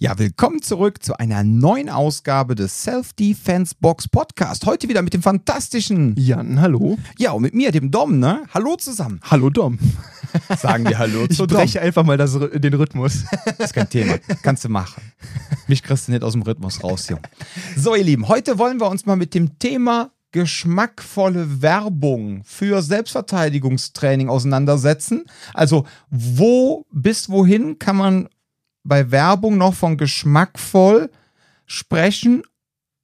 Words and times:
Ja, 0.00 0.16
willkommen 0.16 0.62
zurück 0.62 1.02
zu 1.02 1.18
einer 1.18 1.42
neuen 1.42 1.88
Ausgabe 1.88 2.54
des 2.54 2.84
Self-Defense 2.84 3.74
Box 3.80 4.06
Podcast. 4.06 4.64
Heute 4.64 4.88
wieder 4.88 5.02
mit 5.02 5.12
dem 5.12 5.22
fantastischen 5.22 6.14
Jan, 6.16 6.60
hallo. 6.60 6.96
Ja, 7.18 7.32
und 7.32 7.42
mit 7.42 7.52
mir, 7.52 7.72
dem 7.72 7.90
Dom, 7.90 8.20
ne? 8.20 8.44
Hallo 8.54 8.76
zusammen. 8.76 9.18
Hallo 9.28 9.50
Dom. 9.50 9.80
Sagen 10.56 10.88
wir 10.88 10.98
Hallo 10.98 11.26
ich 11.28 11.36
zu 11.36 11.48
breche 11.48 11.80
einfach 11.80 12.04
mal 12.04 12.16
das, 12.16 12.38
den 12.38 12.74
Rhythmus. 12.74 13.24
Das 13.44 13.70
ist 13.70 13.72
kein 13.72 13.90
Thema. 13.90 14.18
Kannst 14.44 14.64
du 14.64 14.68
machen. 14.68 15.02
Mich 15.66 15.82
kriegst 15.82 16.06
du 16.06 16.12
nicht 16.12 16.22
aus 16.22 16.34
dem 16.34 16.42
Rhythmus 16.42 16.84
raus, 16.84 17.08
Junge. 17.08 17.22
So, 17.76 17.96
ihr 17.96 18.04
Lieben, 18.04 18.28
heute 18.28 18.56
wollen 18.56 18.80
wir 18.80 18.88
uns 18.88 19.04
mal 19.04 19.16
mit 19.16 19.34
dem 19.34 19.58
Thema 19.58 20.12
geschmackvolle 20.30 21.60
Werbung 21.60 22.42
für 22.44 22.82
Selbstverteidigungstraining 22.82 24.28
auseinandersetzen. 24.28 25.24
Also, 25.54 25.86
wo 26.08 26.86
bis 26.92 27.28
wohin 27.28 27.80
kann 27.80 27.96
man 27.96 28.28
bei 28.88 29.10
Werbung 29.10 29.58
noch 29.58 29.74
von 29.74 29.96
geschmackvoll 29.96 31.10
sprechen, 31.66 32.42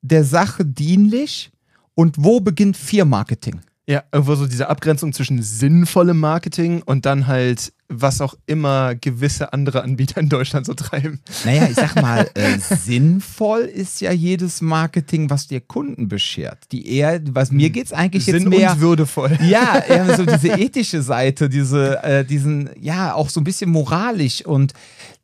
der 0.02 0.24
Sache 0.24 0.64
dienlich 0.64 1.50
und 1.94 2.16
wo 2.18 2.40
beginnt 2.40 2.76
Fear-Marketing? 2.76 3.60
Ja, 3.86 4.02
irgendwo 4.12 4.34
so 4.34 4.46
diese 4.46 4.70
Abgrenzung 4.70 5.12
zwischen 5.12 5.42
sinnvollem 5.42 6.18
Marketing 6.18 6.80
und 6.86 7.04
dann 7.04 7.26
halt, 7.26 7.70
was 7.90 8.22
auch 8.22 8.34
immer 8.46 8.94
gewisse 8.94 9.52
andere 9.52 9.82
Anbieter 9.82 10.22
in 10.22 10.30
Deutschland 10.30 10.64
so 10.64 10.72
treiben. 10.72 11.20
Naja, 11.44 11.68
ich 11.68 11.76
sag 11.76 11.94
mal, 12.00 12.30
äh, 12.32 12.58
sinnvoll 12.58 13.60
ist 13.60 14.00
ja 14.00 14.10
jedes 14.10 14.62
Marketing, 14.62 15.28
was 15.28 15.48
dir 15.48 15.60
Kunden 15.60 16.08
beschert. 16.08 16.64
Die 16.72 16.96
eher, 16.96 17.20
was 17.32 17.52
mir 17.52 17.68
geht's 17.68 17.92
eigentlich 17.92 18.24
Sinn 18.24 18.36
jetzt 18.36 18.48
mehr. 18.48 18.72
und 18.72 18.80
würdevoll. 18.80 19.38
Ja, 19.44 19.78
eher 19.86 20.16
so 20.16 20.24
diese 20.24 20.48
ethische 20.58 21.02
Seite, 21.02 21.50
diese, 21.50 22.02
äh, 22.02 22.24
diesen, 22.24 22.70
ja, 22.80 23.12
auch 23.12 23.28
so 23.28 23.38
ein 23.38 23.44
bisschen 23.44 23.68
moralisch 23.68 24.46
und 24.46 24.72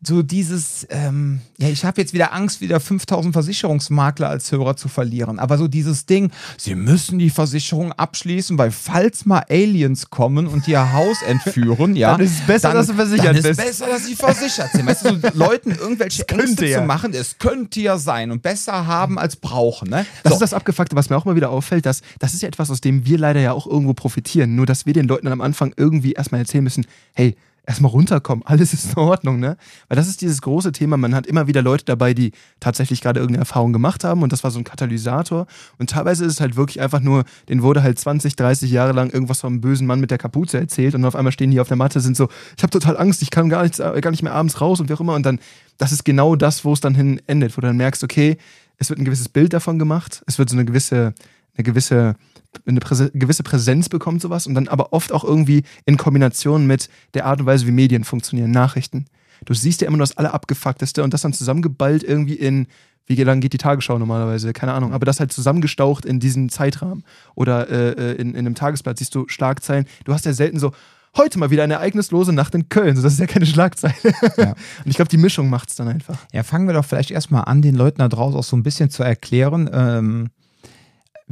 so 0.03 0.23
dieses, 0.23 0.87
ähm, 0.89 1.41
ja, 1.59 1.69
ich 1.69 1.85
habe 1.85 2.01
jetzt 2.01 2.15
wieder 2.15 2.33
Angst, 2.33 2.63
wieder 2.63 2.81
5000 2.81 3.35
Versicherungsmakler 3.35 4.31
als 4.31 4.51
Hörer 4.51 4.75
zu 4.75 4.89
verlieren. 4.89 5.39
Aber 5.39 5.59
so 5.59 5.69
dieses 5.69 6.07
Ding, 6.07 6.31
sie 6.57 6.75
müssen 6.75 7.19
die 7.19 7.29
Versicherung 7.29 7.93
abschließen, 7.93 8.57
weil 8.57 8.71
falls 8.71 9.27
mal 9.27 9.45
Aliens 9.51 10.09
kommen 10.09 10.47
und 10.47 10.67
ihr 10.69 10.95
Haus 10.95 11.21
entführen, 11.21 11.97
ja. 11.97 12.13
Dann 12.13 12.23
ist 12.23 12.41
es 12.41 12.47
besser, 12.47 12.69
dann, 12.69 12.79
dass 12.79 12.87
du 12.87 12.95
versichert 12.95 13.27
dann 13.27 13.37
ist 13.37 13.43
bist. 13.43 13.61
besser, 13.61 13.87
dass 13.89 14.07
sie 14.07 14.17
versichert 14.17 14.71
sind. 14.73 14.87
Weißt 14.87 15.05
du, 15.05 15.21
so 15.21 15.29
Leuten 15.35 15.73
irgendwelche 15.73 16.27
Ängste 16.29 16.67
ja. 16.67 16.81
zu 16.81 16.87
machen, 16.87 17.13
es 17.13 17.37
könnte 17.39 17.81
ja 17.81 17.99
sein 17.99 18.31
und 18.31 18.41
besser 18.41 18.87
haben 18.87 19.19
als 19.19 19.37
brauchen, 19.37 19.91
ne? 19.91 20.07
Das 20.23 20.31
So. 20.31 20.37
ist 20.37 20.41
das 20.41 20.55
Abgefuckte, 20.55 20.97
was 20.97 21.11
mir 21.11 21.17
auch 21.19 21.27
mal 21.27 21.37
wieder 21.37 21.51
auffällt, 21.51 21.85
dass 21.85 22.01
das 22.19 22.33
ist 22.33 22.41
ja 22.41 22.49
etwas, 22.49 22.71
aus 22.71 22.81
dem 22.81 23.05
wir 23.05 23.19
leider 23.19 23.41
ja 23.41 23.53
auch 23.53 23.67
irgendwo 23.67 23.93
profitieren. 23.93 24.57
Nur, 24.57 24.65
dass 24.65 24.87
wir 24.87 24.95
den 24.95 25.07
Leuten 25.07 25.27
dann 25.27 25.35
am 25.35 25.43
Anfang 25.43 25.75
irgendwie 25.77 26.13
erstmal 26.13 26.41
erzählen 26.41 26.65
müssen, 26.65 26.87
hey, 27.13 27.37
erstmal 27.67 27.91
runterkommen, 27.91 28.45
alles 28.47 28.73
ist 28.73 28.93
in 28.93 28.99
Ordnung, 28.99 29.39
ne? 29.39 29.57
Weil 29.89 29.97
das 29.97 30.09
ist 30.09 30.21
dieses 30.21 30.43
große 30.43 30.73
Thema, 30.73 30.97
man 30.97 31.15
hat 31.15 31.27
immer 31.27 31.47
wieder 31.47 31.63
Leute 31.63 31.85
dabei, 31.85 32.15
die 32.15 32.33
tatsächlich 32.59 33.01
gerade 33.01 33.21
irgendeine 33.21 33.43
Erfahrung 33.43 33.73
gemacht 33.73 34.05
haben 34.05 34.23
und 34.23 34.33
das 34.33 34.45
war 34.45 34.51
so 34.51 34.59
ein 34.59 34.65
Katalysator. 34.65 35.47
Und 35.79 35.91
teilweise 35.91 36.25
ist 36.25 36.35
es 36.35 36.41
halt 36.41 36.57
wirklich 36.57 36.81
einfach 36.81 37.01
nur, 37.01 37.25
denen 37.49 37.63
wurde 37.63 37.83
halt 37.83 37.99
20, 37.99 38.37
30 38.37 38.71
Jahre 38.71 38.93
lang 38.93 39.11
irgendwas 39.11 39.41
vom 39.41 39.61
bösen 39.61 39.87
Mann 39.87 40.01
mit 40.01 40.11
der 40.11 40.19
Kapuze 40.19 40.59
erzählt 40.59 40.95
und 40.95 41.05
auf 41.05 41.17
einmal 41.17 41.33
stehen 41.33 41.51
die 41.51 41.61
auf 41.61 41.69
der 41.69 41.77
Matte, 41.77 42.01
sind 42.01 42.17
so, 42.17 42.29
ich 42.57 42.63
habe 42.63 42.71
total 42.71 42.97
Angst, 42.97 43.23
ich 43.23 43.31
kann 43.31 43.49
gar, 43.49 43.63
nichts, 43.63 43.79
äh, 43.79 44.01
gar 44.01 44.11
nicht 44.11 44.23
mehr 44.23 44.35
abends 44.35 44.61
raus 44.61 44.81
und 44.81 44.89
wie 44.89 44.95
auch 44.95 45.01
immer. 45.01 45.15
Und 45.15 45.27
dann, 45.27 45.39
das 45.79 45.93
ist 45.93 46.05
genau 46.05 46.37
das, 46.37 46.65
wo 46.65 46.73
es 46.73 46.81
dann 46.81 46.95
hin 46.95 47.21
endet, 47.27 47.57
wo 47.57 47.61
du 47.61 47.67
dann 47.67 47.77
merkst, 47.77 48.03
okay, 48.05 48.37
es 48.79 48.89
wird 48.89 48.99
ein 48.99 49.05
gewisses 49.05 49.29
Bild 49.29 49.53
davon 49.53 49.79
gemacht, 49.79 50.23
es 50.27 50.39
wird 50.39 50.49
so 50.49 50.57
eine 50.57 50.65
gewisse, 50.65 51.15
eine 51.57 51.65
gewisse, 51.65 52.17
eine 52.67 52.81
Präse 52.81 53.11
gewisse 53.13 53.43
Präsenz 53.43 53.89
bekommt 53.89 54.23
sowas 54.23 54.47
und 54.47 54.55
dann 54.55 54.69
aber 54.69 54.93
oft 54.93 55.13
auch 55.13 55.25
irgendwie 55.25 55.63
in 55.85 55.97
Kombination 55.97 56.67
mit 56.67 56.89
der 57.15 57.27
Art 57.27 57.41
und 57.41 57.47
Weise, 57.47 57.67
wie 57.67 57.73
Medien 57.73 58.05
funktionieren, 58.05 58.51
Nachrichten. 58.51 59.07
Du 59.45 59.55
siehst 59.55 59.81
ja 59.81 59.87
immer 59.87 59.97
nur 59.97 60.07
das 60.07 60.17
Allerabgefuckteste 60.17 61.03
und 61.03 61.15
das 61.15 61.23
dann 61.23 61.33
zusammengeballt 61.33 62.03
irgendwie 62.03 62.35
in, 62.35 62.67
wie 63.07 63.23
lang 63.23 63.41
geht 63.41 63.53
die 63.53 63.59
Tagesschau 63.59 63.99
normalerweise, 63.99 64.53
keine 64.53 64.73
Ahnung, 64.73 64.93
aber 64.93 65.07
das 65.07 65.21
halt 65.21 65.33
zusammengestaucht 65.33 66.05
in 66.05 66.21
diesen 66.21 66.49
Zeitrahmen. 66.49 67.05
Oder 67.35 67.69
äh, 67.69 68.13
in, 68.13 68.31
in 68.31 68.39
einem 68.39 68.55
Tagesblatt 68.55 68.99
siehst 68.99 69.15
du 69.15 69.27
Schlagzeilen. 69.29 69.87
Du 70.05 70.13
hast 70.13 70.27
ja 70.27 70.33
selten 70.33 70.59
so, 70.59 70.73
heute 71.17 71.39
mal 71.39 71.51
wieder 71.51 71.65
eine 71.65 71.75
ereignislose 71.75 72.33
Nacht 72.33 72.55
in 72.55 72.69
Köln. 72.69 72.97
So, 72.97 73.03
das 73.03 73.15
ist 73.15 73.19
ja 73.19 73.27
keine 73.27 73.47
Schlagzeile. 73.47 73.95
Ja. 74.37 74.51
Und 74.51 74.87
ich 74.87 74.97
glaube, 74.97 75.09
die 75.09 75.17
Mischung 75.17 75.51
macht 75.51 75.71
es 75.71 75.77
dann 75.77 75.89
einfach. 75.89 76.19
Ja, 76.33 76.43
fangen 76.43 76.67
wir 76.67 76.75
doch 76.75 76.85
vielleicht 76.85 77.11
erstmal 77.11 77.45
an, 77.45 77.63
den 77.63 77.75
Leuten 77.75 77.99
da 77.99 78.09
draußen 78.09 78.39
auch 78.39 78.45
so 78.45 78.57
ein 78.57 78.63
bisschen 78.63 78.91
zu 78.91 79.03
erklären, 79.03 79.69
ähm, 79.73 80.31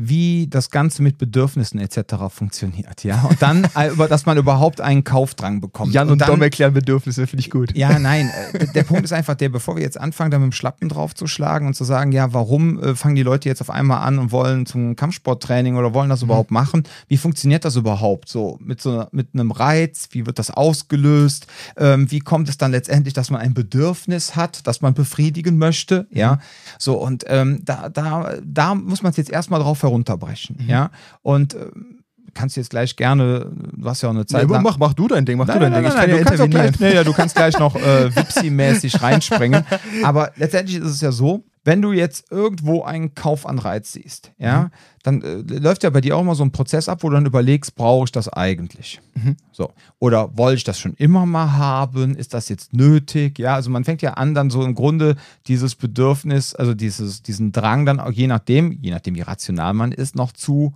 wie 0.00 0.47
das 0.47 0.70
Ganze 0.70 1.03
mit 1.03 1.19
Bedürfnissen 1.19 1.81
etc. 1.81 2.14
funktioniert, 2.31 3.03
ja. 3.03 3.22
Und 3.22 3.42
dann, 3.42 3.64
äh, 3.75 3.91
dass 4.09 4.26
man 4.26 4.38
überhaupt 4.38 4.81
einen 4.81 5.03
Kaufdrang 5.03 5.60
bekommt. 5.60 5.92
Jan 5.92 6.09
und, 6.09 6.20
dann, 6.20 6.28
Dom 6.28 6.41
erklären 6.41 6.72
Bedürfnisse, 6.72 7.26
finde 7.26 7.41
ich 7.41 7.50
gut. 7.50 7.76
Ja, 7.76 7.98
nein, 7.98 8.31
äh, 8.53 8.66
der 8.69 8.84
Punkt 8.84 9.03
ist 9.03 9.12
einfach 9.12 9.34
der, 9.34 9.48
bevor 9.48 9.75
wir 9.75 9.82
jetzt 9.82 9.98
anfangen, 9.98 10.31
da 10.31 10.38
mit 10.38 10.47
dem 10.47 10.53
Schlappen 10.53 10.88
draufzuschlagen 10.88 11.66
und 11.66 11.75
zu 11.75 11.82
sagen, 11.82 12.12
ja, 12.12 12.32
warum 12.32 12.81
äh, 12.81 12.94
fangen 12.94 13.16
die 13.16 13.25
Leute 13.25 13.48
jetzt 13.48 13.60
auf 13.60 13.70
einmal 13.70 14.06
an 14.06 14.20
und 14.20 14.31
wollen 14.31 14.66
zum 14.66 14.94
Kampfsporttraining 14.94 15.75
oder 15.75 15.92
wollen 15.94 16.10
das 16.10 16.22
überhaupt 16.22 16.53
machen? 16.53 16.84
Wie 17.09 17.16
funktioniert 17.16 17.65
das 17.65 17.75
überhaupt 17.75 18.28
so 18.28 18.56
mit 18.60 18.80
so 18.80 19.04
mit 19.10 19.30
einem 19.34 19.50
Reiz? 19.50 20.10
Wie 20.12 20.26
wird 20.26 20.38
das 20.38 20.53
ausgelöst? 20.53 21.48
Ähm, 21.76 22.09
wie 22.12 22.20
kommt 22.20 22.48
es 22.48 22.56
dann 22.56 22.70
letztendlich, 22.70 23.15
dass 23.15 23.30
man 23.30 23.41
ein 23.41 23.53
Bedürfnis 23.53 24.36
hat, 24.36 24.65
das 24.69 24.80
man 24.80 24.94
befriedigen 24.94 25.59
möchte? 25.59 26.06
Ja, 26.12 26.38
so 26.78 26.94
und 26.94 27.25
ähm, 27.26 27.62
da, 27.65 27.88
da, 27.88 28.34
da 28.44 28.76
muss 28.76 29.03
man 29.03 29.10
es 29.10 29.16
jetzt 29.16 29.30
erstmal 29.30 29.59
drauf 29.59 29.78
herunterbrechen, 29.88 30.56
ja. 30.69 30.91
Und 31.22 31.54
ähm, 31.54 31.97
kannst 32.38 32.56
jetzt 32.56 32.71
gleich 32.71 32.94
gerne, 32.97 33.50
du 33.76 33.88
hast 33.88 34.03
ja 34.03 34.09
auch 34.09 34.15
eine 34.15 34.25
Zeit 34.26 34.47
Nee, 34.47 34.53
lang. 34.53 34.62
mach, 34.62 34.78
mach 34.78 34.94
du 34.94 35.09
dein 35.09 35.26
Ding, 35.26 35.37
mach 35.38 35.47
Nein, 35.47 35.59
du 35.59 35.62
dein 35.65 35.72
nein, 35.72 35.82
Ding. 35.84 35.93
nein, 35.93 35.93
ich 35.93 35.97
nein, 35.99 36.09
kann 36.09 36.10
du 36.10 36.16
ja 36.19 36.25
kannst 36.25 36.41
auch 36.41 36.44
intervenieren. 36.47 36.75
gleich, 36.78 36.91
nee, 36.91 36.97
ja, 36.97 37.04
du 37.04 37.12
kannst 37.12 37.34
gleich 37.37 37.59
noch 37.59 37.75
äh, 37.76 38.10
Wipsi-mäßig 38.15 39.03
reinspringen. 39.03 39.65
Aber 40.04 40.32
letztendlich 40.37 40.78
ist 40.78 40.87
es 40.91 41.00
ja 41.00 41.12
so, 41.12 41.44
wenn 41.65 41.82
du 41.82 41.93
jetzt 41.93 42.31
irgendwo 42.31 42.82
einen 42.84 43.15
Kaufanreiz 43.15 43.93
siehst, 43.93 44.32
ja, 44.38 44.62
Mhm. 44.62 44.71
dann 45.03 45.22
äh, 45.22 45.59
läuft 45.59 45.82
ja 45.82 45.91
bei 45.91 46.00
dir 46.00 46.16
auch 46.16 46.22
mal 46.22 46.34
so 46.34 46.43
ein 46.43 46.50
Prozess 46.53 46.88
ab, 46.88 47.03
wo 47.03 47.09
du 47.10 47.15
dann 47.15 47.27
überlegst, 47.27 47.75
brauche 47.75 48.04
ich 48.04 48.12
das 48.12 48.28
eigentlich? 48.28 49.00
Mhm. 49.15 49.37
So. 49.53 49.71
Oder 49.98 50.37
wollte 50.38 50.56
ich 50.56 50.65
das 50.65 50.78
schon 50.78 50.94
immer 50.94 51.27
mal 51.27 51.53
haben? 51.53 52.15
Ist 52.15 52.32
das 52.32 52.48
jetzt 52.48 52.72
nötig? 52.72 53.38
Ja, 53.38 53.54
also 53.54 53.69
man 53.71 53.84
fängt 53.84 54.00
ja 54.00 54.15
an, 54.15 54.34
dann 54.34 54.48
so 54.48 54.62
im 54.65 54.75
Grunde 54.75 55.16
dieses 55.47 55.75
Bedürfnis, 55.75 56.54
also 56.54 56.72
dieses, 56.72 57.22
diesen 57.22 57.53
Drang 57.53 57.84
dann 57.84 58.00
auch 58.00 58.12
je 58.12 58.28
nachdem, 58.28 58.72
je 58.81 58.91
nachdem 58.91 59.15
wie 59.16 59.21
rational 59.22 59.75
man 59.75 59.93
ist, 59.93 60.15
noch 60.16 60.32
zu 60.32 60.75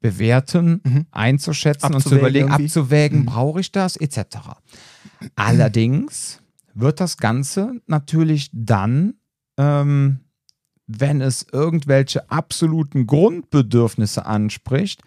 bewerten, 0.00 0.80
Mhm. 0.84 1.06
einzuschätzen 1.10 1.86
und 1.94 2.00
zu 2.00 2.08
Abzuwägen 2.08 2.18
überlegen, 2.20 2.48
irgendwie. 2.48 2.64
abzuwägen, 2.64 3.18
Mhm. 3.20 3.26
brauche 3.26 3.60
ich 3.60 3.72
das, 3.72 3.96
etc. 3.96 4.38
Allerdings 5.36 6.40
wird 6.74 7.00
das 7.00 7.16
Ganze 7.16 7.74
natürlich 7.86 8.50
dann, 8.52 9.14
ähm, 9.58 10.20
wenn 10.86 11.20
es 11.20 11.46
irgendwelche 11.52 12.30
absoluten 12.30 13.06
Grundbedürfnisse 13.06 14.26
anspricht, 14.26 15.02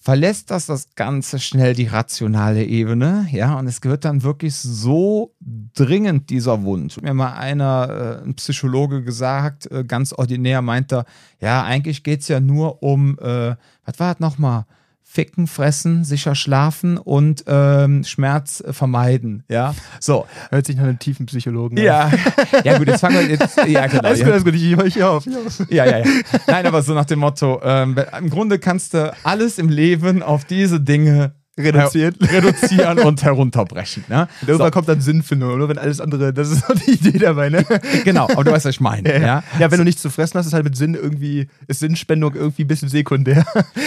verlässt 0.00 0.50
das 0.50 0.66
das 0.66 0.94
Ganze 0.94 1.38
schnell 1.38 1.74
die 1.74 1.86
rationale 1.86 2.64
Ebene, 2.64 3.28
ja, 3.30 3.58
und 3.58 3.66
es 3.66 3.82
wird 3.82 4.06
dann 4.06 4.22
wirklich 4.22 4.56
so 4.56 5.34
dringend 5.74 6.30
dieser 6.30 6.62
Wunsch. 6.62 7.00
Mir 7.02 7.12
mal 7.12 7.34
einer, 7.34 8.20
äh, 8.22 8.24
ein 8.24 8.34
Psychologe 8.34 9.04
gesagt, 9.04 9.70
äh, 9.70 9.84
ganz 9.84 10.14
ordinär 10.14 10.62
meint 10.62 10.90
er, 10.92 11.04
ja, 11.38 11.62
eigentlich 11.62 12.02
geht 12.02 12.22
es 12.22 12.28
ja 12.28 12.40
nur 12.40 12.82
um, 12.82 13.18
äh, 13.18 13.56
was 13.84 13.98
war 13.98 14.14
das 14.14 14.20
nochmal? 14.20 14.64
Ficken, 15.12 15.48
fressen, 15.48 16.04
sicher 16.04 16.36
schlafen 16.36 16.96
und 16.96 17.42
ähm, 17.48 18.04
Schmerz 18.04 18.62
vermeiden, 18.70 19.42
ja, 19.48 19.74
so. 19.98 20.24
Hört 20.50 20.66
sich 20.66 20.76
nach 20.76 20.84
einem 20.84 21.00
tiefen 21.00 21.26
Psychologen 21.26 21.76
an. 21.80 21.84
Ja, 21.84 22.12
ja 22.64 22.78
gut, 22.78 22.86
jetzt 22.86 23.00
fangen 23.00 23.16
wir 23.18 23.28
jetzt, 23.28 23.56
ja 23.66 23.88
genau. 23.88 24.04
Alles 24.04 24.20
ja. 24.20 24.24
gut, 24.26 24.34
alles 24.34 24.44
gut, 24.44 24.54
ich 24.54 24.76
höre 24.76 24.86
ich 24.86 25.02
auf. 25.02 25.26
Ja, 25.68 25.84
ja, 25.84 25.98
ja. 25.98 26.04
Nein, 26.46 26.64
aber 26.64 26.82
so 26.82 26.94
nach 26.94 27.06
dem 27.06 27.18
Motto, 27.18 27.60
ähm, 27.64 27.96
im 28.20 28.30
Grunde 28.30 28.60
kannst 28.60 28.94
du 28.94 29.12
alles 29.24 29.58
im 29.58 29.68
Leben 29.68 30.22
auf 30.22 30.44
diese 30.44 30.80
Dinge 30.80 31.32
Reduziert. 31.60 32.16
her- 32.20 32.42
reduzieren 32.44 32.98
und 33.06 33.22
herunterbrechen. 33.22 34.04
Ne? 34.08 34.28
Und 34.42 34.48
Irgendwann 34.48 34.70
kommt 34.70 34.88
dann 34.88 35.00
Sinnfindung, 35.00 35.52
oder? 35.52 35.68
Wenn 35.68 35.78
alles 35.78 36.00
andere, 36.00 36.32
das 36.32 36.50
ist 36.50 36.66
so 36.66 36.74
die 36.74 36.92
Idee 36.92 37.18
dabei, 37.18 37.48
ne? 37.50 37.64
Genau, 38.04 38.24
aber 38.28 38.44
du 38.44 38.52
weißt, 38.52 38.64
was 38.66 38.74
ich 38.74 38.80
meine. 38.80 39.20
Ja, 39.20 39.42
ja 39.58 39.70
wenn 39.70 39.78
du 39.78 39.84
nichts 39.84 40.02
zu 40.02 40.10
fressen 40.10 40.38
hast, 40.38 40.46
ist 40.46 40.52
halt 40.52 40.64
mit 40.64 40.76
Sinn 40.76 40.94
irgendwie, 40.94 41.48
ist 41.66 41.80
Sinnspendung 41.80 42.34
irgendwie 42.34 42.64
ein 42.64 42.68
bisschen 42.68 42.88
sekundär. 42.88 43.44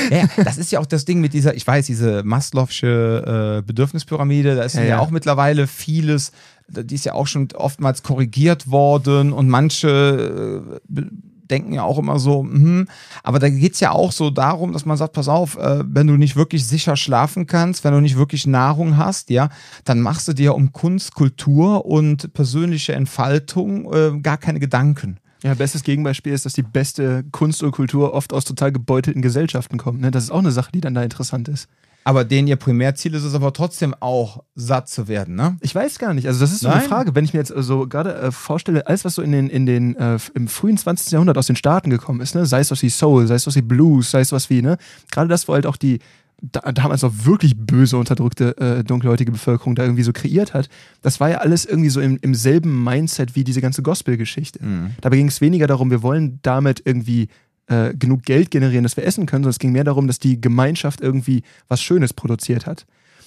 Ja, 0.09 0.17
ja, 0.17 0.43
das 0.43 0.57
ist 0.57 0.71
ja 0.71 0.79
auch 0.79 0.85
das 0.85 1.05
Ding 1.05 1.19
mit 1.21 1.33
dieser, 1.33 1.55
ich 1.55 1.65
weiß, 1.65 1.85
diese 1.85 2.21
Maslow'sche 2.23 3.57
äh, 3.57 3.61
Bedürfnispyramide, 3.61 4.55
da 4.55 4.63
ist 4.63 4.75
ja, 4.75 4.81
Ja, 4.81 4.87
ja 4.87 4.95
ja. 4.95 4.99
auch 5.01 5.09
mittlerweile 5.11 5.67
vieles, 5.67 6.31
die 6.67 6.95
ist 6.95 7.05
ja 7.05 7.13
auch 7.13 7.27
schon 7.27 7.49
oftmals 7.55 8.03
korrigiert 8.03 8.69
worden 8.71 9.33
und 9.33 9.49
manche 9.49 10.63
äh, 10.89 11.01
denken 11.49 11.73
ja 11.73 11.83
auch 11.83 11.99
immer 11.99 12.19
so, 12.19 12.43
mhm. 12.43 12.87
aber 13.23 13.39
da 13.39 13.49
geht 13.49 13.73
es 13.73 13.79
ja 13.79 13.91
auch 13.91 14.11
so 14.11 14.29
darum, 14.29 14.73
dass 14.73 14.85
man 14.85 14.97
sagt, 14.97 15.13
pass 15.13 15.27
auf, 15.27 15.57
äh, 15.57 15.83
wenn 15.85 16.07
du 16.07 16.13
nicht 16.13 16.35
wirklich 16.35 16.65
sicher 16.65 16.95
schlafen 16.95 17.47
kannst, 17.47 17.83
wenn 17.83 17.93
du 17.93 18.01
nicht 18.01 18.17
wirklich 18.17 18.47
Nahrung 18.47 18.97
hast, 18.97 19.29
ja, 19.29 19.49
dann 19.85 20.01
machst 20.01 20.27
du 20.27 20.33
dir 20.33 20.55
um 20.55 20.71
Kunst, 20.71 21.13
Kultur 21.13 21.85
und 21.85 22.33
persönliche 22.33 22.93
Entfaltung 22.93 23.93
äh, 23.93 24.19
gar 24.19 24.37
keine 24.37 24.59
Gedanken. 24.59 25.17
Ja, 25.43 25.53
bestes 25.55 25.83
Gegenbeispiel 25.83 26.31
ist, 26.31 26.45
dass 26.45 26.53
die 26.53 26.63
beste 26.63 27.25
Kunst 27.31 27.61
und 27.63 27.71
Kultur 27.71 28.13
oft 28.13 28.31
aus 28.31 28.45
total 28.45 28.71
gebeutelten 28.71 29.21
Gesellschaften 29.21 29.77
kommt. 29.77 29.99
Ne? 29.99 30.09
Das 30.09 30.23
ist 30.23 30.31
auch 30.31 30.39
eine 30.39 30.51
Sache, 30.51 30.71
die 30.71 30.79
dann 30.79 30.93
da 30.93 31.03
interessant 31.03 31.49
ist. 31.49 31.67
Aber 32.03 32.23
denen 32.25 32.47
ihr 32.47 32.55
Primärziel 32.55 33.13
ist 33.13 33.23
es 33.23 33.33
aber 33.33 33.53
trotzdem 33.53 33.95
auch 33.99 34.43
satt 34.55 34.89
zu 34.89 35.07
werden, 35.07 35.35
ne? 35.35 35.57
Ich 35.61 35.73
weiß 35.73 35.99
gar 35.99 36.13
nicht. 36.13 36.27
Also, 36.27 36.39
das 36.39 36.51
ist 36.51 36.61
so 36.61 36.67
eine 36.67 36.79
Nein. 36.79 36.89
Frage. 36.89 37.15
Wenn 37.15 37.25
ich 37.25 37.33
mir 37.33 37.39
jetzt 37.39 37.53
so 37.55 37.87
gerade 37.87 38.15
äh, 38.15 38.31
vorstelle, 38.31 38.87
alles, 38.87 39.05
was 39.05 39.15
so 39.15 39.21
in 39.21 39.31
den, 39.31 39.49
in 39.49 39.65
den, 39.65 39.95
äh, 39.95 40.17
im 40.33 40.47
frühen 40.47 40.77
20. 40.77 41.11
Jahrhundert 41.11 41.37
aus 41.37 41.47
den 41.47 41.55
Staaten 41.55 41.89
gekommen 41.89 42.21
ist, 42.21 42.35
ne? 42.35 42.45
sei 42.45 42.59
es 42.59 42.71
was 42.71 42.81
wie 42.81 42.89
Soul, 42.89 43.27
sei 43.27 43.35
es 43.35 43.47
was 43.47 43.55
wie 43.55 43.61
Blues, 43.61 44.11
sei 44.11 44.21
es 44.21 44.31
was 44.31 44.49
wie, 44.49 44.61
ne? 44.61 44.77
Gerade 45.11 45.29
das, 45.29 45.47
wo 45.47 45.53
halt 45.53 45.65
auch 45.65 45.77
die 45.77 45.99
da, 46.41 46.71
damals 46.73 47.03
auch 47.05 47.13
wirklich 47.23 47.55
böse, 47.55 47.97
unterdrückte, 47.97 48.57
äh, 48.57 48.83
dunkelhäutige 48.83 49.31
Bevölkerung 49.31 49.75
da 49.75 49.83
irgendwie 49.83 50.03
so 50.03 50.11
kreiert 50.11 50.53
hat, 50.53 50.67
das 51.01 51.19
war 51.19 51.29
ja 51.29 51.37
alles 51.37 51.63
irgendwie 51.63 51.89
so 51.89 52.01
im, 52.01 52.17
im 52.21 52.35
selben 52.35 52.83
Mindset 52.83 53.35
wie 53.35 53.45
diese 53.45 53.61
ganze 53.61 53.81
Gospel-Geschichte. 53.81 54.59
Dabei 54.99 55.15
ging 55.15 55.29
es 55.29 55.39
weniger 55.39 55.67
darum, 55.67 55.89
wir 55.89 56.01
wollen 56.01 56.39
damit 56.41 56.81
irgendwie 56.85 57.29
äh, 57.67 57.93
genug 57.93 58.23
Geld 58.23 58.51
generieren, 58.51 58.83
dass 58.83 58.97
wir 58.97 59.05
essen 59.05 59.25
können, 59.25 59.43
sondern 59.43 59.51
es 59.51 59.59
ging 59.59 59.71
mehr 59.71 59.83
darum, 59.83 60.07
dass 60.07 60.19
die 60.19 60.39
Gemeinschaft 60.41 61.01
irgendwie 61.01 61.43
was 61.67 61.81
Schönes 61.81 62.13
produziert 62.13 62.65
hat. 62.65 62.85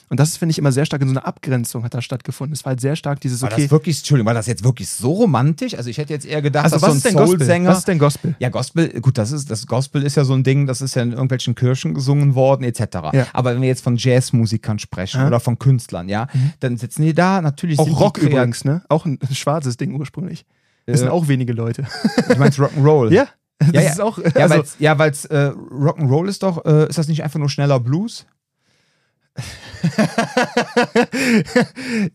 Und 0.08 0.20
das 0.20 0.36
finde 0.36 0.52
ich 0.52 0.58
immer 0.58 0.70
sehr 0.70 0.86
stark 0.86 1.02
in 1.02 1.08
so 1.08 1.14
einer 1.14 1.26
Abgrenzung 1.26 1.82
hat 1.82 1.92
da 1.92 2.00
stattgefunden. 2.00 2.52
Es 2.52 2.64
war 2.64 2.70
halt 2.70 2.80
sehr 2.80 2.94
stark 2.94 3.20
dieses, 3.20 3.42
War 3.42 3.50
okay, 3.50 3.62
das 3.62 3.72
wirklich, 3.72 3.98
Entschuldigung, 3.98 4.26
war 4.28 4.34
das 4.34 4.46
jetzt 4.46 4.62
wirklich 4.62 4.88
so 4.88 5.10
romantisch? 5.14 5.74
Also 5.74 5.90
ich 5.90 5.98
hätte 5.98 6.12
jetzt 6.12 6.24
eher 6.24 6.42
gedacht, 6.42 6.62
also 6.64 6.76
dass 6.76 6.82
was 6.82 6.90
so 6.92 6.96
ist 6.98 7.06
ein 7.06 7.14
denn 7.16 7.24
Gospel? 7.24 7.66
Was 7.66 7.78
ist 7.78 7.88
denn 7.88 7.98
Gospel? 7.98 8.34
Ja, 8.38 8.48
Gospel, 8.50 9.00
gut, 9.00 9.18
das 9.18 9.32
ist, 9.32 9.50
das 9.50 9.66
Gospel 9.66 10.04
ist 10.04 10.14
ja 10.16 10.24
so 10.24 10.34
ein 10.34 10.44
Ding, 10.44 10.68
das 10.68 10.80
ist 10.80 10.94
ja 10.94 11.02
in 11.02 11.10
irgendwelchen 11.10 11.56
Kirchen 11.56 11.92
gesungen 11.92 12.36
worden, 12.36 12.62
etc. 12.62 12.80
Ja. 13.14 13.26
Aber 13.32 13.52
wenn 13.52 13.62
wir 13.62 13.68
jetzt 13.68 13.82
von 13.82 13.96
Jazzmusikern 13.96 14.78
sprechen 14.78 15.22
Ja. 15.22 15.26
oder 15.26 15.40
von 15.40 15.58
Künstlern, 15.58 16.08
ja, 16.08 16.28
dann 16.60 16.76
sitzen 16.76 17.02
die 17.02 17.12
da, 17.12 17.40
natürlich 17.42 17.80
Auch 17.80 17.98
Rock 17.98 18.18
übrigens, 18.18 18.64
ne? 18.64 18.82
Auch 18.88 19.06
ein, 19.06 19.18
ein 19.28 19.34
schwarzes 19.34 19.76
Ding 19.76 19.92
ursprünglich. 19.98 20.46
Das 20.86 20.96
Äh, 20.96 20.98
sind 20.98 21.08
auch 21.08 21.26
wenige 21.26 21.52
Leute. 21.52 21.84
Du 22.28 22.36
meinst 22.38 22.60
Rock'n'Roll? 22.60 23.10
ja, 23.12 23.26
das 23.58 23.70
Ja, 23.72 23.80
ist 23.82 24.00
auch. 24.00 24.18
Ja, 24.18 24.30
also, 24.46 24.62
ja, 24.78 24.98
weil's 24.98 25.24
äh, 25.26 25.50
Rock'n'Roll 25.72 26.28
ist 26.28 26.42
doch, 26.42 26.64
äh, 26.64 26.88
ist 26.88 26.98
das 26.98 27.08
nicht 27.08 27.22
einfach 27.22 27.38
nur 27.38 27.48
schneller 27.50 27.80
Blues? 27.80 28.26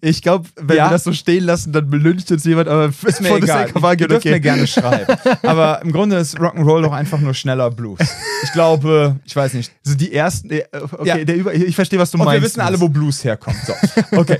ich 0.01 0.21
glaube, 0.21 0.49
wenn 0.55 0.77
Ja. 0.77 0.85
wir 0.87 0.91
das 0.91 1.03
so 1.03 1.13
stehen 1.13 1.43
lassen, 1.43 1.71
dann 1.71 1.89
belüncht 1.89 2.31
uns 2.31 2.43
jemand, 2.45 2.67
aber 2.67 2.85
Ist 2.87 3.21
mir 3.21 3.35
egal. 3.35 3.69
Ihr 3.99 4.07
dürft 4.07 4.25
mir 4.25 4.31
okay. 4.31 4.39
gerne 4.39 4.67
schreiben. 4.67 5.15
Aber 5.43 5.81
im 5.83 5.91
Grunde 5.91 6.17
ist 6.17 6.37
Rock'n'Roll 6.37 6.81
doch 6.81 6.93
einfach 6.93 7.19
nur 7.19 7.33
schneller 7.33 7.69
Blues. 7.71 7.99
Ich 8.43 8.51
glaube, 8.53 9.19
ich 9.25 9.35
weiß 9.35 9.53
nicht. 9.53 9.71
So 9.83 9.93
die 9.95 10.13
ersten, 10.13 10.49
äh, 10.51 10.63
okay, 10.73 11.07
Ja. 11.19 11.23
der 11.23 11.35
über, 11.35 11.53
ich 11.53 11.75
verstehe, 11.75 11.99
was 11.99 12.11
du 12.11 12.17
Und 12.17 12.25
meinst. 12.25 12.41
wir 12.41 12.45
wissen 12.47 12.61
alle, 12.61 12.79
wo 12.79 12.89
Blues 12.89 13.23
herkommt. 13.23 13.57
So, 13.65 13.73
okay. 14.17 14.39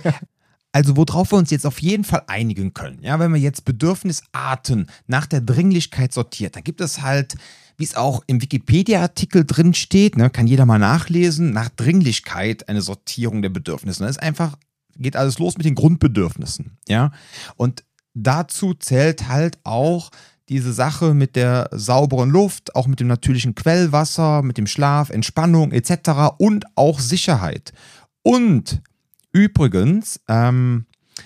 Also 0.72 0.96
worauf 0.96 1.32
wir 1.32 1.38
uns 1.38 1.52
jetzt 1.52 1.66
auf 1.66 1.82
jeden 1.82 2.04
Fall 2.04 2.24
einigen 2.28 2.74
können, 2.74 3.00
ja, 3.02 3.20
wenn 3.20 3.34
wir 3.34 3.40
jetzt 3.40 3.66
Bedürfnisarten 3.66 4.88
nach 5.08 5.26
der 5.26 5.42
Dringlichkeit 5.42 6.14
sortiert, 6.14 6.56
da 6.56 6.62
gibt 6.62 6.80
es 6.80 7.02
halt, 7.02 7.36
wie 7.78 7.84
es 7.84 7.96
auch 7.96 8.24
im 8.28 8.42
Wikipedia-Artikel 8.42 9.46
drin 9.46 9.74
steht, 9.74 10.16
ne, 10.16 10.30
kann 10.30 10.48
jeder 10.48 10.66
mal 10.66 10.80
nachlesen, 10.80 11.52
nach 11.52 11.70
Dringlichkeit 11.70 12.70
eine 12.70 12.82
Sortierung 12.82 13.42
der 13.42 13.50
Bedürfnisse. 13.50 14.04
Das 14.04 14.12
ist 14.12 14.24
einfach, 14.24 14.56
geht 14.96 15.18
alles 15.18 15.40
los 15.40 15.58
mit 15.58 15.66
den 15.66 15.76
Grundbedürfnissen, 15.76 16.78
ja. 16.88 17.12
Und 17.58 17.84
dazu 18.14 18.74
zählt 18.74 19.28
halt 19.28 19.60
auch 19.64 20.10
diese 20.48 20.74
Sache 20.74 21.14
mit 21.14 21.36
der 21.36 21.70
sauberen 21.72 22.30
Luft, 22.30 22.76
auch 22.76 22.88
mit 22.88 23.00
dem 23.00 23.08
natürlichen 23.08 23.56
Quellwasser, 23.56 24.42
mit 24.42 24.58
dem 24.58 24.68
Schlaf, 24.68 25.10
Entspannung 25.10 25.72
etc. 25.72 26.36
und 26.38 26.66
auch 26.76 27.00
Sicherheit. 27.00 27.72
Und 28.22 28.82
übrigens, 29.32 30.20
ähm, 30.28 30.86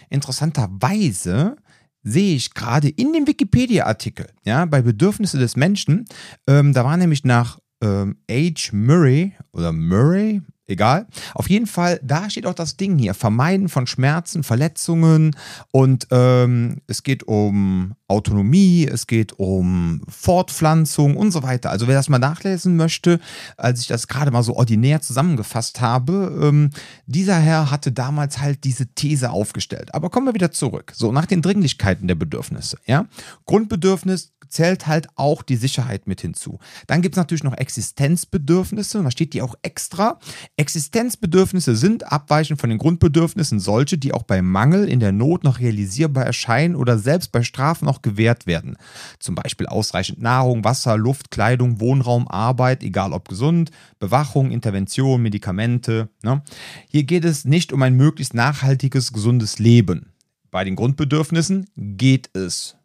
interessanterweise 0.09 1.55
sehe 2.03 2.35
ich 2.35 2.53
gerade 2.53 2.89
in 2.89 3.13
dem 3.13 3.27
Wikipedia-Artikel, 3.27 4.27
ja, 4.43 4.65
bei 4.65 4.81
Bedürfnisse 4.81 5.39
des 5.39 5.55
Menschen, 5.55 6.05
ähm, 6.47 6.73
da 6.73 6.85
war 6.85 6.97
nämlich 6.97 7.23
nach 7.23 7.59
ähm, 7.81 8.17
H. 8.29 8.71
Murray 8.71 9.33
oder 9.51 9.71
Murray, 9.71 10.41
egal. 10.67 11.07
Auf 11.33 11.49
jeden 11.49 11.67
Fall, 11.67 11.99
da 12.03 12.29
steht 12.29 12.45
auch 12.45 12.53
das 12.53 12.77
Ding 12.77 12.97
hier: 12.97 13.13
Vermeiden 13.13 13.69
von 13.69 13.87
Schmerzen, 13.87 14.43
Verletzungen 14.43 15.35
und 15.71 16.07
ähm, 16.11 16.81
es 16.87 17.03
geht 17.03 17.23
um 17.23 17.95
Autonomie, 18.07 18.85
es 18.85 19.07
geht 19.07 19.33
um 19.39 20.01
Fortpflanzung 20.07 21.17
und 21.17 21.31
so 21.31 21.41
weiter. 21.43 21.71
Also, 21.71 21.87
wer 21.87 21.95
das 21.95 22.09
mal 22.09 22.19
nachlesen 22.19 22.75
möchte, 22.75 23.19
als 23.57 23.81
ich 23.81 23.87
das 23.87 24.07
gerade 24.07 24.31
mal 24.31 24.43
so 24.43 24.55
ordinär 24.55 25.01
zusammengefasst 25.01 25.81
habe, 25.81 26.39
ähm, 26.41 26.69
dieser 27.07 27.39
Herr 27.39 27.71
hatte 27.71 27.91
damals 27.91 28.39
halt 28.39 28.63
diese 28.63 28.87
These 28.87 29.31
aufgestellt. 29.31 29.93
Aber 29.95 30.09
kommen 30.09 30.27
wir 30.27 30.33
wieder 30.33 30.51
zurück. 30.51 30.93
So, 30.95 31.11
nach 31.11 31.25
den 31.25 31.41
Dringlichkeiten 31.41 32.07
der 32.07 32.15
Bedürfnisse, 32.15 32.77
ja. 32.85 33.07
Grundbedürfnis 33.45 34.33
zählt 34.47 34.87
halt 34.87 35.07
auch 35.15 35.41
die 35.41 35.55
Sicherheit 35.55 36.07
mit 36.07 36.21
hinzu. 36.21 36.59
Dann 36.87 37.01
gibt 37.01 37.15
es 37.15 37.17
natürlich 37.17 37.43
noch 37.43 37.57
Existenzbedürfnisse, 37.57 38.99
und 38.99 39.05
da 39.05 39.11
steht 39.11 39.33
die 39.33 39.41
auch 39.41 39.55
extra. 39.63 40.19
Existenzbedürfnisse 40.57 41.75
sind 41.75 42.09
abweichend 42.09 42.61
von 42.61 42.69
den 42.69 42.79
Grundbedürfnissen 42.79 43.59
solche, 43.59 43.97
die 43.97 44.13
auch 44.13 44.23
bei 44.23 44.41
Mangel 44.41 44.87
in 44.87 45.01
der 45.01 45.11
Not 45.11 45.43
noch 45.43 45.59
realisierbar 45.59 46.25
erscheinen 46.25 46.77
oder 46.77 46.97
selbst 46.97 47.33
bei 47.33 47.43
Strafen 47.43 47.85
noch 47.85 48.01
gewährt 48.01 48.47
werden. 48.47 48.77
Zum 49.19 49.35
Beispiel 49.35 49.67
ausreichend 49.67 50.21
Nahrung, 50.21 50.63
Wasser, 50.63 50.95
Luft, 50.97 51.29
Kleidung, 51.29 51.81
Wohnraum, 51.81 52.29
Arbeit, 52.29 52.83
egal 52.83 53.11
ob 53.11 53.27
gesund, 53.27 53.71
Bewachung, 53.99 54.51
Intervention, 54.51 55.21
Medikamente. 55.21 56.07
Ne? 56.23 56.41
Hier 56.89 57.03
geht 57.03 57.25
es 57.25 57.43
nicht 57.43 57.73
um 57.73 57.81
ein 57.81 57.95
möglichst 57.95 58.33
nachhaltiges, 58.33 59.11
gesundes 59.11 59.59
Leben. 59.59 60.13
Bei 60.51 60.63
den 60.63 60.77
Grundbedürfnissen 60.77 61.69
geht 61.75 62.29
es 62.33 62.77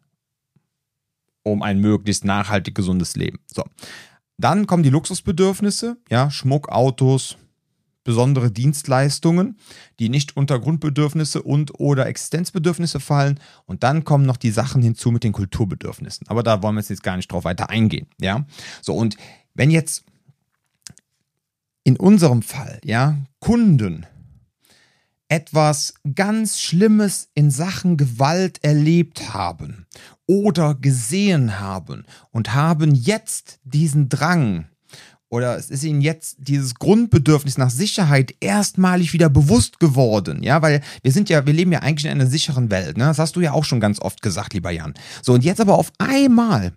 um 1.43 1.63
ein 1.63 1.79
möglichst 1.79 2.25
nachhaltig 2.25 2.75
gesundes 2.75 3.15
Leben. 3.15 3.39
So. 3.47 3.63
Dann 4.37 4.67
kommen 4.67 4.83
die 4.83 4.89
Luxusbedürfnisse, 4.89 5.97
ja, 6.09 6.29
Schmuck, 6.31 6.67
Autos, 6.69 7.37
besondere 8.03 8.51
Dienstleistungen, 8.51 9.57
die 9.99 10.09
nicht 10.09 10.35
unter 10.35 10.59
Grundbedürfnisse 10.59 11.41
und 11.41 11.79
oder 11.79 12.07
Existenzbedürfnisse 12.07 12.99
fallen. 12.99 13.39
Und 13.65 13.83
dann 13.83 14.03
kommen 14.03 14.25
noch 14.25 14.37
die 14.37 14.51
Sachen 14.51 14.81
hinzu 14.81 15.11
mit 15.11 15.23
den 15.23 15.33
Kulturbedürfnissen. 15.33 16.27
Aber 16.27 16.43
da 16.43 16.63
wollen 16.63 16.75
wir 16.75 16.81
jetzt 16.81 17.03
gar 17.03 17.17
nicht 17.17 17.31
drauf 17.31 17.43
weiter 17.43 17.69
eingehen, 17.69 18.07
ja. 18.19 18.45
So, 18.81 18.95
und 18.95 19.17
wenn 19.53 19.69
jetzt 19.69 20.03
in 21.83 21.97
unserem 21.97 22.41
Fall, 22.41 22.79
ja, 22.83 23.17
Kunden 23.39 24.05
etwas 25.27 25.93
ganz 26.13 26.59
Schlimmes 26.59 27.29
in 27.33 27.51
Sachen 27.51 27.95
Gewalt 27.95 28.61
erlebt 28.63 29.33
haben 29.33 29.87
oder 30.27 30.75
gesehen 30.75 31.59
haben 31.59 32.05
und 32.31 32.53
haben 32.53 32.93
jetzt 32.93 33.59
diesen 33.63 34.09
Drang 34.09 34.67
oder 35.31 35.57
es 35.57 35.71
ist 35.71 35.83
ihnen 35.83 36.01
jetzt 36.01 36.35
dieses 36.39 36.75
Grundbedürfnis 36.75 37.57
nach 37.57 37.69
Sicherheit 37.69 38.35
erstmalig 38.41 39.13
wieder 39.13 39.29
bewusst 39.29 39.79
geworden, 39.79 40.43
ja, 40.43 40.61
weil 40.61 40.81
wir 41.01 41.11
sind 41.11 41.29
ja, 41.29 41.45
wir 41.45 41.53
leben 41.53 41.71
ja 41.71 41.79
eigentlich 41.79 42.05
in 42.05 42.11
einer 42.11 42.29
sicheren 42.29 42.69
Welt, 42.69 42.97
ne? 42.97 43.05
Das 43.05 43.17
hast 43.17 43.37
du 43.37 43.41
ja 43.41 43.53
auch 43.53 43.63
schon 43.63 43.79
ganz 43.79 43.99
oft 43.99 44.21
gesagt, 44.21 44.53
lieber 44.53 44.71
Jan. 44.71 44.93
So, 45.23 45.33
und 45.33 45.43
jetzt 45.43 45.61
aber 45.61 45.77
auf 45.77 45.91
einmal 45.97 46.73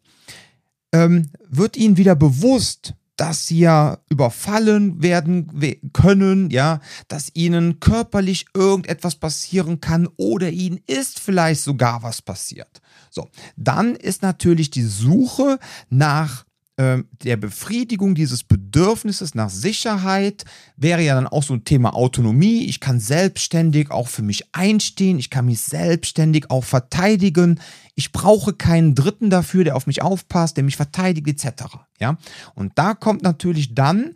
ähm, 0.93 1.31
wird 1.49 1.77
ihnen 1.77 1.97
wieder 1.97 2.15
bewusst, 2.15 2.95
dass 3.17 3.47
sie 3.47 3.59
ja 3.59 3.99
überfallen 4.09 5.03
werden 5.03 5.49
we- 5.53 5.79
können, 5.93 6.51
ja, 6.51 6.81
dass 7.09 7.31
ihnen 7.35 7.81
körperlich 7.81 8.47
irgendetwas 8.55 9.17
passieren 9.17 9.81
kann 9.81 10.09
oder 10.17 10.51
ihnen 10.51 10.81
ist 10.87 11.19
vielleicht 11.19 11.63
sogar 11.63 12.03
was 12.05 12.23
passiert. 12.23 12.81
So, 13.11 13.29
dann 13.57 13.97
ist 13.97 14.23
natürlich 14.23 14.71
die 14.71 14.83
Suche 14.83 15.59
nach 15.91 16.45
der 16.77 17.37
Befriedigung 17.37 18.17
dieses 18.17 18.43
Bedürfnisses 18.43 19.37
nach 19.37 19.49
Sicherheit 19.49 20.45
wäre 20.77 21.03
ja 21.03 21.15
dann 21.15 21.29
auch 21.29 21.45
so 21.45 21.55
ein 21.55 21.65
Thema 21.65 21.95
Autonomie. 21.95 22.65
Ich 22.65 22.81
kann 22.81 22.99
selbstständig 22.99 23.93
auch 23.93 24.09
für 24.09 24.23
mich 24.23 24.53
einstehen. 24.53 25.21
Ich 25.21 25.31
kann 25.31 25.47
mich 25.47 25.61
selbstständig 25.61 26.51
auch 26.51 26.65
verteidigen. 26.65 27.61
Ich 27.95 28.11
brauche 28.11 28.55
keinen 28.55 28.97
Dritten 28.97 29.31
dafür, 29.31 29.63
der 29.63 29.77
auf 29.77 29.87
mich 29.87 30.03
aufpasst, 30.03 30.57
der 30.57 30.65
mich 30.65 30.77
verteidigt, 30.77 31.29
etc. 31.29 31.77
Ja? 32.01 32.19
Und 32.57 32.73
da 32.75 32.95
kommt 32.95 33.23
natürlich 33.23 33.77
dann 33.77 34.15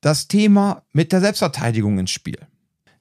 das 0.00 0.26
Thema 0.26 0.82
mit 0.92 1.12
der 1.12 1.20
Selbstverteidigung 1.20 1.98
ins 1.98 2.10
Spiel. 2.10 2.38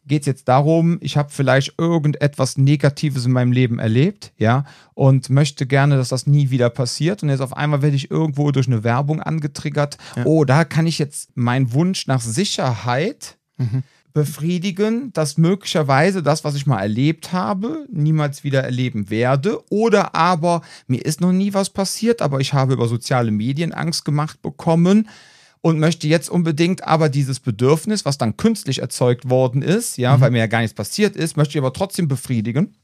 Geht 0.08 0.22
es 0.22 0.28
jetzt 0.28 0.48
darum, 0.48 0.98
ich 1.02 1.18
habe 1.18 1.30
vielleicht 1.32 1.74
irgendetwas 1.78 2.58
Negatives 2.58 3.26
in 3.26 3.32
meinem 3.32 3.52
Leben 3.52 3.80
erlebt, 3.80 4.32
ja, 4.38 4.66
und 4.94 5.30
möchte 5.30 5.66
gerne, 5.66 5.98
dass 5.98 6.10
das 6.10 6.28
nie 6.28 6.50
wieder 6.50 6.70
passiert. 6.70 7.24
Und 7.24 7.30
jetzt 7.30 7.42
auf 7.42 7.56
einmal 7.56 7.82
werde 7.82 7.96
ich 7.96 8.10
irgendwo 8.10 8.52
durch 8.52 8.68
eine 8.68 8.84
Werbung 8.84 9.22
angetriggert. 9.22 9.98
Oh, 10.26 10.46
da 10.46 10.64
kann 10.64 10.88
ich 10.88 10.98
jetzt 10.98 11.36
meinen 11.36 11.74
Wunsch 11.74 12.08
nach 12.08 12.22
Sicherheit 12.22 13.38
befriedigen, 14.14 15.14
dass 15.14 15.38
möglicherweise 15.38 16.24
das, 16.24 16.44
was 16.44 16.56
ich 16.56 16.66
mal 16.66 16.82
erlebt 16.82 17.34
habe, 17.34 17.86
niemals 17.92 18.44
wieder 18.44 18.64
erleben 18.64 19.12
werde. 19.12 19.62
Oder 19.70 20.16
aber 20.16 20.64
mir 20.88 21.06
ist 21.06 21.22
noch 21.22 21.32
nie 21.32 21.54
was 21.54 21.70
passiert, 21.70 22.24
aber 22.24 22.40
ich 22.40 22.54
habe 22.54 22.74
über 22.74 22.88
soziale 22.88 23.30
Medien 23.30 23.74
Angst 23.74 24.06
gemacht 24.06 24.42
bekommen 24.42 25.08
und 25.68 25.80
möchte 25.80 26.08
jetzt 26.08 26.30
unbedingt 26.30 26.86
aber 26.86 27.10
dieses 27.10 27.42
Bedürfnis, 27.42 28.06
was 28.06 28.18
dann 28.18 28.38
künstlich 28.38 28.80
erzeugt 28.80 29.30
worden 29.30 29.62
ist, 29.62 29.98
ja, 29.98 30.22
weil 30.22 30.32
mir 30.32 30.38
ja 30.38 30.48
gar 30.48 30.62
nichts 30.62 30.74
passiert 30.74 31.18
ist, 31.18 31.36
möchte 31.36 31.52
ich 31.52 31.58
aber 31.58 31.74
trotzdem 31.74 32.08
befriedigen. 32.08 32.78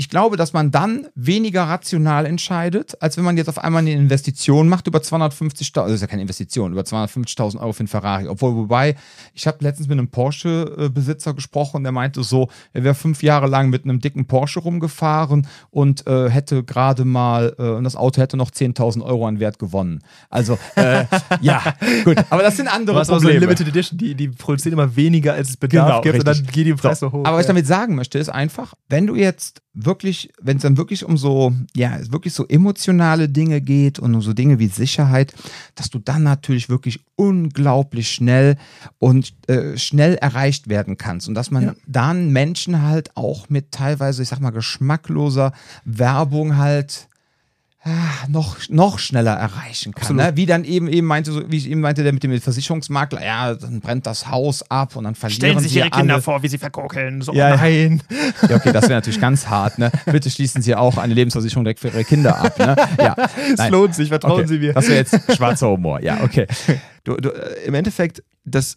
Ich 0.00 0.08
glaube, 0.08 0.36
dass 0.36 0.52
man 0.52 0.70
dann 0.70 1.08
weniger 1.16 1.64
rational 1.64 2.24
entscheidet, 2.24 3.02
als 3.02 3.16
wenn 3.16 3.24
man 3.24 3.36
jetzt 3.36 3.48
auf 3.48 3.58
einmal 3.58 3.80
eine 3.80 3.90
Investition 3.90 4.68
macht 4.68 4.86
über 4.86 5.00
250.000, 5.00 5.72
das 5.86 5.90
ist 5.94 6.00
ja 6.02 6.06
keine 6.06 6.22
Investition, 6.22 6.70
über 6.70 6.82
250.000 6.82 7.58
Euro 7.58 7.72
für 7.72 7.80
einen 7.80 7.88
Ferrari. 7.88 8.28
Obwohl, 8.28 8.54
wobei, 8.54 8.94
ich 9.34 9.48
habe 9.48 9.58
letztens 9.60 9.88
mit 9.88 9.98
einem 9.98 10.06
Porsche-Besitzer 10.06 11.34
gesprochen, 11.34 11.82
der 11.82 11.90
meinte 11.90 12.22
so, 12.22 12.48
er 12.72 12.84
wäre 12.84 12.94
fünf 12.94 13.24
Jahre 13.24 13.48
lang 13.48 13.70
mit 13.70 13.82
einem 13.82 13.98
dicken 13.98 14.28
Porsche 14.28 14.60
rumgefahren 14.60 15.48
und 15.70 16.06
äh, 16.06 16.30
hätte 16.30 16.62
gerade 16.62 17.04
mal, 17.04 17.56
äh, 17.58 17.62
und 17.70 17.82
das 17.82 17.96
Auto 17.96 18.22
hätte 18.22 18.36
noch 18.36 18.52
10.000 18.52 19.04
Euro 19.04 19.26
an 19.26 19.40
Wert 19.40 19.58
gewonnen. 19.58 19.98
Also, 20.30 20.60
äh, 20.76 21.06
ja, 21.40 21.60
gut, 22.04 22.18
aber 22.30 22.44
das 22.44 22.56
sind 22.56 22.72
andere 22.72 22.98
Was 22.98 23.08
war 23.08 23.18
so 23.18 23.28
Limited 23.28 23.66
Edition, 23.66 23.98
die, 23.98 24.14
die 24.14 24.28
produzieren 24.28 24.74
immer 24.74 24.94
weniger, 24.94 25.32
als 25.32 25.48
es 25.48 25.56
Bedarf 25.56 25.86
Genau, 25.88 26.00
gibt 26.02 26.20
und 26.20 26.28
richtig. 26.28 26.46
dann 26.46 26.54
geht 26.54 26.66
die 26.68 26.74
Preise 26.74 27.00
So, 27.00 27.10
hoch. 27.10 27.24
Aber 27.24 27.36
was 27.36 27.46
ich 27.46 27.48
damit 27.48 27.66
sagen 27.66 27.96
möchte, 27.96 28.20
ist 28.20 28.28
einfach, 28.28 28.74
wenn 28.88 29.08
du 29.08 29.16
jetzt 29.16 29.60
wirklich, 29.88 30.30
wenn 30.40 30.58
es 30.58 30.62
dann 30.62 30.76
wirklich 30.76 31.04
um 31.04 31.16
so, 31.18 31.52
ja, 31.74 31.98
wirklich 32.12 32.34
so 32.34 32.46
emotionale 32.46 33.28
Dinge 33.28 33.60
geht 33.60 33.98
und 33.98 34.14
um 34.14 34.22
so 34.22 34.32
Dinge 34.32 34.60
wie 34.60 34.68
Sicherheit, 34.68 35.34
dass 35.74 35.90
du 35.90 35.98
dann 35.98 36.22
natürlich 36.22 36.68
wirklich 36.68 37.00
unglaublich 37.16 38.10
schnell 38.10 38.56
und 39.00 39.32
äh, 39.48 39.76
schnell 39.76 40.14
erreicht 40.14 40.68
werden 40.68 40.96
kannst 40.98 41.26
und 41.28 41.34
dass 41.34 41.50
man 41.50 41.62
Ja. 41.64 41.74
dann 41.88 42.30
Menschen 42.32 42.82
halt 42.82 43.16
auch 43.16 43.48
mit 43.48 43.72
teilweise, 43.72 44.22
ich 44.22 44.28
sag 44.28 44.40
mal, 44.40 44.50
geschmackloser 44.50 45.52
Werbung 45.84 46.56
halt 46.56 47.07
noch, 48.28 48.56
noch 48.68 48.98
schneller 48.98 49.32
erreichen 49.32 49.94
kann. 49.94 50.16
Ne? 50.16 50.32
Wie 50.34 50.46
dann 50.46 50.64
eben 50.64 50.88
eben 50.88 51.06
meinte, 51.06 51.32
so, 51.32 51.50
wie 51.50 51.56
ich 51.56 51.68
eben 51.68 51.80
meinte, 51.80 52.02
der 52.02 52.12
mit 52.12 52.22
dem 52.22 52.40
Versicherungsmakler, 52.40 53.24
ja, 53.24 53.54
dann 53.54 53.80
brennt 53.80 54.06
das 54.06 54.28
Haus 54.30 54.68
ab 54.70 54.96
und 54.96 55.04
dann 55.04 55.14
verlieren 55.14 55.36
Stellen 55.38 55.58
Sie 55.58 55.68
sich 55.68 55.76
Ihre 55.76 55.90
Kinder 55.90 56.14
alle. 56.14 56.22
vor, 56.22 56.42
wie 56.42 56.48
sie 56.48 56.58
verkokeln. 56.58 57.22
So, 57.22 57.32
Ja, 57.32 57.56
nein. 57.56 58.02
Ja, 58.48 58.56
okay, 58.56 58.72
das 58.72 58.84
wäre 58.84 58.94
natürlich 58.94 59.20
ganz 59.20 59.46
hart, 59.48 59.78
ne? 59.78 59.90
Bitte 60.06 60.30
schließen 60.30 60.62
Sie 60.62 60.74
auch 60.74 60.96
eine 60.98 61.14
Lebensversicherung 61.14 61.64
direkt 61.64 61.80
für 61.80 61.88
Ihre 61.88 62.04
Kinder 62.04 62.38
ab, 62.38 62.58
ne? 62.58 62.76
Ja. 62.98 63.16
Es 63.52 63.58
Nein. 63.58 63.72
lohnt 63.72 63.94
sich, 63.94 64.08
vertrauen 64.08 64.40
Okay. 64.40 64.46
Sie 64.46 64.58
mir. 64.58 64.72
Das 64.74 64.88
wäre 64.88 64.98
jetzt 64.98 65.36
schwarzer 65.36 65.68
Humor, 65.68 66.00
ja, 66.02 66.18
okay. 66.22 66.46
Du, 67.04 67.16
du, 67.16 67.30
äh, 67.30 67.64
Im 67.66 67.74
Endeffekt, 67.74 68.22
das, 68.44 68.76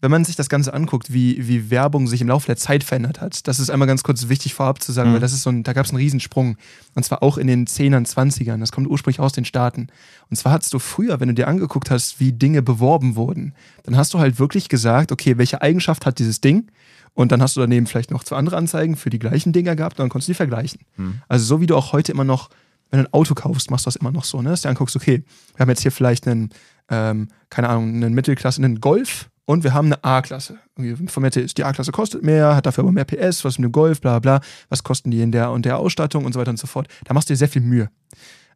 wenn 0.00 0.10
man 0.12 0.24
sich 0.24 0.36
das 0.36 0.48
Ganze 0.48 0.72
anguckt, 0.74 1.12
wie, 1.12 1.48
wie 1.48 1.70
Werbung 1.70 2.06
sich 2.06 2.20
im 2.20 2.28
Laufe 2.28 2.46
der 2.46 2.56
Zeit 2.56 2.84
verändert 2.84 3.20
hat, 3.20 3.48
das 3.48 3.58
ist 3.58 3.68
einmal 3.68 3.88
ganz 3.88 4.04
kurz 4.04 4.28
wichtig 4.28 4.54
vorab 4.54 4.80
zu 4.80 4.92
sagen, 4.92 5.10
Mhm. 5.10 5.14
weil 5.14 5.20
das 5.20 5.32
ist 5.32 5.42
so 5.42 5.50
ein, 5.50 5.64
da 5.64 5.72
gab 5.72 5.86
es 5.86 5.90
einen 5.90 5.98
Riesensprung. 5.98 6.56
Und 6.94 7.02
zwar 7.04 7.22
auch 7.22 7.36
in 7.36 7.46
den 7.48 7.66
10ern, 7.66 8.06
20ern. 8.06 8.60
Das 8.60 8.70
kommt 8.70 8.86
ursprünglich 8.88 9.18
aus 9.18 9.32
den 9.32 9.44
Staaten. 9.44 9.88
Und 10.30 10.36
zwar 10.36 10.52
hattest 10.52 10.72
du 10.72 10.78
früher, 10.78 11.18
wenn 11.18 11.28
du 11.28 11.34
dir 11.34 11.48
angeguckt 11.48 11.90
hast, 11.90 12.20
wie 12.20 12.32
Dinge 12.32 12.62
beworben 12.62 13.16
wurden, 13.16 13.54
dann 13.82 13.96
hast 13.96 14.14
du 14.14 14.20
halt 14.20 14.38
wirklich 14.38 14.68
gesagt, 14.68 15.10
okay, 15.10 15.36
welche 15.36 15.62
Eigenschaft 15.62 16.06
hat 16.06 16.18
dieses 16.20 16.40
Ding? 16.40 16.70
Und 17.14 17.32
dann 17.32 17.42
hast 17.42 17.56
du 17.56 17.60
daneben 17.60 17.86
vielleicht 17.88 18.12
noch 18.12 18.22
zwei 18.22 18.36
andere 18.36 18.56
Anzeigen 18.56 18.94
für 18.94 19.10
die 19.10 19.18
gleichen 19.18 19.52
Dinger 19.52 19.74
gehabt 19.74 19.98
und 19.98 20.04
dann 20.04 20.10
konntest 20.10 20.28
du 20.28 20.32
die 20.32 20.36
vergleichen. 20.36 20.80
Also 21.26 21.44
so 21.44 21.60
wie 21.60 21.66
du 21.66 21.74
auch 21.76 21.92
heute 21.92 22.12
immer 22.12 22.22
noch, 22.22 22.50
wenn 22.92 23.00
du 23.02 23.06
ein 23.08 23.12
Auto 23.12 23.34
kaufst, 23.34 23.70
machst 23.72 23.86
du 23.86 23.88
das 23.88 23.96
immer 23.96 24.12
noch 24.12 24.22
so, 24.24 24.40
ne? 24.42 24.50
Dass 24.50 24.62
du 24.62 24.68
dir 24.68 24.70
anguckst, 24.70 24.94
okay, 24.94 25.24
wir 25.56 25.60
haben 25.60 25.68
jetzt 25.70 25.82
hier 25.82 25.90
vielleicht 25.90 26.28
einen, 26.28 26.50
ähm, 26.88 27.28
keine 27.50 27.68
Ahnung, 27.68 27.88
einen 27.96 28.14
Mittelklasse, 28.14 28.62
einen 28.62 28.80
Golf 28.80 29.28
und 29.48 29.64
wir 29.64 29.72
haben 29.72 29.86
eine 29.86 30.04
A-Klasse. 30.04 30.58
Von 30.76 31.22
Mercedes, 31.22 31.54
die 31.54 31.64
A-Klasse 31.64 31.90
kostet 31.90 32.22
mehr, 32.22 32.54
hat 32.54 32.66
dafür 32.66 32.84
aber 32.84 32.92
mehr 32.92 33.06
PS, 33.06 33.46
was 33.46 33.58
mit 33.58 33.64
dem 33.64 33.72
Golf, 33.72 34.02
bla 34.02 34.18
bla, 34.18 34.42
was 34.68 34.82
kosten 34.82 35.10
die 35.10 35.22
in 35.22 35.32
der 35.32 35.52
und 35.52 35.64
der 35.64 35.78
Ausstattung 35.78 36.26
und 36.26 36.34
so 36.34 36.38
weiter 36.38 36.50
und 36.50 36.58
so 36.58 36.66
fort. 36.66 36.86
Da 37.04 37.14
machst 37.14 37.30
du 37.30 37.32
dir 37.32 37.38
sehr 37.38 37.48
viel 37.48 37.62
Mühe. 37.62 37.88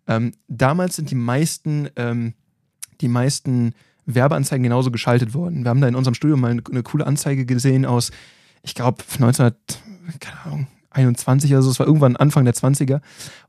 Ähm, 0.07 0.33
damals 0.49 0.97
sind 0.97 1.11
die 1.11 1.15
meisten, 1.15 1.89
ähm, 1.97 2.35
die 3.01 3.09
meisten 3.09 3.73
Werbeanzeigen 4.05 4.63
genauso 4.63 4.91
geschaltet 4.91 5.33
worden. 5.33 5.65
Wir 5.65 5.71
haben 5.71 5.81
da 5.81 5.89
in 5.89 5.95
unserem 5.95 6.13
Studio 6.13 6.37
mal 6.37 6.51
eine, 6.51 6.63
eine 6.71 6.83
coole 6.83 7.07
Anzeige 7.07 7.47
gesehen 7.47 7.87
aus, 7.87 8.11
ich 8.63 8.75
glaube, 8.75 9.03
1900, 9.15 9.57
keine 10.21 10.45
Ahnung, 10.45 10.67
21 10.91 11.51
oder 11.53 11.63
so, 11.63 11.71
es 11.71 11.79
war 11.79 11.87
irgendwann 11.87 12.17
Anfang 12.17 12.45
der 12.45 12.53
20er, 12.53 13.01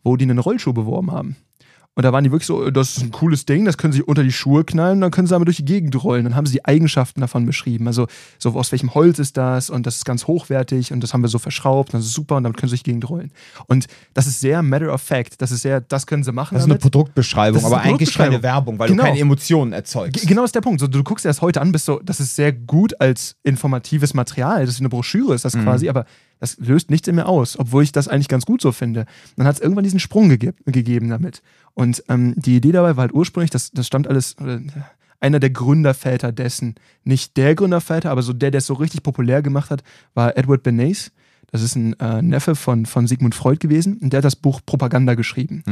wo 0.01 0.15
die 0.15 0.23
einen 0.23 0.39
Rollschuh 0.39 0.71
beworben 0.71 1.11
haben. 1.11 1.35
Und 1.95 2.03
da 2.03 2.11
waren 2.11 2.23
die 2.23 2.31
wirklich 2.31 2.47
so, 2.47 2.71
das 2.71 2.97
ist 2.97 3.03
ein 3.03 3.11
cooles 3.11 3.45
Ding, 3.45 3.65
das 3.65 3.77
können 3.77 3.93
sie 3.93 4.01
unter 4.01 4.23
die 4.23 4.31
Schuhe 4.31 4.63
knallen, 4.63 4.99
dann 4.99 5.11
können 5.11 5.27
sie 5.27 5.31
damit 5.33 5.47
durch 5.47 5.57
die 5.57 5.65
Gegend 5.65 6.03
rollen. 6.03 6.23
Dann 6.23 6.35
haben 6.35 6.47
sie 6.47 6.53
die 6.53 6.65
Eigenschaften 6.65 7.21
davon 7.21 7.45
beschrieben. 7.45 7.85
Also, 7.85 8.07
so 8.39 8.49
aus 8.57 8.71
welchem 8.71 8.95
Holz 8.95 9.19
ist 9.19 9.37
das 9.37 9.69
und 9.69 9.85
das 9.85 9.97
ist 9.97 10.05
ganz 10.05 10.25
hochwertig 10.25 10.91
und 10.91 11.01
das 11.03 11.13
haben 11.13 11.21
wir 11.21 11.27
so 11.27 11.37
verschraubt 11.37 11.93
und 11.93 11.99
das 11.99 12.07
ist 12.07 12.13
super 12.13 12.37
und 12.37 12.43
damit 12.45 12.57
können 12.57 12.69
sie 12.69 12.73
durch 12.77 12.83
die 12.83 12.89
Gegend 12.89 13.07
rollen. 13.09 13.31
Und 13.67 13.85
das 14.15 14.25
ist 14.25 14.39
sehr 14.39 14.63
matter 14.63 14.91
of 14.91 15.01
fact. 15.03 15.39
Das 15.39 15.51
ist 15.51 15.61
sehr, 15.61 15.81
das 15.81 16.07
können 16.07 16.23
sie 16.23 16.31
machen. 16.31 16.55
Das 16.55 16.63
ist 16.63 16.65
eine 16.65 16.79
damit. 16.79 16.81
Produktbeschreibung, 16.91 17.61
Das 17.61 17.63
ist 17.63 17.71
aber 17.71 17.81
eine 17.83 17.93
eigentlich 17.93 18.13
keine 18.15 18.29
Produktbeschreibung. 18.39 18.43
Werbung, 18.43 18.79
weil 18.79 18.87
Genau. 18.89 19.03
du 19.03 19.07
keine 19.09 19.19
Emotionen 19.19 19.73
erzeugst. 19.73 20.19
G- 20.21 20.27
Genau 20.27 20.43
ist 20.45 20.55
der 20.55 20.61
Punkt. 20.61 20.79
So, 20.79 20.87
du 20.87 21.03
guckst 21.03 21.25
dir 21.25 21.29
das 21.29 21.41
heute 21.43 21.61
an, 21.61 21.71
bist 21.71 21.85
so, 21.85 21.99
das 22.03 22.19
ist 22.19 22.35
sehr 22.35 22.51
gut 22.53 22.99
als 22.99 23.35
informatives 23.43 24.15
Material. 24.15 24.65
Das 24.65 24.73
ist 24.75 24.79
eine 24.79 24.89
Broschüre, 24.89 25.35
ist 25.35 25.45
das 25.45 25.53
quasi, 25.53 25.89
aber 25.89 26.05
das 26.39 26.57
löst 26.57 26.89
nichts 26.89 27.07
in 27.07 27.15
mir 27.15 27.27
aus, 27.27 27.57
obwohl 27.57 27.83
ich 27.83 27.91
das 27.93 28.07
eigentlich 28.07 28.27
ganz 28.27 28.45
gut 28.45 28.61
so 28.61 28.71
finde. 28.71 29.05
Dann 29.37 29.45
hat 29.47 29.55
es 29.55 29.61
irgendwann 29.61 29.83
diesen 29.85 29.99
Sprung 29.99 30.27
gege 30.29 30.53
gegeben 30.65 31.09
damit. 31.09 31.41
Und 31.73 32.03
ähm, 32.07 32.33
die 32.37 32.57
Idee 32.57 32.71
dabei 32.71 32.95
war 32.95 33.03
halt 33.03 33.13
ursprünglich, 33.13 33.49
das, 33.49 33.71
das 33.71 33.87
stammt 33.87 34.07
alles, 34.07 34.37
oder, 34.39 34.59
einer 35.19 35.39
der 35.39 35.49
Gründerväter 35.49 36.31
dessen, 36.31 36.75
nicht 37.03 37.37
der 37.37 37.55
Gründerväter, 37.55 38.11
aber 38.11 38.21
so 38.21 38.33
der, 38.33 38.51
der 38.51 38.59
es 38.59 38.65
so 38.65 38.73
richtig 38.73 39.03
populär 39.03 39.41
gemacht 39.41 39.71
hat, 39.71 39.81
war 40.13 40.37
Edward 40.37 40.63
Bernays. 40.63 41.11
Das 41.49 41.61
ist 41.61 41.75
ein 41.75 41.93
äh, 41.99 42.21
Neffe 42.21 42.55
von, 42.55 42.85
von 42.85 43.07
Sigmund 43.07 43.33
Freud 43.35 43.59
gewesen 43.59 43.97
und 43.99 44.11
der 44.11 44.17
hat 44.17 44.25
das 44.25 44.35
Buch 44.35 44.59
Propaganda 44.65 45.13
geschrieben. 45.13 45.63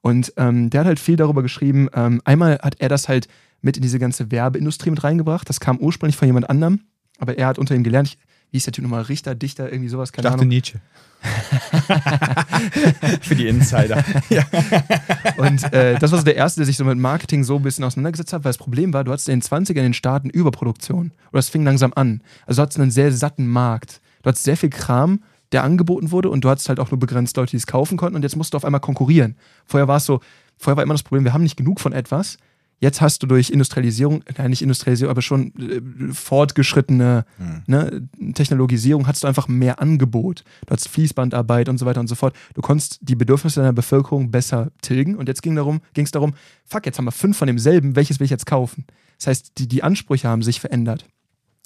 Und 0.00 0.32
ähm, 0.36 0.70
der 0.70 0.80
hat 0.80 0.86
halt 0.86 1.00
viel 1.00 1.16
darüber 1.16 1.42
geschrieben. 1.42 1.88
Ähm, 1.94 2.20
einmal 2.24 2.58
hat 2.62 2.76
er 2.78 2.88
das 2.88 3.08
halt 3.08 3.26
mit 3.62 3.76
in 3.76 3.82
diese 3.82 3.98
ganze 3.98 4.30
Werbeindustrie 4.30 4.90
mit 4.90 5.02
reingebracht. 5.02 5.48
Das 5.48 5.58
kam 5.58 5.78
ursprünglich 5.78 6.16
von 6.16 6.28
jemand 6.28 6.48
anderem, 6.48 6.80
aber 7.18 7.36
er 7.36 7.46
hat 7.46 7.58
unter 7.58 7.74
ihm 7.74 7.82
gelernt. 7.82 8.08
Ich, 8.08 8.18
wie 8.50 8.56
ist 8.56 8.66
der 8.66 8.72
Typ 8.72 8.82
nochmal? 8.82 9.02
Richter, 9.02 9.34
Dichter, 9.34 9.70
irgendwie 9.70 9.88
sowas, 9.88 10.10
Ich 10.10 10.12
keine 10.12 10.24
dachte 10.24 10.34
Ahnung. 10.40 10.48
Nietzsche. 10.48 10.80
Für 13.20 13.34
die 13.34 13.48
Insider. 13.48 14.02
Und 15.36 15.72
äh, 15.72 15.98
das 15.98 16.10
war 16.10 16.18
so 16.18 16.24
der 16.24 16.36
Erste, 16.36 16.60
der 16.60 16.66
sich 16.66 16.76
so 16.76 16.84
mit 16.84 16.98
Marketing 16.98 17.44
so 17.44 17.56
ein 17.56 17.62
bisschen 17.62 17.84
auseinandergesetzt 17.84 18.32
hat, 18.32 18.44
weil 18.44 18.50
das 18.50 18.58
Problem 18.58 18.92
war, 18.92 19.04
du 19.04 19.12
hattest 19.12 19.28
in 19.28 19.40
den 19.40 19.42
20ern 19.42 19.70
in 19.70 19.82
den 19.82 19.94
Staaten 19.94 20.30
Überproduktion. 20.30 21.12
Oder 21.30 21.40
es 21.40 21.48
fing 21.48 21.64
langsam 21.64 21.92
an. 21.94 22.22
Also 22.46 22.58
du 22.58 22.62
hattest 22.62 22.80
einen 22.80 22.90
sehr 22.90 23.12
satten 23.12 23.46
Markt. 23.46 24.00
Du 24.22 24.28
hattest 24.28 24.44
sehr 24.44 24.56
viel 24.56 24.70
Kram, 24.70 25.22
der 25.52 25.64
angeboten 25.64 26.10
wurde 26.10 26.30
und 26.30 26.44
du 26.44 26.50
hattest 26.50 26.68
halt 26.68 26.80
auch 26.80 26.90
nur 26.90 27.00
begrenzt 27.00 27.36
Leute, 27.36 27.50
die 27.50 27.56
es 27.56 27.66
kaufen 27.66 27.96
konnten 27.96 28.16
und 28.16 28.22
jetzt 28.22 28.36
musst 28.36 28.52
du 28.52 28.56
auf 28.56 28.64
einmal 28.64 28.80
konkurrieren. 28.80 29.36
Vorher 29.66 29.88
war 29.88 29.96
es 29.96 30.04
so, 30.04 30.20
vorher 30.58 30.76
war 30.76 30.84
immer 30.84 30.94
das 30.94 31.02
Problem, 31.02 31.24
wir 31.24 31.32
haben 31.32 31.42
nicht 31.42 31.56
genug 31.56 31.80
von 31.80 31.92
etwas. 31.92 32.36
Jetzt 32.80 33.02
hast 33.02 33.22
du 33.22 33.26
durch 33.26 33.50
Industrialisierung, 33.50 34.24
nein, 34.38 34.50
nicht 34.50 34.62
Industrialisierung, 34.62 35.10
aber 35.10 35.20
schon 35.20 35.52
äh, 35.58 36.12
fortgeschrittene 36.14 37.26
ne, 37.66 38.08
Technologisierung, 38.32 39.06
hast 39.06 39.22
du 39.22 39.28
einfach 39.28 39.48
mehr 39.48 39.80
Angebot. 39.80 40.44
Du 40.66 40.72
hast 40.72 40.88
Fließbandarbeit 40.88 41.68
und 41.68 41.76
so 41.76 41.84
weiter 41.84 42.00
und 42.00 42.08
so 42.08 42.14
fort. 42.14 42.34
Du 42.54 42.62
konntest 42.62 42.98
die 43.02 43.16
Bedürfnisse 43.16 43.60
deiner 43.60 43.74
Bevölkerung 43.74 44.30
besser 44.30 44.70
tilgen 44.80 45.16
und 45.16 45.28
jetzt 45.28 45.42
ging 45.42 45.54
darum, 45.54 45.82
es 45.94 46.10
darum, 46.10 46.34
fuck, 46.64 46.86
jetzt 46.86 46.96
haben 46.96 47.04
wir 47.04 47.12
fünf 47.12 47.36
von 47.36 47.46
demselben, 47.46 47.96
welches 47.96 48.18
will 48.18 48.24
ich 48.24 48.30
jetzt 48.30 48.46
kaufen? 48.46 48.86
Das 49.18 49.26
heißt, 49.26 49.58
die, 49.58 49.68
die 49.68 49.82
Ansprüche 49.82 50.28
haben 50.28 50.42
sich 50.42 50.58
verändert. 50.58 51.04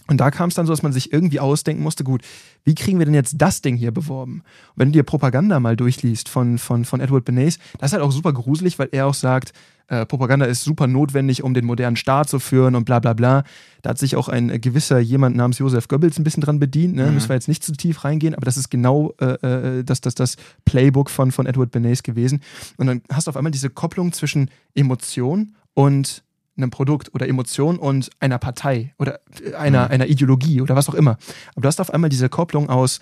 Und 0.07 0.19
da 0.19 0.31
kam 0.31 0.51
es 0.51 0.55
dann 0.55 0.67
so, 0.67 0.73
dass 0.73 0.83
man 0.83 0.93
sich 0.93 1.13
irgendwie 1.13 1.41
ausdenken 1.41 1.83
musste, 1.83 2.05
gut, 2.05 2.23
wie 2.65 2.75
kriegen 2.75 2.99
wir 2.99 3.07
denn 3.07 3.15
jetzt 3.15 3.37
das 3.39 3.63
Ding 3.63 3.77
hier 3.77 3.91
beworben? 3.91 4.43
Und 4.43 4.77
wenn 4.77 4.89
du 4.89 4.93
dir 4.93 5.03
Propaganda 5.03 5.61
mal 5.61 5.77
durchliest 5.77 6.29
von, 6.29 6.59
von, 6.59 6.85
von 6.85 7.01
Edward 7.01 7.25
Bernays, 7.25 7.59
das 7.79 7.91
ist 7.91 7.93
halt 7.95 8.03
auch 8.03 8.13
super 8.13 8.33
gruselig, 8.33 8.79
weil 8.79 8.89
er 8.93 9.07
auch 9.07 9.15
sagt, 9.15 9.53
äh, 9.89 10.07
Propaganda 10.07 10.47
ist 10.47 10.65
super 10.65 10.87
notwendig, 10.87 11.43
um 11.43 11.53
den 11.53 11.65
modernen 11.67 11.97
Staat 11.97 12.29
zu 12.29 12.39
führen 12.39 12.75
und 12.75 12.85
bla 12.85 13.01
bla 13.01 13.13
bla. 13.13 13.45
Da 13.83 13.91
hat 13.91 13.99
sich 13.99 14.17
auch 14.17 14.29
ein 14.29 14.61
gewisser 14.61 14.99
jemand 14.99 15.37
namens 15.37 15.59
Joseph 15.59 15.89
Goebbels 15.89 16.19
ein 16.19 16.25
bisschen 16.25 16.43
dran 16.43 16.59
bedient, 16.59 16.97
ne? 16.97 17.11
müssen 17.11 17.29
wir 17.29 17.35
jetzt 17.35 17.49
nicht 17.49 17.63
zu 17.63 17.73
tief 17.73 18.05
reingehen, 18.05 18.35
aber 18.35 18.47
das 18.47 18.57
ist 18.57 18.71
genau 18.71 19.13
äh, 19.21 19.35
äh, 19.79 19.85
das, 19.85 20.01
das, 20.01 20.15
das 20.15 20.37
Playbook 20.65 21.11
von, 21.11 21.33
von 21.33 21.47
Edward 21.47 21.71
Bernays 21.71 22.03
gewesen. 22.03 22.41
Und 22.79 22.87
dann 22.87 23.03
hast 23.13 23.27
du 23.27 23.31
auf 23.31 23.37
einmal 23.37 23.53
diese 23.53 23.69
Kopplung 23.71 24.13
zwischen 24.13 24.51
Emotion 24.75 25.55
und 25.75 26.23
einem 26.57 26.71
Produkt 26.71 27.15
oder 27.15 27.29
Emotion 27.29 27.79
und 27.79 28.11
einer 28.21 28.39
Partei 28.39 28.95
oder 28.99 29.21
einer, 29.59 29.91
einer 29.91 30.07
Ideologie 30.07 30.61
oder 30.61 30.77
was 30.77 30.89
auch 30.89 30.95
immer. 30.95 31.19
Aber 31.53 31.63
du 31.63 31.69
hast 31.69 31.81
auf 31.81 31.93
einmal 31.93 32.11
diese 32.11 32.29
Kopplung 32.29 32.69
aus, 32.69 33.01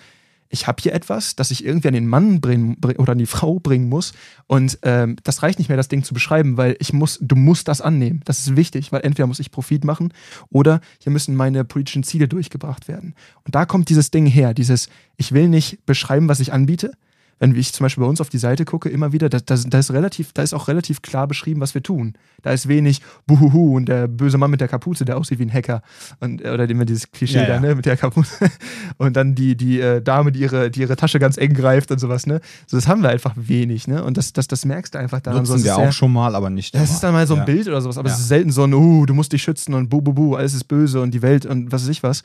ich 0.53 0.67
habe 0.67 0.81
hier 0.81 0.93
etwas, 0.93 1.35
das 1.35 1.49
ich 1.49 1.65
irgendwie 1.65 1.87
an 1.87 1.95
den 1.95 2.05
Mann 2.05 2.39
bringen, 2.39 2.79
bring- 2.79 2.97
oder 2.97 3.13
an 3.13 3.17
die 3.17 3.25
Frau 3.25 3.59
bringen 3.59 3.89
muss 3.89 4.13
und 4.45 4.77
ähm, 4.83 5.15
das 5.23 5.41
reicht 5.41 5.57
nicht 5.57 5.67
mehr, 5.67 5.77
das 5.77 5.87
Ding 5.87 6.03
zu 6.03 6.13
beschreiben, 6.13 6.57
weil 6.57 6.75
ich 6.79 6.93
muss, 6.93 7.17
du 7.19 7.35
musst 7.35 7.67
das 7.67 7.81
annehmen. 7.81 8.21
Das 8.25 8.37
ist 8.37 8.55
wichtig, 8.55 8.91
weil 8.91 9.01
entweder 9.01 9.25
muss 9.25 9.39
ich 9.39 9.49
Profit 9.49 9.83
machen 9.83 10.13
oder 10.51 10.79
hier 10.99 11.11
müssen 11.11 11.35
meine 11.35 11.65
politischen 11.65 12.03
Ziele 12.03 12.27
durchgebracht 12.27 12.87
werden. 12.87 13.15
Und 13.45 13.55
da 13.55 13.65
kommt 13.65 13.89
dieses 13.89 14.11
Ding 14.11 14.27
her, 14.27 14.53
dieses, 14.53 14.89
ich 15.17 15.31
will 15.31 15.49
nicht 15.49 15.85
beschreiben, 15.87 16.29
was 16.29 16.39
ich 16.39 16.53
anbiete, 16.53 16.91
wenn 17.39 17.55
ich 17.55 17.73
zum 17.73 17.83
Beispiel 17.85 18.03
bei 18.03 18.09
uns 18.09 18.21
auf 18.21 18.29
die 18.29 18.37
Seite 18.37 18.63
gucke, 18.65 18.89
immer 18.89 19.11
wieder, 19.11 19.27
da, 19.29 19.39
da, 19.39 19.55
da, 19.55 19.79
ist 19.79 19.91
relativ, 19.91 20.31
da 20.33 20.41
ist 20.43 20.53
auch 20.53 20.67
relativ 20.67 21.01
klar 21.01 21.27
beschrieben, 21.27 21.59
was 21.61 21.73
wir 21.73 21.83
tun. 21.83 22.13
Da 22.41 22.51
ist 22.51 22.67
wenig 22.67 23.01
Buhuhu 23.27 23.75
und 23.77 23.87
der 23.87 24.07
böse 24.07 24.37
Mann 24.37 24.51
mit 24.51 24.61
der 24.61 24.67
Kapuze, 24.67 25.05
der 25.05 25.17
aussieht 25.17 25.39
wie 25.39 25.43
ein 25.45 25.53
Hacker. 25.53 25.81
Und, 26.19 26.43
äh, 26.43 26.49
oder 26.51 26.69
immer 26.69 26.85
dieses 26.85 27.11
Klischee 27.11 27.39
Ja, 27.39 27.45
da, 27.45 27.53
ja. 27.55 27.59
ne, 27.59 27.75
mit 27.75 27.85
der 27.85 27.97
Kapuze. 27.97 28.49
Und 28.97 29.15
dann 29.15 29.35
die, 29.35 29.55
die 29.55 29.79
äh, 29.79 30.01
Dame, 30.01 30.31
die 30.31 30.39
ihre, 30.41 30.69
die 30.71 30.81
ihre 30.81 30.95
Tasche 30.95 31.19
ganz 31.19 31.37
eng 31.37 31.53
greift 31.53 31.91
und 31.91 31.99
sowas, 31.99 32.25
ne? 32.27 32.39
So, 32.67 32.77
das 32.77 32.87
haben 32.87 33.01
wir 33.01 33.09
einfach 33.09 33.33
wenig, 33.35 33.87
ne? 33.87 34.03
Und 34.03 34.17
das, 34.17 34.33
das, 34.33 34.47
das 34.47 34.65
merkst 34.65 34.93
du 34.93 34.99
einfach 34.99 35.19
daran. 35.19 35.45
so, 35.45 35.53
Nutzen 35.53 35.67
es 35.67 35.77
wir 35.77 35.77
auch 35.87 35.91
schon 35.91 36.11
mal, 36.13 36.35
aber 36.35 36.49
nicht 36.49 36.73
das 36.75 36.81
immer. 36.83 36.91
ist 36.93 36.99
dann 37.03 37.13
mal 37.13 37.27
so 37.27 37.33
ein 37.33 37.39
Ja. 37.39 37.45
Bild 37.45 37.67
oder 37.67 37.81
sowas, 37.81 37.97
aber 37.97 38.09
Ja. 38.09 38.13
es 38.15 38.21
ist 38.21 38.27
selten 38.27 38.51
so 38.51 38.63
ein, 38.63 38.73
uh, 38.73 39.05
du 39.05 39.13
musst 39.13 39.31
dich 39.33 39.41
schützen 39.43 39.73
und 39.73 39.89
bu, 39.89 40.01
bu, 40.01 40.13
bu, 40.13 40.35
alles 40.35 40.53
ist 40.53 40.65
böse 40.65 41.01
und 41.01 41.11
die 41.13 41.21
Welt 41.21 41.45
und 41.45 41.71
was 41.71 41.83
weiß 41.83 41.89
ich 41.89 42.03
was. 42.03 42.23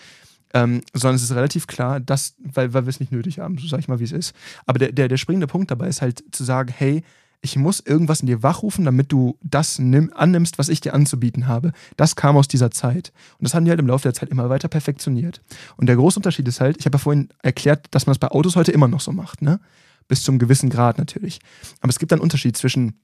Ähm, 0.55 0.81
sondern 0.95 1.17
es 1.17 1.23
ist 1.23 1.35
relativ 1.35 1.67
klar, 1.67 2.00
dass, 2.00 2.35
weil, 2.38 2.73
weil 2.73 2.87
wir 2.87 2.90
es 2.90 3.00
nicht 3.00 3.12
nötig 3.12 3.38
haben, 3.38 3.59
so 3.59 3.69
sage 3.69 3.81
ich 3.81 3.88
mal, 3.88 4.00
wie 4.00 4.05
es 4.05 4.12
ist. 4.12 4.35
Aber 4.64 4.78
der, 4.78 4.93
der, 4.93 5.09
der 5.09 5.19
springende 5.19 5.47
Punkt 5.47 5.71
dabei 5.71 5.88
ist 5.88 6.00
halt 6.00 6.25
zu 6.33 6.43
sagen, 6.43 6.73
hey, 6.75 7.02
ich 7.40 7.57
muss 7.57 7.81
irgendwas 7.81 8.21
in 8.21 8.26
dir 8.26 8.43
wachrufen, 8.43 8.85
damit 8.85 9.12
du 9.12 9.38
das 9.43 9.78
nimm, 9.78 10.12
annimmst, 10.14 10.59
was 10.59 10.69
ich 10.69 10.81
dir 10.81 10.95
anzubieten 10.95 11.47
habe. 11.47 11.73
Das 11.97 12.17
kam 12.17 12.37
aus 12.37 12.49
dieser 12.49 12.71
Zeit. 12.71 13.12
Und 13.38 13.45
das 13.45 13.55
haben 13.55 13.64
die 13.64 13.71
halt 13.71 13.81
im 13.81 13.87
Laufe 13.87 14.02
der 14.02 14.14
Zeit 14.14 14.31
immer 14.31 14.49
weiter 14.49 14.69
perfektioniert. 14.69 15.40
Und 15.76 15.87
der 15.87 15.97
große 15.97 16.19
Unterschied 16.19 16.49
ist 16.49 16.61
halt, 16.61 16.76
ich 16.78 16.87
habe 16.87 16.97
ja 16.97 16.99
vorhin 16.99 17.28
erklärt, 17.43 17.87
dass 17.93 18.07
man 18.07 18.12
es 18.12 18.19
bei 18.19 18.28
Autos 18.28 18.57
heute 18.57 18.73
immer 18.73 18.88
noch 18.88 19.00
so 19.00 19.12
macht, 19.12 19.43
ne? 19.43 19.61
Bis 20.09 20.23
zum 20.23 20.38
gewissen 20.38 20.71
Grad 20.71 20.99
natürlich. 20.99 21.38
Aber 21.81 21.90
es 21.90 21.99
gibt 21.99 22.12
einen 22.12 22.23
Unterschied 22.23 22.57
zwischen 22.57 22.99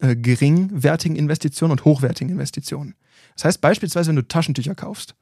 äh, 0.00 0.16
geringwertigen 0.16 1.16
Investitionen 1.16 1.72
und 1.72 1.84
hochwertigen 1.84 2.32
Investitionen. 2.32 2.94
Das 3.36 3.44
heißt 3.44 3.60
beispielsweise, 3.60 4.08
wenn 4.08 4.16
du 4.16 4.26
Taschentücher 4.26 4.74
kaufst, 4.74 5.14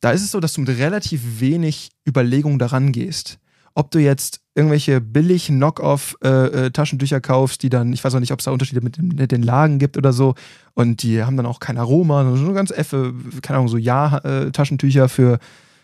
da 0.00 0.10
ist 0.10 0.22
es 0.22 0.30
so, 0.30 0.40
dass 0.40 0.52
du 0.54 0.60
mit 0.60 0.70
relativ 0.70 1.40
wenig 1.40 1.90
Überlegung 2.06 2.58
daran 2.58 2.92
gehst. 2.92 3.38
Ob 3.74 3.90
du 3.90 3.98
jetzt 3.98 4.40
irgendwelche 4.54 5.02
billig 5.02 5.48
Knock-off-Taschentücher 5.48 7.16
äh, 7.16 7.18
äh, 7.18 7.22
kaufst, 7.22 7.62
die 7.62 7.68
dann, 7.68 7.92
ich 7.92 8.02
weiß 8.02 8.14
auch 8.14 8.20
nicht, 8.20 8.32
ob 8.32 8.38
es 8.38 8.46
da 8.46 8.50
Unterschiede 8.50 8.80
mit, 8.80 9.00
mit, 9.00 9.30
den 9.30 9.42
Lagen 9.42 9.78
gibt 9.78 9.98
oder 9.98 10.14
so, 10.14 10.34
und 10.72 11.02
die 11.02 11.22
haben 11.22 11.36
dann 11.36 11.44
auch 11.44 11.60
kein 11.60 11.76
Aroma, 11.76 12.24
nur 12.24 12.54
ganz 12.54 12.70
effe, 12.70 13.14
keine 13.42 13.58
Ahnung, 13.58 13.68
so 13.68 13.76
Ja-Taschentücher 13.76 15.10
für, 15.10 15.38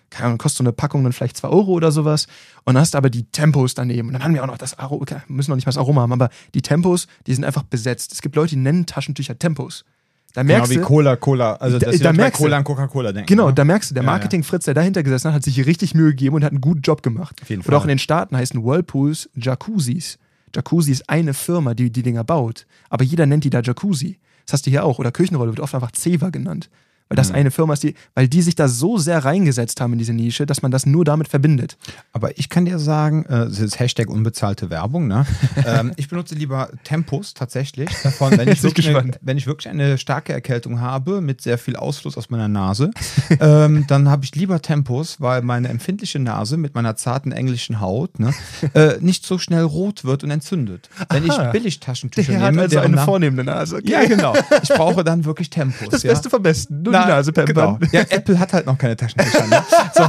keine 0.09 0.27
Ahnung, 0.29 0.39
kostet 0.39 0.59
so 0.59 0.65
eine 0.65 0.73
Packung 0.73 1.03
dann 1.03 1.13
vielleicht 1.13 1.37
2 1.37 1.49
Euro 1.49 1.73
oder 1.73 1.93
sowas. 1.93 2.29
Und 2.65 2.75
dann 2.75 2.81
hast 2.81 2.95
du 2.95 2.99
aber 2.99 3.11
die 3.11 3.25
Tempos 3.25 3.75
daneben. 3.75 4.09
Und 4.09 4.15
dann 4.15 4.25
haben 4.25 4.35
wir 4.35 4.43
auch 4.43 4.47
noch 4.47 4.59
das 4.59 4.79
Aroma, 4.79 5.03
okay, 5.03 5.19
müssen 5.29 5.51
noch 5.51 5.57
nicht 5.57 5.67
mal 5.67 5.73
das 5.73 5.79
Aroma 5.79 6.03
haben, 6.03 6.13
aber 6.13 6.31
die 6.55 6.63
Tempos, 6.63 7.09
die 7.27 7.35
sind 7.35 7.45
einfach 7.45 7.63
besetzt. 7.63 8.13
Es 8.13 8.23
gibt 8.23 8.37
Leute, 8.37 8.51
die 8.51 8.61
nennen 8.61 8.87
Taschentücher 8.87 9.39
Tempos. 9.39 9.85
Da 10.33 10.43
merkst 10.43 10.71
genau 10.71 10.83
wie 10.83 10.87
Cola, 10.87 11.17
Cola. 11.17 11.55
Also 11.57 11.79
das 11.79 11.99
da, 11.99 12.05
da 12.05 12.13
merkst 12.13 12.41
Cola 12.41 12.59
und 12.59 12.65
Coca-Cola 12.65 13.13
denken. 13.13 13.27
Genau, 13.27 13.49
ne? 13.49 13.55
da 13.55 13.65
merkst 13.65 13.91
du, 13.91 13.95
der 13.95 14.03
Marketing-Fritz, 14.03 14.65
der 14.65 14.75
dahinter 14.75 15.03
gesessen 15.03 15.29
hat, 15.29 15.35
hat 15.35 15.43
sich 15.43 15.67
richtig 15.67 15.95
Mühe 15.95 16.11
gegeben 16.11 16.37
und 16.37 16.45
hat 16.45 16.53
einen 16.53 16.61
guten 16.61 16.81
Job 16.81 17.03
gemacht. 17.03 17.41
Auf 17.43 17.51
jeden 17.51 17.63
Fall. 17.63 17.71
Oder 17.71 17.79
auch 17.79 17.85
in 17.85 17.89
den 17.89 17.99
Staaten 17.99 18.37
heißen 18.37 18.65
Whirlpools 18.65 19.29
Jacuzzis. 19.35 20.19
Jacuzzi 20.55 20.93
ist 20.93 21.09
eine 21.09 21.35
Firma, 21.35 21.75
die 21.75 21.91
die 21.91 22.03
Dinger 22.03 22.25
baut. 22.25 22.67
Aber 22.89 23.05
jeder 23.05 23.27
nennt 23.27 23.45
die 23.45 23.51
da 23.51 23.61
Jacuzzi. 23.61 24.19
Das 24.47 24.55
hast 24.55 24.67
du 24.67 24.71
hier 24.71 24.85
auch. 24.85 24.99
Oder 24.99 25.13
Küchenrolle 25.13 25.51
wird 25.51 25.61
oft 25.61 25.75
einfach 25.75 25.93
Ceva 25.93 26.31
genannt. 26.31 26.69
Weil 27.13 27.17
das 27.17 27.29
mhm. 27.29 27.35
eine 27.35 27.51
Firma 27.51 27.75
ist, 27.75 27.83
die, 27.83 27.95
weil 28.15 28.27
die 28.27 28.41
sich 28.41 28.55
da 28.55 28.69
so 28.69 28.97
sehr 28.97 29.23
reingesetzt 29.23 29.83
haben 29.83 29.93
in 29.93 29.99
diese 29.99 30.15
Nische, 30.15 30.47
dass 30.47 30.63
man 30.63 30.71
das 30.71 30.87
nur 30.87 31.05
damit 31.05 31.29
verbindet. 31.29 31.77
Aber 32.15 32.39
ich 32.39 32.49
kann 32.49 32.65
dir 32.65 32.79
sagen, 32.79 33.27
äh, 33.27 33.45
das 33.45 33.59
ist 33.59 33.79
Hashtag 33.79 34.09
unbezahlte 34.09 34.71
Werbung, 34.71 35.09
ne? 35.09 35.27
ähm, 35.67 35.93
ich 35.97 36.09
benutze 36.09 36.35
lieber 36.35 36.71
Tempos 36.85 37.35
tatsächlich 37.35 37.91
davon, 38.03 38.33
wenn 38.39 38.49
ich, 38.49 38.63
wirklich 38.63 38.89
eine, 38.89 39.11
wenn 39.21 39.37
ich 39.37 39.47
wirklich 39.47 39.69
eine 39.69 39.99
starke 39.99 40.33
Erkältung 40.33 40.81
habe 40.81 41.21
mit 41.21 41.43
sehr 41.43 41.59
viel 41.59 41.77
Ausfluss 41.77 42.17
aus 42.17 42.31
meiner 42.31 42.49
Nase, 42.49 42.93
ähm, 43.41 43.85
dann 43.89 44.09
habe 44.09 44.25
ich 44.25 44.35
lieber 44.35 44.63
Tempos, 44.63 45.21
weil 45.21 45.43
meine 45.43 45.69
empfindliche 45.69 46.19
Nase 46.19 46.57
mit 46.57 46.75
meiner 46.75 46.97
zarten 46.97 47.31
englischen 47.31 47.79
Haut 47.79 48.21
ne, 48.21 48.33
äh, 48.73 48.95
nicht 49.01 49.27
so 49.27 49.37
schnell 49.37 49.65
rot 49.65 50.05
wird 50.05 50.25
und 50.25 50.31
entzündet. 50.31 50.89
Wenn 51.11 51.31
Aha. 51.31 51.47
ich 51.49 51.53
Billigtaschentücher 51.53 52.33
nehme, 52.33 52.45
hat 52.45 52.59
also 52.59 52.79
eine 52.79 52.97
vornehmende 52.97 53.45
Nase. 53.45 53.77
Okay. 53.77 53.91
Ja, 53.91 54.07
genau. 54.07 54.35
Ich 54.63 54.71
brauche 54.71 55.05
dann 55.05 55.27
wirklich 55.27 55.51
Tempos. 55.51 55.91
Das 55.91 56.03
Beste 56.03 56.29
ja? 56.29 56.31
vom 56.31 56.43
Besten. 56.43 56.81
Nur 56.81 57.02
Nase 57.07 57.15
also 57.15 57.33
pampern. 57.33 57.79
Genau. 57.81 57.93
Ja, 57.93 58.01
Apple 58.09 58.39
hat 58.39 58.53
halt 58.53 58.67
noch 58.67 58.79
keine 58.79 58.97
Taschentücher. 58.97 59.47
Ne? 59.47 59.63
So. 59.95 60.05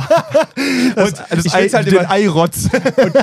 Das, 0.96 1.14
das 1.30 1.46
ich 1.46 1.54
Ei, 1.54 1.68
halt 1.68 1.92
den 1.92 2.06
Eirotz. 2.06 2.70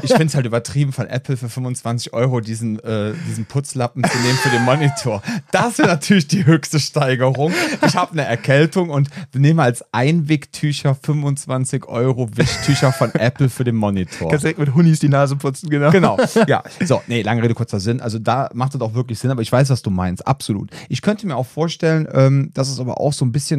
Ich 0.03 0.11
finde 0.11 0.27
es 0.27 0.35
halt 0.35 0.45
übertrieben 0.45 0.93
von 0.93 1.07
Apple 1.07 1.37
für 1.37 1.49
25 1.49 2.13
Euro 2.13 2.41
diesen, 2.41 2.79
äh, 2.81 3.13
diesen 3.29 3.47
Putzlappen 3.47 4.05
zu 4.05 4.19
nehmen 4.19 4.37
für 4.39 4.51
den 4.51 4.63
Monitor. 4.65 5.23
Das 5.53 5.79
ist 5.79 5.87
natürlich 5.87 6.29
die 6.29 6.45
höchste 6.45 6.81
Steigerung. 6.81 7.53
Ich 7.87 7.97
habe 7.97 8.13
eine 8.13 8.25
Erkältung 8.25 8.91
und 8.91 9.09
nehme 9.33 9.63
als 9.63 9.85
Einwegtücher 9.93 10.95
25 10.95 11.87
Euro 11.87 12.29
Wischtücher 12.37 12.93
von 12.93 13.15
Apple 13.15 13.49
für 13.49 13.65
den 13.65 13.77
Monitor. 13.77 14.29
Kannst 14.29 14.45
direkt 14.45 14.59
mit 14.59 14.75
Hunis 14.75 14.99
die 14.99 15.09
Nase 15.09 15.37
putzen, 15.37 15.71
genau. 15.71 15.91
Genau, 15.91 16.19
ja. 16.47 16.63
So, 16.85 17.03
nee, 17.07 17.23
lange 17.23 17.43
Rede, 17.43 17.55
kurzer 17.55 17.81
Sinn. 17.81 18.01
Also 18.01 18.19
da 18.19 18.51
macht 18.53 18.75
es 18.75 18.81
auch 18.81 18.95
wirklich 18.95 19.19
Sinn, 19.19 19.31
aber 19.31 19.43
ich 19.43 19.51
weiß, 19.51 19.71
was 19.71 19.83
du 19.83 19.91
meinst, 19.91 20.27
absolut. 20.27 20.71
Ich 20.89 21.03
könnte 21.03 21.27
mir 21.27 21.37
auch 21.37 21.47
vorstellen, 21.47 22.07
ähm, 22.13 22.51
dass 22.55 22.69
es 22.69 22.81
aber 22.81 23.01
auch 23.01 23.13
so 23.13 23.25
ein 23.25 23.33
bisschen 23.33 23.50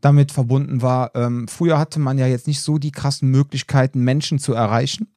damit 0.00 0.32
verbunden 0.32 0.82
war. 0.82 1.14
Ähm, 1.14 1.48
früher 1.48 1.78
hatte 1.78 1.98
man 1.98 2.18
ja 2.18 2.26
jetzt 2.26 2.46
nicht 2.46 2.60
so 2.60 2.78
die 2.78 2.92
krassen 2.92 3.30
Möglichkeiten, 3.30 4.00
Menschen 4.00 4.38
zu 4.38 4.52
erreichen. 4.52 5.08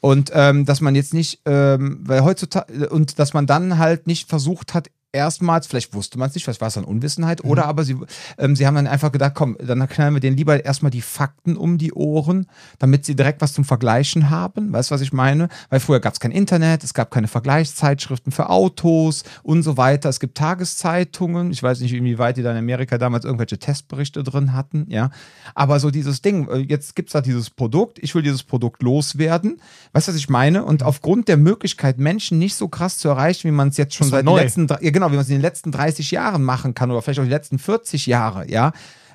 Und 0.00 0.30
ähm, 0.32 0.64
dass 0.64 0.80
man 0.80 0.94
jetzt 0.94 1.12
nicht, 1.12 1.40
ähm, 1.44 2.00
weil 2.02 2.22
heutzutage, 2.22 2.88
und 2.88 3.18
dass 3.18 3.34
man 3.34 3.46
dann 3.46 3.78
halt 3.78 4.06
nicht 4.06 4.28
versucht 4.28 4.74
hat, 4.74 4.88
erstmals, 5.18 5.66
vielleicht 5.66 5.92
wusste 5.94 6.18
man 6.18 6.28
es 6.28 6.34
nicht, 6.34 6.44
vielleicht 6.44 6.60
war 6.60 6.68
es 6.68 6.74
dann 6.74 6.84
Unwissenheit, 6.84 7.44
mhm. 7.44 7.50
oder 7.50 7.66
aber 7.66 7.84
sie, 7.84 7.96
ähm, 8.38 8.54
sie 8.54 8.66
haben 8.66 8.76
dann 8.76 8.86
einfach 8.86 9.12
gedacht, 9.12 9.32
komm, 9.34 9.56
dann 9.58 9.86
knallen 9.88 10.14
wir 10.14 10.20
denen 10.20 10.36
lieber 10.36 10.64
erstmal 10.64 10.90
die 10.90 11.02
Fakten 11.02 11.56
um 11.56 11.76
die 11.76 11.92
Ohren, 11.92 12.46
damit 12.78 13.04
sie 13.04 13.16
direkt 13.16 13.40
was 13.40 13.52
zum 13.52 13.64
Vergleichen 13.64 14.30
haben. 14.30 14.72
Weißt 14.72 14.90
du, 14.90 14.94
was 14.94 15.00
ich 15.00 15.12
meine? 15.12 15.48
Weil 15.70 15.80
früher 15.80 16.00
gab 16.00 16.14
es 16.14 16.20
kein 16.20 16.30
Internet, 16.30 16.84
es 16.84 16.94
gab 16.94 17.10
keine 17.10 17.28
Vergleichszeitschriften 17.28 18.32
für 18.32 18.48
Autos 18.48 19.24
und 19.42 19.62
so 19.62 19.76
weiter. 19.76 20.08
Es 20.08 20.20
gibt 20.20 20.38
Tageszeitungen. 20.38 21.50
Ich 21.50 21.62
weiß 21.62 21.80
nicht, 21.80 21.92
inwieweit 21.92 22.36
die 22.36 22.42
da 22.42 22.52
in 22.52 22.58
Amerika 22.58 22.96
damals 22.96 23.24
irgendwelche 23.24 23.58
Testberichte 23.58 24.22
drin 24.22 24.54
hatten, 24.54 24.86
ja. 24.88 25.10
Aber 25.54 25.80
so 25.80 25.90
dieses 25.90 26.22
Ding, 26.22 26.48
äh, 26.48 26.58
jetzt 26.58 26.94
gibt 26.94 27.08
es 27.08 27.12
da 27.12 27.20
dieses 27.20 27.50
Produkt, 27.50 27.98
ich 27.98 28.14
will 28.14 28.22
dieses 28.22 28.44
Produkt 28.44 28.82
loswerden. 28.82 29.60
Weißt 29.92 30.08
du, 30.08 30.12
was 30.12 30.18
ich 30.18 30.28
meine? 30.28 30.64
Und 30.64 30.82
aufgrund 30.82 31.26
der 31.28 31.36
Möglichkeit, 31.36 31.98
Menschen 31.98 32.38
nicht 32.38 32.54
so 32.54 32.68
krass 32.68 32.98
zu 32.98 33.08
erreichen, 33.08 33.48
wie 33.48 33.52
man 33.52 33.68
es 33.68 33.76
jetzt 33.76 33.94
schon 33.94 34.08
seit 34.08 34.26
den 34.26 34.34
letzten 34.34 34.66
drei, 34.66 34.78
ja, 34.82 34.90
genau, 34.90 35.07
wie 35.10 35.16
man 35.16 35.22
es 35.22 35.28
in 35.28 35.36
den 35.36 35.42
letzten 35.42 35.72
30 35.72 36.10
Jahren 36.10 36.42
machen 36.42 36.74
kann 36.74 36.90
oder 36.90 37.02
vielleicht 37.02 37.20
auch 37.20 37.24
die 37.24 37.30
letzten 37.30 37.58
40 37.58 38.06
Jahre, 38.06 38.50
ja, 38.50 38.72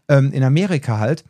ähm, 0.09 0.31
in 0.31 0.43
Amerika 0.43 0.99
halt, 0.99 1.23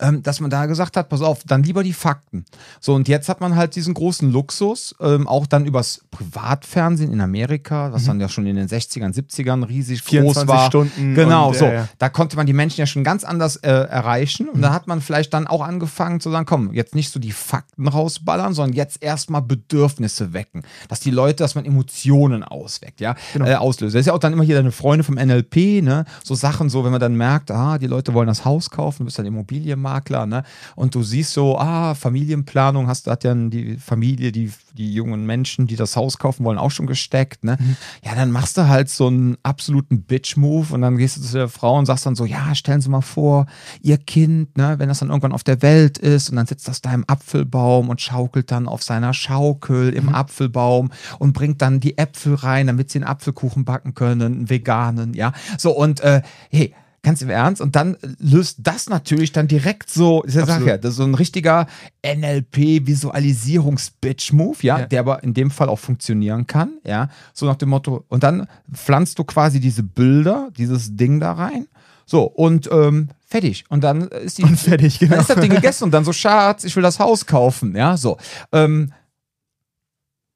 ähm, 0.00 0.22
dass 0.22 0.40
man 0.40 0.50
da 0.50 0.66
gesagt 0.66 0.96
hat, 0.96 1.08
pass 1.08 1.20
auf, 1.20 1.42
dann 1.46 1.62
lieber 1.62 1.82
die 1.82 1.92
Fakten. 1.92 2.44
So, 2.80 2.94
und 2.94 3.08
jetzt 3.08 3.28
hat 3.28 3.40
man 3.40 3.56
halt 3.56 3.76
diesen 3.76 3.94
großen 3.94 4.30
Luxus, 4.32 4.94
ähm, 5.00 5.28
auch 5.28 5.46
dann 5.46 5.66
übers 5.66 6.02
Privatfernsehen 6.10 7.12
in 7.12 7.20
Amerika, 7.20 7.92
was 7.92 8.02
mhm. 8.02 8.06
dann 8.06 8.20
ja 8.20 8.28
schon 8.28 8.46
in 8.46 8.56
den 8.56 8.68
60ern, 8.68 9.14
70ern 9.14 9.68
riesig 9.68 10.04
groß 10.04 10.46
war. 10.46 10.66
Stunden 10.66 11.14
genau, 11.14 11.48
und, 11.48 11.56
so. 11.56 11.66
Äh, 11.66 11.84
da 11.98 12.08
konnte 12.08 12.36
man 12.36 12.46
die 12.46 12.52
Menschen 12.52 12.80
ja 12.80 12.86
schon 12.86 13.04
ganz 13.04 13.24
anders 13.24 13.56
äh, 13.56 13.70
erreichen. 13.70 14.48
Und 14.48 14.58
mhm. 14.58 14.62
da 14.62 14.72
hat 14.72 14.86
man 14.86 15.00
vielleicht 15.00 15.34
dann 15.34 15.46
auch 15.46 15.62
angefangen 15.62 16.20
zu 16.20 16.30
sagen, 16.30 16.46
komm, 16.46 16.72
jetzt 16.72 16.94
nicht 16.94 17.10
so 17.12 17.20
die 17.20 17.32
Fakten 17.32 17.88
rausballern, 17.88 18.54
sondern 18.54 18.74
jetzt 18.74 19.02
erstmal 19.02 19.42
Bedürfnisse 19.42 20.32
wecken. 20.32 20.62
Dass 20.88 21.00
die 21.00 21.10
Leute, 21.10 21.36
dass 21.36 21.54
man 21.54 21.64
Emotionen 21.64 22.42
ausweckt, 22.42 23.00
ja, 23.00 23.14
genau. 23.32 23.46
äh, 23.46 23.54
auslöst. 23.54 23.94
Das 23.94 24.00
ist 24.00 24.06
ja 24.06 24.14
auch 24.14 24.18
dann 24.18 24.32
immer 24.32 24.44
hier 24.44 24.56
deine 24.56 24.72
Freunde 24.72 25.04
vom 25.04 25.16
NLP, 25.16 25.82
ne? 25.82 26.04
So 26.24 26.34
Sachen, 26.34 26.68
so, 26.68 26.84
wenn 26.84 26.92
man 26.92 27.00
dann 27.00 27.16
merkt, 27.16 27.50
ah, 27.50 27.78
die 27.78 27.86
Leute 27.86 28.14
wollen 28.14 28.28
das 28.28 28.44
Haus 28.44 28.70
kaufen, 28.70 29.00
du 29.00 29.04
bist 29.04 29.18
dann 29.18 29.26
Immobilienmarkt 29.26 29.89
Makler, 29.90 30.26
ne? 30.26 30.44
Und 30.76 30.94
du 30.94 31.02
siehst 31.02 31.32
so, 31.32 31.58
ah, 31.58 31.94
Familienplanung, 31.94 32.86
hast 32.86 33.08
hat 33.08 33.24
ja 33.24 33.34
die 33.34 33.76
Familie, 33.76 34.30
die, 34.30 34.52
die 34.74 34.92
jungen 34.94 35.26
Menschen, 35.26 35.66
die 35.66 35.76
das 35.76 35.96
Haus 35.96 36.18
kaufen 36.18 36.44
wollen, 36.44 36.58
auch 36.58 36.70
schon 36.70 36.86
gesteckt, 36.86 37.42
ne? 37.44 37.56
Mhm. 37.58 37.76
Ja, 38.04 38.14
dann 38.14 38.30
machst 38.30 38.56
du 38.56 38.68
halt 38.68 38.88
so 38.88 39.08
einen 39.08 39.36
absoluten 39.42 40.02
Bitch-Move 40.02 40.72
und 40.74 40.82
dann 40.82 40.96
gehst 40.96 41.16
du 41.16 41.22
zu 41.22 41.36
der 41.36 41.48
Frau 41.48 41.76
und 41.76 41.86
sagst 41.86 42.06
dann 42.06 42.14
so, 42.14 42.24
ja, 42.24 42.54
stellen 42.54 42.80
Sie 42.80 42.88
mal 42.88 43.00
vor, 43.00 43.46
Ihr 43.82 43.98
Kind, 43.98 44.56
ne, 44.56 44.78
wenn 44.78 44.88
das 44.88 45.00
dann 45.00 45.08
irgendwann 45.08 45.32
auf 45.32 45.44
der 45.44 45.60
Welt 45.62 45.98
ist 45.98 46.30
und 46.30 46.36
dann 46.36 46.46
sitzt 46.46 46.68
das 46.68 46.80
da 46.80 46.94
im 46.94 47.04
Apfelbaum 47.08 47.88
und 47.88 48.00
schaukelt 48.00 48.50
dann 48.50 48.68
auf 48.68 48.82
seiner 48.82 49.12
Schaukel 49.12 49.92
im 49.92 50.06
mhm. 50.06 50.14
Apfelbaum 50.14 50.90
und 51.18 51.32
bringt 51.32 51.62
dann 51.62 51.80
die 51.80 51.98
Äpfel 51.98 52.34
rein, 52.34 52.68
damit 52.68 52.90
sie 52.90 52.98
einen 52.98 53.08
Apfelkuchen 53.08 53.64
backen 53.64 53.94
können, 53.94 54.32
einen 54.32 54.50
veganen, 54.50 55.14
ja. 55.14 55.32
So, 55.58 55.72
und 55.72 56.00
äh, 56.00 56.22
hey, 56.50 56.74
Ganz 57.02 57.22
im 57.22 57.30
Ernst. 57.30 57.62
Und 57.62 57.76
dann 57.76 57.96
löst 58.18 58.58
das 58.62 58.90
natürlich 58.90 59.32
dann 59.32 59.48
direkt 59.48 59.88
so, 59.88 60.22
ich 60.26 60.34
sag 60.34 60.66
ja, 60.66 60.76
das 60.76 60.90
ist 60.90 60.98
so 60.98 61.04
ein 61.04 61.14
richtiger 61.14 61.66
NLP-Visualisierungs-Bitch-Move, 62.04 64.58
ja, 64.60 64.80
ja, 64.80 64.86
der 64.86 65.00
aber 65.00 65.22
in 65.22 65.32
dem 65.32 65.50
Fall 65.50 65.70
auch 65.70 65.78
funktionieren 65.78 66.46
kann, 66.46 66.74
ja. 66.84 67.08
So 67.32 67.46
nach 67.46 67.56
dem 67.56 67.70
Motto, 67.70 68.04
und 68.08 68.22
dann 68.22 68.46
pflanzt 68.70 69.18
du 69.18 69.24
quasi 69.24 69.60
diese 69.60 69.82
Bilder, 69.82 70.50
dieses 70.58 70.94
Ding 70.96 71.20
da 71.20 71.32
rein. 71.32 71.68
So, 72.04 72.24
und 72.24 72.68
ähm, 72.70 73.08
fertig. 73.24 73.64
Und 73.70 73.82
dann 73.82 74.08
ist 74.08 74.36
die. 74.38 74.42
Und 74.42 74.58
fertig, 74.58 74.98
genau. 74.98 75.12
Dann 75.12 75.20
ist 75.20 75.30
das 75.30 75.40
Ding 75.40 75.54
gegessen 75.54 75.84
und 75.84 75.92
dann 75.92 76.04
so, 76.04 76.12
Schatz, 76.12 76.64
ich 76.64 76.76
will 76.76 76.82
das 76.82 76.98
Haus 76.98 77.24
kaufen, 77.24 77.74
ja, 77.74 77.96
so. 77.96 78.18
Ähm, 78.52 78.92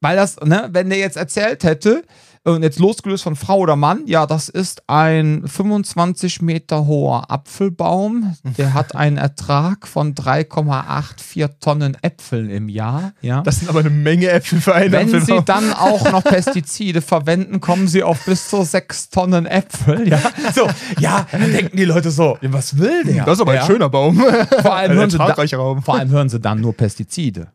weil 0.01 0.15
das, 0.15 0.39
ne, 0.41 0.69
wenn 0.71 0.89
der 0.89 0.97
jetzt 0.97 1.17
erzählt 1.17 1.63
hätte, 1.63 2.03
und 2.45 2.61
jetzt 2.61 2.79
losgelöst 2.79 3.23
von 3.23 3.35
Frau 3.35 3.57
oder 3.57 3.75
Mann, 3.75 4.03
ja, 4.05 4.27
das 4.27 4.49
ist 4.49 4.83
ein 4.87 5.43
25 5.47 6.43
Meter 6.43 6.85
hoher 6.85 7.31
Apfelbaum. 7.31 8.35
Der 8.57 8.73
hat 8.75 8.95
einen 8.95 9.17
Ertrag 9.17 9.87
von 9.87 10.13
3,84 10.13 11.59
Tonnen 11.59 11.97
Äpfeln 12.03 12.51
im 12.51 12.69
Jahr. 12.69 13.13
Ja. 13.21 13.41
Das 13.41 13.59
sind 13.59 13.69
aber 13.69 13.79
eine 13.79 13.89
Menge 13.89 14.29
Äpfel 14.29 14.61
für 14.61 14.75
einen 14.75 14.91
Wenn 14.91 15.07
Apfelbaum. 15.07 15.39
Sie 15.39 15.45
dann 15.45 15.73
auch 15.73 16.11
noch 16.11 16.23
Pestizide 16.23 17.01
verwenden, 17.01 17.61
kommen 17.61 17.87
Sie 17.87 18.03
auf 18.03 18.23
bis 18.25 18.47
zu 18.49 18.63
6 18.63 19.09
Tonnen 19.09 19.47
Äpfel. 19.47 20.07
Ja, 20.07 20.21
so, 20.53 20.67
ja, 20.99 21.25
dann 21.31 21.51
denken 21.51 21.75
die 21.75 21.85
Leute 21.85 22.11
so, 22.11 22.37
was 22.41 22.77
will 22.77 23.03
der? 23.05 23.25
Das 23.25 23.35
ist 23.35 23.41
aber 23.41 23.55
ja. 23.55 23.61
ein 23.61 23.67
schöner 23.67 23.89
Baum. 23.89 24.17
Vor 24.61 24.75
allem, 24.75 24.93
hören 24.93 25.09
sie 25.09 25.17
da, 25.17 25.33
vor 25.81 25.95
allem 25.95 26.09
hören 26.09 26.29
sie 26.29 26.39
dann 26.39 26.61
nur 26.61 26.73
Pestizide. 26.73 27.51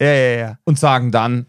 Ja, 0.00 0.12
ja, 0.12 0.36
ja. 0.36 0.58
Und 0.64 0.78
sagen 0.78 1.10
dann, 1.10 1.46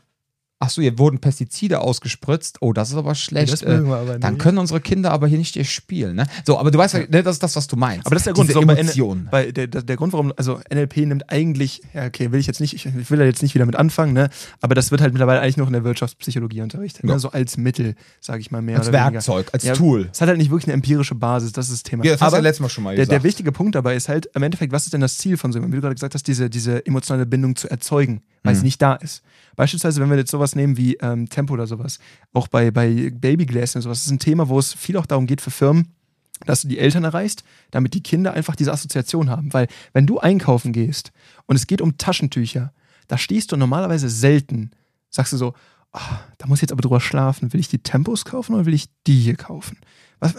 ach 0.59 0.69
so, 0.69 0.81
hier 0.81 0.97
wurden 0.97 1.19
Pestizide 1.19 1.81
ausgespritzt. 1.81 2.57
Oh, 2.61 2.73
das 2.73 2.89
ist 2.89 2.95
aber 2.95 3.13
schlecht. 3.15 3.51
das 3.51 3.61
äh, 3.61 3.69
mögen 3.69 3.89
wir 3.89 3.97
aber 3.97 4.19
dann 4.19 4.33
nicht. 4.33 4.41
können 4.41 4.57
unsere 4.57 4.79
Kinder 4.81 5.11
aber 5.11 5.27
hier 5.27 5.37
nicht 5.37 5.55
ihr 5.55 5.65
spielen. 5.65 6.15
Ne? 6.15 6.25
So, 6.45 6.57
aber 6.57 6.71
du 6.71 6.77
weißt 6.79 6.93
ja, 6.95 6.99
ne, 7.01 7.23
das 7.23 7.35
ist 7.35 7.43
das, 7.43 7.55
was 7.55 7.67
du 7.67 7.75
meinst. 7.75 8.05
Aber 8.05 8.15
das 8.15 8.21
ist 8.21 8.25
der 8.27 8.33
Grund, 8.33 8.49
Diese 8.49 8.55
warum 8.65 9.27
bei 9.29 9.51
der, 9.51 9.67
der, 9.67 9.95
Grund, 9.97 10.13
warum, 10.13 10.33
also 10.37 10.59
NLP 10.73 10.97
nimmt 10.97 11.29
eigentlich, 11.29 11.81
ja, 11.93 12.05
okay, 12.05 12.31
will 12.31 12.39
ich 12.39 12.47
jetzt 12.47 12.61
nicht, 12.61 12.73
ich, 12.73 13.09
will 13.09 13.17
da 13.19 13.25
jetzt 13.25 13.41
nicht 13.43 13.53
wieder 13.53 13.65
mit 13.65 13.75
anfangen, 13.75 14.13
ne? 14.13 14.29
Aber 14.61 14.75
das 14.75 14.91
wird 14.91 15.01
halt 15.01 15.13
mittlerweile 15.13 15.41
eigentlich 15.41 15.57
noch 15.57 15.67
in 15.67 15.73
der 15.73 15.83
Wirtschaftspsychologie 15.83 16.61
unterrichtet. 16.61 17.03
Ja. 17.03 17.13
Ne? 17.13 17.19
So 17.19 17.31
als 17.31 17.57
Mittel, 17.57 17.95
sage 18.21 18.39
ich 18.39 18.49
mal 18.51 18.61
mehr. 18.61 18.77
als 18.79 18.87
oder 18.87 18.97
weniger. 18.99 19.13
Werkzeug, 19.13 19.49
als 19.53 19.63
Ja, 19.65 19.73
Tool. 19.73 20.09
Es 20.11 20.21
hat 20.21 20.29
halt 20.29 20.37
nicht 20.37 20.51
wirklich 20.51 20.65
eine 20.67 20.73
empirische 20.73 21.15
Basis, 21.15 21.51
das 21.51 21.67
ist 21.69 21.73
das 21.73 21.83
Thema. 21.83 22.05
Ja, 22.05 22.13
das 22.13 22.21
hast 22.21 22.27
Aber 22.29 22.37
ja 22.37 22.43
letztes 22.43 22.61
Mal 22.61 22.69
schon 22.69 22.83
mal 22.85 22.95
der, 22.95 23.05
der 23.05 23.07
gesagt. 23.19 23.23
wichtige 23.25 23.51
Punkt 23.51 23.75
dabei 23.75 23.95
ist 23.95 24.09
halt, 24.09 24.29
im 24.33 24.41
Endeffekt, 24.43 24.71
was 24.71 24.85
ist 24.85 24.93
denn 24.93 25.01
das 25.01 25.17
Ziel 25.17 25.37
von 25.37 25.51
so 25.51 25.57
jemandem? 25.57 25.73
Wie 25.73 25.77
du 25.77 25.81
gerade 25.81 25.95
gesagt 25.95 26.13
hast, 26.15 26.27
diese, 26.27 26.49
diese 26.49 26.85
emotionale 26.85 27.25
Bindung 27.25 27.55
zu 27.55 27.69
erzeugen, 27.69 28.21
weil 28.43 28.53
Mhm. 28.53 28.59
sie 28.59 28.63
nicht 28.65 28.81
da 28.81 28.93
ist. 28.95 29.21
Beispielsweise, 29.55 30.01
wenn 30.01 30.09
wir 30.09 30.17
jetzt 30.17 30.31
sowas 30.31 30.55
nehmen 30.55 30.77
wie 30.77 30.95
ähm, 30.95 31.29
Tempo 31.29 31.53
oder 31.53 31.67
sowas, 31.67 31.99
auch 32.33 32.47
bei, 32.47 32.71
bei 32.71 33.11
Babygläschen 33.11 33.79
und 33.79 33.83
sowas, 33.83 33.99
das 33.99 34.07
ist 34.07 34.11
ein 34.11 34.19
Thema, 34.19 34.49
wo 34.49 34.59
es 34.59 34.73
viel 34.73 34.97
auch 34.97 35.05
darum 35.05 35.27
geht 35.27 35.41
für 35.41 35.51
Firmen, 35.51 35.93
dass 36.45 36.61
du 36.61 36.67
die 36.67 36.79
Eltern 36.79 37.03
erreichst, 37.03 37.43
damit 37.71 37.93
die 37.93 38.03
Kinder 38.03 38.33
einfach 38.33 38.55
diese 38.55 38.71
Assoziation 38.71 39.29
haben. 39.29 39.53
Weil 39.53 39.67
wenn 39.93 40.05
du 40.05 40.19
einkaufen 40.19 40.73
gehst 40.73 41.11
und 41.45 41.55
es 41.55 41.67
geht 41.67 41.81
um 41.81 41.97
Taschentücher, 41.97 42.73
da 43.07 43.17
stehst 43.17 43.51
du 43.51 43.57
normalerweise 43.57 44.09
selten, 44.09 44.71
sagst 45.09 45.33
du 45.33 45.37
so, 45.37 45.53
"Ah, 45.91 46.19
da 46.37 46.47
muss 46.47 46.57
ich 46.59 46.63
jetzt 46.63 46.71
aber 46.71 46.81
drüber 46.81 46.99
schlafen, 46.99 47.53
will 47.53 47.59
ich 47.59 47.69
die 47.69 47.79
Tempos 47.79 48.25
kaufen 48.25 48.53
oder 48.55 48.65
will 48.65 48.73
ich 48.73 48.87
die 49.07 49.19
hier 49.19 49.35
kaufen? 49.35 49.77
Was, 50.19 50.33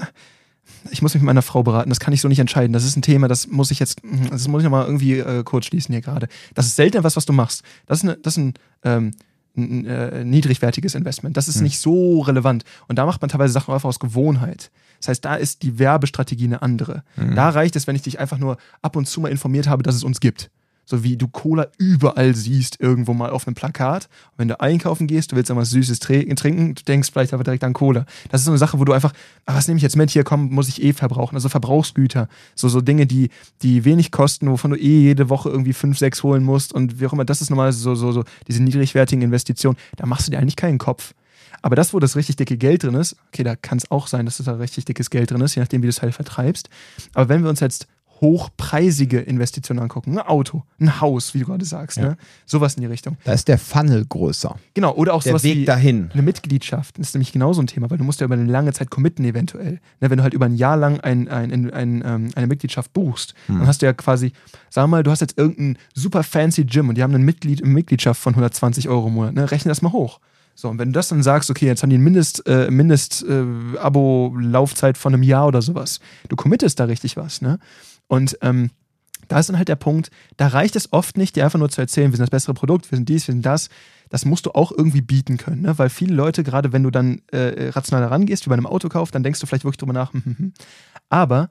ich 0.91 1.03
muss 1.03 1.15
mich 1.15 1.23
mit 1.23 1.27
meiner 1.27 1.43
Frau 1.43 1.63
beraten, 1.63 1.91
das 1.91 2.01
kann 2.01 2.13
ich 2.15 2.21
so 2.21 2.29
nicht 2.29 2.39
entscheiden. 2.39 2.73
Das 2.73 2.85
ist 2.85 2.97
ein 2.97 3.03
Thema, 3.03 3.29
das 3.29 3.47
muss 3.47 3.71
ich 3.71 3.79
jetzt, 3.79 4.01
das 4.31 4.49
muss 4.49 4.61
ich 4.61 4.65
nochmal 4.65 4.85
irgendwie 4.87 5.19
äh, 5.19 5.43
kurz 5.45 5.67
schließen 5.67 5.93
hier 5.93 6.03
gerade. 6.03 6.29
Das 6.55 6.67
ist 6.67 6.77
selten 6.77 6.99
etwas, 6.99 7.17
was 7.17 7.27
du 7.27 7.33
machst. 7.33 7.63
Das 7.87 7.99
ist, 7.99 8.05
eine, 8.05 8.17
das 8.17 8.35
ist 8.35 8.39
ein, 8.39 8.55
ähm, 8.85 9.11
ein 9.57 9.87
äh, 9.87 10.25
niedrigwertiges 10.25 10.95
Investment. 10.95 11.37
Das 11.37 11.49
ist 11.49 11.57
Hm. 11.57 11.63
nicht 11.65 11.79
so 11.79 12.21
relevant. 12.21 12.65
Und 12.89 12.97
da 12.99 13.07
macht 13.07 13.21
man 13.23 13.31
teilweise 13.31 13.53
Sachen 13.53 13.73
einfach 13.73 13.89
aus 13.89 13.99
Gewohnheit. 13.99 14.71
Das 15.01 15.09
heißt, 15.09 15.25
da 15.25 15.35
ist 15.37 15.63
die 15.63 15.79
Werbestrategie 15.79 16.45
eine 16.45 16.63
andere. 16.63 17.03
Mhm. 17.17 17.35
Da 17.35 17.51
reicht 17.51 17.77
es, 17.77 17.87
wenn 17.87 17.97
ich 17.97 18.03
dich 18.03 18.19
einfach 18.19 18.39
nur 18.39 18.57
ab 18.83 18.97
und 18.97 19.07
zu 19.07 19.21
mal 19.21 19.31
informiert 19.31 19.69
habe, 19.69 19.83
dass 19.83 19.95
es 19.95 20.05
uns 20.05 20.21
gibt. 20.21 20.51
So 20.87 21.03
wie 21.03 21.17
du 21.17 21.27
Cola 21.27 21.67
überall 21.79 22.35
siehst, 22.35 22.81
irgendwo 22.81 23.13
mal 23.13 23.31
auf 23.31 23.47
einem 23.47 23.55
Plakat. 23.55 24.05
Und 24.05 24.39
wenn 24.39 24.49
du 24.49 24.61
einkaufen 24.61 25.07
gehst, 25.07 25.33
du 25.33 25.37
willst 25.37 25.51
dann 25.51 25.63
Süßes 25.63 25.99
trinken, 25.99 26.75
du 26.75 26.83
denkst 26.85 27.11
vielleicht 27.13 27.35
aber 27.35 27.45
direkt 27.45 27.65
an 27.65 27.73
Cola. 27.73 28.07
Das 28.31 28.41
ist 28.41 28.45
so 28.45 28.53
eine 28.53 28.59
Sache, 28.59 28.79
wo 28.79 28.85
du 28.85 28.93
einfach, 28.93 29.13
ah, 29.47 29.57
was 29.57 29.67
nehme 29.67 29.79
ich 29.79 29.83
jetzt 29.83 29.97
mit? 29.97 30.11
Hier, 30.11 30.23
komm, 30.23 30.51
muss 30.51 30.69
ich 30.69 30.83
eh 30.83 30.93
verbrauchen. 30.93 31.35
Also 31.35 31.49
Verbrauchsgüter. 31.49 32.29
So, 32.55 32.69
so 32.69 32.81
Dinge, 32.81 33.07
die, 33.07 33.31
die 33.63 33.85
wenig 33.85 34.13
kosten, 34.13 34.49
wovon 34.49 34.71
du 34.71 34.77
eh 34.77 35.01
jede 35.01 35.29
Woche 35.29 35.51
irgendwie 35.51 35.73
fünf, 35.73 35.99
sechs 35.99 36.23
holen 36.23 36.45
musst. 36.45 36.73
Und 36.73 37.01
wie 37.01 37.07
auch 37.07 37.13
immer, 37.13 37.25
das 37.25 37.41
ist 37.41 37.51
normalerweise 37.51 37.81
so, 37.81 37.95
so, 37.97 38.13
so 38.13 38.25
diese 38.47 38.63
niedrigwertigen 38.63 39.23
Investitionen. 39.23 39.77
Da 39.97 40.07
machst 40.07 40.29
du 40.29 40.31
dir 40.31 40.39
eigentlich 40.39 40.57
keinen 40.57 40.79
Kopf. 40.79 41.15
Aber 41.63 41.75
das, 41.75 41.93
wo 41.93 41.99
das 41.99 42.15
richtig 42.15 42.37
dicke 42.37 42.57
Geld 42.57 42.85
drin 42.85 42.95
ist, 42.95 43.17
okay, 43.29 43.43
da 43.43 43.57
kann 43.57 43.79
es 43.79 43.91
auch 43.91 44.07
sein, 44.07 44.25
dass 44.27 44.39
da 44.39 44.53
richtig 44.53 44.85
dickes 44.85 45.11
Geld 45.11 45.31
drin 45.33 45.41
ist, 45.41 45.57
je 45.57 45.63
nachdem, 45.63 45.83
wie 45.83 45.87
du 45.87 45.91
es 45.91 46.03
halt 46.03 46.15
vertreibst. 46.15 46.69
Aber 47.13 47.29
wenn 47.29 47.43
wir 47.43 47.51
uns 47.51 47.61
jetzt 47.61 47.89
hochpreisige 48.21 49.21
Investitionen 49.21 49.81
angucken, 49.81 50.19
ein 50.19 50.27
Auto, 50.27 50.65
ein 50.81 51.01
Haus, 51.01 51.35
wie 51.35 51.41
du 51.41 51.47
gerade 51.47 51.65
sagst, 51.65 51.99
Ja. 51.99 52.05
ne? 52.11 52.17
sowas 52.45 52.75
in 52.75 52.81
die 52.81 52.87
Richtung. 52.87 53.17
Da 53.25 53.33
ist 53.33 53.49
der 53.49 53.59
Funnel 53.59 54.05
größer. 54.07 54.57
Genau, 54.75 54.95
oder 54.95 55.15
auch 55.15 55.23
Der 55.23 55.33
sowas 55.33 55.43
Weg 55.45 55.59
wie 55.59 55.65
dahin. 55.65 56.11
eine 56.13 56.23
Mitgliedschaft. 56.23 56.99
Das 56.99 57.09
ist 57.09 57.15
nämlich 57.15 57.33
genauso 57.33 57.61
ein 57.63 57.67
Thema, 57.67 57.91
weil 57.91 57.99
du 57.99 58.05
musst 58.05 58.21
ja 58.21 58.25
über 58.27 58.35
eine 58.35 58.45
lange 58.51 58.73
Zeit 58.73 58.91
committen 58.91 59.25
eventuell. 59.25 59.81
Ne, 60.01 60.11
wenn 60.11 60.17
du 60.19 60.23
halt 60.23 60.35
über 60.35 60.47
ein 60.47 60.55
Jahr 60.57 60.77
lang 60.77 61.01
ein, 61.01 61.29
ein, 61.29 61.71
ein, 61.73 62.03
ähm, 62.05 62.31
eine 62.35 62.47
Mitgliedschaft 62.47 62.93
buchst, 62.93 63.35
Hm. 63.47 63.59
dann 63.59 63.67
hast 63.67 63.83
du 63.83 63.87
ja 63.87 63.93
quasi, 63.93 64.33
sag 64.71 64.87
mal, 64.89 65.03
du 65.03 65.11
hast 65.11 65.21
jetzt 65.21 65.39
irgendein 65.39 65.79
super 65.95 66.23
fancy 66.23 66.65
Gym 66.65 66.89
und 66.89 66.97
die 66.97 67.03
haben 67.03 67.15
eine, 67.15 67.25
Mitglied, 67.25 67.63
eine 67.63 67.73
Mitgliedschaft 67.73 68.21
von 68.21 68.33
120 68.35 68.89
Euro 68.89 69.09
im 69.09 69.15
Monat. 69.15 69.35
Ne? 69.35 69.51
Rechne 69.51 69.69
das 69.71 69.83
mal 69.83 69.93
hoch. 69.93 70.21
So, 70.59 70.71
und 70.71 70.79
wenn 70.79 70.89
du 70.89 70.93
das 70.93 71.09
dann 71.09 71.23
sagst, 71.23 71.51
okay, 71.51 71.67
jetzt 71.67 71.83
haben 71.83 71.91
die 71.91 71.99
ein 71.99 72.03
Mindest, 72.03 72.47
äh, 72.47 72.71
Mindest 72.71 73.27
äh, 73.29 73.45
Abo-Laufzeit 73.79 74.97
von 74.97 75.13
einem 75.15 75.23
Jahr 75.23 75.47
oder 75.47 75.61
sowas. 75.63 76.01
Du 76.29 76.37
committest 76.37 76.81
da 76.81 76.85
richtig 76.85 77.17
was, 77.17 77.41
ne? 77.43 77.59
Und 78.09 78.39
ähm, 78.43 78.71
da 79.29 79.41
ist 79.41 79.49
dann 79.49 79.59
halt 79.59 79.69
der 79.69 79.77
Punkt, 79.77 80.11
da 80.37 80.49
reicht 80.49 80.77
es 80.77 80.93
oft 80.93 81.17
nicht, 81.17 81.37
dir 81.37 81.45
einfach 81.45 81.59
nur 81.59 81.69
zu 81.69 81.81
erzählen, 81.81 82.13
wir 82.13 82.17
sind 82.17 82.25
das 82.25 82.31
bessere 82.31 82.55
Produkt, 82.55 82.91
wir 82.91 82.97
sind 82.97 83.09
dies, 83.09 83.27
wir 83.27 83.33
sind 83.33 83.45
das. 83.45 83.69
Das 84.09 84.25
musst 84.25 84.47
du 84.47 84.53
auch 84.53 84.71
irgendwie 84.71 85.01
bieten 85.01 85.37
können, 85.37 85.63
ne? 85.63 85.79
weil 85.79 85.89
viele 85.89 86.15
Leute, 86.15 86.45
gerade 86.45 86.73
wenn 86.73 86.85
du 86.85 86.91
dann 86.91 87.23
äh, 87.33 87.71
rational 87.71 88.05
herangehst, 88.05 88.47
wie 88.47 88.51
bei 88.51 88.55
einem 88.55 88.67
Autokauf, 88.67 89.11
dann 89.11 89.25
denkst 89.25 89.41
du 89.41 89.47
vielleicht 89.47 89.65
wirklich 89.65 89.79
drüber 89.79 89.93
nach. 89.93 90.13
hm, 90.13 90.23
hm, 90.25 90.39
hm. 90.39 90.53
Aber 91.09 91.51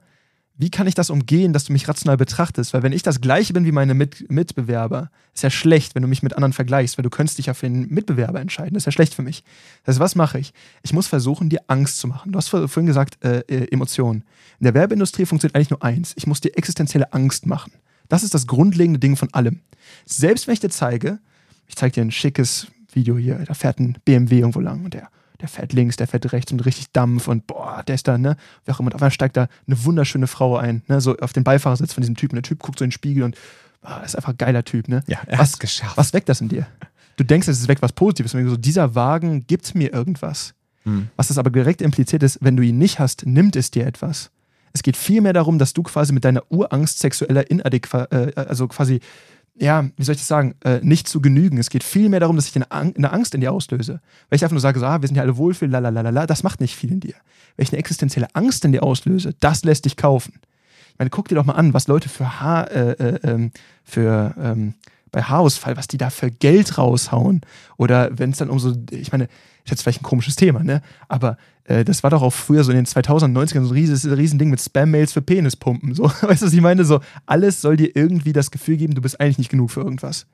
wie 0.58 0.70
kann 0.70 0.86
ich 0.86 0.94
das 0.94 1.10
umgehen, 1.10 1.52
dass 1.52 1.64
du 1.64 1.72
mich 1.72 1.86
rational 1.86 2.16
betrachtest? 2.16 2.72
Weil 2.72 2.82
wenn 2.82 2.92
ich 2.92 3.02
das 3.02 3.20
gleiche 3.20 3.52
bin 3.52 3.66
wie 3.66 3.72
meine 3.72 3.92
Mit 3.94 4.30
Mitbewerber, 4.30 5.10
ist 5.34 5.42
ja 5.42 5.50
schlecht, 5.50 5.94
wenn 5.94 6.02
du 6.02 6.08
mich 6.08 6.22
mit 6.22 6.32
anderen 6.34 6.54
vergleichst, 6.54 6.96
weil 6.96 7.02
du 7.02 7.10
könntest 7.10 7.36
dich 7.38 7.46
ja 7.46 7.54
für 7.54 7.66
den 7.66 7.88
Mitbewerber 7.88 8.40
entscheiden. 8.40 8.72
Das 8.72 8.82
ist 8.82 8.86
ja 8.86 8.92
schlecht 8.92 9.14
für 9.14 9.22
mich. 9.22 9.44
Das 9.84 9.94
heißt, 9.96 10.00
was 10.00 10.14
mache 10.14 10.38
ich? 10.38 10.54
Ich 10.82 10.94
muss 10.94 11.06
versuchen, 11.08 11.50
dir 11.50 11.60
Angst 11.66 11.98
zu 11.98 12.08
machen. 12.08 12.32
Du 12.32 12.38
hast 12.38 12.48
vor- 12.48 12.68
vorhin 12.68 12.86
gesagt, 12.86 13.22
äh, 13.24 13.40
äh, 13.48 13.68
Emotionen. 13.70 14.24
In 14.58 14.64
der 14.64 14.72
Werbeindustrie 14.74 15.26
funktioniert 15.26 15.54
eigentlich 15.54 15.70
nur 15.70 15.84
eins. 15.84 16.14
Ich 16.16 16.26
muss 16.26 16.40
dir 16.40 16.56
existenzielle 16.56 17.12
Angst 17.12 17.44
machen. 17.44 17.72
Das 18.08 18.22
ist 18.22 18.32
das 18.32 18.46
grundlegende 18.46 18.98
Ding 18.98 19.16
von 19.16 19.32
allem. 19.34 19.60
Selbst 20.06 20.46
wenn 20.46 20.54
ich 20.54 20.60
dir 20.60 20.70
zeige, 20.70 21.18
ich 21.66 21.76
zeige 21.76 21.92
dir 21.92 22.00
ein 22.02 22.10
schickes 22.12 22.68
Video 22.92 23.18
hier, 23.18 23.40
da 23.46 23.52
fährt 23.52 23.78
ein 23.78 23.98
BMW 24.06 24.38
irgendwo 24.38 24.60
lang 24.60 24.84
und 24.84 24.94
der, 24.94 25.10
der 25.40 25.48
fährt 25.48 25.72
links, 25.72 25.96
der 25.96 26.06
fährt 26.06 26.32
rechts 26.32 26.52
und 26.52 26.64
richtig 26.64 26.92
Dampf 26.92 27.28
und 27.28 27.46
boah, 27.46 27.82
der 27.86 27.94
ist 27.94 28.08
da, 28.08 28.18
ne? 28.18 28.36
Wie 28.64 28.72
auch 28.72 28.80
immer. 28.80 28.88
Und 28.88 28.94
auf 28.94 29.02
einmal 29.02 29.10
steigt 29.10 29.36
da 29.36 29.48
eine 29.66 29.84
wunderschöne 29.84 30.26
Frau 30.26 30.56
ein, 30.56 30.82
ne? 30.88 31.00
So 31.00 31.16
auf 31.18 31.32
den 31.32 31.44
Beifahrersitz 31.44 31.92
von 31.92 32.02
diesem 32.02 32.16
Typen. 32.16 32.36
Der 32.36 32.42
Typ 32.42 32.58
guckt 32.58 32.78
so 32.78 32.84
in 32.84 32.88
den 32.88 32.92
Spiegel 32.92 33.22
und 33.22 33.36
boah, 33.82 34.02
ist 34.04 34.16
einfach 34.16 34.32
ein 34.32 34.38
geiler 34.38 34.64
Typ, 34.64 34.88
ne? 34.88 35.02
Ja, 35.06 35.18
was, 35.28 35.38
hat's 35.38 35.58
geschafft. 35.58 35.96
Was 35.96 36.12
weckt 36.12 36.28
das 36.28 36.40
in 36.40 36.48
dir? 36.48 36.66
Du 37.16 37.24
denkst, 37.24 37.48
es 37.48 37.60
ist 37.60 37.68
weg 37.68 37.78
was 37.80 37.92
Positives. 37.92 38.34
Und 38.34 38.48
so, 38.48 38.56
dieser 38.56 38.94
Wagen 38.94 39.46
gibt 39.46 39.74
mir 39.74 39.92
irgendwas. 39.92 40.54
Hm. 40.84 41.08
Was 41.16 41.28
das 41.28 41.38
aber 41.38 41.50
direkt 41.50 41.82
impliziert 41.82 42.22
ist, 42.22 42.38
wenn 42.40 42.56
du 42.56 42.62
ihn 42.62 42.78
nicht 42.78 42.98
hast, 42.98 43.26
nimmt 43.26 43.56
es 43.56 43.70
dir 43.70 43.86
etwas. 43.86 44.30
Es 44.72 44.82
geht 44.82 44.96
vielmehr 44.96 45.32
darum, 45.32 45.58
dass 45.58 45.72
du 45.72 45.82
quasi 45.82 46.12
mit 46.12 46.24
deiner 46.24 46.42
Urangst 46.50 46.98
sexueller 46.98 47.50
Inadäquat, 47.50 48.12
äh, 48.12 48.32
also 48.36 48.68
quasi, 48.68 49.00
ja, 49.58 49.88
wie 49.96 50.04
soll 50.04 50.14
ich 50.14 50.20
das 50.20 50.28
sagen, 50.28 50.54
äh, 50.64 50.80
nicht 50.82 51.08
zu 51.08 51.20
genügen. 51.20 51.58
Es 51.58 51.70
geht 51.70 51.84
vielmehr 51.84 52.20
darum, 52.20 52.36
dass 52.36 52.48
ich 52.48 52.56
eine, 52.56 52.70
Ang 52.70 52.94
eine 52.96 53.12
Angst 53.12 53.34
in 53.34 53.40
dir 53.40 53.52
auslöse. 53.52 54.00
Wenn 54.28 54.36
ich 54.36 54.44
einfach 54.44 54.52
nur 54.52 54.60
sage, 54.60 54.78
so, 54.78 54.86
ah, 54.86 55.00
wir 55.00 55.08
sind 55.08 55.16
ja 55.16 55.22
alle 55.22 55.36
wohlfühl, 55.36 55.70
lalalala, 55.70 56.26
das 56.26 56.42
macht 56.42 56.60
nicht 56.60 56.76
viel 56.76 56.92
in 56.92 57.00
dir. 57.00 57.14
Wenn 57.56 57.64
ich 57.64 57.72
eine 57.72 57.78
existenzielle 57.78 58.28
Angst 58.34 58.64
in 58.64 58.72
dir 58.72 58.82
auslöse, 58.82 59.34
das 59.40 59.64
lässt 59.64 59.86
dich 59.86 59.96
kaufen. 59.96 60.34
Ich 60.92 60.98
meine, 60.98 61.10
guck 61.10 61.28
dir 61.28 61.34
doch 61.36 61.44
mal 61.44 61.54
an, 61.54 61.74
was 61.74 61.88
Leute 61.88 62.08
für 62.08 62.40
Haar, 62.40 62.70
äh, 62.70 62.92
äh, 62.92 63.18
ähm, 63.22 63.50
für, 63.84 64.34
ähm, 64.38 64.74
bei 65.10 65.22
Haarausfall, 65.22 65.76
was 65.76 65.88
die 65.88 65.98
da 65.98 66.10
für 66.10 66.30
Geld 66.30 66.76
raushauen. 66.76 67.40
Oder 67.78 68.18
wenn 68.18 68.30
es 68.30 68.38
dann 68.38 68.50
um 68.50 68.58
so, 68.58 68.74
ich 68.90 69.12
meine, 69.12 69.28
ist 69.66 69.70
jetzt 69.70 69.82
vielleicht 69.82 70.00
ein 70.00 70.04
komisches 70.04 70.36
Thema, 70.36 70.62
ne? 70.62 70.80
Aber 71.08 71.36
äh, 71.64 71.84
das 71.84 72.02
war 72.02 72.10
doch 72.10 72.22
auch 72.22 72.32
früher 72.32 72.64
so 72.64 72.70
in 72.70 72.76
den 72.76 72.86
2090ern 72.86 73.64
so 73.64 73.70
ein 73.70 73.76
rieses, 73.76 74.08
riesen 74.08 74.38
Ding 74.38 74.50
mit 74.50 74.60
Spam-Mails 74.60 75.12
für 75.12 75.22
Penispumpen. 75.22 75.94
So, 75.94 76.04
weißt 76.20 76.42
du, 76.42 76.46
was 76.46 76.52
ich 76.52 76.60
meine? 76.60 76.84
So, 76.84 77.00
alles 77.26 77.60
soll 77.60 77.76
dir 77.76 77.94
irgendwie 77.94 78.32
das 78.32 78.50
Gefühl 78.50 78.76
geben, 78.76 78.94
du 78.94 79.02
bist 79.02 79.20
eigentlich 79.20 79.38
nicht 79.38 79.50
genug 79.50 79.70
für 79.70 79.80
irgendwas. 79.80 80.26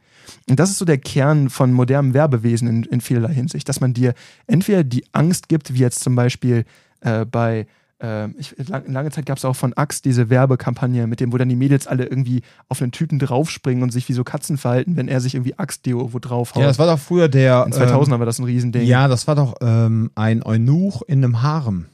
Und 0.48 0.60
das 0.60 0.70
ist 0.70 0.78
so 0.78 0.84
der 0.84 0.98
Kern 0.98 1.50
von 1.50 1.72
modernem 1.72 2.14
Werbewesen 2.14 2.68
in, 2.68 2.82
in 2.84 3.00
vielerlei 3.00 3.34
Hinsicht, 3.34 3.68
dass 3.68 3.80
man 3.80 3.92
dir 3.92 4.14
entweder 4.46 4.84
die 4.84 5.04
Angst 5.12 5.48
gibt, 5.48 5.74
wie 5.74 5.78
jetzt 5.78 6.00
zum 6.00 6.14
Beispiel 6.14 6.64
äh, 7.00 7.24
bei 7.24 7.66
ähm, 8.02 8.34
ich, 8.36 8.54
lang, 8.68 8.82
lange 8.92 9.10
Zeit 9.12 9.26
gab 9.26 9.38
es 9.38 9.44
auch 9.44 9.54
von 9.54 9.72
Axe 9.74 10.02
diese 10.02 10.28
Werbekampagne, 10.28 11.06
mit 11.06 11.20
dem, 11.20 11.32
wo 11.32 11.38
dann 11.38 11.48
die 11.48 11.56
Mädels 11.56 11.86
alle 11.86 12.04
irgendwie 12.04 12.42
auf 12.68 12.82
einen 12.82 12.90
Typen 12.92 13.18
draufspringen 13.20 13.82
und 13.82 13.90
sich 13.90 14.08
wie 14.08 14.12
so 14.12 14.24
Katzen 14.24 14.58
verhalten, 14.58 14.96
wenn 14.96 15.06
er 15.08 15.20
sich 15.20 15.34
irgendwie 15.34 15.58
Axe-Deo 15.58 16.12
wo 16.12 16.18
draufhaut. 16.18 16.60
Ja, 16.60 16.66
das 16.66 16.78
war 16.78 16.86
doch 16.86 16.98
früher 16.98 17.28
der. 17.28 17.64
In 17.66 17.72
2000 17.72 18.18
war 18.18 18.26
das 18.26 18.38
ein 18.38 18.44
Riesending. 18.44 18.82
Ähm, 18.82 18.88
ja, 18.88 19.08
das 19.08 19.26
war 19.28 19.36
doch 19.36 19.54
ähm, 19.60 20.10
ein 20.16 20.42
Eunuch 20.44 21.02
in 21.06 21.24
einem 21.24 21.42
Harem. 21.42 21.86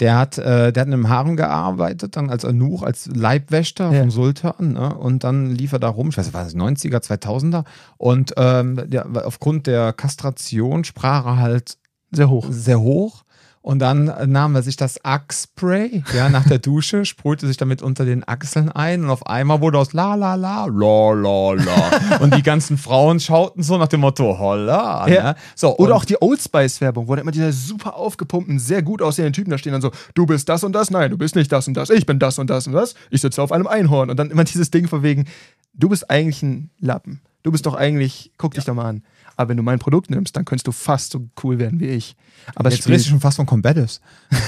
Der 0.00 0.16
hat, 0.16 0.38
äh, 0.38 0.72
der 0.72 0.80
hat 0.82 0.86
in 0.86 0.94
einem 0.94 1.08
Harem 1.08 1.36
gearbeitet, 1.36 2.14
dann 2.14 2.30
als 2.30 2.44
Eunuch, 2.44 2.84
als 2.84 3.06
Leibwächter 3.06 3.90
Ja. 3.92 4.00
vom 4.00 4.10
Sultan. 4.12 4.74
Ne? 4.74 4.94
Und 4.94 5.24
dann 5.24 5.50
lief 5.50 5.72
er 5.72 5.80
da 5.80 5.88
rum, 5.88 6.10
ich 6.10 6.16
weiß 6.18 6.26
nicht, 6.26 6.34
war 6.34 6.44
das 6.44 6.54
90er, 6.54 6.98
2000er. 7.02 7.64
Und 7.96 8.32
ähm, 8.36 8.80
der, 8.86 9.06
aufgrund 9.26 9.66
der 9.66 9.92
Kastration 9.92 10.84
sprach 10.84 11.26
er 11.26 11.38
halt 11.38 11.78
Sehr 12.12 12.30
hoch. 12.30 12.46
sehr 12.50 12.78
hoch. 12.80 13.24
Und 13.68 13.80
dann 13.80 14.10
nahm 14.32 14.54
er 14.54 14.62
sich 14.62 14.76
das 14.76 15.04
Axe-Spray, 15.04 16.02
ja, 16.14 16.30
nach 16.30 16.48
der 16.48 16.58
Dusche, 16.58 17.04
sprühte 17.04 17.46
sich 17.46 17.58
damit 17.58 17.82
unter 17.82 18.06
den 18.06 18.26
Achseln 18.26 18.72
ein 18.72 19.04
und 19.04 19.10
auf 19.10 19.26
einmal 19.26 19.60
wurde 19.60 19.76
aus 19.76 19.92
la 19.92 20.14
la 20.14 20.36
la, 20.36 20.64
la 20.64 21.12
la 21.12 21.52
la. 21.52 22.16
und 22.20 22.34
die 22.34 22.42
ganzen 22.42 22.78
Frauen 22.78 23.20
schauten 23.20 23.62
so 23.62 23.76
nach 23.76 23.88
dem 23.88 24.00
Motto, 24.00 24.38
holla. 24.38 25.06
Ja. 25.06 25.22
Ne? 25.22 25.34
So, 25.54 25.76
Oder 25.76 25.96
auch 25.96 26.06
die 26.06 26.16
Old 26.18 26.40
Spice-Werbung, 26.40 27.08
wo 27.08 27.14
dann 27.14 27.24
immer 27.24 27.30
diese 27.30 27.52
super 27.52 27.94
aufgepumpten, 27.94 28.58
sehr 28.58 28.80
gut 28.80 29.02
aussehenden 29.02 29.34
Typen 29.34 29.50
da 29.50 29.58
stehen 29.58 29.74
und 29.74 29.82
so, 29.82 29.90
du 30.14 30.24
bist 30.24 30.48
das 30.48 30.64
und 30.64 30.72
das, 30.72 30.90
nein, 30.90 31.10
du 31.10 31.18
bist 31.18 31.36
nicht 31.36 31.52
das 31.52 31.68
und 31.68 31.74
das, 31.74 31.90
ich 31.90 32.06
bin 32.06 32.18
das 32.18 32.38
und 32.38 32.48
das 32.48 32.66
und 32.66 32.72
das, 32.72 32.94
ich 33.10 33.20
sitze 33.20 33.42
auf 33.42 33.52
einem 33.52 33.66
Einhorn. 33.66 34.08
Und 34.08 34.16
dann 34.16 34.30
immer 34.30 34.44
dieses 34.44 34.70
Ding 34.70 34.88
von 34.88 35.02
wegen, 35.02 35.26
du 35.74 35.90
bist 35.90 36.08
eigentlich 36.08 36.42
ein 36.42 36.70
Lappen. 36.80 37.20
Du 37.42 37.52
bist 37.52 37.66
doch 37.66 37.74
eigentlich, 37.74 38.32
guck 38.38 38.54
dich 38.54 38.64
doch 38.64 38.72
mal 38.72 38.86
an. 38.88 39.02
Aber 39.38 39.50
wenn 39.50 39.56
du 39.56 39.62
mein 39.62 39.78
Produkt 39.78 40.10
nimmst, 40.10 40.36
dann 40.36 40.44
könntest 40.44 40.66
du 40.66 40.72
fast 40.72 41.12
so 41.12 41.28
cool 41.42 41.58
werden 41.58 41.78
wie 41.80 41.86
ich. 41.86 42.16
Aber 42.54 42.70
Jetzt 42.70 42.88
redest 42.88 43.06
du 43.06 43.10
schon 43.10 43.20
fast 43.20 43.36
von 43.36 43.46
Combatives. 43.46 44.00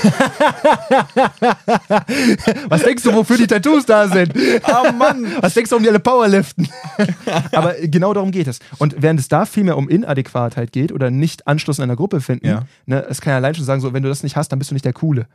Was 2.69 2.83
denkst 2.83 3.03
du, 3.03 3.13
wofür 3.15 3.37
die 3.39 3.47
Tattoos 3.47 3.87
da 3.87 4.09
sind? 4.09 4.33
Oh 4.67 4.93
Mann. 4.93 5.27
Was 5.41 5.55
denkst 5.55 5.71
du, 5.71 5.77
um 5.77 5.83
die 5.83 5.89
alle 5.89 6.01
Powerliften? 6.01 6.69
Aber 7.53 7.75
genau 7.83 8.13
darum 8.15 8.31
geht 8.31 8.47
es. 8.49 8.59
Und 8.79 8.97
während 8.99 9.21
es 9.21 9.29
da 9.29 9.45
viel 9.47 9.65
mehr 9.65 9.77
um 9.77 9.89
Inadäquatheit 9.89 10.73
geht 10.73 10.93
oder 10.93 11.11
nicht 11.11 11.47
Anschluss 11.47 11.79
in 11.79 11.85
einer 11.85 11.97
Gruppe 11.97 12.21
finden, 12.21 12.47
Ja. 12.47 12.63
ne, 12.87 13.05
es 13.09 13.21
kann 13.21 13.31
ja 13.33 13.37
allein 13.37 13.55
schon 13.55 13.65
sagen, 13.65 13.81
so, 13.81 13.93
wenn 13.93 14.03
du 14.03 14.09
das 14.09 14.23
nicht 14.23 14.37
hast, 14.37 14.51
dann 14.51 14.59
bist 14.59 14.71
du 14.71 14.75
nicht 14.75 14.85
der 14.85 14.93
Coole. 14.93 15.27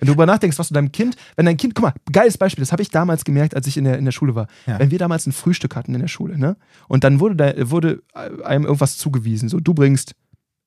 Wenn 0.00 0.06
du 0.06 0.12
darüber 0.12 0.26
nachdenkst, 0.26 0.58
was 0.58 0.68
du 0.68 0.74
deinem 0.74 0.90
Kind, 0.90 1.14
wenn 1.36 1.46
dein 1.46 1.56
Kind, 1.56 1.74
guck 1.74 1.82
mal, 1.82 1.94
geiles 2.10 2.38
Beispiel, 2.38 2.62
das 2.62 2.72
habe 2.72 2.82
ich 2.82 2.88
damals 2.90 3.24
gemerkt, 3.24 3.54
als 3.54 3.66
ich 3.66 3.76
in 3.76 3.84
der, 3.84 3.98
in 3.98 4.06
der 4.06 4.12
Schule 4.12 4.34
war. 4.34 4.48
Ja. 4.66 4.78
Wenn 4.78 4.90
wir 4.90 4.98
damals 4.98 5.26
ein 5.26 5.32
Frühstück 5.32 5.76
hatten 5.76 5.94
in 5.94 6.00
der 6.00 6.08
Schule, 6.08 6.38
ne? 6.38 6.56
Und 6.88 7.04
dann 7.04 7.20
wurde, 7.20 7.36
da, 7.36 7.70
wurde 7.70 8.02
einem 8.42 8.64
irgendwas 8.64 8.96
zugewiesen, 8.96 9.48
so, 9.48 9.60
du 9.60 9.74
bringst 9.74 10.14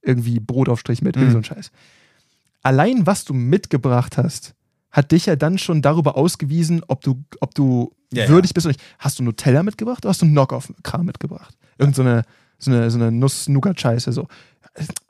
irgendwie 0.04 0.40
Brotaufstrich 0.40 1.02
mit, 1.02 1.16
irgend 1.16 1.32
so 1.32 1.38
ein 1.40 1.44
Scheiß. 1.44 1.72
Allein, 2.62 3.06
was 3.06 3.26
du 3.26 3.34
mitgebracht 3.34 4.18
hast, 4.18 4.54
hat 4.92 5.12
dich 5.12 5.26
ja 5.26 5.36
dann 5.36 5.58
schon 5.58 5.82
darüber 5.82 6.16
ausgewiesen, 6.16 6.82
ob 6.88 7.02
du, 7.02 7.24
ob 7.40 7.56
du 7.56 7.92
Ja, 8.14 8.30
würdig 8.30 8.54
bist 8.54 8.68
oder 8.68 8.74
nicht. 8.74 8.84
Hast 9.00 9.18
du 9.18 9.24
Nutella 9.24 9.64
mitgebracht 9.64 10.06
oder 10.06 10.10
hast 10.12 10.22
du 10.22 10.28
Knock-Off-Kram 10.28 11.06
mitgebracht? 11.06 11.58
Irgend 11.80 11.96
so 11.96 12.04
eine, 12.04 12.24
so 12.60 12.70
eine, 12.70 12.92
so 12.92 13.00
eine 13.00 13.12
Nuss-Nougat-Scheiße, 13.12 14.12
so. 14.12 14.28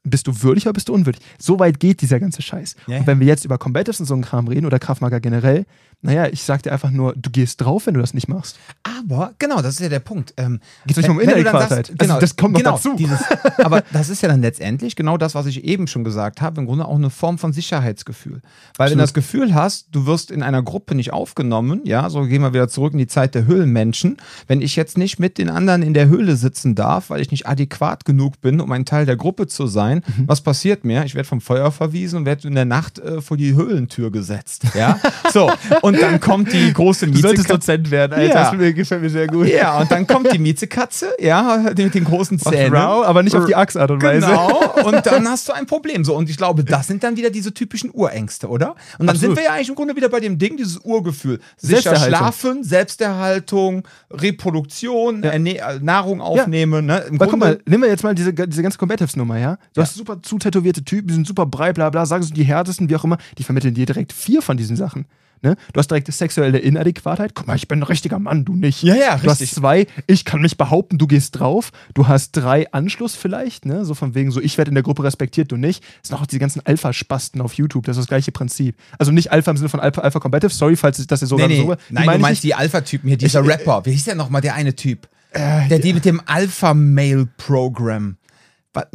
Bist 0.04 0.28
du 0.28 0.42
würdig 0.42 0.66
oder 0.66 0.74
bist 0.74 0.90
du 0.90 0.94
unwürdig? 0.94 1.22
So 1.40 1.60
weit 1.60 1.80
geht 1.80 2.02
dieser 2.02 2.20
ganze 2.20 2.42
Scheiß. 2.42 2.76
Ja, 2.88 2.98
und 2.98 3.02
ja. 3.04 3.08
wenn 3.08 3.20
wir 3.20 3.28
jetzt 3.28 3.46
über 3.46 3.58
Combatives 3.58 4.00
und 4.00 4.06
so 4.06 4.14
einen 4.14 4.24
Kram 4.24 4.48
reden 4.48 4.66
oder 4.66 4.80
Kraftmager 4.80 5.22
generell, 5.22 5.66
naja, 6.04 6.28
ich 6.28 6.44
sag 6.44 6.62
dir 6.64 6.72
einfach 6.72 6.92
nur, 6.92 7.14
du 7.16 7.30
gehst 7.32 7.62
drauf, 7.62 7.88
wenn 7.88 7.94
du 7.96 8.02
das 8.02 8.14
nicht 8.14 8.28
machst. 8.28 8.58
Aber, 8.84 9.34
genau, 9.40 9.62
das 9.62 9.76
ist 9.76 9.80
ja 9.80 9.90
der 9.90 10.00
Punkt. 10.00 10.34
Ähm, 10.38 10.60
Geht's 10.86 10.98
nicht 10.98 11.06
wenn- 11.08 11.12
um 11.12 11.18
dann 11.20 11.30
Inadäquatheit? 11.30 11.88
sagst- 11.88 11.94
Also 12.02 12.20
das 12.20 12.36
kommt 12.36 12.54
noch 12.54 12.60
genau, 12.60 12.72
dazu. 12.76 12.96
Dieses, 12.96 13.20
aber 13.58 13.84
das 13.92 14.10
ist 14.10 14.22
ja 14.22 14.30
dann 14.30 14.42
letztendlich 14.42 14.96
genau 14.96 15.18
das, 15.18 15.34
was 15.36 15.46
ich 15.48 15.64
eben 15.64 15.88
schon 15.88 16.04
gesagt 16.04 16.42
habe, 16.42 16.62
im 16.62 16.68
Grunde 16.68 16.86
auch 16.86 16.96
eine 16.96 17.10
Form 17.10 17.38
von 17.38 17.54
Sicherheitsgefühl. 17.54 18.42
Weil 18.78 18.92
wenn 18.92 18.98
du 18.98 19.04
das 19.04 19.14
Gefühl 19.14 19.54
hast, 19.56 19.88
du 19.92 20.06
wirst 20.06 20.30
in 20.32 20.44
einer 20.44 20.62
Gruppe 20.62 20.96
nicht 20.96 21.14
aufgenommen, 21.14 21.82
ja, 21.86 22.10
so 22.10 22.22
gehen 22.24 22.42
wir 22.42 22.54
wieder 22.54 22.68
zurück 22.68 22.94
in 22.94 23.00
die 23.00 23.08
Zeit 23.08 23.34
der 23.36 23.46
Höhlenmenschen. 23.46 24.18
Wenn 24.48 24.62
ich 24.62 24.76
jetzt 24.76 24.98
nicht 24.98 25.20
mit 25.20 25.38
den 25.38 25.50
anderen 25.50 25.82
in 25.82 25.94
der 25.94 26.08
Höhle 26.08 26.36
sitzen 26.36 26.76
darf, 26.76 27.10
weil 27.10 27.22
ich 27.22 27.32
nicht 27.32 27.48
adäquat 27.48 28.06
genug 28.06 28.42
bin, 28.42 28.60
um 28.62 28.72
ein 28.72 28.86
Teil 28.86 29.06
der 29.06 29.16
Gruppe 29.16 29.48
zu 29.48 29.68
sein, 29.68 30.02
Mhm. 30.18 30.28
was 30.28 30.42
passiert 30.42 30.84
mir? 30.84 31.04
Ich 31.06 31.16
werde 31.16 31.28
vom 31.28 31.40
Feuer 31.42 31.72
verwiesen 31.72 32.18
und 32.20 32.26
werde 32.26 32.48
in 32.48 32.56
der 32.56 32.66
Nacht 32.66 33.00
äh, 33.00 33.22
vor 33.22 33.38
die 33.38 33.54
Höhlentür 33.56 34.12
gesetzt. 34.12 34.64
Ja, 34.76 35.00
so. 35.32 35.52
Und 35.82 35.93
dann 36.02 36.20
kommt 36.20 36.52
die 36.54 36.74
große 36.74 37.08
Miezekatze. 37.08 37.48
Dozent 37.48 37.92
werden, 37.92 38.14
Alter. 38.14 38.58
Das 38.58 38.76
gefällt 38.76 39.02
mir 39.02 39.10
sehr 39.10 39.28
gut. 39.28 39.48
Ja, 39.48 39.80
und 39.80 39.92
dann 39.92 40.08
kommt 40.08 40.32
die 40.34 40.40
Miezekatze, 40.40 41.14
ja, 41.20 41.64
mit 41.76 41.94
den 41.94 42.04
großen 42.04 42.40
Zähnen. 42.40 42.74
Rau, 42.74 43.04
aber 43.04 43.24
nicht 43.24 43.36
auf 43.36 43.46
die 43.46 43.56
Axt-Art 43.56 43.92
und 43.92 44.02
Weise. 44.02 44.28
Genau, 44.28 44.74
und 44.86 45.06
dann 45.06 45.28
hast 45.28 45.50
du 45.50 45.54
ein 45.54 45.66
Problem. 45.66 46.04
So, 46.04 46.16
und 46.16 46.30
ich 46.30 46.38
glaube, 46.38 46.64
das 46.64 46.88
sind 46.88 47.04
dann 47.04 47.18
wieder 47.18 47.30
diese 47.30 47.54
typischen 47.54 47.92
Urängste, 47.92 48.48
oder? 48.48 48.72
Und 48.98 49.08
dann 49.08 49.10
Absolut. 49.10 49.36
sind 49.36 49.38
wir 49.38 49.44
ja 49.44 49.54
eigentlich 49.56 49.70
im 49.70 49.76
Grunde 49.76 49.96
wieder 49.96 50.10
bei 50.10 50.20
dem 50.20 50.38
Ding, 50.38 50.58
dieses 50.58 50.80
Urgefühl. 50.80 51.40
Sicher 51.58 51.96
schlafen, 51.96 52.64
Selbsterhaltung, 52.64 53.88
Reproduktion, 54.12 55.24
Ja. 55.24 55.32
Äh, 55.32 55.80
Nahrung 55.82 56.22
aufnehmen. 56.22 56.86
Ne? 56.86 57.00
Im 57.10 57.16
Aber 57.16 57.28
guck 57.28 57.40
mal, 57.40 57.60
nehmen 57.66 57.84
wir 57.84 57.90
jetzt 57.90 58.04
mal 58.04 58.16
diese, 58.16 58.34
diese 58.34 58.62
ganze 58.62 58.78
Combatives-Nummer, 58.78 59.38
ja? 59.38 59.58
Du 59.74 59.82
hast 59.82 59.96
super 59.96 60.22
zutätowierte 60.22 60.84
Typen, 60.84 61.08
die 61.08 61.14
sind 61.14 61.28
super 61.28 61.46
breit, 61.46 61.76
bla 61.76 61.90
bla, 61.90 62.06
sagen 62.06 62.24
sie 62.24 62.34
die 62.34 62.44
härtesten, 62.44 62.90
wie 62.90 62.96
auch 62.96 63.04
immer, 63.04 63.18
die 63.38 63.44
vermitteln 63.44 63.74
dir 63.74 63.86
direkt 63.86 64.14
vier 64.14 64.42
von 64.42 64.58
diesen 64.58 64.76
Sachen. 64.76 65.06
Ne? 65.44 65.56
Du 65.74 65.78
hast 65.80 65.92
direkt 65.92 66.12
sexuelle 66.12 66.58
Inadäquatheit. 66.58 67.34
Guck 67.36 67.48
mal, 67.48 67.56
ich 67.58 67.68
bin 67.68 67.80
ein 67.80 67.84
richtiger 67.84 68.18
Mann, 68.18 68.46
du 68.46 68.56
nicht. 68.56 68.82
Ja, 68.82 68.96
ja, 68.96 69.18
Du 69.18 69.30
richtig. 69.30 69.50
hast 69.52 69.56
zwei, 69.56 69.88
ich 70.08 70.24
kann 70.24 70.42
mich 70.42 70.58
behaupten, 70.58 70.98
du 70.98 71.06
gehst 71.06 71.38
drauf. 71.38 71.72
Du 71.94 72.08
hast 72.08 72.32
drei, 72.32 72.72
Anschluss 72.72 73.16
vielleicht, 73.16 73.66
ne? 73.66 73.84
So 73.84 73.94
von 73.94 74.16
wegen, 74.16 74.32
so 74.32 74.40
ich 74.40 74.58
werde 74.58 74.70
in 74.70 74.76
der 74.76 74.84
Gruppe 74.84 75.04
respektiert, 75.04 75.52
du 75.52 75.58
nicht. 75.58 75.84
Das 76.02 76.08
sind 76.10 76.18
auch 76.18 76.26
die 76.26 76.40
ganzen 76.40 76.66
Alpha-Spasten 76.66 77.42
auf 77.42 77.54
YouTube, 77.56 77.86
das 77.86 77.98
ist 77.98 78.04
das 78.04 78.08
gleiche 78.08 78.32
Prinzip. 78.32 78.76
Also 78.98 79.12
nicht 79.12 79.32
Alpha 79.32 79.52
im 79.52 79.58
Sinne 79.58 79.70
von 79.70 79.80
Alpha, 79.82 80.02
Alpha 80.02 80.20
Combative, 80.20 80.52
sorry, 80.54 80.76
falls 80.78 80.98
ich 81.00 81.08
das 81.08 81.20
jetzt 81.22 81.30
so 81.30 81.36
nee, 81.36 81.48
nee. 81.48 81.58
so. 81.58 81.76
die 81.76 81.94
Nein, 81.94 82.06
meine 82.06 82.12
du 82.12 82.16
ich 82.16 82.22
meinst 82.22 82.44
die 82.44 82.56
Alpha-Typen 82.56 83.10
hier, 83.10 83.18
dieser 83.18 83.42
Ich- 83.42 83.48
äh, 83.48 83.52
Rapper. 83.52 83.86
Wie 83.86 83.92
hieß 83.92 84.06
der 84.06 84.16
nochmal, 84.16 84.42
der 84.42 84.56
eine 84.56 84.76
Typ? 84.76 85.08
der 85.36 85.80
die 85.80 85.94
mit 85.94 86.06
dem 86.06 86.22
Alpha-Mail-Programm. 86.28 88.18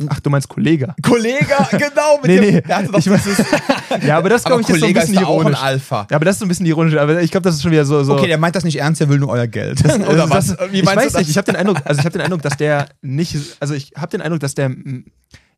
Ach, 0.09 0.21
du 0.21 0.31
meinst 0.31 0.49
Kollege. 0.49 0.95
Kollege, 1.03 1.47
genau, 1.71 2.17
mit 2.21 2.27
Nee, 2.27 2.41
dem. 2.41 2.55
nee. 2.55 2.61
Der 2.63 2.77
hatte 2.79 2.89
doch 2.91 2.99
Ich 2.99 3.05
dieses, 3.05 3.45
Ja, 4.07 4.19
aber 4.19 4.29
das 4.29 4.43
glaube 4.45 4.63
ich, 4.63 4.69
ist 4.69 4.81
so 4.81 4.87
ein 4.87 4.93
bisschen 4.93 5.15
ist 5.15 5.21
da 5.23 5.27
auch 5.27 5.35
ein 5.37 5.41
ironisch. 5.47 5.63
Alpha. 5.63 6.07
Ja, 6.11 6.17
aber 6.17 6.25
das 6.25 6.35
ist 6.37 6.39
so 6.41 6.45
ein 6.47 6.49
bisschen 6.49 6.67
ironisch. 6.67 6.97
Aber 6.97 7.23
ich 7.23 7.31
glaube, 7.31 7.45
das 7.45 7.55
ist 7.57 7.63
schon 7.63 7.71
wieder 7.71 7.85
so. 7.85 8.03
so 8.03 8.15
Okay, 8.15 8.27
der 8.27 8.39
meint 8.39 8.57
das 8.57 8.65
nicht 8.65 8.79
ernst, 8.81 9.01
der 9.01 9.09
will 9.09 9.19
nur 9.19 9.29
euer 9.31 9.47
Geld. 9.47 9.85
Also 9.89 10.05
Oder 10.11 10.29
was? 10.31 10.49
Das, 10.57 10.73
Wie 10.73 10.81
ich 10.81 10.87
weiß 10.87 10.95
du 10.97 11.03
das? 11.11 11.15
nicht. 11.19 11.31
Ich 11.31 11.37
habe 11.37 11.47
den 11.47 11.57
Eindruck, 11.57 11.79
also 11.85 12.01
ich 12.01 12.05
habe 12.05 12.13
den 12.19 12.23
Eindruck, 12.23 12.43
dass 12.43 12.57
der 12.57 12.89
nicht, 13.03 13.37
also 13.61 13.75
ich 13.75 13.93
habe 13.97 14.09
den 14.09 14.21
Eindruck, 14.21 14.41
dass 14.41 14.55
der, 14.57 14.69
mm, 14.71 15.05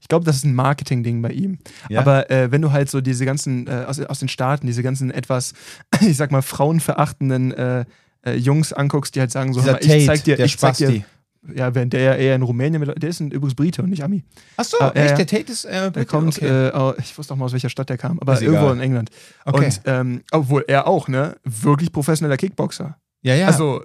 ich 0.01 0.09
glaube, 0.09 0.25
das 0.25 0.37
ist 0.37 0.45
ein 0.45 0.55
Marketing-Ding 0.55 1.23
bei 1.23 1.31
ihm. 1.31 1.59
Ja. 1.89 2.01
Aber 2.01 2.31
äh, 2.31 2.51
wenn 2.53 2.61
du 2.63 2.73
halt 2.73 2.91
so 2.91 3.01
diese 3.01 3.25
ganzen 3.25 3.67
äh, 3.69 3.85
aus, 3.87 4.01
aus 4.01 4.19
den 4.19 4.29
Staaten, 4.29 4.67
diese 4.67 4.83
ganzen 4.83 5.11
etwas, 5.11 5.55
ich 6.01 6.17
sag 6.17 6.31
mal 6.31 6.43
frauenverachtenden 6.43 7.53
äh, 7.53 7.85
äh, 8.27 8.35
Jungs 8.35 8.73
anguckst, 8.73 9.15
die 9.15 9.21
halt 9.21 9.31
sagen 9.31 9.53
so, 9.55 9.61
Dieser 9.61 9.73
mal, 9.73 9.79
ich 9.83 10.07
zeig 10.07 10.25
dir, 10.25 10.39
ich 10.41 10.59
zeig 10.59 10.77
dir. 10.77 11.03
Ja, 11.55 11.75
wenn 11.75 11.91
der 11.91 12.01
ja 12.03 12.15
eher 12.15 12.35
in 12.37 12.43
Rumänien, 12.43 12.81
mit, 12.81 13.03
der 13.03 13.09
ist 13.11 13.21
ein, 13.21 13.31
übrigens 13.31 13.55
Brite 13.55 13.83
und 13.83 13.91
nicht 13.91 14.03
Ami. 14.05 14.25
Achso, 14.57 14.77
Ah, 14.81 14.93
ja, 14.95 15.03
echt? 15.05 15.19
Der 15.19 15.27
Tate 15.27 15.51
ist. 15.53 15.65
Äh, 15.65 15.71
Der 15.73 15.91
Brite? 15.91 16.07
kommt, 16.07 16.37
Okay. 16.37 16.69
äh, 16.69 17.01
ich 17.01 17.17
wusste 17.17 17.33
auch 17.35 17.39
mal, 17.39 17.47
aus 17.47 17.53
welcher 17.53 17.71
Stadt 17.71 17.89
der 17.89 17.97
kam, 17.99 18.19
aber 18.21 18.35
Ist 18.35 18.43
irgendwo 18.43 18.65
egal. 18.65 18.77
in 18.77 18.81
England. 18.83 19.11
Okay. 19.45 19.65
Und 19.65 19.81
ähm, 19.87 20.23
obwohl 20.33 20.65
er 20.69 20.87
auch, 20.87 21.09
ne, 21.09 21.37
wirklich 21.45 21.93
professioneller 21.93 22.37
Kickboxer. 22.37 22.97
Ja, 23.23 23.35
ja. 23.35 23.47
Also 23.47 23.83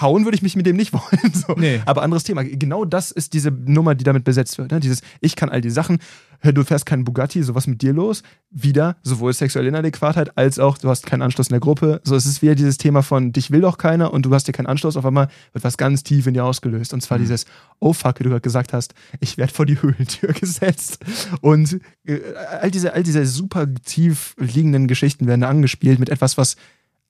hauen 0.00 0.24
würde 0.24 0.36
ich 0.36 0.42
mich 0.42 0.56
mit 0.56 0.66
dem 0.66 0.76
nicht 0.76 0.92
wollen. 0.92 1.32
So. 1.32 1.54
Nee. 1.56 1.80
Aber 1.86 2.02
anderes 2.02 2.24
Thema. 2.24 2.44
Genau 2.44 2.84
das 2.84 3.10
ist 3.10 3.32
diese 3.32 3.50
Nummer, 3.50 3.94
die 3.94 4.04
damit 4.04 4.24
besetzt 4.24 4.58
wird. 4.58 4.70
Ne? 4.70 4.80
Dieses, 4.80 5.00
ich 5.20 5.34
kann 5.36 5.48
all 5.48 5.60
die 5.60 5.70
Sachen, 5.70 5.98
du 6.42 6.62
fährst 6.64 6.84
keinen 6.84 7.04
Bugatti, 7.04 7.42
so 7.42 7.54
was 7.54 7.66
mit 7.66 7.80
dir 7.80 7.94
los? 7.94 8.22
Wieder 8.50 8.96
sowohl 9.02 9.32
sexuelle 9.32 9.68
Inadäquatheit 9.68 10.36
als 10.36 10.58
auch, 10.58 10.76
du 10.76 10.90
hast 10.90 11.06
keinen 11.06 11.22
Anschluss 11.22 11.48
in 11.48 11.54
der 11.54 11.60
Gruppe. 11.60 12.00
So, 12.04 12.14
es 12.14 12.26
ist 12.26 12.42
wieder 12.42 12.54
dieses 12.54 12.76
Thema 12.76 13.02
von, 13.02 13.32
dich 13.32 13.50
will 13.50 13.62
doch 13.62 13.78
keiner 13.78 14.12
und 14.12 14.26
du 14.26 14.34
hast 14.34 14.46
dir 14.46 14.52
keinen 14.52 14.66
Anschluss. 14.66 14.96
Auf 14.98 15.06
einmal 15.06 15.28
wird 15.54 15.64
was 15.64 15.78
ganz 15.78 16.02
tief 16.02 16.26
in 16.26 16.34
dir 16.34 16.44
ausgelöst. 16.44 16.92
Und 16.92 16.98
Mhm. 16.98 17.02
zwar 17.02 17.18
dieses, 17.18 17.46
oh 17.80 17.92
fuck, 17.94 18.18
wie 18.18 18.24
du 18.24 18.28
gerade 18.30 18.42
gesagt 18.42 18.72
hast, 18.74 18.92
ich 19.20 19.38
werde 19.38 19.52
vor 19.54 19.64
die 19.64 19.80
Höhlentür 19.80 20.32
gesetzt. 20.34 20.98
Und 21.40 21.80
äh, 22.04 22.20
all, 22.60 22.70
diese, 22.70 22.92
all 22.92 23.02
diese 23.02 23.24
super 23.24 23.66
tief 23.74 24.34
liegenden 24.38 24.86
Geschichten 24.86 25.26
werden 25.26 25.40
da 25.40 25.48
angespielt 25.48 25.98
mit 25.98 26.10
etwas, 26.10 26.36
was 26.36 26.56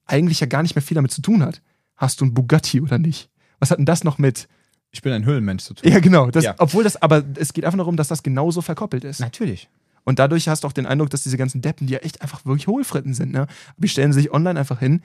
eigentlich 0.06 0.40
ja 0.40 0.46
gar 0.46 0.62
nicht 0.62 0.74
mehr 0.74 0.82
viel 0.82 0.94
damit 0.94 1.10
zu 1.10 1.22
tun 1.22 1.42
hat. 1.42 1.62
Hast 1.96 2.20
du 2.20 2.24
ein 2.24 2.34
Bugatti 2.34 2.80
oder 2.80 2.98
nicht? 2.98 3.30
Was 3.58 3.70
hat 3.70 3.78
denn 3.78 3.86
das 3.86 4.04
noch 4.04 4.18
mit? 4.18 4.48
ich 4.96 5.02
bin 5.02 5.12
ein 5.12 5.24
Höhlenmensch 5.24 5.62
zu 5.62 5.74
tun. 5.74 5.90
Ja, 5.90 6.00
genau. 6.00 6.30
Das, 6.30 6.44
Ja. 6.44 6.54
Obwohl 6.58 6.84
das, 6.84 7.00
aber 7.00 7.22
es 7.36 7.52
geht 7.52 7.64
einfach 7.64 7.78
darum, 7.78 7.96
dass 7.96 8.08
das 8.08 8.22
genauso 8.22 8.62
verkoppelt 8.62 9.04
ist. 9.04 9.20
Natürlich. 9.20 9.68
Und 10.04 10.18
dadurch 10.18 10.48
hast 10.48 10.64
du 10.64 10.68
auch 10.68 10.72
den 10.72 10.86
Eindruck, 10.86 11.10
dass 11.10 11.22
diese 11.22 11.36
ganzen 11.36 11.60
Deppen, 11.60 11.86
die 11.86 11.94
ja 11.94 11.98
echt 11.98 12.22
einfach 12.22 12.44
wirklich 12.46 12.66
Hohlfritten 12.66 13.12
sind, 13.12 13.32
ne? 13.32 13.46
Die 13.76 13.88
stellen 13.88 14.12
sich 14.12 14.32
online 14.32 14.58
einfach 14.58 14.78
hin, 14.78 15.02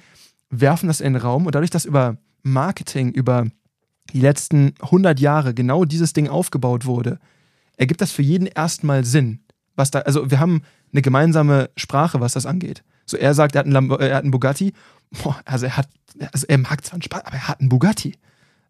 werfen 0.50 0.88
das 0.88 1.02
in 1.02 1.14
den 1.14 1.22
Raum 1.22 1.46
und 1.46 1.56
dadurch, 1.56 1.72
dass 1.72 1.86
über 1.86 2.18
Marketing, 2.44 3.12
über 3.12 3.48
die 4.14 4.22
letzten 4.22 4.76
100 4.80 5.20
Jahre 5.20 5.54
genau 5.54 5.86
dieses 5.86 6.14
Ding 6.14 6.28
aufgebaut 6.28 6.86
wurde, 6.86 7.20
ergibt 7.78 8.02
das 8.02 8.12
für 8.12 8.22
jeden 8.22 8.48
erstmal 8.48 9.04
Sinn. 9.04 9.40
Was 9.76 9.92
da, 9.92 10.00
also 10.00 10.30
wir 10.30 10.40
haben 10.40 10.62
eine 10.92 11.02
gemeinsame 11.02 11.70
Sprache, 11.76 12.20
was 12.20 12.34
das 12.34 12.46
angeht. 12.46 12.84
So 13.12 13.18
er 13.18 13.34
sagt, 13.34 13.56
er 13.56 13.60
hat 13.60 13.66
einen, 13.66 13.74
Lambo, 13.74 13.98
äh, 13.98 14.10
er 14.10 14.18
hat 14.18 14.24
einen 14.24 14.32
Bugatti. 14.32 14.74
Boah, 15.24 15.40
also 15.46 15.66
er 15.66 15.78
hat, 15.78 15.90
also 16.32 16.46
er 16.48 16.58
mag 16.58 16.84
zwar 16.84 16.94
einen 16.94 17.02
Spaß, 17.04 17.26
aber 17.26 17.36
er 17.36 17.48
hat 17.48 17.60
einen 17.60 17.70
Bugatti. 17.70 18.16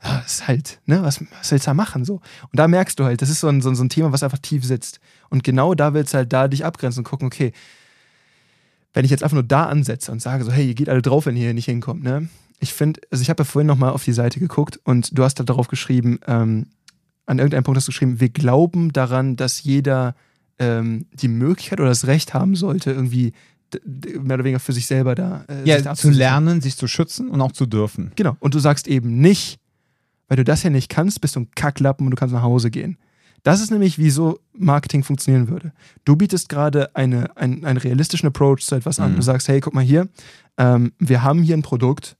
Das 0.03 0.33
ist 0.33 0.47
halt, 0.47 0.79
ne, 0.85 1.03
was, 1.03 1.21
was 1.21 1.51
willst 1.51 1.67
du 1.67 1.69
da 1.69 1.73
machen 1.75 2.05
so? 2.05 2.15
Und 2.15 2.59
da 2.59 2.67
merkst 2.67 2.99
du 2.99 3.05
halt, 3.05 3.21
das 3.21 3.29
ist 3.29 3.39
so 3.39 3.47
ein, 3.47 3.61
so 3.61 3.69
ein, 3.69 3.89
Thema, 3.89 4.11
was 4.11 4.23
einfach 4.23 4.39
tief 4.39 4.65
sitzt. 4.65 4.99
Und 5.29 5.43
genau 5.43 5.75
da 5.75 5.93
willst 5.93 6.13
du 6.13 6.17
halt 6.17 6.33
da 6.33 6.47
dich 6.47 6.65
abgrenzen 6.65 7.01
und 7.01 7.03
gucken, 7.03 7.27
okay, 7.27 7.51
wenn 8.93 9.05
ich 9.05 9.11
jetzt 9.11 9.23
einfach 9.23 9.35
nur 9.35 9.43
da 9.43 9.65
ansetze 9.65 10.11
und 10.11 10.21
sage 10.21 10.43
so, 10.43 10.51
hey, 10.51 10.67
ihr 10.67 10.73
geht 10.73 10.89
alle 10.89 11.03
drauf, 11.03 11.27
wenn 11.27 11.35
ihr 11.35 11.43
hier 11.43 11.53
nicht 11.53 11.65
hinkommt, 11.65 12.03
ne? 12.03 12.29
Ich 12.59 12.73
finde, 12.73 13.01
also 13.09 13.21
ich 13.21 13.29
habe 13.29 13.41
ja 13.41 13.45
vorhin 13.45 13.67
nochmal 13.67 13.91
auf 13.91 14.03
die 14.03 14.13
Seite 14.13 14.39
geguckt 14.39 14.79
und 14.83 15.17
du 15.17 15.23
hast 15.23 15.39
da 15.39 15.43
darauf 15.43 15.67
geschrieben, 15.67 16.19
ähm, 16.27 16.67
an 17.25 17.39
irgendeinem 17.39 17.63
Punkt 17.63 17.77
hast 17.77 17.87
du 17.87 17.91
geschrieben, 17.91 18.19
wir 18.19 18.29
glauben 18.29 18.91
daran, 18.93 19.35
dass 19.35 19.63
jeder 19.63 20.15
ähm, 20.59 21.07
die 21.13 21.27
Möglichkeit 21.27 21.79
oder 21.79 21.89
das 21.89 22.05
Recht 22.05 22.33
haben 22.33 22.55
sollte, 22.55 22.91
irgendwie 22.91 23.33
mehr 23.85 24.35
oder 24.35 24.43
weniger 24.43 24.59
für 24.59 24.73
sich 24.73 24.87
selber 24.87 25.15
da 25.15 25.45
äh, 25.47 25.63
sich 25.63 25.83
da 25.83 25.91
Ja, 25.91 25.95
zu 25.95 26.09
lernen, 26.09 26.61
sich 26.61 26.77
zu 26.77 26.87
schützen 26.87 27.29
und 27.29 27.41
auch 27.41 27.51
zu 27.51 27.65
dürfen. 27.65 28.11
Genau. 28.15 28.35
Und 28.39 28.53
du 28.53 28.59
sagst 28.59 28.87
eben 28.87 29.19
nicht, 29.19 29.59
weil 30.27 30.37
du 30.37 30.43
das 30.43 30.63
ja 30.63 30.69
nicht 30.69 30.89
kannst, 30.89 31.21
bist 31.21 31.35
du 31.35 31.41
ein 31.41 31.51
Kacklappen 31.55 32.05
und 32.05 32.11
du 32.11 32.15
kannst 32.17 32.33
nach 32.33 32.41
Hause 32.41 32.71
gehen. 32.71 32.97
Das 33.43 33.59
ist 33.59 33.71
nämlich, 33.71 33.97
wie 33.97 34.11
so 34.11 34.39
Marketing 34.53 35.03
funktionieren 35.03 35.49
würde. 35.49 35.73
Du 36.05 36.15
bietest 36.15 36.47
gerade 36.47 36.95
eine, 36.95 37.35
ein, 37.37 37.65
einen 37.65 37.77
realistischen 37.77 38.27
Approach 38.27 38.59
zu 38.61 38.75
etwas 38.75 38.99
an. 38.99 39.13
Mhm. 39.13 39.15
Du 39.15 39.21
sagst, 39.23 39.47
hey, 39.47 39.59
guck 39.59 39.73
mal 39.73 39.83
hier, 39.83 40.07
ähm, 40.57 40.93
wir 40.99 41.23
haben 41.23 41.41
hier 41.41 41.57
ein 41.57 41.63
Produkt, 41.63 42.17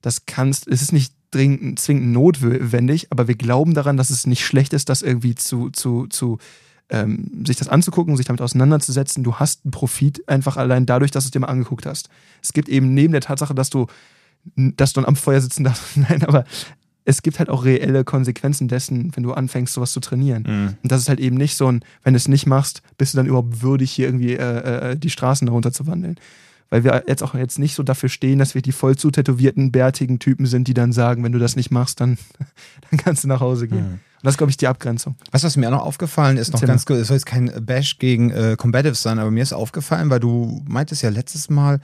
das 0.00 0.26
kannst, 0.26 0.66
es 0.68 0.80
ist 0.80 0.92
nicht 0.92 1.12
dringend, 1.30 1.78
zwingend 1.78 2.12
notwendig, 2.12 3.08
aber 3.10 3.28
wir 3.28 3.34
glauben 3.34 3.74
daran, 3.74 3.96
dass 3.96 4.10
es 4.10 4.26
nicht 4.26 4.44
schlecht 4.44 4.72
ist, 4.72 4.88
das 4.88 5.02
irgendwie 5.02 5.34
zu, 5.34 5.70
zu, 5.70 6.06
zu 6.06 6.38
ähm, 6.94 7.44
sich 7.44 7.56
das 7.56 7.68
anzugucken, 7.68 8.16
sich 8.16 8.26
damit 8.26 8.40
auseinanderzusetzen. 8.40 9.24
Du 9.24 9.36
hast 9.36 9.64
einen 9.64 9.72
Profit 9.72 10.28
einfach 10.28 10.56
allein 10.56 10.86
dadurch, 10.86 11.10
dass 11.10 11.24
du 11.24 11.28
es 11.28 11.30
dir 11.32 11.40
mal 11.40 11.48
angeguckt 11.48 11.86
hast. 11.86 12.08
Es 12.42 12.52
gibt 12.52 12.68
eben 12.68 12.94
neben 12.94 13.12
der 13.12 13.20
Tatsache, 13.20 13.54
dass 13.54 13.70
du, 13.70 13.86
dass 14.54 14.92
du 14.92 15.00
dann 15.00 15.08
am 15.08 15.16
Feuer 15.16 15.40
sitzen 15.40 15.64
darfst, 15.64 15.96
nein, 15.96 16.22
aber 16.24 16.44
es 17.04 17.22
gibt 17.22 17.38
halt 17.38 17.50
auch 17.50 17.64
reelle 17.64 18.04
Konsequenzen 18.04 18.68
dessen, 18.68 19.14
wenn 19.14 19.24
du 19.24 19.32
anfängst, 19.32 19.74
sowas 19.74 19.92
zu 19.92 20.00
trainieren. 20.00 20.44
Mhm. 20.46 20.76
Und 20.82 20.92
das 20.92 21.02
ist 21.02 21.08
halt 21.08 21.20
eben 21.20 21.36
nicht 21.36 21.56
so 21.56 21.70
ein, 21.70 21.84
wenn 22.02 22.14
du 22.14 22.16
es 22.16 22.28
nicht 22.28 22.46
machst, 22.46 22.82
bist 22.96 23.12
du 23.12 23.16
dann 23.16 23.26
überhaupt 23.26 23.60
würdig, 23.60 23.90
hier 23.90 24.06
irgendwie 24.06 24.34
äh, 24.34 24.92
äh, 24.92 24.96
die 24.96 25.10
Straßen 25.10 25.46
darunter 25.46 25.72
zu 25.72 25.86
wandeln. 25.86 26.16
Weil 26.74 26.82
wir 26.82 27.04
jetzt 27.06 27.22
auch 27.22 27.36
jetzt 27.36 27.60
nicht 27.60 27.76
so 27.76 27.84
dafür 27.84 28.08
stehen, 28.08 28.40
dass 28.40 28.56
wir 28.56 28.60
die 28.60 28.72
voll 28.72 28.96
zu 28.96 29.12
tätowierten, 29.12 29.70
bärtigen 29.70 30.18
Typen 30.18 30.44
sind, 30.44 30.66
die 30.66 30.74
dann 30.74 30.92
sagen, 30.92 31.22
wenn 31.22 31.30
du 31.30 31.38
das 31.38 31.54
nicht 31.54 31.70
machst, 31.70 32.00
dann, 32.00 32.18
dann 32.90 32.98
kannst 32.98 33.22
du 33.22 33.28
nach 33.28 33.38
Hause 33.38 33.68
gehen. 33.68 33.86
Mhm. 33.86 33.92
Und 33.92 34.24
das 34.24 34.32
ist, 34.34 34.38
glaube 34.38 34.50
ich, 34.50 34.56
die 34.56 34.66
Abgrenzung. 34.66 35.14
Weißt 35.30 35.44
du, 35.44 35.46
was 35.46 35.56
mir 35.56 35.68
auch 35.68 35.78
noch 35.78 35.86
aufgefallen 35.86 36.36
ist, 36.36 36.48
noch 36.48 36.54
Erzähl 36.54 36.66
ganz 36.66 36.84
kurz, 36.84 36.98
es 36.98 37.06
soll 37.06 37.16
jetzt 37.16 37.26
kein 37.26 37.64
Bash 37.64 38.00
gegen 38.00 38.32
äh, 38.32 38.56
Combatives 38.58 39.02
sein, 39.02 39.20
aber 39.20 39.30
mir 39.30 39.44
ist 39.44 39.52
aufgefallen, 39.52 40.10
weil 40.10 40.18
du 40.18 40.64
meintest 40.66 41.02
ja 41.02 41.10
letztes 41.10 41.48
Mal 41.48 41.78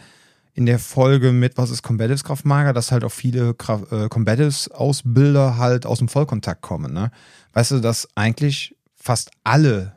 in 0.54 0.66
der 0.66 0.80
Folge 0.80 1.30
mit, 1.30 1.56
was 1.56 1.70
ist 1.70 1.84
Combatives 1.84 2.24
Kraftmager, 2.24 2.72
dass 2.72 2.90
halt 2.90 3.04
auch 3.04 3.12
viele 3.12 3.50
äh, 3.50 4.08
Combatives-Ausbilder 4.08 5.56
halt 5.56 5.86
aus 5.86 5.98
dem 5.98 6.08
Vollkontakt 6.08 6.62
kommen. 6.62 6.92
Ne? 6.92 7.12
Weißt 7.52 7.70
du, 7.70 7.78
dass 7.78 8.08
eigentlich 8.16 8.74
fast 8.96 9.30
alle 9.44 9.92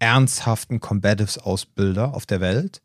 ernsthaften 0.00 0.80
Combatives-Ausbilder 0.80 2.12
auf 2.12 2.26
der 2.26 2.40
Welt 2.40 2.82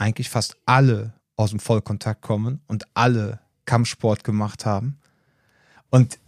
eigentlich 0.00 0.30
fast 0.30 0.56
alle 0.66 1.14
aus 1.36 1.50
dem 1.50 1.60
Vollkontakt 1.60 2.22
kommen 2.22 2.60
und 2.66 2.84
alle 2.94 3.40
Kampfsport 3.66 4.24
gemacht 4.24 4.66
haben. 4.66 4.98
Und 5.90 6.18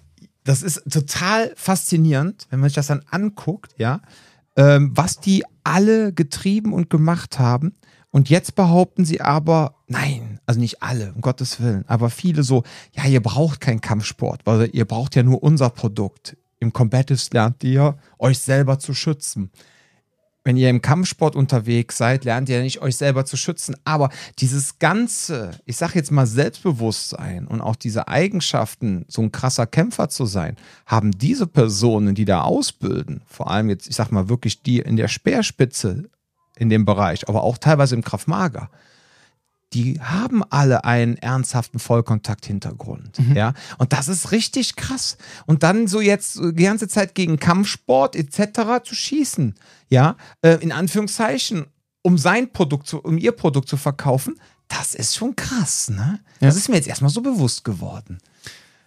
das 0.45 0.63
ist 0.63 0.83
total 0.91 1.53
faszinierend, 1.57 2.47
wenn 2.51 2.61
man 2.61 2.69
sich 2.69 2.77
das 2.77 2.89
dann 2.89 3.03
anguckt, 3.11 3.75
ja, 3.79 4.01
ähm, 4.57 4.91
was 4.95 5.21
die 5.21 5.45
alle 5.65 6.13
getrieben 6.13 6.73
und 6.73 6.91
gemacht 6.91 7.39
haben. 7.39 7.75
Und 8.11 8.29
jetzt 8.29 8.55
behaupten 8.57 9.05
sie 9.05 9.23
aber, 9.23 9.77
nein, 9.87 10.39
also 10.45 10.61
nicht 10.61 10.83
alle, 10.83 11.13
um 11.15 11.23
Gottes 11.23 11.61
Willen, 11.61 11.85
aber 11.87 12.11
viele 12.11 12.43
so, 12.43 12.63
ja, 12.93 13.07
ihr 13.07 13.23
braucht 13.23 13.61
keinen 13.61 13.81
Kampfsport, 13.81 14.43
weil 14.45 14.69
ihr 14.73 14.85
braucht 14.85 15.17
ja 15.17 15.23
nur 15.23 15.43
unser 15.43 15.71
Produkt. 15.71 16.37
Im 16.59 16.73
Combatives 16.73 17.31
lernt 17.33 17.65
ihr, 17.65 17.97
euch 18.19 18.39
selber 18.39 18.79
zu 18.79 18.93
schützen 18.93 19.51
wenn 20.45 20.57
ihr 20.57 20.71
im 20.71 20.83
Kampfsport 20.83 21.37
unterwegs 21.37 21.97
seid, 21.97 22.25
lernt 22.25 22.49
ihr 22.49 22.63
nicht 22.63 22.83
euch 22.83 22.97
selber 22.97 23.25
zu 23.25 23.37
schützen. 23.37 23.77
Aber 23.85 24.11
dieses 24.39 24.79
ganze, 24.79 25.53
ich 25.65 25.77
sag 25.77 25.95
jetzt 25.95 26.11
mal 26.11 26.27
Selbstbewusstsein 26.27 27.47
und 27.47 27.61
auch 27.61 27.77
diese 27.77 28.09
Eigenschaften, 28.09 29.05
so 29.09 29.23
ein 29.23 29.33
krasser 29.33 29.67
Kämpfer 29.67 30.09
zu 30.09 30.27
sein, 30.27 30.57
haben 30.87 31.13
diese 31.13 31.47
Personen, 31.47 32.15
die 32.15 32.25
da 32.25 32.43
ausbilden, 32.43 33.23
vor 33.27 33.51
allem 33.51 33.69
jetzt, 33.69 33.89
ich 33.89 33.97
sag 33.97 34.11
mal 34.11 34.29
wirklich 34.29 34.63
die 34.63 34.81
in 34.81 34.97
der 34.97 35.09
Speerspitze 35.09 36.11
in 36.57 36.69
dem 36.69 36.85
Bereich, 36.85 37.29
aber 37.29 37.43
auch 37.43 37.59
teilweise 37.59 37.95
im 37.95 38.03
Kraftmager, 38.03 38.71
die 39.75 40.01
haben 40.01 40.43
alle 40.51 40.85
einen 40.85 41.17
ernsthaften 41.17 41.79
Vollkontakt-Hintergrund. 41.79 43.19
Mhm. 43.19 43.37
Ja, 43.37 43.55
und 43.79 43.93
das 43.93 44.09
ist 44.09 44.33
richtig 44.33 44.77
krass. 44.77 45.17
Und 45.47 45.63
dann 45.63 45.87
so 45.87 46.01
jetzt 46.01 46.39
die 46.39 46.65
ganze 46.65 46.89
Zeit 46.89 47.15
gegen 47.15 47.39
Kampfsport 47.39 48.17
etc. 48.17 48.85
zu 48.85 48.95
schießen, 48.95 49.55
ja, 49.89 50.17
äh, 50.43 50.59
in 50.61 50.73
Anführungszeichen, 50.73 51.67
um 52.03 52.19
sein 52.19 52.53
Produkt, 52.53 52.87
zu, 52.87 53.01
um 53.01 53.19
ihr 53.19 53.33
Produkt 53.33 53.69
zu 53.69 53.77
verkaufen, 53.77 54.35
das 54.69 54.95
ist 54.95 55.15
schon 55.15 55.37
krass, 55.37 55.91
ne? 55.91 56.21
Ja. 56.41 56.49
Das 56.49 56.57
ist 56.57 56.69
mir 56.69 56.77
jetzt 56.77 56.89
erstmal 56.89 57.11
so 57.11 57.21
bewusst 57.21 57.65
geworden. 57.65 58.19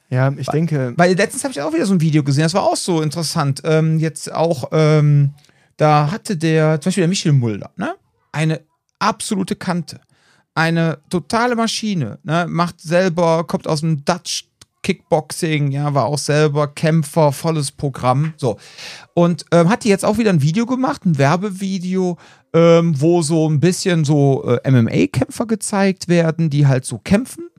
Ja, 0.09 0.31
ich 0.37 0.47
denke, 0.47 0.93
Weil 0.97 1.15
letztens 1.15 1.43
habe 1.43 1.51
ich 1.51 1.61
auch 1.61 1.73
wieder 1.73 1.85
so 1.85 1.93
ein 1.93 2.01
Video 2.01 2.23
gesehen, 2.23 2.43
das 2.43 2.53
war 2.53 2.63
auch 2.63 2.75
so 2.75 3.01
interessant. 3.01 3.61
Ähm, 3.65 3.99
jetzt 3.99 4.31
auch, 4.31 4.69
ähm, 4.71 5.33
da 5.77 6.11
hatte 6.11 6.37
der, 6.37 6.79
zum 6.79 6.89
Beispiel 6.89 7.01
der 7.01 7.09
Michel 7.09 7.31
Mulder, 7.31 7.71
ne? 7.75 7.95
Eine 8.31 8.61
absolute 8.99 9.55
Kante. 9.55 9.99
Eine 10.55 10.99
totale 11.09 11.55
Maschine, 11.55 12.19
ne? 12.23 12.47
Macht 12.49 12.81
selber, 12.81 13.43
kommt 13.43 13.67
aus 13.67 13.81
dem 13.81 14.03
Dutch 14.05 14.45
Kickboxing, 14.83 15.71
ja, 15.71 15.93
war 15.93 16.05
auch 16.05 16.17
selber 16.17 16.67
Kämpfer, 16.67 17.31
volles 17.31 17.71
Programm, 17.71 18.33
so. 18.37 18.57
Und 19.15 19.45
ähm, 19.51 19.67
hat 19.67 19.83
die 19.83 19.89
jetzt 19.89 20.05
auch 20.05 20.17
wieder 20.17 20.29
ein 20.29 20.43
Video 20.43 20.65
gemacht, 20.65 21.05
ein 21.05 21.17
Werbevideo, 21.17 22.17
ähm, 22.53 22.93
wo 23.01 23.21
so 23.21 23.49
ein 23.49 23.59
bisschen 23.59 24.05
so 24.05 24.43
äh, 24.45 24.71
MMA-Kämpfer 24.71 25.47
gezeigt 25.47 26.07
werden, 26.07 26.49
die 26.51 26.67
halt 26.67 26.85
so 26.85 26.99
kämpfen 26.99 27.49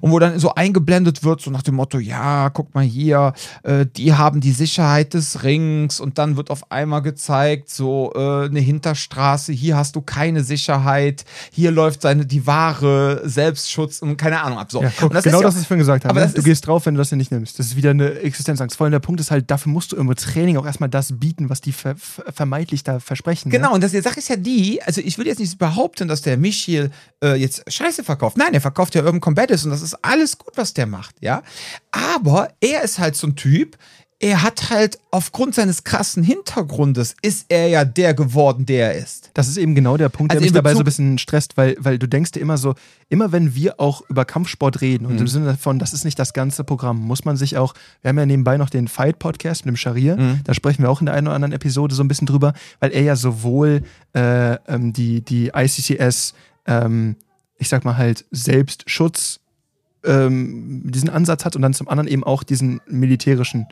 und 0.00 0.10
wo 0.10 0.18
dann 0.18 0.38
so 0.38 0.54
eingeblendet 0.54 1.24
wird, 1.24 1.40
so 1.40 1.50
nach 1.50 1.62
dem 1.62 1.74
Motto, 1.76 1.98
ja, 1.98 2.50
guck 2.50 2.74
mal 2.74 2.84
hier, 2.84 3.32
äh, 3.62 3.86
die 3.86 4.14
haben 4.14 4.40
die 4.40 4.52
Sicherheit 4.52 5.14
des 5.14 5.42
Rings 5.42 6.00
und 6.00 6.18
dann 6.18 6.36
wird 6.36 6.50
auf 6.50 6.70
einmal 6.70 7.02
gezeigt, 7.02 7.70
so 7.70 8.12
äh, 8.14 8.46
eine 8.46 8.60
Hinterstraße, 8.60 9.52
hier 9.52 9.76
hast 9.76 9.96
du 9.96 10.00
keine 10.00 10.44
Sicherheit, 10.44 11.24
hier 11.52 11.70
läuft 11.70 12.02
seine 12.02 12.26
die 12.26 12.46
Ware, 12.46 13.22
Selbstschutz 13.24 14.02
und 14.02 14.16
keine 14.16 14.42
Ahnung 14.42 14.58
ab. 14.58 14.70
So. 14.70 14.82
ja, 14.82 14.92
guck, 14.98 15.12
das 15.12 15.24
genau 15.24 15.38
ist 15.38 15.42
ja 15.42 15.48
das, 15.48 15.54
was 15.56 15.62
ich 15.62 15.68
vorhin 15.68 15.80
gesagt 15.80 16.04
habe. 16.04 16.18
Ne? 16.18 16.32
Du 16.34 16.42
gehst 16.42 16.66
drauf, 16.66 16.86
wenn 16.86 16.94
du 16.94 16.98
das 16.98 17.08
hier 17.08 17.18
nicht 17.18 17.30
nimmst. 17.30 17.58
Das 17.58 17.66
ist 17.66 17.76
wieder 17.76 17.90
eine 17.90 18.10
Existenzangst. 18.20 18.76
Vor 18.76 18.84
allem 18.84 18.92
der 18.92 18.98
Punkt 19.00 19.20
ist 19.20 19.30
halt, 19.30 19.50
dafür 19.50 19.72
musst 19.72 19.92
du 19.92 19.96
im 19.96 20.14
Training 20.14 20.56
auch 20.56 20.66
erstmal 20.66 20.88
das 20.88 21.18
bieten, 21.18 21.48
was 21.50 21.60
die 21.60 21.72
ver 21.72 21.94
ver 21.96 22.24
vermeintlich 22.32 22.82
da 22.84 23.00
versprechen. 23.00 23.50
Genau, 23.50 23.68
Ne? 23.68 23.74
und 23.74 23.82
das, 23.82 23.92
die 23.92 24.00
Sache 24.00 24.18
ist 24.18 24.28
ja 24.28 24.36
die, 24.36 24.82
also 24.82 25.00
ich 25.00 25.18
will 25.18 25.26
jetzt 25.26 25.38
nicht 25.40 25.58
behaupten, 25.58 26.08
dass 26.08 26.22
der 26.22 26.36
Michiel 26.36 26.90
äh, 27.22 27.34
jetzt 27.34 27.70
Scheiße 27.70 28.04
verkauft. 28.04 28.36
Nein, 28.36 28.54
er 28.54 28.60
verkauft 28.60 28.94
ja 28.94 29.02
Urban 29.02 29.20
Combatives 29.20 29.64
und 29.64 29.70
das 29.70 29.77
ist 29.82 29.94
alles 30.04 30.38
gut, 30.38 30.52
was 30.56 30.74
der 30.74 30.86
macht, 30.86 31.16
ja. 31.20 31.42
Aber 31.90 32.48
er 32.60 32.82
ist 32.82 32.98
halt 32.98 33.16
so 33.16 33.26
ein 33.26 33.36
Typ, 33.36 33.76
er 34.20 34.42
hat 34.42 34.70
halt 34.70 34.98
aufgrund 35.12 35.54
seines 35.54 35.84
krassen 35.84 36.24
Hintergrundes, 36.24 37.14
ist 37.22 37.46
er 37.50 37.68
ja 37.68 37.84
der 37.84 38.14
geworden, 38.14 38.66
der 38.66 38.92
er 38.92 39.00
ist. 39.00 39.30
Das 39.34 39.46
ist 39.46 39.56
eben 39.58 39.76
genau 39.76 39.96
der 39.96 40.08
Punkt, 40.08 40.32
der 40.32 40.38
Also 40.38 40.42
mich 40.42 40.48
in 40.50 40.54
dabei 40.54 40.72
so 40.72 40.80
ein 40.80 40.84
bisschen 40.84 41.18
stresst, 41.18 41.56
weil, 41.56 41.76
weil 41.78 42.00
du 42.00 42.08
denkst 42.08 42.32
dir 42.32 42.40
immer 42.40 42.58
so, 42.58 42.74
immer 43.08 43.30
wenn 43.30 43.54
wir 43.54 43.78
auch 43.78 44.02
über 44.08 44.24
Kampfsport 44.24 44.80
reden 44.80 45.06
und 45.06 45.12
Mhm. 45.14 45.18
im 45.20 45.28
Sinne 45.28 45.46
davon, 45.46 45.78
das 45.78 45.92
ist 45.92 46.04
nicht 46.04 46.18
das 46.18 46.32
ganze 46.32 46.64
Programm, 46.64 46.98
muss 46.98 47.24
man 47.24 47.36
sich 47.36 47.56
auch, 47.58 47.74
wir 48.02 48.08
haben 48.08 48.18
ja 48.18 48.26
nebenbei 48.26 48.56
noch 48.56 48.70
den 48.70 48.88
Fight-Podcast 48.88 49.64
mit 49.66 49.74
dem 49.74 49.76
Sharir, 49.76 50.16
Mhm. 50.16 50.40
da 50.42 50.52
sprechen 50.52 50.82
wir 50.82 50.90
auch 50.90 50.98
in 51.00 51.06
der 51.06 51.14
einen 51.14 51.28
oder 51.28 51.36
anderen 51.36 51.52
Episode 51.52 51.94
so 51.94 52.02
ein 52.02 52.08
bisschen 52.08 52.26
drüber, 52.26 52.54
weil 52.80 52.90
er 52.90 53.02
ja 53.02 53.14
sowohl 53.14 53.82
äh, 54.14 54.54
ähm, 54.66 54.92
die, 54.92 55.20
die 55.20 55.52
ICCS, 55.54 56.34
ähm, 56.66 57.14
ich 57.56 57.68
sag 57.68 57.84
mal 57.84 57.96
halt, 57.96 58.24
Selbstschutz, 58.32 59.38
ähm, 60.04 60.82
diesen 60.84 61.10
Ansatz 61.10 61.44
hat 61.44 61.56
und 61.56 61.62
dann 61.62 61.74
zum 61.74 61.88
anderen 61.88 62.08
eben 62.08 62.24
auch 62.24 62.42
diesen 62.42 62.80
militärischen. 62.86 63.66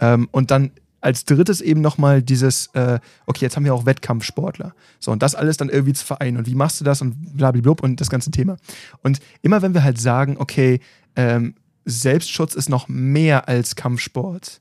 Ähm, 0.00 0.28
und 0.32 0.50
dann 0.50 0.70
als 1.00 1.24
drittes 1.24 1.60
eben 1.60 1.80
nochmal 1.80 2.22
dieses, 2.22 2.68
äh, 2.74 2.98
okay, 3.26 3.44
jetzt 3.44 3.56
haben 3.56 3.64
wir 3.64 3.74
auch 3.74 3.86
Wettkampfsportler. 3.86 4.74
So, 4.98 5.12
und 5.12 5.22
das 5.22 5.34
alles 5.34 5.56
dann 5.56 5.68
irgendwie 5.68 5.92
zu 5.92 6.04
vereinen. 6.04 6.38
Und 6.38 6.46
wie 6.46 6.54
machst 6.54 6.80
du 6.80 6.84
das 6.84 7.00
und 7.00 7.36
blablabla 7.36 7.82
und 7.82 8.00
das 8.00 8.10
ganze 8.10 8.30
Thema. 8.30 8.56
Und 9.02 9.20
immer 9.42 9.62
wenn 9.62 9.74
wir 9.74 9.84
halt 9.84 10.00
sagen, 10.00 10.36
okay, 10.38 10.80
ähm, 11.16 11.54
Selbstschutz 11.84 12.54
ist 12.54 12.68
noch 12.68 12.88
mehr 12.88 13.48
als 13.48 13.76
Kampfsport, 13.76 14.60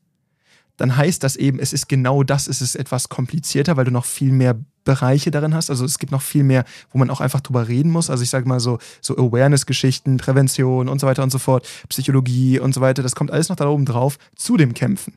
dann 0.77 0.95
heißt 0.95 1.23
das 1.23 1.35
eben, 1.35 1.59
es 1.59 1.73
ist 1.73 1.89
genau 1.89 2.23
das, 2.23 2.47
es 2.47 2.61
ist 2.61 2.75
etwas 2.75 3.09
komplizierter, 3.09 3.77
weil 3.77 3.85
du 3.85 3.91
noch 3.91 4.05
viel 4.05 4.31
mehr 4.31 4.57
Bereiche 4.83 5.31
darin 5.31 5.53
hast. 5.53 5.69
Also 5.69 5.83
es 5.83 5.99
gibt 5.99 6.11
noch 6.11 6.21
viel 6.21 6.43
mehr, 6.43 6.63
wo 6.91 6.97
man 6.97 7.09
auch 7.09 7.19
einfach 7.19 7.41
drüber 7.41 7.67
reden 7.67 7.91
muss. 7.91 8.09
Also 8.09 8.23
ich 8.23 8.29
sage 8.29 8.47
mal 8.47 8.61
so, 8.61 8.79
so 9.01 9.17
Awareness-Geschichten, 9.17 10.17
Prävention 10.17 10.87
und 10.87 11.01
so 11.01 11.07
weiter 11.07 11.23
und 11.23 11.31
so 11.31 11.39
fort, 11.39 11.67
Psychologie 11.89 12.59
und 12.59 12.73
so 12.73 12.79
weiter, 12.79 13.03
das 13.03 13.15
kommt 13.15 13.31
alles 13.31 13.49
noch 13.49 13.57
da 13.57 13.67
oben 13.67 13.85
drauf 13.85 14.17
zu 14.35 14.55
dem 14.55 14.73
Kämpfen. 14.73 15.13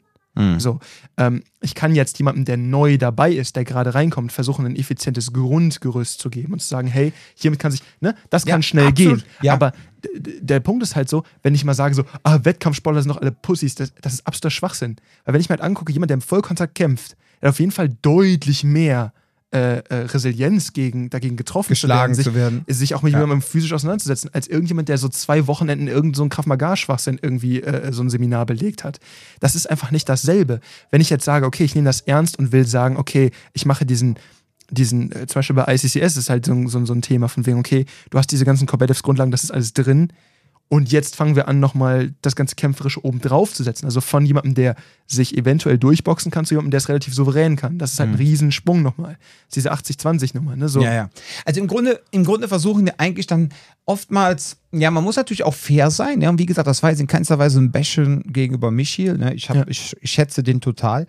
So, 0.59 0.81
ähm, 1.17 1.43
ich 1.61 1.75
kann 1.75 1.95
jetzt 1.95 2.19
jemandem, 2.19 2.45
der 2.45 2.57
neu 2.57 2.99
dabei 2.99 3.33
ist, 3.33 3.57
der 3.57 3.65
gerade 3.65 3.95
reinkommt, 3.95 4.33
versuchen, 4.33 4.67
ein 4.67 4.77
effizientes 4.77 5.33
Grundgerüst 5.33 6.21
zu 6.21 6.31
geben 6.31 6.53
und 6.53 6.61
zu 6.61 6.69
sagen, 6.69 6.89
hey, 6.89 7.13
hiermit 7.35 7.61
kann 7.61 7.73
sich, 7.73 7.83
ne, 8.01 8.15
das 8.31 8.45
Ja, 8.45 8.53
kann 8.53 8.63
schnell 8.63 8.87
absolut. 8.89 9.21
gehen. 9.21 9.29
Ja. 9.43 9.53
Aber 9.55 9.73
der 10.25 10.61
Punkt 10.61 10.83
ist 10.83 10.97
halt 10.97 11.09
so, 11.09 11.25
wenn 11.43 11.55
ich 11.55 11.65
mal 11.65 11.75
sage 11.75 11.95
so, 11.95 12.05
ah, 12.23 12.39
Wettkampfsportler 12.43 13.03
sind 13.03 13.11
doch 13.11 13.21
alle 13.21 13.33
Pussys, 13.33 13.75
das, 13.75 13.93
das 14.01 14.15
ist 14.15 14.27
absoluter 14.27 14.51
Schwachsinn. 14.51 14.97
Weil 15.25 15.35
wenn 15.35 15.41
ich 15.41 15.49
mir 15.49 15.55
halt 15.57 15.63
angucke, 15.63 15.93
jemand, 15.93 16.11
der 16.11 16.15
im 16.15 16.23
Vollkontakt 16.23 16.75
kämpft, 16.75 17.17
der 17.41 17.49
hat 17.49 17.55
auf 17.55 17.61
jeden 17.61 17.73
Fall 17.73 17.89
deutlich 18.03 18.65
mehr 18.65 19.13
äh, 19.53 19.79
äh, 19.79 19.95
Resilienz 20.07 20.73
gegen, 20.73 21.11
dagegen 21.11 21.37
getroffen 21.37 21.71
Geschlagen 21.71 22.15
zu 22.15 22.23
zu 22.23 22.35
werden, 22.35 22.59
werden. 22.59 22.65
sich, 22.69 22.77
sich 22.79 22.95
auch 22.95 23.03
mit 23.03 23.13
Ja. 23.13 23.19
jemandem 23.21 23.43
physisch 23.43 23.73
auseinanderzusetzen, 23.73 24.31
als 24.33 24.47
irgendjemand, 24.47 24.89
der 24.89 24.97
so 24.99 25.09
zwei 25.09 25.47
Wochenenden 25.49 25.89
irgendeinen 25.89 26.31
so 26.31 26.43
Maga-Schwachsinn 26.47 27.19
irgendwie 27.21 27.61
äh, 27.63 27.93
so 27.93 28.03
ein 28.03 28.11
Seminar 28.11 28.47
belegt 28.47 28.85
hat. 28.85 29.01
Das 29.41 29.55
ist 29.57 29.69
einfach 29.69 29.91
nicht 29.91 30.09
dasselbe. 30.09 30.61
Wenn 30.91 31.01
ich 31.01 31.11
jetzt 31.11 31.25
sage, 31.25 31.47
okay, 31.47 31.65
ich 31.65 31.75
nehme 31.75 31.87
das 31.87 32.03
ernst 32.03 32.39
und 32.39 32.53
will 32.53 32.65
sagen, 32.67 32.97
okay, 32.97 33.31
ich 33.53 33.67
mache 33.67 33.85
diesen 33.85 34.17
diesen, 34.73 35.11
äh, 35.11 35.27
zum 35.27 35.41
Beispiel 35.41 35.57
bei 35.57 35.75
ICCS 35.75 36.17
ist 36.17 36.31
halt 36.31 36.47
so, 36.47 36.53
ein- 36.53 36.69
so, 36.69 36.85
so 36.87 36.93
ein 36.93 37.03
Thema 37.03 37.27
von 37.29 37.45
wegen, 37.45 37.59
okay, 37.59 37.87
du 38.11 38.19
hast 38.19 38.29
diese 38.31 38.45
ganzen 38.45 38.69
Combatives-Grundlagen, 38.69 39.33
das 39.33 39.43
ist 39.43 39.51
alles 39.51 39.73
drin. 39.73 40.13
Und 40.73 40.93
jetzt 40.93 41.17
fangen 41.17 41.35
wir 41.35 41.49
an, 41.49 41.59
nochmal 41.59 42.15
das 42.23 42.37
ganze 42.37 42.55
Kämpferische 42.55 43.05
oben 43.05 43.21
drauf 43.21 43.53
zu 43.53 43.65
setzen. 43.65 43.87
Also 43.87 44.01
von 44.01 44.25
jemandem, 44.25 44.55
der 44.55 44.77
sich 45.09 45.37
eventuell 45.37 45.79
durchboxen 45.79 46.31
kann, 46.31 46.45
zu 46.45 46.55
jemandem, 46.55 46.71
der 46.71 46.79
es 46.79 46.89
relativ 46.89 47.13
souverän 47.13 47.57
kann. 47.57 47.77
Das 47.77 47.95
ist 47.95 47.99
halt 47.99 48.11
ein 48.11 48.15
Riesensprung 48.15 48.81
nochmal. 48.81 49.19
Das 49.49 49.57
ist 49.57 49.67
diese 49.67 49.73
80-20-Nummer, 49.73 50.55
ne? 50.55 50.69
So. 50.69 50.81
Ja, 50.81 50.95
ja. 50.95 51.11
Also 51.45 51.61
im 51.61 51.67
Grunde, 51.67 52.01
im 52.13 52.23
Grunde 52.23 52.47
versuchen 52.47 52.87
wir 52.87 52.95
eigentlich 53.01 53.27
dann 53.27 53.49
oftmals, 53.85 54.59
ja, 54.71 54.93
man 54.93 55.03
muss 55.03 55.17
natürlich 55.17 55.43
auch 55.43 55.55
fair 55.55 55.91
sein. 55.91 56.21
Ja, 56.21 56.31
und 56.31 56.39
wie 56.39 56.47
gesagt, 56.47 56.69
das 56.69 56.85
war 56.85 56.91
jetzt 56.91 57.01
in 57.01 57.09
keinster 57.09 57.41
Weise 57.41 57.59
ein 57.59 57.73
Bashen 57.73 58.23
gegenüber 58.33 58.71
Michiel. 58.71 59.19
Ne? 59.19 59.35
Ich, 59.35 59.51
hab, 59.51 59.57
Ja. 59.57 59.65
ich, 59.67 59.97
ich 60.01 60.11
schätze 60.13 60.45
den 60.45 60.61
total. 60.61 61.09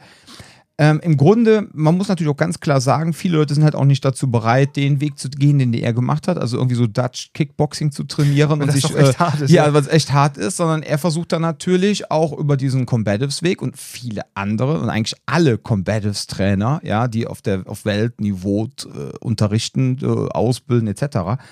Ähm, 0.81 0.99
Im 1.03 1.15
Grunde, 1.15 1.67
man 1.73 1.95
muss 1.95 2.07
natürlich 2.07 2.31
auch 2.31 2.37
ganz 2.37 2.59
klar 2.59 2.81
sagen, 2.81 3.13
viele 3.13 3.37
Leute 3.37 3.53
sind 3.53 3.63
halt 3.63 3.75
auch 3.75 3.85
nicht 3.85 4.03
dazu 4.03 4.31
bereit, 4.31 4.75
den 4.75 4.99
Weg 4.99 5.19
zu 5.19 5.29
gehen, 5.29 5.59
den 5.59 5.75
er 5.75 5.93
gemacht 5.93 6.27
hat, 6.27 6.39
also 6.39 6.57
irgendwie 6.57 6.75
so 6.75 6.87
Dutch 6.87 7.33
Kickboxing 7.35 7.91
zu 7.91 8.03
trainieren 8.03 8.63
und, 8.63 8.67
das 8.67 8.73
sich 8.73 8.95
äh, 8.95 9.13
hart 9.13 9.41
ist, 9.41 9.51
ja, 9.51 9.67
ja. 9.67 9.73
was 9.75 9.87
echt 9.87 10.11
hart 10.11 10.37
ist, 10.37 10.57
sondern 10.57 10.81
er 10.81 10.97
versucht 10.97 11.33
dann 11.33 11.43
natürlich 11.43 12.09
auch 12.09 12.35
über 12.35 12.57
diesen 12.57 12.87
Combatives 12.87 13.43
Weg 13.43 13.61
und 13.61 13.77
viele 13.77 14.23
andere 14.33 14.79
und 14.79 14.89
eigentlich 14.89 15.21
alle 15.27 15.59
Combatives 15.59 16.25
Trainer, 16.25 16.81
ja, 16.83 17.07
die 17.07 17.27
auf 17.27 17.43
der 17.43 17.61
auf 17.67 17.85
Weltniveau 17.85 18.65
äh, 18.85 19.15
unterrichten, 19.19 19.99
äh, 20.01 20.07
ausbilden 20.07 20.87
etc. 20.87 21.43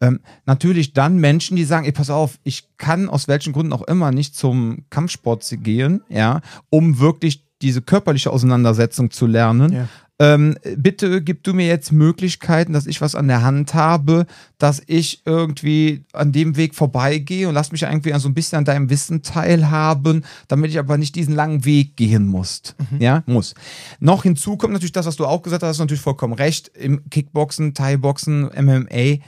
Ähm, 0.00 0.20
natürlich 0.46 0.94
dann 0.94 1.18
Menschen, 1.18 1.54
die 1.54 1.64
sagen, 1.64 1.84
ey, 1.84 1.92
pass 1.92 2.08
auf, 2.08 2.38
ich 2.44 2.70
kann 2.78 3.10
aus 3.10 3.28
welchen 3.28 3.52
Gründen 3.52 3.74
auch 3.74 3.82
immer 3.82 4.10
nicht 4.10 4.34
zum 4.36 4.86
Kampfsport 4.88 5.46
gehen, 5.62 6.00
ja, 6.08 6.40
um 6.70 6.98
wirklich 6.98 7.49
diese 7.62 7.82
körperliche 7.82 8.30
Auseinandersetzung 8.30 9.10
zu 9.10 9.26
lernen. 9.26 9.72
Ja. 9.72 9.88
Ähm, 10.20 10.58
bitte 10.76 11.22
gib 11.22 11.44
du 11.44 11.54
mir 11.54 11.66
jetzt 11.66 11.92
Möglichkeiten, 11.92 12.74
dass 12.74 12.86
ich 12.86 13.00
was 13.00 13.14
an 13.14 13.26
der 13.26 13.42
Hand 13.42 13.72
habe, 13.72 14.26
dass 14.58 14.82
ich 14.86 15.22
irgendwie 15.24 16.04
an 16.12 16.30
dem 16.30 16.58
Weg 16.58 16.74
vorbeigehe 16.74 17.48
und 17.48 17.54
lass 17.54 17.72
mich 17.72 17.82
irgendwie 17.82 18.12
so 18.18 18.28
ein 18.28 18.34
bisschen 18.34 18.58
an 18.58 18.66
deinem 18.66 18.90
Wissen 18.90 19.22
teilhaben, 19.22 20.26
damit 20.46 20.72
ich 20.72 20.78
aber 20.78 20.98
nicht 20.98 21.14
diesen 21.14 21.34
langen 21.34 21.64
Weg 21.64 21.96
gehen 21.96 22.26
muss. 22.26 22.74
Ja, 22.98 23.22
muss. 23.24 23.54
Noch 23.98 24.24
hinzu 24.24 24.58
kommt 24.58 24.74
natürlich 24.74 24.92
das, 24.92 25.06
was 25.06 25.16
du 25.16 25.24
auch 25.24 25.40
gesagt 25.40 25.62
hast, 25.62 25.70
hast 25.70 25.78
du 25.78 25.84
natürlich 25.84 26.02
vollkommen 26.02 26.34
recht. 26.34 26.68
Im 26.68 27.08
Kickboxen, 27.08 27.72
Thai-Boxen, 27.72 28.50
MMA, 28.54 29.22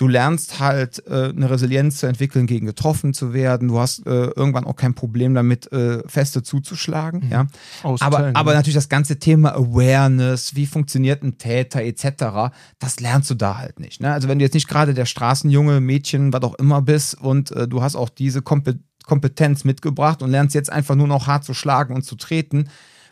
du 0.00 0.08
lernst 0.08 0.60
halt 0.60 1.06
äh, 1.06 1.28
eine 1.28 1.50
Resilienz 1.50 1.98
zu 1.98 2.06
entwickeln, 2.06 2.46
gegen 2.46 2.64
getroffen 2.64 3.12
zu 3.12 3.34
werden. 3.34 3.68
Du 3.68 3.78
hast 3.78 4.06
äh, 4.06 4.28
irgendwann 4.34 4.64
auch 4.64 4.76
kein 4.76 4.94
Problem 4.94 5.34
damit, 5.34 5.70
äh, 5.72 6.02
feste 6.08 6.42
zuzuschlagen. 6.42 7.28
Ja. 7.30 7.48
Aber, 7.82 8.30
aber 8.32 8.54
natürlich 8.54 8.74
das 8.74 8.88
ganze 8.88 9.18
Thema 9.18 9.54
Awareness, 9.54 10.54
wie 10.54 10.64
funktioniert 10.64 11.22
ein 11.22 11.36
Täter 11.36 11.82
etc., 11.82 12.54
das 12.78 13.00
lernst 13.00 13.28
du 13.28 13.34
da 13.34 13.58
halt 13.58 13.78
nicht. 13.78 14.00
Ne? 14.00 14.10
Also 14.10 14.26
wenn 14.28 14.38
du 14.38 14.44
jetzt 14.44 14.54
nicht 14.54 14.68
gerade 14.68 14.94
der 14.94 15.04
Straßenjunge, 15.04 15.80
Mädchen, 15.80 16.32
was 16.32 16.42
auch 16.44 16.54
immer 16.54 16.80
bist 16.80 17.20
und 17.20 17.50
äh, 17.50 17.68
du 17.68 17.82
hast 17.82 17.94
auch 17.94 18.08
diese 18.08 18.40
Kompe 18.40 18.78
Kompetenz 19.04 19.64
mitgebracht 19.64 20.22
und 20.22 20.30
lernst 20.30 20.54
jetzt 20.54 20.70
einfach 20.70 20.94
nur 20.94 21.08
noch 21.08 21.26
hart 21.26 21.44
zu 21.44 21.52
schlagen 21.52 21.94
und 21.94 22.02
zu 22.02 22.14
treten, 22.14 22.68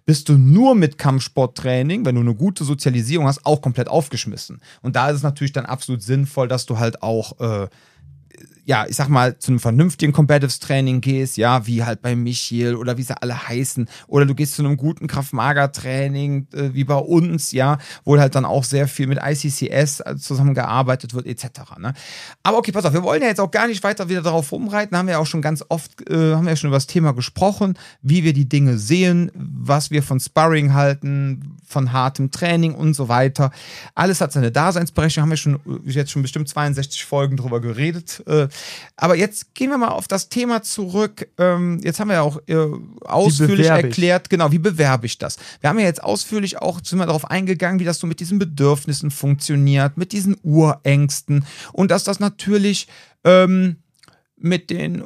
bist 0.09 0.30
du 0.30 0.38
nur 0.38 0.74
mit 0.74 0.96
Kampfsporttraining, 0.96 2.06
wenn 2.06 2.14
du 2.14 2.22
eine 2.22 2.34
gute 2.34 2.64
Sozialisierung 2.64 3.26
hast, 3.26 3.44
auch 3.44 3.61
komplett 3.61 3.88
aufgeschmissen. 3.88 4.62
Und 4.80 4.96
da 4.96 5.11
ist 5.11 5.16
es 5.16 5.22
natürlich 5.22 5.52
dann 5.52 5.66
absolut 5.66 6.02
sinnvoll, 6.02 6.48
dass 6.48 6.64
du 6.64 6.78
halt 6.78 7.02
auch 7.02 7.38
äh, 7.40 7.68
ja, 8.69 8.85
ich 8.87 8.97
sag 8.97 9.09
mal, 9.09 9.39
zu 9.39 9.51
einem 9.51 9.61
vernünftigen 9.61 10.12
Competitive 10.12 10.61
Training 10.61 11.01
gehst, 11.01 11.39
ja, 11.39 11.66
wie 11.66 11.85
halt 11.85 12.03
bei 12.03 12.14
Michiel 12.14 12.75
oder 12.75 12.99
wie 12.99 13.03
sie 13.03 13.16
alle 13.19 13.49
heißen, 13.49 13.89
oder 14.09 14.27
du 14.27 14.35
gehst 14.35 14.57
zu 14.57 14.62
einem 14.62 14.77
guten 14.77 15.07
Kraft-Mager-Training, 15.07 16.49
äh, 16.53 16.75
wie 16.75 16.85
bei 16.85 16.97
uns, 16.97 17.53
ja, 17.53 17.79
wo 18.05 18.19
halt 18.19 18.35
dann 18.35 18.45
auch 18.45 18.64
sehr 18.64 18.87
viel 18.87 19.07
mit 19.07 19.21
ICCS 19.25 20.03
zusammengearbeitet 20.19 21.14
wird, 21.14 21.27
etc. 21.27 21.79
Ne? 21.79 21.95
Aber 22.43 22.59
okay, 22.59 22.71
pass 22.71 22.85
auf, 22.85 22.93
wir 22.93 23.03
wollen 23.03 23.23
ja 23.23 23.29
jetzt 23.29 23.41
auch 23.41 23.51
gar 23.51 23.69
nicht 23.69 23.83
weiter 23.83 24.11
wieder 24.11 24.21
darauf 24.21 24.53
rumreiten, 24.53 24.95
haben 24.99 25.07
wir 25.07 25.12
ja 25.12 25.19
auch 25.19 25.27
schon 25.27 25.41
ganz 25.41 25.64
oft, 25.71 26.07
äh, 26.11 26.35
haben 26.35 26.45
wir 26.45 26.51
ja 26.51 26.57
schon 26.57 26.69
über 26.69 26.77
das 26.77 26.87
Thema 26.87 27.14
gesprochen, 27.14 27.73
wie 28.03 28.23
wir 28.23 28.35
die 28.35 28.51
Dinge 28.51 28.77
sehen, 28.77 29.31
was 29.35 29.91
wir 29.91 30.03
von 30.03 30.21
Sparring 30.21 30.75
halten, 30.75 31.57
von 31.66 31.93
hartem 31.95 32.31
Training 32.31 32.75
und 32.75 32.93
so 32.93 33.09
weiter. 33.09 33.51
Alles 33.95 34.21
hat 34.21 34.33
seine 34.33 34.53
Daseinsberechtigung, 34.53 35.23
haben 35.23 35.31
wir 35.31 35.39
schon 35.39 35.55
äh, 35.55 35.91
jetzt 35.91 36.11
schon 36.11 36.21
bestimmt 36.21 36.51
62 36.51 37.07
Folgen 37.07 37.39
drüber 37.39 37.62
geredet. 37.62 38.23
Äh, 38.27 38.49
aber 38.96 39.16
jetzt 39.16 39.54
gehen 39.54 39.70
wir 39.70 39.78
mal 39.78 39.88
auf 39.88 40.09
das 40.09 40.28
Thema 40.28 40.62
zurück. 40.62 41.28
Ähm, 41.38 41.80
jetzt 41.82 42.00
haben 42.00 42.09
wir 42.09 42.14
ja 42.14 42.22
auch 42.22 42.40
äh, 42.46 42.56
ausführlich 43.04 43.66
erklärt, 43.66 44.30
genau, 44.30 44.52
wie 44.52 44.59
bewerbe 44.59 45.06
ich 45.06 45.18
das? 45.18 45.38
Wir 45.61 45.70
haben 45.70 45.78
ja 45.78 45.86
jetzt 45.86 46.02
ausführlich 46.02 46.59
auch 46.59 46.80
sind 46.82 46.98
wir 46.98 47.06
darauf 47.06 47.30
eingegangen, 47.30 47.80
wie 47.80 47.84
das 47.84 47.98
so 47.98 48.06
mit 48.06 48.20
diesen 48.20 48.38
Bedürfnissen 48.38 49.11
funktioniert, 49.11 49.96
mit 49.96 50.12
diesen 50.12 50.36
Urängsten 50.42 51.44
und 51.72 51.90
dass 51.90 52.04
das 52.04 52.20
natürlich 52.20 52.88
ähm, 53.24 53.76
mit 54.36 54.70
den 54.70 55.04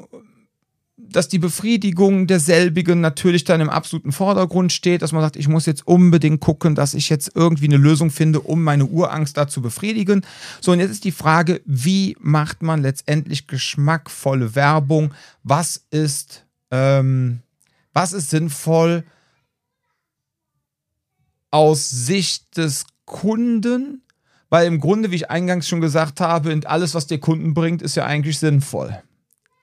dass 1.17 1.29
die 1.29 1.39
Befriedigung 1.39 2.27
derselbigen 2.27 3.01
natürlich 3.01 3.45
dann 3.45 3.61
im 3.61 3.71
absoluten 3.71 4.13
Vordergrund 4.13 4.73
steht, 4.73 5.03
dass 5.03 5.13
man 5.13 5.23
sagt, 5.23 5.37
ich 5.37 5.49
muss 5.49 5.67
jetzt 5.67 5.87
unbedingt 5.87 6.41
gucken, 6.41 6.75
dass 6.75 6.95
ich 6.95 7.09
jetzt 7.09 7.33
irgendwie 7.35 7.67
eine 7.67 7.77
Lösung 7.77 8.11
finde, 8.11 8.41
um 8.41 8.63
meine 8.63 8.87
Urangst 8.87 9.37
da 9.37 9.49
zu 9.49 9.63
befriedigen. 9.63 10.25
So, 10.61 10.73
und 10.73 10.81
jetzt 10.81 10.91
ist 10.91 11.05
die 11.05 11.13
Frage, 11.13 11.61
wie 11.65 12.17
macht 12.21 12.63
man 12.63 12.83
letztendlich 12.83 13.47
geschmackvolle 13.47 14.55
Werbung? 14.55 15.15
Was 15.43 15.85
ist, 15.91 16.47
ähm, 16.71 17.41
was 17.93 18.13
ist 18.13 18.31
sinnvoll 18.31 19.05
aus 21.51 21.91
Sicht 21.91 22.57
des 22.57 22.87
Kunden? 23.05 24.03
Weil 24.49 24.67
im 24.67 24.81
Grunde, 24.81 25.11
wie 25.11 25.17
ich 25.17 25.31
eingangs 25.31 25.67
schon 25.67 25.81
gesagt 25.81 26.21
habe, 26.21 26.61
alles, 26.65 26.95
was 26.95 27.07
der 27.07 27.19
Kunden 27.19 27.55
bringt, 27.55 27.81
ist 27.81 27.95
ja 27.95 28.05
eigentlich 28.05 28.39
sinnvoll. 28.39 29.03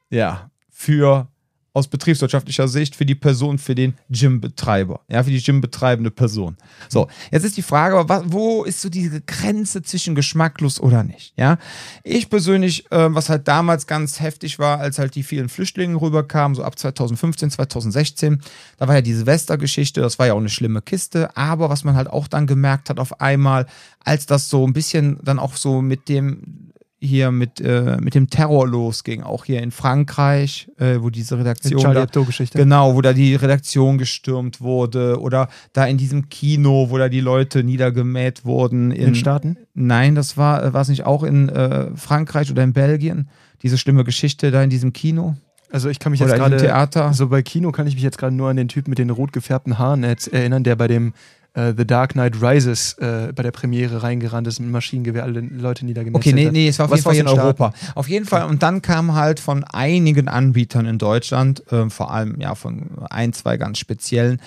Ja, 0.10 0.50
für 0.70 1.28
aus 1.74 1.88
betriebswirtschaftlicher 1.88 2.68
Sicht 2.68 2.96
für 2.96 3.06
die 3.06 3.16
Person, 3.16 3.58
für 3.58 3.76
den 3.76 3.94
Gymbetreiber, 4.10 5.02
ja, 5.08 5.24
für 5.24 5.30
die 5.30 5.42
gymbetreibende 5.42 6.12
Person. 6.12 6.58
So, 6.90 7.08
jetzt 7.32 7.44
ist 7.44 7.58
die 7.58 7.62
Frage, 7.62 7.98
aber 7.98 8.24
wo 8.26 8.64
ist 8.64 8.82
so 8.82 8.90
diese 8.90 9.22
Grenze 9.22 9.84
zwischen 9.84 10.16
geschmacklos 10.16 10.80
oder 10.80 11.04
nicht? 11.04 11.34
Ja, 11.38 11.58
ich 12.04 12.30
persönlich, 12.30 12.92
äh, 12.92 13.14
was 13.14 13.30
halt 13.30 13.48
damals 13.48 13.88
ganz 13.88 14.20
heftig 14.20 14.60
war, 14.60 14.80
als 14.80 14.98
halt 15.00 15.16
die 15.16 15.24
vielen 15.24 15.50
Flüchtlinge 15.50 16.00
rüberkamen, 16.02 16.56
so 16.56 16.64
ab 16.64 16.78
2015, 16.78 17.52
2016, 17.52 18.42
da 18.78 18.88
war 18.88 18.96
ja 18.96 19.02
die 19.02 19.14
Silvestergeschichte, 19.14 20.02
das 20.02 20.18
war 20.18 20.28
ja 20.28 20.34
auch 20.34 20.40
eine 20.40 20.50
schlimme 20.50 20.82
Kiste, 20.82 21.36
aber 21.38 21.70
was 21.70 21.84
man 21.84 21.96
halt 21.96 22.10
auch 22.10 22.28
dann 22.28 22.48
gemerkt 22.48 22.90
hat 22.90 23.00
auf 23.00 23.22
einmal, 23.22 23.68
als 24.04 24.26
das 24.26 24.50
so 24.50 24.66
ein 24.66 24.74
bisschen 24.74 25.20
dann 25.24 25.40
auch 25.40 25.56
so 25.56 25.82
mit 25.82 26.10
dem 26.10 26.69
hier 27.02 27.32
mit, 27.32 27.62
äh, 27.62 27.98
mit 28.00 28.16
dem 28.16 28.30
Terror 28.30 28.68
losging, 28.68 29.24
auch 29.24 29.46
hier 29.46 29.62
in 29.62 29.72
Frankreich, 29.72 30.70
äh, 30.78 30.98
wo 31.00 31.10
diese 31.10 31.36
Die 31.36 31.42
Redaktion. 31.42 31.82
Charlie 31.82 32.02
Hebdo-Geschichte. 32.02 32.58
genau, 32.58 32.96
wo 32.96 33.02
da 33.02 33.14
die 33.14 33.36
Redaktion 33.36 33.98
gestürmt 33.98 34.60
wurde 34.62 35.20
oder 35.20 35.48
da 35.74 35.86
in 35.86 35.98
diesem 35.98 36.30
Kino, 36.30 36.88
wo 36.90 36.98
da 36.98 37.08
die 37.10 37.22
Leute 37.22 37.64
niedergemäht 37.64 38.44
wurden. 38.46 38.92
in 38.92 39.06
den 39.06 39.16
Staaten. 39.16 39.58
Nein, 39.74 40.16
das 40.16 40.36
war, 40.36 40.64
äh, 40.64 40.74
war 40.74 40.82
es 40.82 40.90
nicht 40.90 41.06
auch 41.06 41.24
in 41.24 41.50
äh, 41.50 41.96
Frankreich 41.96 42.52
oder 42.52 42.64
in 42.64 42.74
Belgien? 42.74 43.30
Diese 43.64 43.78
schlimme 43.78 44.04
Geschichte 44.04 44.52
da 44.52 44.64
in 44.64 44.70
diesem 44.70 44.94
Kino 44.94 45.36
Also 45.72 45.90
ich 45.90 46.00
kann 46.00 46.12
mich 46.12 46.22
oder 46.22 46.32
jetzt 46.32 46.40
gerade, 46.40 46.58
Theater. 46.58 47.14
so 47.14 47.28
bei 47.28 47.42
Kino 47.42 47.72
kann 47.72 47.88
ich 47.88 47.94
mich 47.96 48.04
jetzt 48.04 48.18
gerade 48.18 48.36
nur 48.36 48.50
an 48.50 48.58
den 48.58 48.68
Typ 48.68 48.88
mit 48.88 48.98
den 48.98 49.10
rot 49.10 49.34
gefärbten 49.34 49.78
Haaren 49.78 50.04
erinnern, 50.04 50.64
der 50.64 50.76
bei 50.76 50.88
dem 50.88 51.14
äh, 51.60 51.74
The 51.76 51.86
Dark 51.86 52.14
Knight 52.14 52.42
Rises 52.42 52.94
äh, 53.00 53.32
bei 53.34 53.44
der 53.44 53.52
Premiere 53.52 54.04
reingerannt 54.04 54.48
ist 54.48 54.60
mit 54.60 54.70
Maschinengewehr 54.70 55.24
alle 55.24 55.42
Leute 55.42 55.86
niedergemetzelt 55.86 56.34
Okay, 56.34 56.36
nee, 56.36 56.48
hat. 56.48 56.54
nee, 56.54 56.68
es 56.68 56.80
war 56.80 56.86
auf 56.86 56.92
Was 56.92 57.00
jeden 57.00 57.06
Fall 57.06 57.16
in 57.16 57.28
in 57.28 57.28
Europa. 57.28 57.74
Auf 57.96 58.08
jeden 58.08 58.26
Fall, 58.26 58.46
und 58.46 58.64
dann 58.64 58.82
kam 58.82 59.14
halt 59.14 59.40
von 59.40 59.64
einigen 59.64 60.28
Anbietern 60.28 60.86
in 60.86 60.98
Deutschland, 60.98 61.64
ähm, 61.72 61.92
vor 61.92 62.12
allem 62.12 62.40
ja 62.40 62.56
von 62.56 62.90
ein, 63.10 63.34
zwei 63.34 63.58
ganz 63.58 63.80
speziellen, 63.80 64.40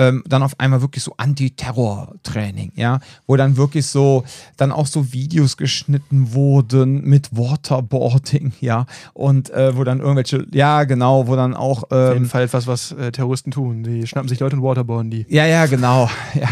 ähm, 0.00 0.24
dann 0.26 0.42
auf 0.42 0.58
einmal 0.58 0.80
wirklich 0.80 1.04
so 1.04 1.12
Anti-Terror-Training, 1.18 2.72
ja, 2.74 3.00
wo 3.26 3.36
dann 3.36 3.58
wirklich 3.58 3.86
so, 3.86 4.24
dann 4.56 4.72
auch 4.72 4.86
so 4.86 5.12
Videos 5.12 5.58
geschnitten 5.58 6.32
wurden 6.32 7.04
mit 7.04 7.36
Waterboarding, 7.36 8.52
ja, 8.60 8.86
und 9.12 9.50
äh, 9.50 9.76
wo 9.76 9.84
dann 9.84 10.00
irgendwelche, 10.00 10.46
ja, 10.52 10.84
genau, 10.84 11.26
wo 11.26 11.36
dann 11.36 11.54
auch, 11.54 11.82
Auf 11.84 12.12
jeden 12.14 12.24
ähm, 12.24 12.30
Fall 12.30 12.44
etwas, 12.44 12.66
was 12.66 12.92
äh, 12.92 13.12
Terroristen 13.12 13.50
tun. 13.50 13.82
Die 13.82 14.06
schnappen 14.06 14.28
sich 14.28 14.40
Leute 14.40 14.56
und 14.56 14.62
waterboarden 14.62 15.10
die. 15.10 15.26
ja, 15.28 15.44
ja, 15.44 15.66
genau, 15.66 16.08
ja. 16.34 16.48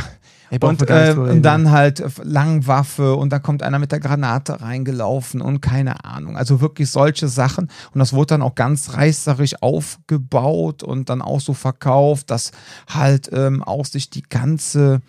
Und, 0.61 0.88
äh, 0.88 1.14
und 1.16 1.42
dann 1.42 1.70
halt 1.70 2.03
Langwaffe 2.22 3.14
und 3.16 3.30
da 3.30 3.38
kommt 3.38 3.62
einer 3.62 3.78
mit 3.78 3.92
der 3.92 4.01
Granate 4.01 4.61
reingelaufen 4.61 5.40
und 5.40 5.61
keine 5.61 6.05
Ahnung. 6.05 6.36
Also 6.36 6.61
wirklich 6.61 6.90
solche 6.90 7.28
Sachen. 7.28 7.68
Und 7.92 7.99
das 7.99 8.12
wurde 8.12 8.28
dann 8.28 8.42
auch 8.42 8.55
ganz 8.55 8.94
reißerisch 8.94 9.62
aufgebaut 9.62 10.82
und 10.82 11.11
dann 11.11 11.22
auch 11.22 11.40
so 11.40 11.53
verkauft, 11.53 12.30
dass 12.30 12.53
halt 12.88 13.28
ähm, 13.32 13.62
auch 13.62 13.84
sich 13.84 14.11
die 14.11 14.22
ganze 14.22 15.01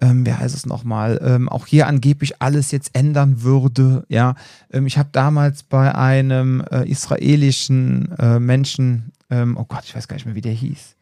ähm, 0.00 0.24
wie 0.24 0.32
heißt 0.32 0.54
es 0.54 0.66
nochmal, 0.66 1.20
ähm, 1.22 1.48
auch 1.48 1.66
hier 1.66 1.86
angeblich 1.86 2.40
alles 2.40 2.70
jetzt 2.70 2.94
ändern 2.94 3.42
würde. 3.42 4.04
Ja, 4.08 4.34
ähm, 4.72 4.86
ich 4.86 4.96
habe 4.96 5.08
damals 5.12 5.64
bei 5.64 5.94
einem 5.94 6.62
äh, 6.70 6.88
israelischen 6.88 8.16
äh, 8.18 8.38
Menschen, 8.38 9.12
ähm, 9.30 9.56
oh 9.56 9.64
Gott, 9.64 9.82
ich 9.84 9.96
weiß 9.96 10.08
gar 10.08 10.14
nicht 10.14 10.26
mehr, 10.26 10.34
wie 10.34 10.40
der 10.40 10.52
hieß. 10.52 10.94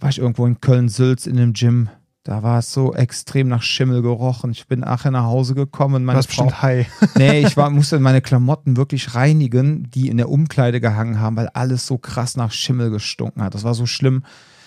War 0.00 0.10
ich 0.10 0.18
irgendwo 0.18 0.46
in 0.46 0.60
Köln-Sülz 0.60 1.26
in 1.26 1.36
einem 1.36 1.52
Gym. 1.52 1.88
Da 2.28 2.42
war 2.42 2.58
es 2.58 2.74
so 2.74 2.92
extrem 2.92 3.48
nach 3.48 3.62
Schimmel 3.62 4.02
gerochen. 4.02 4.50
Ich 4.50 4.66
bin 4.66 4.80
nachher 4.80 5.10
nach 5.10 5.24
Hause 5.24 5.54
gekommen. 5.54 6.02
Du 6.02 6.06
Meine 6.08 6.16
warst 6.18 6.30
Frau, 6.30 6.44
bestimmt 6.44 6.60
high. 6.60 6.86
nee, 7.16 7.40
ich 7.40 7.56
war, 7.56 7.70
musste 7.70 7.98
meine 8.00 8.20
Klamotten 8.20 8.76
wirklich 8.76 9.14
reinigen, 9.14 9.90
die 9.92 10.10
in 10.10 10.18
der 10.18 10.28
Umkleide 10.28 10.78
gehangen 10.78 11.20
haben, 11.20 11.36
weil 11.36 11.48
alles 11.48 11.86
so 11.86 11.96
krass 11.96 12.36
nach 12.36 12.52
Schimmel 12.52 12.90
gestunken 12.90 13.42
hat. 13.42 13.54
Das 13.54 13.64
war 13.64 13.72
so 13.72 13.86
schlimm. 13.86 14.24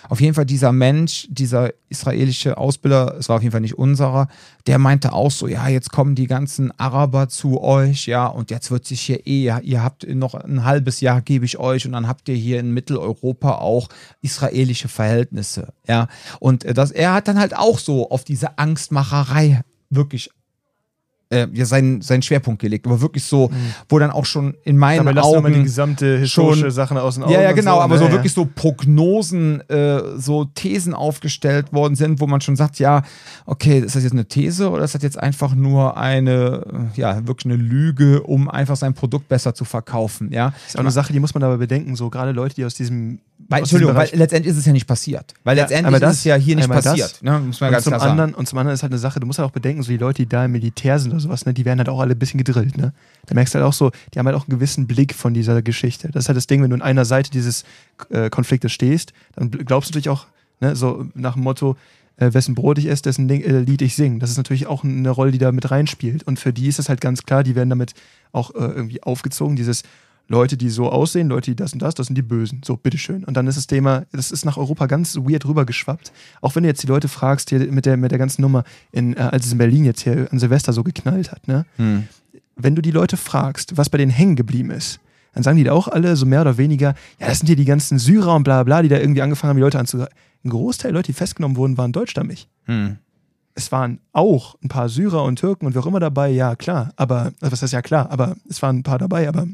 Auf 0.10 0.22
jeden 0.22 0.34
Fall 0.34 0.46
dieser 0.46 0.72
Mensch, 0.72 1.28
dieser 1.30 1.72
israelische 1.90 2.58
Ausbilder, 2.58 3.16
es 3.20 3.30
war 3.30 3.38
auf 3.38 3.42
jeden 3.42 3.52
Fall 3.52 3.62
nicht 3.62 3.78
unserer, 3.78 4.28
der 4.68 4.78
meinte 4.78 5.14
auch 5.14 5.32
so, 5.32 5.48
ja, 5.48 5.68
jetzt 5.68 5.92
kommen 5.92 6.16
die 6.16 6.28
ganzen 6.28 6.72
Araber 6.80 7.30
zu 7.30 7.62
euch, 7.62 8.08
ja, 8.08 8.28
und 8.28 8.52
jetzt 8.52 8.72
wird 8.72 8.86
sich 8.86 9.02
hier 9.02 9.28
eh, 9.28 9.52
ihr 9.62 9.84
habt 9.84 10.08
noch 10.08 10.34
ein 10.34 10.64
halbes 10.64 11.02
Jahr, 11.02 11.22
gebe 11.22 11.46
ich 11.46 11.58
euch, 11.58 11.86
und 11.86 11.92
dann 11.92 12.08
habt 12.08 12.28
ihr 12.30 12.36
hier 12.36 12.60
in 12.60 12.72
Mitteleuropa 12.72 13.56
auch 13.56 13.90
israelische 14.22 14.88
Verhältnisse, 14.88 15.74
ja. 15.88 16.08
Und 16.40 16.66
äh, 16.66 16.74
das, 16.74 16.92
er 16.92 17.14
hat 17.14 17.28
dann 17.28 17.40
halt 17.40 17.56
auch 17.56 17.80
so 17.80 18.10
auf 18.10 18.24
diese 18.24 18.58
Angstmacherei 18.58 19.62
wirklich 19.90 20.30
äh, 21.32 21.48
ja, 21.54 21.66
seinen, 21.66 22.02
seinen 22.02 22.22
Schwerpunkt 22.22 22.62
gelegt. 22.62 22.86
Aber 22.86 23.02
wirklich 23.02 23.24
so, 23.24 23.48
mhm. 23.48 23.74
wo 23.90 24.00
dann 24.00 24.12
auch 24.12 24.26
schon 24.26 24.56
in 24.64 24.78
meinen 24.78 25.06
Dabei 25.06 25.22
Augen. 25.22 25.44
Mal 25.44 25.54
die 25.54 25.64
gesamte 25.64 26.18
historische 26.18 26.62
schon, 26.62 26.72
Sachen 26.72 26.98
aus 26.98 27.16
den 27.16 27.24
Augen. 27.24 27.34
Ja, 27.34 27.42
ja, 27.42 27.52
genau, 27.54 27.76
so, 27.76 27.82
aber 27.82 27.96
ne? 27.96 28.02
so 28.02 28.12
wirklich 28.12 28.34
so 28.34 28.46
Prognosen, 28.46 29.62
äh, 29.70 30.02
so 30.18 30.46
Thesen 30.46 30.94
aufgestellt 30.94 31.74
worden 31.74 31.96
sind, 31.96 32.20
wo 32.20 32.28
man 32.28 32.42
schon 32.42 32.56
sagt, 32.56 32.80
ja, 32.80 33.04
okay, 33.46 33.80
ist 33.80 33.96
das 33.96 34.04
jetzt 34.04 34.14
eine 34.14 34.26
These 34.26 34.70
oder 34.70 34.84
ist 34.84 34.94
das 34.94 35.04
jetzt 35.04 35.18
einfach 35.18 35.56
nur 35.56 35.98
eine, 35.98 36.92
ja, 36.96 37.26
wirklich 37.26 37.46
eine 37.46 37.62
Lüge, 37.62 38.22
um 38.24 38.50
einfach 38.50 38.76
sein 38.76 38.94
Produkt 38.94 39.30
besser 39.30 39.54
zu 39.54 39.66
verkaufen, 39.66 40.32
ja. 40.32 40.52
Das 40.52 40.70
ist 40.70 40.76
auch 40.76 40.82
eine 40.82 40.92
Sache, 40.92 41.14
die 41.14 41.20
muss 41.20 41.34
man 41.34 41.44
aber 41.44 41.58
bedenken, 41.58 41.96
so 41.96 42.10
gerade 42.10 42.32
Leute, 42.32 42.56
die 42.56 42.66
aus 42.66 42.76
diesem 42.76 43.20
weil, 43.48 43.60
Entschuldigung, 43.60 43.96
weil 43.96 44.10
letztendlich 44.14 44.52
ist 44.52 44.60
es 44.60 44.66
ja 44.66 44.72
nicht 44.72 44.88
passiert. 44.88 45.34
Weil 45.44 45.58
ja, 45.58 45.64
letztendlich 45.64 46.00
das, 46.00 46.14
ist 46.14 46.20
es 46.20 46.24
ja 46.26 46.36
hier 46.36 46.56
nicht 46.56 46.70
passiert. 46.70 47.12
Das, 47.12 47.22
ne? 47.22 47.40
Muss 47.40 47.60
man 47.60 47.68
und, 47.68 47.74
ganz 47.74 47.84
zum 47.84 47.94
klar 47.94 48.02
anderen, 48.04 48.30
sagen. 48.30 48.40
und 48.40 48.48
zum 48.48 48.58
anderen 48.60 48.74
ist 48.76 48.84
halt 48.84 48.92
eine 48.94 49.00
Sache, 49.00 49.20
du 49.20 49.28
musst 49.28 49.40
halt 49.40 49.50
auch 49.50 49.54
bedenken, 49.54 49.84
so 49.84 49.92
die 49.92 49.98
Leute, 49.98 50.24
die 50.24 50.30
da 50.30 50.46
im 50.46 50.52
Militär 50.52 51.00
sind 51.00 51.14
sowas, 51.22 51.46
ne, 51.46 51.54
die 51.54 51.66
werden 51.66 51.80
halt 51.80 51.90
auch 51.90 52.00
alle 52.00 52.14
ein 52.14 52.20
bisschen 52.20 52.38
gedrillt. 52.38 52.78
Ne? 52.78 52.94
Da 53.26 53.36
merkst 53.36 53.54
du 53.54 53.60
halt 53.60 53.68
auch 53.68 53.74
so, 53.74 53.92
die 54.14 54.20
haben 54.20 54.26
halt 54.26 54.36
auch 54.36 54.48
einen 54.48 54.58
gewissen 54.58 54.88
Blick 54.88 55.14
von 55.14 55.34
dieser 55.34 55.62
Geschichte. 55.62 56.10
Das 56.12 56.26
ist 56.26 56.30
halt 56.30 56.38
das 56.38 56.48
Ding, 56.48 56.62
wenn 56.62 56.70
du 56.70 56.76
an 56.76 56.82
einer 56.82 57.06
Seite 57.06 57.32
dieses 57.32 57.64
äh, 58.10 58.30
Konfliktes 58.30 58.72
stehst, 58.72 59.14
dann 59.36 59.52
glaubst 59.52 59.90
du 59.90 59.92
natürlich 59.94 60.10
auch, 60.10 60.28
ne, 60.60 60.76
so 60.76 61.06
nach 61.14 61.34
dem 61.34 61.44
Motto, 61.44 61.78
äh, 62.18 62.34
wessen 62.34 62.56
Brot 62.56 62.78
ich 62.78 62.88
esse, 62.88 63.04
dessen 63.04 63.28
Ding, 63.28 63.42
äh, 63.42 63.60
Lied 63.60 63.82
ich 63.82 63.96
singe. 63.96 64.20
Das 64.20 64.30
ist 64.30 64.38
natürlich 64.38 64.68
auch 64.68 64.84
eine 64.84 65.10
Rolle, 65.10 65.32
die 65.32 65.38
da 65.38 65.52
mit 65.52 65.72
reinspielt. 65.72 66.24
Und 66.24 66.40
für 66.40 66.54
die 66.54 66.68
ist 66.68 66.80
es 66.80 66.90
halt 66.90 67.02
ganz 67.02 67.24
klar, 67.24 67.44
die 67.44 67.56
werden 67.56 67.70
damit 67.70 67.94
auch 68.32 68.52
äh, 68.52 68.60
irgendwie 68.60 69.02
aufgezogen, 69.04 69.56
dieses 69.56 69.84
Leute, 70.32 70.56
die 70.56 70.70
so 70.70 70.90
aussehen, 70.90 71.28
Leute, 71.28 71.52
die 71.52 71.56
das 71.56 71.74
und 71.74 71.82
das, 71.82 71.94
das 71.94 72.08
sind 72.08 72.16
die 72.16 72.22
Bösen. 72.22 72.62
So, 72.64 72.78
bitteschön. 72.78 73.26
Und 73.26 73.36
dann 73.36 73.48
ist 73.48 73.58
das 73.58 73.68
Thema, 73.68 74.06
das 74.14 74.32
ist 74.32 74.46
nach 74.46 74.58
Europa 74.58 74.88
ganz 74.88 75.18
weird 75.18 75.46
rübergeschwappt. 75.46 76.12
Auch 76.40 76.56
wenn 76.56 76.64
du 76.64 76.70
jetzt 76.70 76.82
die 76.82 76.88
Leute 76.88 77.10
fragst, 77.10 77.50
hier 77.50 77.60
mit 77.72 77.86
der, 77.86 77.98
mit 77.98 78.12
der 78.12 78.18
ganzen 78.18 78.42
Nummer, 78.42 78.64
in, 78.92 79.16
äh, 79.16 79.20
als 79.20 79.46
es 79.46 79.52
in 79.52 79.58
Berlin 79.58 79.84
jetzt 79.84 80.02
hier 80.02 80.30
an 80.32 80.40
Silvester 80.40 80.72
so 80.72 80.84
geknallt 80.84 81.32
hat, 81.32 81.48
ne? 81.48 81.66
Hm. 81.76 82.08
Wenn 82.56 82.76
du 82.76 82.82
die 82.82 82.92
Leute 82.92 83.18
fragst, 83.18 83.78
was 83.78 83.90
bei 83.90 83.98
denen 83.98 84.12
hängen 84.12 84.36
geblieben 84.36 84.72
ist, 84.72 85.00
dann 85.34 85.44
sagen 85.44 85.58
die 85.58 85.64
da 85.64 85.74
auch 85.74 85.88
alle 85.88 86.16
so 86.16 86.26
mehr 86.26 86.42
oder 86.42 86.58
weniger, 86.58 86.96
ja, 87.20 87.28
das 87.28 87.40
sind 87.40 87.48
hier 87.48 87.56
die 87.56 87.66
ganzen 87.66 88.00
Syrer 88.00 88.36
und 88.36 88.44
bla 88.44 88.64
bla, 88.64 88.82
die 88.82 88.90
da 88.90 89.00
irgendwie 89.00 89.22
angefangen 89.22 89.50
haben, 89.50 89.58
die 89.58 89.64
Leute 89.64 89.80
anzusagen. 89.80 90.14
Ein 90.44 90.50
Großteil 90.50 90.92
der 90.92 91.00
Leute, 91.00 91.08
die 91.08 91.14
festgenommen 91.14 91.58
wurden, 91.58 91.78
waren 91.78 91.92
deutschstammig. 91.92 92.48
Hm. 92.66 92.98
Es 93.54 93.72
waren 93.72 94.00
auch 94.14 94.56
ein 94.64 94.70
paar 94.70 94.88
Syrer 94.88 95.24
und 95.24 95.38
Türken 95.40 95.66
und 95.66 95.76
wer 95.76 95.82
auch 95.82 95.88
immer 95.88 96.00
dabei, 96.00 96.30
ja 96.30 96.56
klar, 96.56 96.94
aber, 96.96 97.34
was 97.42 97.62
heißt 97.62 97.74
ja 97.74 97.82
klar, 97.82 98.10
aber 98.10 98.36
es 98.50 98.62
waren 98.62 98.78
ein 98.78 98.84
paar 98.84 98.98
dabei, 98.98 99.28
aber 99.28 99.46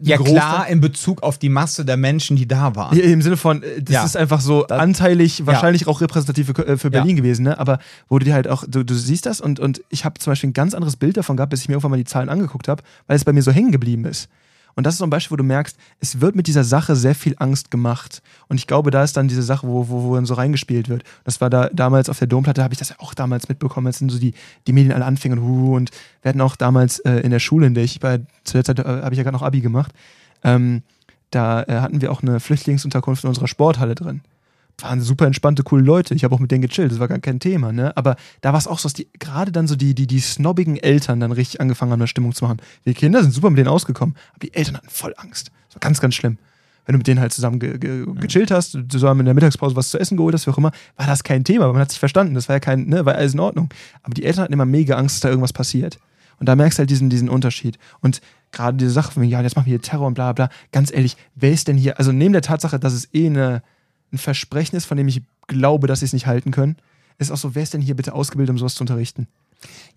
ja, 0.00 0.16
klar, 0.16 0.68
in 0.68 0.80
Bezug 0.80 1.22
auf 1.22 1.38
die 1.38 1.48
Masse 1.48 1.84
der 1.84 1.96
Menschen, 1.96 2.36
die 2.36 2.48
da 2.48 2.74
waren. 2.76 2.96
Ja, 2.96 3.04
Im 3.04 3.22
Sinne 3.22 3.36
von, 3.36 3.62
äh, 3.62 3.82
das 3.82 3.94
ja. 3.94 4.04
ist 4.04 4.16
einfach 4.16 4.40
so 4.40 4.64
das, 4.64 4.78
anteilig, 4.78 5.46
wahrscheinlich 5.46 5.82
ja. 5.82 5.88
auch 5.88 6.00
repräsentativ 6.00 6.46
für, 6.46 6.66
äh, 6.66 6.76
für 6.78 6.90
Berlin 6.90 7.16
gewesen, 7.16 7.42
ne? 7.42 7.58
Aber 7.58 7.78
wo 8.08 8.18
du 8.18 8.24
dir 8.24 8.34
halt 8.34 8.48
auch, 8.48 8.64
du, 8.66 8.84
du 8.84 8.94
siehst 8.94 9.26
das 9.26 9.40
und, 9.40 9.60
und 9.60 9.82
ich 9.90 10.04
habe 10.04 10.18
zum 10.18 10.30
Beispiel 10.30 10.50
ein 10.50 10.54
ganz 10.54 10.74
anderes 10.74 10.96
Bild 10.96 11.16
davon 11.16 11.36
gehabt, 11.36 11.50
bis 11.50 11.60
ich 11.62 11.68
mir 11.68 11.74
irgendwann 11.74 11.92
mal 11.92 11.96
die 11.98 12.04
Zahlen 12.04 12.28
angeguckt 12.28 12.68
habe, 12.68 12.82
weil 13.06 13.16
es 13.16 13.24
bei 13.24 13.32
mir 13.32 13.42
so 13.42 13.52
hängen 13.52 13.70
geblieben 13.70 14.04
ist. 14.06 14.28
Und 14.74 14.86
das 14.86 14.94
ist 14.94 14.98
so 14.98 15.04
ein 15.04 15.10
Beispiel, 15.10 15.32
wo 15.32 15.36
du 15.36 15.44
merkst, 15.44 15.76
es 16.00 16.20
wird 16.20 16.36
mit 16.36 16.46
dieser 16.46 16.64
Sache 16.64 16.96
sehr 16.96 17.14
viel 17.14 17.34
Angst 17.38 17.70
gemacht. 17.70 18.22
Und 18.48 18.56
ich 18.58 18.66
glaube, 18.66 18.90
da 18.90 19.02
ist 19.02 19.16
dann 19.16 19.28
diese 19.28 19.42
Sache, 19.42 19.66
wo, 19.66 19.88
wo, 19.88 20.04
wo 20.04 20.14
dann 20.14 20.26
so 20.26 20.34
reingespielt 20.34 20.88
wird. 20.88 21.04
Das 21.24 21.40
war 21.40 21.50
da 21.50 21.68
damals 21.68 22.08
auf 22.08 22.18
der 22.18 22.28
Domplatte, 22.28 22.62
habe 22.62 22.74
ich 22.74 22.78
das 22.78 22.90
ja 22.90 22.96
auch 22.98 23.14
damals 23.14 23.48
mitbekommen, 23.48 23.86
als 23.86 23.98
so 23.98 24.18
die, 24.18 24.34
die 24.66 24.72
Medien 24.72 24.92
alle 24.92 25.04
anfingen 25.04 25.38
und, 25.38 25.44
uh, 25.44 25.76
und 25.76 25.90
wir 26.22 26.30
hatten 26.30 26.40
auch 26.40 26.56
damals 26.56 26.98
äh, 27.00 27.20
in 27.20 27.30
der 27.30 27.38
Schule, 27.38 27.66
in 27.66 27.74
der 27.74 27.84
ich 27.84 28.00
bei, 28.00 28.20
zu 28.44 28.54
der 28.54 28.64
Zeit 28.64 28.78
äh, 28.78 28.84
habe 28.84 29.12
ich 29.12 29.18
ja 29.18 29.24
gerade 29.24 29.36
noch 29.36 29.42
Abi 29.42 29.60
gemacht, 29.60 29.92
ähm, 30.42 30.82
da 31.30 31.62
äh, 31.62 31.80
hatten 31.80 32.00
wir 32.00 32.10
auch 32.10 32.22
eine 32.22 32.40
Flüchtlingsunterkunft 32.40 33.24
in 33.24 33.28
unserer 33.28 33.48
Sporthalle 33.48 33.94
drin 33.94 34.22
waren 34.82 35.00
super 35.00 35.26
entspannte, 35.26 35.62
coole 35.62 35.82
Leute. 35.82 36.14
Ich 36.14 36.24
habe 36.24 36.34
auch 36.34 36.40
mit 36.40 36.50
denen 36.50 36.62
gechillt, 36.62 36.92
das 36.92 36.98
war 36.98 37.08
gar 37.08 37.18
kein 37.18 37.40
Thema, 37.40 37.72
ne? 37.72 37.96
Aber 37.96 38.16
da 38.40 38.52
war 38.52 38.58
es 38.58 38.66
auch 38.66 38.78
so, 38.78 38.86
dass 38.86 38.94
die 38.94 39.08
gerade 39.18 39.52
dann 39.52 39.66
so 39.66 39.76
die, 39.76 39.94
die, 39.94 40.06
die 40.06 40.20
snobbigen 40.20 40.76
Eltern 40.76 41.20
dann 41.20 41.32
richtig 41.32 41.60
angefangen 41.60 41.92
haben, 41.92 42.00
eine 42.00 42.08
Stimmung 42.08 42.34
zu 42.34 42.44
machen. 42.44 42.58
Die 42.84 42.94
Kinder 42.94 43.22
sind 43.22 43.32
super 43.32 43.50
mit 43.50 43.58
denen 43.58 43.68
ausgekommen, 43.68 44.16
aber 44.30 44.40
die 44.40 44.54
Eltern 44.54 44.76
hatten 44.76 44.88
voll 44.88 45.14
Angst. 45.16 45.50
Das 45.68 45.76
war 45.76 45.80
ganz, 45.80 46.00
ganz 46.00 46.14
schlimm. 46.14 46.38
Wenn 46.86 46.94
du 46.94 46.98
mit 46.98 47.06
denen 47.06 47.20
halt 47.20 47.32
zusammen 47.32 47.60
ge 47.60 47.78
ge 47.78 48.04
gechillt 48.14 48.50
hast, 48.50 48.76
zusammen 48.88 49.20
in 49.20 49.26
der 49.26 49.34
Mittagspause 49.34 49.76
was 49.76 49.90
zu 49.90 49.98
essen 49.98 50.16
geholt 50.16 50.34
hast, 50.34 50.46
wie 50.46 50.50
auch 50.50 50.58
immer, 50.58 50.72
war 50.96 51.06
das 51.06 51.22
kein 51.22 51.44
Thema, 51.44 51.64
aber 51.64 51.74
man 51.74 51.82
hat 51.82 51.90
sich 51.90 52.00
verstanden. 52.00 52.34
Das 52.34 52.48
war 52.48 52.56
ja 52.56 52.60
kein, 52.60 52.86
ne, 52.86 53.04
war 53.04 53.14
alles 53.14 53.34
in 53.34 53.40
Ordnung. 53.40 53.68
Aber 54.02 54.14
die 54.14 54.24
Eltern 54.24 54.44
hatten 54.44 54.52
immer 54.52 54.64
mega 54.64 54.96
Angst, 54.96 55.16
dass 55.16 55.20
da 55.20 55.28
irgendwas 55.28 55.52
passiert. 55.52 55.98
Und 56.40 56.48
da 56.48 56.56
merkst 56.56 56.78
du 56.78 56.80
halt 56.80 56.90
diesen, 56.90 57.10
diesen 57.10 57.28
Unterschied. 57.28 57.78
Und 58.00 58.20
gerade 58.50 58.76
diese 58.78 58.90
Sache 58.90 59.12
von, 59.12 59.22
ja, 59.22 59.42
jetzt 59.42 59.56
machen 59.56 59.66
wir 59.66 59.72
hier 59.72 59.82
Terror 59.82 60.06
und 60.06 60.14
bla 60.14 60.32
bla, 60.32 60.48
ganz 60.72 60.92
ehrlich, 60.92 61.16
wer 61.34 61.52
ist 61.52 61.68
denn 61.68 61.76
hier, 61.76 61.98
also 61.98 62.12
neben 62.12 62.32
der 62.32 62.42
Tatsache, 62.42 62.80
dass 62.80 62.94
es 62.94 63.12
eh 63.14 63.26
eine, 63.26 63.62
ein 64.12 64.18
Versprechen 64.18 64.76
ist, 64.76 64.86
von 64.86 64.96
dem 64.96 65.08
ich 65.08 65.22
glaube, 65.46 65.86
dass 65.86 66.00
sie 66.00 66.06
es 66.06 66.12
nicht 66.12 66.26
halten 66.26 66.50
können, 66.50 66.76
ist 67.18 67.30
auch 67.30 67.36
so, 67.36 67.54
wer 67.54 67.62
ist 67.62 67.74
denn 67.74 67.82
hier 67.82 67.96
bitte 67.96 68.14
ausgebildet, 68.14 68.52
um 68.52 68.58
sowas 68.58 68.74
zu 68.74 68.82
unterrichten? 68.82 69.28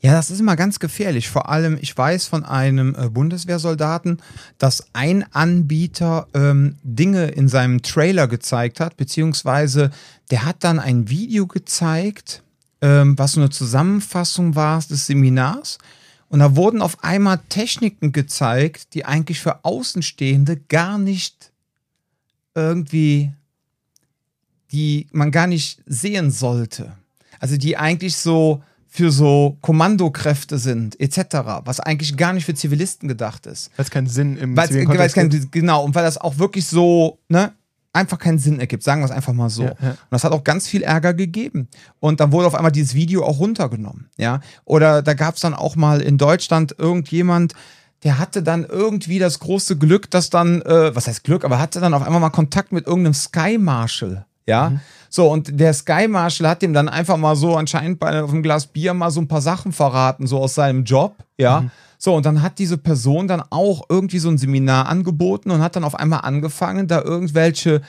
Ja, 0.01 0.11
das 0.11 0.29
ist 0.29 0.41
immer 0.41 0.57
ganz 0.57 0.79
gefährlich. 0.79 1.29
Vor 1.29 1.47
allem, 1.47 1.77
ich 1.79 1.97
weiß 1.97 2.27
von 2.27 2.43
einem 2.43 2.95
äh, 2.95 3.09
Bundeswehrsoldaten, 3.09 4.21
dass 4.57 4.87
ein 4.91 5.23
Anbieter 5.33 6.27
ähm, 6.33 6.75
Dinge 6.83 7.27
in 7.27 7.47
seinem 7.47 7.81
Trailer 7.81 8.27
gezeigt 8.27 8.81
hat, 8.81 8.97
beziehungsweise 8.97 9.91
der 10.31 10.43
hat 10.43 10.65
dann 10.65 10.79
ein 10.79 11.09
Video 11.09 11.47
gezeigt, 11.47 12.43
ähm, 12.81 13.17
was 13.17 13.33
so 13.33 13.39
eine 13.39 13.49
Zusammenfassung 13.49 14.55
war 14.55 14.81
des 14.81 15.05
Seminars. 15.05 15.77
Und 16.27 16.39
da 16.39 16.57
wurden 16.57 16.81
auf 16.81 17.01
einmal 17.03 17.39
Techniken 17.47 18.11
gezeigt, 18.11 18.93
die 18.93 19.05
eigentlich 19.05 19.39
für 19.39 19.63
Außenstehende 19.63 20.57
gar 20.57 20.97
nicht 20.97 21.51
irgendwie 22.55 23.31
die 24.73 25.07
man 25.11 25.31
gar 25.31 25.47
nicht 25.47 25.81
sehen 25.85 26.31
sollte. 26.31 26.93
Also 27.39 27.57
die 27.57 27.77
eigentlich 27.77 28.17
so 28.17 28.63
für 28.87 29.11
so 29.11 29.57
Kommandokräfte 29.61 30.57
sind, 30.57 30.99
etc., 30.99 31.37
was 31.65 31.79
eigentlich 31.79 32.15
gar 32.15 32.33
nicht 32.33 32.45
für 32.45 32.53
Zivilisten 32.53 33.07
gedacht 33.07 33.47
ist. 33.47 33.71
Weil 33.75 33.85
es 33.85 33.91
keinen 33.91 34.07
Sinn 34.07 34.37
im 34.37 34.55
weil's, 34.55 34.71
weil's 34.71 35.13
kein, 35.13 35.29
Genau, 35.51 35.83
und 35.83 35.95
weil 35.95 36.03
das 36.03 36.17
auch 36.17 36.37
wirklich 36.37 36.67
so, 36.67 37.19
ne, 37.27 37.53
einfach 37.91 38.19
keinen 38.19 38.39
Sinn 38.39 38.59
ergibt, 38.59 38.83
sagen 38.83 39.01
wir 39.01 39.05
es 39.05 39.11
einfach 39.11 39.33
mal 39.33 39.49
so. 39.49 39.63
Ja, 39.63 39.75
ja. 39.81 39.89
Und 39.89 40.11
das 40.11 40.23
hat 40.23 40.31
auch 40.31 40.43
ganz 40.43 40.67
viel 40.67 40.83
Ärger 40.83 41.13
gegeben. 41.13 41.69
Und 41.99 42.19
dann 42.19 42.31
wurde 42.31 42.47
auf 42.47 42.55
einmal 42.55 42.71
dieses 42.71 42.93
Video 42.93 43.23
auch 43.23 43.39
runtergenommen, 43.39 44.09
ja. 44.17 44.41
Oder 44.65 45.01
da 45.01 45.13
gab 45.13 45.35
es 45.35 45.41
dann 45.41 45.53
auch 45.53 45.75
mal 45.75 46.01
in 46.01 46.17
Deutschland 46.17 46.75
irgendjemand, 46.77 47.53
der 48.03 48.19
hatte 48.19 48.43
dann 48.43 48.63
irgendwie 48.63 49.17
das 49.17 49.39
große 49.39 49.77
Glück, 49.77 50.11
dass 50.11 50.29
dann, 50.29 50.61
äh, 50.61 50.95
was 50.95 51.07
heißt 51.07 51.23
Glück, 51.23 51.45
aber 51.45 51.57
hatte 51.57 51.79
dann 51.79 51.93
auf 51.93 52.03
einmal 52.03 52.19
mal 52.19 52.29
Kontakt 52.29 52.71
mit 52.71 52.85
irgendeinem 52.85 53.13
Sky 53.13 53.57
Marshal 53.57 54.25
ja. 54.45 54.71
Mhm. 54.71 54.79
So, 55.09 55.29
und 55.31 55.59
der 55.59 55.73
Sky 55.73 56.07
Marshal 56.07 56.49
hat 56.49 56.63
ihm 56.63 56.73
dann 56.73 56.89
einfach 56.89 57.17
mal 57.17 57.35
so 57.35 57.55
anscheinend 57.55 57.99
bei 57.99 58.07
einem 58.07 58.41
Glas 58.41 58.65
Bier 58.65 58.93
mal 58.93 59.11
so 59.11 59.21
ein 59.21 59.27
paar 59.27 59.41
Sachen 59.41 59.71
verraten, 59.71 60.25
so 60.25 60.39
aus 60.39 60.55
seinem 60.55 60.83
Job, 60.83 61.15
ja. 61.37 61.61
Mhm. 61.61 61.71
So, 61.97 62.15
und 62.15 62.25
dann 62.25 62.41
hat 62.41 62.59
diese 62.59 62.77
Person 62.77 63.29
dann 63.29 63.41
auch 63.49 63.85
irgendwie 63.87 64.19
so 64.19 64.27
ein 64.29 64.37
Seminar 64.37 64.89
angeboten 64.89 65.51
und 65.51 65.61
hat 65.61 65.77
dann 65.77 65.85
auf 65.85 65.95
einmal 65.95 66.21
angefangen, 66.21 66.87
da 66.87 67.01
irgendwelche 67.01 67.81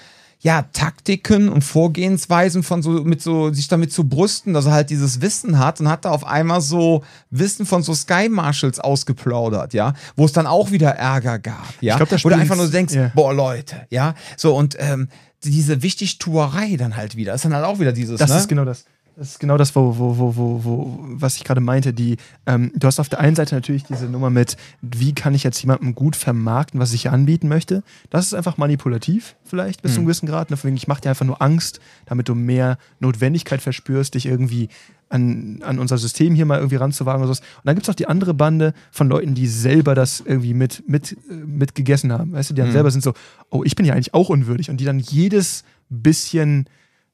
ja, 0.45 0.67
Taktiken 0.75 1.49
und 1.49 1.65
Vorgehensweisen 1.65 2.63
von 2.63 2.83
so, 2.83 2.91
mit 2.91 3.23
so, 3.23 3.51
sich 3.51 3.67
damit 3.67 3.93
zu 3.93 4.07
brüsten, 4.07 4.53
dass 4.53 4.67
er 4.67 4.73
halt 4.73 4.91
dieses 4.91 5.23
Wissen 5.23 5.59
hat 5.59 5.81
und 5.81 5.89
hat 5.89 6.05
da 6.05 6.11
auf 6.11 6.27
einmal 6.27 6.61
so 6.61 7.03
Wissen 7.31 7.65
von 7.65 7.83
so 7.83 7.95
Sky 7.95 8.29
Marshals 8.29 8.79
ausgeplaudert, 8.79 9.73
ja, 9.73 9.95
wo 10.17 10.27
es 10.27 10.33
dann 10.33 10.47
auch 10.47 10.71
wieder 10.71 10.91
Ärger 10.91 11.39
gab, 11.39 11.67
ja, 11.81 11.99
ich 11.99 12.07
glaub, 12.07 12.25
wo 12.25 12.29
du 12.29 12.37
einfach 12.37 12.57
nur 12.57 12.69
denkst, 12.69 12.95
yeah. 12.95 13.11
boah, 13.15 13.33
Leute, 13.33 13.87
ja, 13.89 14.15
so 14.37 14.55
und 14.55 14.77
ähm, 14.79 15.09
diese 15.45 15.83
Wichtigtuerei 15.83 16.77
dann 16.77 16.97
halt 16.97 17.17
wieder. 17.17 17.35
ist 17.35 17.45
dann 17.45 17.55
halt 17.55 17.65
auch 17.65 17.79
wieder 17.79 17.93
dieses. 17.93 18.19
Das 18.19 18.31
ne? 18.31 18.39
ist 18.39 18.49
genau 18.49 18.65
das. 18.65 18.85
Das 19.17 19.31
ist 19.31 19.39
genau 19.39 19.57
das, 19.57 19.77
wo, 19.77 19.97
wo, 19.97 20.19
wo, 20.19 20.37
wo, 20.37 20.65
wo 20.65 20.99
was 21.03 21.37
ich 21.37 21.45
gerade 21.45 21.61
meinte. 21.61 21.93
Die, 21.93 22.17
ähm, 22.47 22.73
du 22.75 22.87
hast 22.87 22.99
auf 22.99 23.09
der 23.09 23.21
einen 23.21 23.37
Seite 23.37 23.55
natürlich 23.55 23.85
diese 23.85 24.07
Nummer 24.07 24.29
mit, 24.29 24.57
wie 24.83 25.15
kann 25.15 25.35
ich 25.35 25.45
jetzt 25.45 25.61
jemandem 25.61 25.95
gut 25.95 26.17
vermarkten, 26.17 26.81
was 26.81 26.93
ich 26.93 27.11
anbieten 27.11 27.47
möchte. 27.47 27.85
Das 28.11 28.27
ist 28.27 28.35
einfach 28.35 28.57
manipulativ, 28.57 29.37
vielleicht 29.45 29.83
bis 29.83 29.93
mhm. 29.93 29.95
zu 29.95 30.01
einem 30.01 30.07
gewissen 30.07 30.27
Grad. 30.27 30.51
Deswegen, 30.51 30.77
ich 30.77 30.89
mache 30.89 31.03
dir 31.03 31.11
einfach 31.11 31.27
nur 31.27 31.41
Angst, 31.41 31.79
damit 32.07 32.29
du 32.29 32.35
mehr 32.35 32.77
Notwendigkeit 32.99 33.63
verspürst, 33.63 34.15
dich 34.15 34.27
irgendwie 34.27 34.69
an, 35.09 35.61
an 35.63 35.79
unser 35.79 35.99
System 35.99 36.35
hier 36.35 36.47
mal 36.47 36.59
irgendwie 36.59 36.77
ranzuwagen 36.77 37.23
oder 37.23 37.35
sowas. 37.35 37.41
Und 37.41 37.67
dann 37.67 37.75
gibt 37.75 37.87
es 37.87 37.91
auch 37.91 37.97
die 37.97 38.09
andere 38.09 38.35
Bande 38.35 38.75
von 38.91 39.09
Leuten, 39.09 39.35
die 39.35 39.47
selber 39.47 39.95
das 39.95 40.21
irgendwie 40.21 40.55
mit, 40.55 40.89
mit, 40.89 41.17
mit 41.29 41.75
gegessen 41.75 42.13
haben. 42.13 42.33
Weißt 42.33 42.51
du, 42.51 42.55
die 42.55 42.61
dann 42.61 42.71
mhm. 42.71 42.75
selber 42.75 42.91
sind 42.91 43.03
so, 43.03 43.15
oh, 43.51 43.63
ich 43.65 43.77
bin 43.77 43.87
ja 43.87 43.95
eigentlich 43.95 44.15
auch 44.15 44.29
unwürdig. 44.29 44.71
Und 44.71 44.79
die 44.79 44.85
dann 44.85 44.99
jedes 44.99 45.65
bisschen 45.89 46.69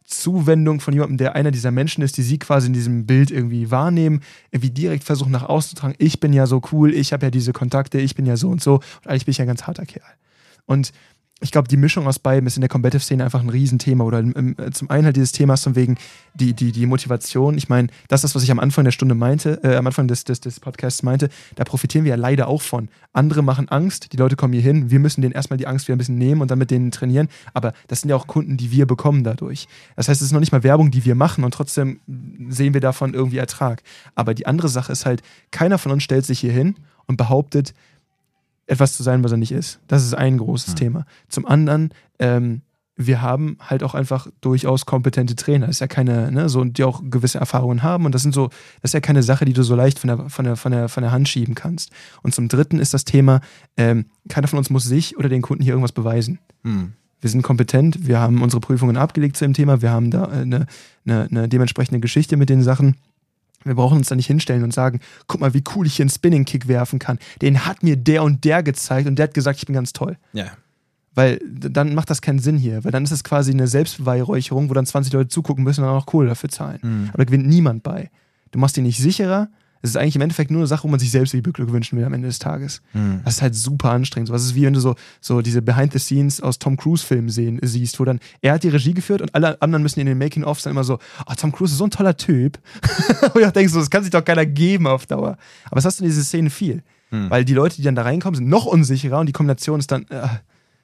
Zuwendung 0.05 0.81
von 0.81 0.93
jemandem, 0.93 1.19
der 1.19 1.37
einer 1.37 1.51
dieser 1.51 1.71
Menschen 1.71 2.03
ist, 2.03 2.17
die 2.17 2.23
sie 2.23 2.39
quasi 2.39 2.67
in 2.67 2.73
diesem 2.73 3.07
Bild 3.07 3.31
irgendwie 3.31 3.71
wahrnehmen, 3.71 4.21
irgendwie 4.51 4.71
direkt 4.71 5.05
versuchen 5.05 5.31
nach 5.31 5.45
außen 5.45 5.71
zu 5.71 5.77
tragen, 5.77 5.95
ich 5.99 6.21
bin 6.21 6.33
ja 6.33 6.47
so 6.47 6.61
cool, 6.73 6.93
ich 6.93 7.13
habe 7.13 7.27
ja 7.27 7.31
diese 7.31 7.53
Kontakte, 7.53 8.01
ich 8.01 8.15
bin 8.17 8.27
ja 8.27 8.37
so 8.37 8.49
und 8.49 8.61
so 8.61 8.75
und 8.75 9.07
eigentlich 9.07 9.27
bin 9.27 9.33
ich 9.33 9.39
ja 9.39 9.45
ein 9.45 9.49
ganz 9.49 9.67
harter 9.67 9.87
Kerl. 9.87 10.03
Und 10.67 10.93
ich 11.41 11.51
glaube, 11.51 11.69
die 11.69 11.77
Mischung 11.77 12.07
aus 12.07 12.19
beiden 12.19 12.47
ist 12.47 12.57
in 12.57 12.61
der 12.61 12.69
Competitive-Szene 12.69 13.25
einfach 13.25 13.41
ein 13.41 13.49
Riesenthema. 13.49 14.05
Oder 14.05 14.19
im, 14.21 14.55
äh, 14.59 14.71
zum 14.71 14.91
einen 14.91 15.07
halt 15.07 15.17
dieses 15.17 15.33
Thema 15.33 15.57
von 15.57 15.75
wegen 15.75 15.97
die, 16.35 16.53
die, 16.53 16.71
die 16.71 16.87
Motivation. 16.87 17.57
Ich 17.57 17.69
meine, 17.69 17.89
das 18.09 18.19
ist 18.19 18.31
das, 18.31 18.35
was 18.35 18.43
ich 18.43 18.51
am 18.51 18.61
Anfang 18.61 18.85
der 18.85 18.93
Stunde 18.93 19.15
meinte, 19.15 19.61
äh, 19.65 19.77
am 19.77 19.87
Anfang 19.87 20.07
des, 20.07 20.25
des, 20.25 20.41
des 20.41 20.61
Podcasts 20.61 21.03
meinte. 21.03 21.31
Da 21.57 21.65
profitieren 21.65 22.05
wir 22.05 22.11
ja 22.11 22.17
leider 22.17 22.49
auch 22.49 22.63
von. 22.63 22.89
Andere 23.13 23.43
machen 23.43 23.69
Angst, 23.69 24.13
die 24.13 24.17
Leute 24.19 24.37
kommen 24.37 24.53
hier 24.53 24.63
hin. 24.63 24.91
Wir 24.91 25.01
müssen 25.01 25.23
denen 25.23 25.33
erstmal 25.33 25.57
die 25.57 25.67
Angst 25.67 25.89
wieder 25.89 25.97
ein 25.97 25.99
bisschen 25.99 26.19
nehmen 26.19 26.43
und 26.43 26.51
dann 26.51 26.59
mit 26.59 26.71
denen 26.71 26.91
trainieren. 26.91 27.29
Aber 27.55 27.73
das 27.89 28.03
sind 28.03 28.11
ja 28.11 28.17
auch 28.17 28.27
Kunden, 28.27 28.57
die 28.59 28.71
wir 28.71 28.87
bekommen 28.87 29.25
dadurch. 29.25 29.67
Das 29.97 30.09
heißt, 30.09 30.21
es 30.21 30.27
ist 30.27 30.33
noch 30.33 30.41
nicht 30.41 30.53
mal 30.53 30.63
Werbung, 30.63 30.91
die 30.91 31.05
wir 31.05 31.15
machen 31.15 31.45
und 31.45 31.55
trotzdem 31.55 32.01
sehen 32.49 32.75
wir 32.75 32.81
davon 32.81 33.15
irgendwie 33.15 33.39
Ertrag. 33.39 33.83
Aber 34.15 34.35
die 34.35 34.47
andere 34.47 34.69
Sache 34.69 34.93
ist 34.93 35.07
halt, 35.07 35.23
keiner 35.51 35.79
von 35.79 35.93
uns 35.93 36.03
stellt 36.03 36.27
sich 36.27 36.41
hier 36.41 36.53
hin 36.53 36.77
und 37.07 37.17
behauptet, 37.17 37.75
etwas 38.71 38.97
zu 38.97 39.03
sein, 39.03 39.25
was 39.25 39.33
er 39.33 39.39
nicht 39.39 39.53
ist. 39.53 39.81
Das 39.89 40.05
ist 40.05 40.15
ein 40.15 40.39
großes 40.39 40.75
mhm. 40.75 40.77
Thema. 40.77 41.07
Zum 41.29 41.47
anderen, 41.47 41.93
ähm, 42.19 42.63
wir 42.97 43.23
haben 43.23 43.57
halt 43.61 43.83
auch 43.83 43.95
einfach 43.95 44.29
durchaus 44.41 44.85
kompetente 44.85 45.35
Trainer. 45.35 45.67
Das 45.67 45.77
ist 45.77 45.81
ja 45.81 45.87
keine, 45.87 46.31
ne, 46.31 46.49
so, 46.49 46.63
die 46.65 46.85
auch 46.85 47.03
gewisse 47.05 47.39
Erfahrungen 47.39 47.83
haben. 47.83 48.05
Und 48.05 48.15
das 48.15 48.23
sind 48.23 48.35
so, 48.35 48.49
das 48.83 48.91
ist 48.91 48.95
ja 48.95 49.01
keine 49.01 49.23
Sache, 49.23 49.45
die 49.45 49.55
du 49.55 49.63
so 49.63 49.75
leicht 49.75 49.99
von 49.99 50.09
der, 50.09 50.29
von 50.29 50.45
der, 50.45 50.57
von 50.57 50.71
der, 50.71 50.89
von 50.89 51.03
der 51.03 51.11
Hand 51.11 51.29
schieben 51.29 51.55
kannst. 51.55 51.91
Und 52.23 52.35
zum 52.35 52.49
dritten 52.49 52.79
ist 52.79 52.93
das 52.93 53.05
Thema, 53.05 53.41
ähm, 53.77 54.07
keiner 54.29 54.49
von 54.49 54.59
uns 54.59 54.71
muss 54.71 54.85
sich 54.85 55.17
oder 55.17 55.29
den 55.29 55.43
Kunden 55.43 55.63
hier 55.63 55.73
irgendwas 55.73 55.93
beweisen. 55.93 56.39
Mhm. 56.63 56.93
Wir 57.21 57.31
sind 57.31 57.43
kompetent, 57.43 58.07
wir 58.07 58.19
haben 58.19 58.43
unsere 58.43 58.61
Prüfungen 58.61 58.97
abgelegt 58.97 59.37
zu 59.37 59.45
dem 59.45 59.53
Thema, 59.53 59.83
wir 59.83 59.91
haben 59.91 60.11
da 60.11 60.25
eine, 60.25 60.67
eine, 61.05 61.29
eine 61.31 61.49
dementsprechende 61.49 62.01
Geschichte 62.01 62.37
mit 62.37 62.49
den 62.49 62.63
Sachen. 62.63 62.97
Wir 63.65 63.75
brauchen 63.75 63.99
uns 63.99 64.09
da 64.09 64.17
nicht 64.17 64.27
hinstellen 64.27 64.65
und 64.65 64.73
sagen, 64.73 65.01
guck 65.27 65.41
mal, 65.41 65.53
wie 65.53 65.63
cool 65.75 65.87
ich 65.87 65.97
hier 65.97 66.05
einen 66.05 66.11
Spinning-Kick 66.11 66.67
werfen 66.67 66.99
kann. 66.99 67.19
Den 67.43 67.67
hat 67.67 67.83
mir 67.83 67.97
der 67.97 68.23
und 68.23 68.45
der 68.45 68.63
gezeigt 68.63 69.07
und 69.07 69.17
der 69.17 69.25
hat 69.25 69.35
gesagt, 69.35 69.59
ich 69.59 69.67
bin 69.67 69.75
ganz 69.75 69.93
toll. 69.93 70.17
Ja. 70.33 70.47
Weil 71.15 71.41
dann 71.49 71.95
macht 71.95 72.09
das 72.09 72.23
keinen 72.23 72.39
Sinn 72.39 72.57
hier, 72.57 72.85
weil 72.85 72.93
dann 72.93 73.05
ist 73.05 73.11
es 73.11 73.25
quasi 73.25 73.51
eine 73.51 73.67
Selbstbeweihräucherung, 73.67 74.71
wo 74.71 74.75
dann 74.75 74.87
20 74.87 75.13
Leute 75.13 75.29
zugucken 75.29 75.65
müssen 75.65 75.83
und 75.83 75.89
dann 75.89 75.97
auch 75.97 76.07
Kohle 76.07 76.29
dafür 76.29 76.49
zahlen. 76.49 76.79
Mhm. 76.83 77.09
Aber 77.09 77.19
da 77.19 77.25
gewinnt 77.25 77.47
niemand 77.47 77.83
bei. 77.83 78.11
Du 78.53 78.59
machst 78.59 78.77
dir 78.77 78.83
nicht 78.83 78.99
sicherer, 78.99 79.49
es 79.83 79.91
ist 79.91 79.97
eigentlich 79.97 80.17
im 80.17 80.23
Endeffekt 80.23 80.51
nur 80.51 80.61
eine 80.61 80.67
Sache, 80.67 80.85
wo 80.85 80.89
man 80.89 81.01
sich 81.01 81.11
selbst 81.11 81.33
die 81.33 81.41
beglückwünschen 81.41 81.99
will 81.99 82.05
am 82.05 82.13
Ende 82.13 82.29
des 82.29 82.39
Tages. 82.39 82.83
Mhm. 82.93 83.21
Das 83.25 83.37
ist 83.37 83.43
halt 83.43 83.55
super 83.55 83.91
anstrengend. 83.91 84.29
So, 84.29 84.35
das 84.35 84.45
ist 84.45 84.55
wie 84.55 84.65
wenn 84.65 84.75
du 84.75 84.81
so, 84.81 84.95
so 85.21 85.41
diese 85.41 85.63
Behind 85.63 85.93
the 85.93 85.99
Scenes 85.99 86.41
aus 86.41 86.59
Tom 86.59 86.77
Cruise-Filmen 86.77 87.31
siehst, 87.31 87.99
wo 87.99 88.05
dann 88.05 88.21
er 88.43 88.55
hat 88.55 88.63
die 88.63 88.69
Regie 88.69 88.93
geführt 88.93 89.23
und 89.23 89.35
alle 89.35 89.61
anderen 89.63 89.83
müssen 89.83 90.01
in 90.01 90.07
den 90.07 90.19
Making-ofs 90.19 90.65
dann 90.65 90.73
immer 90.73 90.85
so, 90.85 90.99
oh, 91.27 91.33
Tom 91.37 91.53
Cruise 91.53 91.73
ist 91.73 91.79
so 91.79 91.85
ein 91.85 91.91
toller 91.91 92.17
Typ. 92.17 92.59
und 93.35 93.43
ich 93.43 93.51
denke 93.51 93.71
so, 93.71 93.79
das 93.79 93.89
kann 93.89 94.03
sich 94.03 94.11
doch 94.11 94.25
keiner 94.25 94.45
geben 94.45 94.87
auf 94.87 95.07
Dauer. 95.07 95.39
Aber 95.65 95.77
das 95.77 95.87
hast 95.87 96.01
du 96.01 96.05
in 96.05 96.11
diese 96.11 96.25
Szenen 96.25 96.51
viel. 96.51 96.83
Mhm. 97.11 97.31
Weil 97.31 97.45
die 97.45 97.55
Leute, 97.55 97.77
die 97.77 97.83
dann 97.83 97.95
da 97.95 98.03
reinkommen, 98.03 98.37
sind 98.37 98.49
noch 98.49 98.67
unsicherer 98.67 99.19
und 99.19 99.27
die 99.27 99.33
Kombination 99.33 99.81
ist 99.81 99.91
dann, 99.91 100.03
äh, 100.09 100.29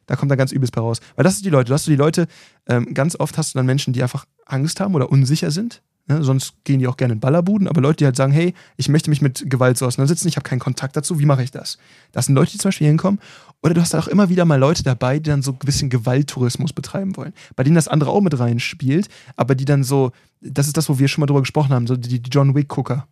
da 0.06 0.16
kommt 0.16 0.30
dann 0.30 0.38
ganz 0.38 0.52
übelst 0.52 0.74
bei 0.74 0.80
raus. 0.80 1.00
Weil 1.16 1.24
das 1.24 1.34
sind 1.34 1.44
die 1.44 1.50
Leute. 1.50 1.68
Du 1.68 1.74
hast 1.74 1.86
du 1.86 1.90
die 1.90 1.96
Leute, 1.96 2.28
ähm, 2.66 2.94
ganz 2.94 3.18
oft 3.18 3.36
hast 3.36 3.54
du 3.54 3.58
dann 3.58 3.66
Menschen, 3.66 3.92
die 3.92 4.02
einfach 4.02 4.24
Angst 4.46 4.80
haben 4.80 4.94
oder 4.94 5.10
unsicher 5.10 5.50
sind 5.50 5.82
Ne? 6.08 6.22
Sonst 6.22 6.54
gehen 6.64 6.78
die 6.78 6.86
auch 6.86 6.96
gerne 6.96 7.14
in 7.14 7.20
Ballerbuden, 7.20 7.66
aber 7.68 7.80
Leute, 7.80 7.98
die 7.98 8.04
halt 8.04 8.16
sagen, 8.16 8.32
hey, 8.32 8.54
ich 8.76 8.88
möchte 8.88 9.10
mich 9.10 9.22
mit 9.22 9.50
Gewalt 9.50 9.76
so 9.76 9.86
auseinandersetzen, 9.86 10.28
ich 10.28 10.36
habe 10.36 10.48
keinen 10.48 10.60
Kontakt 10.60 10.96
dazu, 10.96 11.18
wie 11.18 11.26
mache 11.26 11.42
ich 11.42 11.50
das? 11.50 11.78
Das 12.12 12.26
sind 12.26 12.34
Leute, 12.34 12.52
die 12.52 12.58
zum 12.58 12.68
Beispiel 12.68 12.86
hinkommen. 12.86 13.20
Oder 13.62 13.74
du 13.74 13.80
hast 13.80 13.94
auch 13.94 14.06
immer 14.06 14.28
wieder 14.28 14.44
mal 14.44 14.58
Leute 14.58 14.82
dabei, 14.84 15.18
die 15.18 15.30
dann 15.30 15.42
so 15.42 15.52
ein 15.52 15.58
bisschen 15.58 15.90
Gewalttourismus 15.90 16.72
betreiben 16.72 17.16
wollen. 17.16 17.32
Bei 17.56 17.64
denen 17.64 17.74
das 17.74 17.88
andere 17.88 18.10
auch 18.10 18.20
mit 18.20 18.38
reinspielt, 18.38 19.08
aber 19.34 19.54
die 19.54 19.64
dann 19.64 19.82
so, 19.82 20.12
das 20.40 20.68
ist 20.68 20.76
das, 20.76 20.88
wo 20.88 20.98
wir 20.98 21.08
schon 21.08 21.22
mal 21.22 21.26
drüber 21.26 21.40
gesprochen 21.40 21.72
haben, 21.72 21.86
so 21.86 21.96
die, 21.96 22.20
die 22.20 22.30
John 22.30 22.54
Wick-Gucker. 22.54 23.08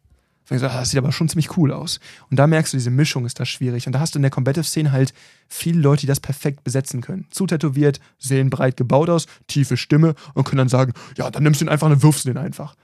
So, 0.47 0.55
ah, 0.57 0.59
das 0.59 0.91
sieht 0.91 0.99
aber 0.99 1.11
schon 1.11 1.29
ziemlich 1.29 1.57
cool 1.57 1.73
aus. 1.73 2.01
Und 2.31 2.39
da 2.39 2.47
merkst 2.47 2.75
du, 2.75 2.77
diese 2.77 2.91
Mischung 2.91 3.25
ist 3.25 3.41
da 3.41 3.47
schwierig. 3.47 3.87
Und 3.87 3.95
da 3.95 4.01
hast 4.01 4.15
du 4.15 4.19
in 4.19 4.23
der 4.23 4.31
Combative-Szene 4.31 4.93
halt 4.93 5.15
viele 5.49 5.81
Leute, 5.81 6.03
die 6.03 6.07
das 6.07 6.21
perfekt 6.21 6.65
besetzen 6.65 7.01
können. 7.01 7.27
Zutätowiert, 7.31 7.99
sehen 8.19 8.51
breit 8.51 8.77
gebaut 8.77 9.09
aus, 9.09 9.27
tiefe 9.47 9.79
Stimme 9.79 10.15
und 10.35 10.45
können 10.45 10.59
dann 10.59 10.69
sagen, 10.69 10.93
ja, 11.17 11.31
dann 11.31 11.43
nimmst 11.43 11.63
du 11.63 11.65
ihn 11.65 11.71
einfach 11.71 11.89
und 11.89 12.03
wirfst 12.03 12.27
du 12.27 12.29
den 12.29 12.37
einfach. 12.37 12.75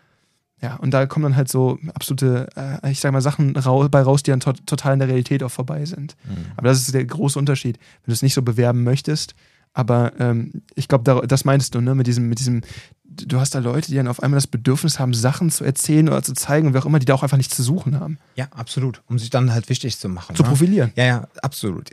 Ja, 0.62 0.76
und 0.76 0.92
da 0.92 1.06
kommen 1.06 1.22
dann 1.22 1.36
halt 1.36 1.48
so 1.48 1.78
absolute, 1.94 2.48
äh, 2.54 2.90
ich 2.90 3.00
sag 3.00 3.12
mal, 3.12 3.22
Sachen 3.22 3.56
rau 3.56 3.88
bei 3.88 4.02
raus, 4.02 4.22
die 4.22 4.30
dann 4.30 4.40
to 4.40 4.52
total 4.52 4.92
in 4.92 4.98
der 4.98 5.08
Realität 5.08 5.42
auch 5.42 5.50
vorbei 5.50 5.84
sind. 5.86 6.16
Mhm. 6.24 6.52
Aber 6.56 6.68
das 6.68 6.80
ist 6.80 6.92
der 6.92 7.04
große 7.04 7.38
Unterschied. 7.38 7.78
Wenn 7.78 8.10
du 8.10 8.12
es 8.12 8.22
nicht 8.22 8.34
so 8.34 8.42
bewerben 8.42 8.82
möchtest, 8.84 9.34
aber 9.72 10.12
ähm, 10.18 10.62
ich 10.74 10.88
glaube, 10.88 11.04
da, 11.04 11.20
das 11.20 11.44
meinst 11.44 11.74
du, 11.74 11.80
ne, 11.80 11.94
mit 11.94 12.06
diesem, 12.06 12.28
mit 12.28 12.40
diesem, 12.40 12.62
du 13.04 13.40
hast 13.40 13.54
da 13.54 13.60
Leute, 13.60 13.88
die 13.88 13.96
dann 13.96 14.08
auf 14.08 14.22
einmal 14.22 14.36
das 14.36 14.48
Bedürfnis 14.48 14.98
haben, 14.98 15.14
Sachen 15.14 15.50
zu 15.50 15.64
erzählen 15.64 16.08
oder 16.08 16.22
zu 16.22 16.34
zeigen 16.34 16.66
und 16.66 16.74
wie 16.74 16.78
auch 16.78 16.86
immer, 16.86 16.98
die 16.98 17.06
da 17.06 17.14
auch 17.14 17.22
einfach 17.22 17.36
nichts 17.36 17.56
zu 17.56 17.62
suchen 17.62 17.98
haben. 17.98 18.18
Ja, 18.34 18.48
absolut. 18.50 19.02
Um 19.06 19.18
sich 19.18 19.30
dann 19.30 19.52
halt 19.52 19.68
wichtig 19.68 19.98
zu 19.98 20.08
machen. 20.08 20.36
Zu 20.36 20.42
ne? 20.42 20.48
profilieren. 20.48 20.92
Ja, 20.96 21.04
ja, 21.04 21.28
absolut. 21.42 21.90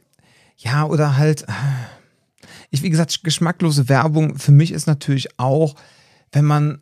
Ja, 0.58 0.86
oder 0.86 1.18
halt, 1.18 1.46
ich, 2.72 2.82
wie 2.82 2.90
gesagt, 2.90 3.24
geschmacklose 3.24 3.88
Werbung 3.88 4.38
für 4.38 4.52
mich 4.52 4.72
ist 4.72 4.88
natürlich 4.88 5.40
auch, 5.40 5.76
wenn 6.32 6.46
man 6.46 6.82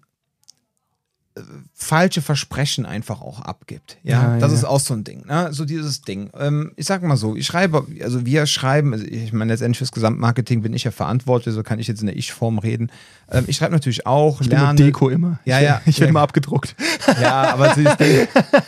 falsche 1.74 2.22
Versprechen 2.22 2.86
einfach 2.86 3.22
auch 3.22 3.42
abgibt. 3.42 3.98
Ja, 4.04 4.34
ja 4.34 4.40
das 4.40 4.52
ja. 4.52 4.60
ist 4.60 4.64
auch 4.64 4.80
so 4.80 4.94
ein 4.94 5.04
Ding. 5.04 5.26
Ne? 5.28 5.50
So 5.52 5.66
dieses 5.66 6.02
Ding. 6.02 6.30
Ähm, 6.38 6.72
ich 6.78 6.86
sag 6.86 7.04
mal 7.04 7.18
so, 7.18 7.36
ich 7.36 7.46
schreibe, 7.46 7.86
also 8.02 8.26
wir 8.26 8.46
schreiben, 8.46 8.94
also 8.94 9.06
ich 9.06 9.34
meine, 9.34 9.52
letztendlich 9.52 9.80
fürs 9.80 9.92
Gesamtmarketing 9.92 10.62
bin 10.62 10.74
ich 10.74 10.86
ja 10.86 10.92
verantwortlich, 10.92 11.54
so 11.54 11.62
kann 11.62 11.80
ich 11.80 11.88
jetzt 11.88 12.00
in 12.00 12.08
der 12.08 12.16
Ich-Form 12.16 12.60
reden. 12.60 12.90
Ähm, 13.30 13.44
ich 13.48 13.58
schreibe 13.58 13.74
natürlich 13.74 14.08
auch, 14.08 14.40
ich 14.40 14.48
lerne. 14.48 14.76
Bin 14.76 14.86
Deko 14.86 15.10
immer. 15.10 15.40
Ja, 15.44 15.60
ja. 15.60 15.82
Ich 15.86 16.00
werde 16.00 16.10
immer 16.12 16.22
abgedruckt. 16.22 16.74
Ja, 17.22 17.54
aber 17.54 17.74
dieses 17.76 17.98
Ding, 17.98 18.28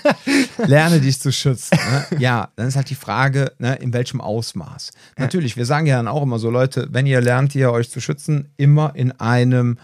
lerne 0.67 0.99
dich 0.99 1.21
zu 1.21 1.31
schützen. 1.31 1.77
Ne? 1.77 2.19
Ja, 2.19 2.49
dann 2.57 2.67
ist 2.67 2.75
halt 2.75 2.89
die 2.89 2.95
Frage, 2.95 3.53
ne, 3.59 3.75
in 3.75 3.93
welchem 3.93 4.19
Ausmaß. 4.19 4.91
Natürlich, 5.17 5.55
wir 5.55 5.65
sagen 5.65 5.85
ja 5.85 5.95
dann 5.95 6.09
auch 6.09 6.23
immer 6.23 6.37
so, 6.37 6.49
Leute, 6.49 6.89
wenn 6.91 7.05
ihr 7.05 7.21
lernt, 7.21 7.55
ihr 7.55 7.71
euch 7.71 7.89
zu 7.89 8.01
schützen, 8.01 8.49
immer 8.57 8.91
in 8.95 9.13
einem 9.13 9.77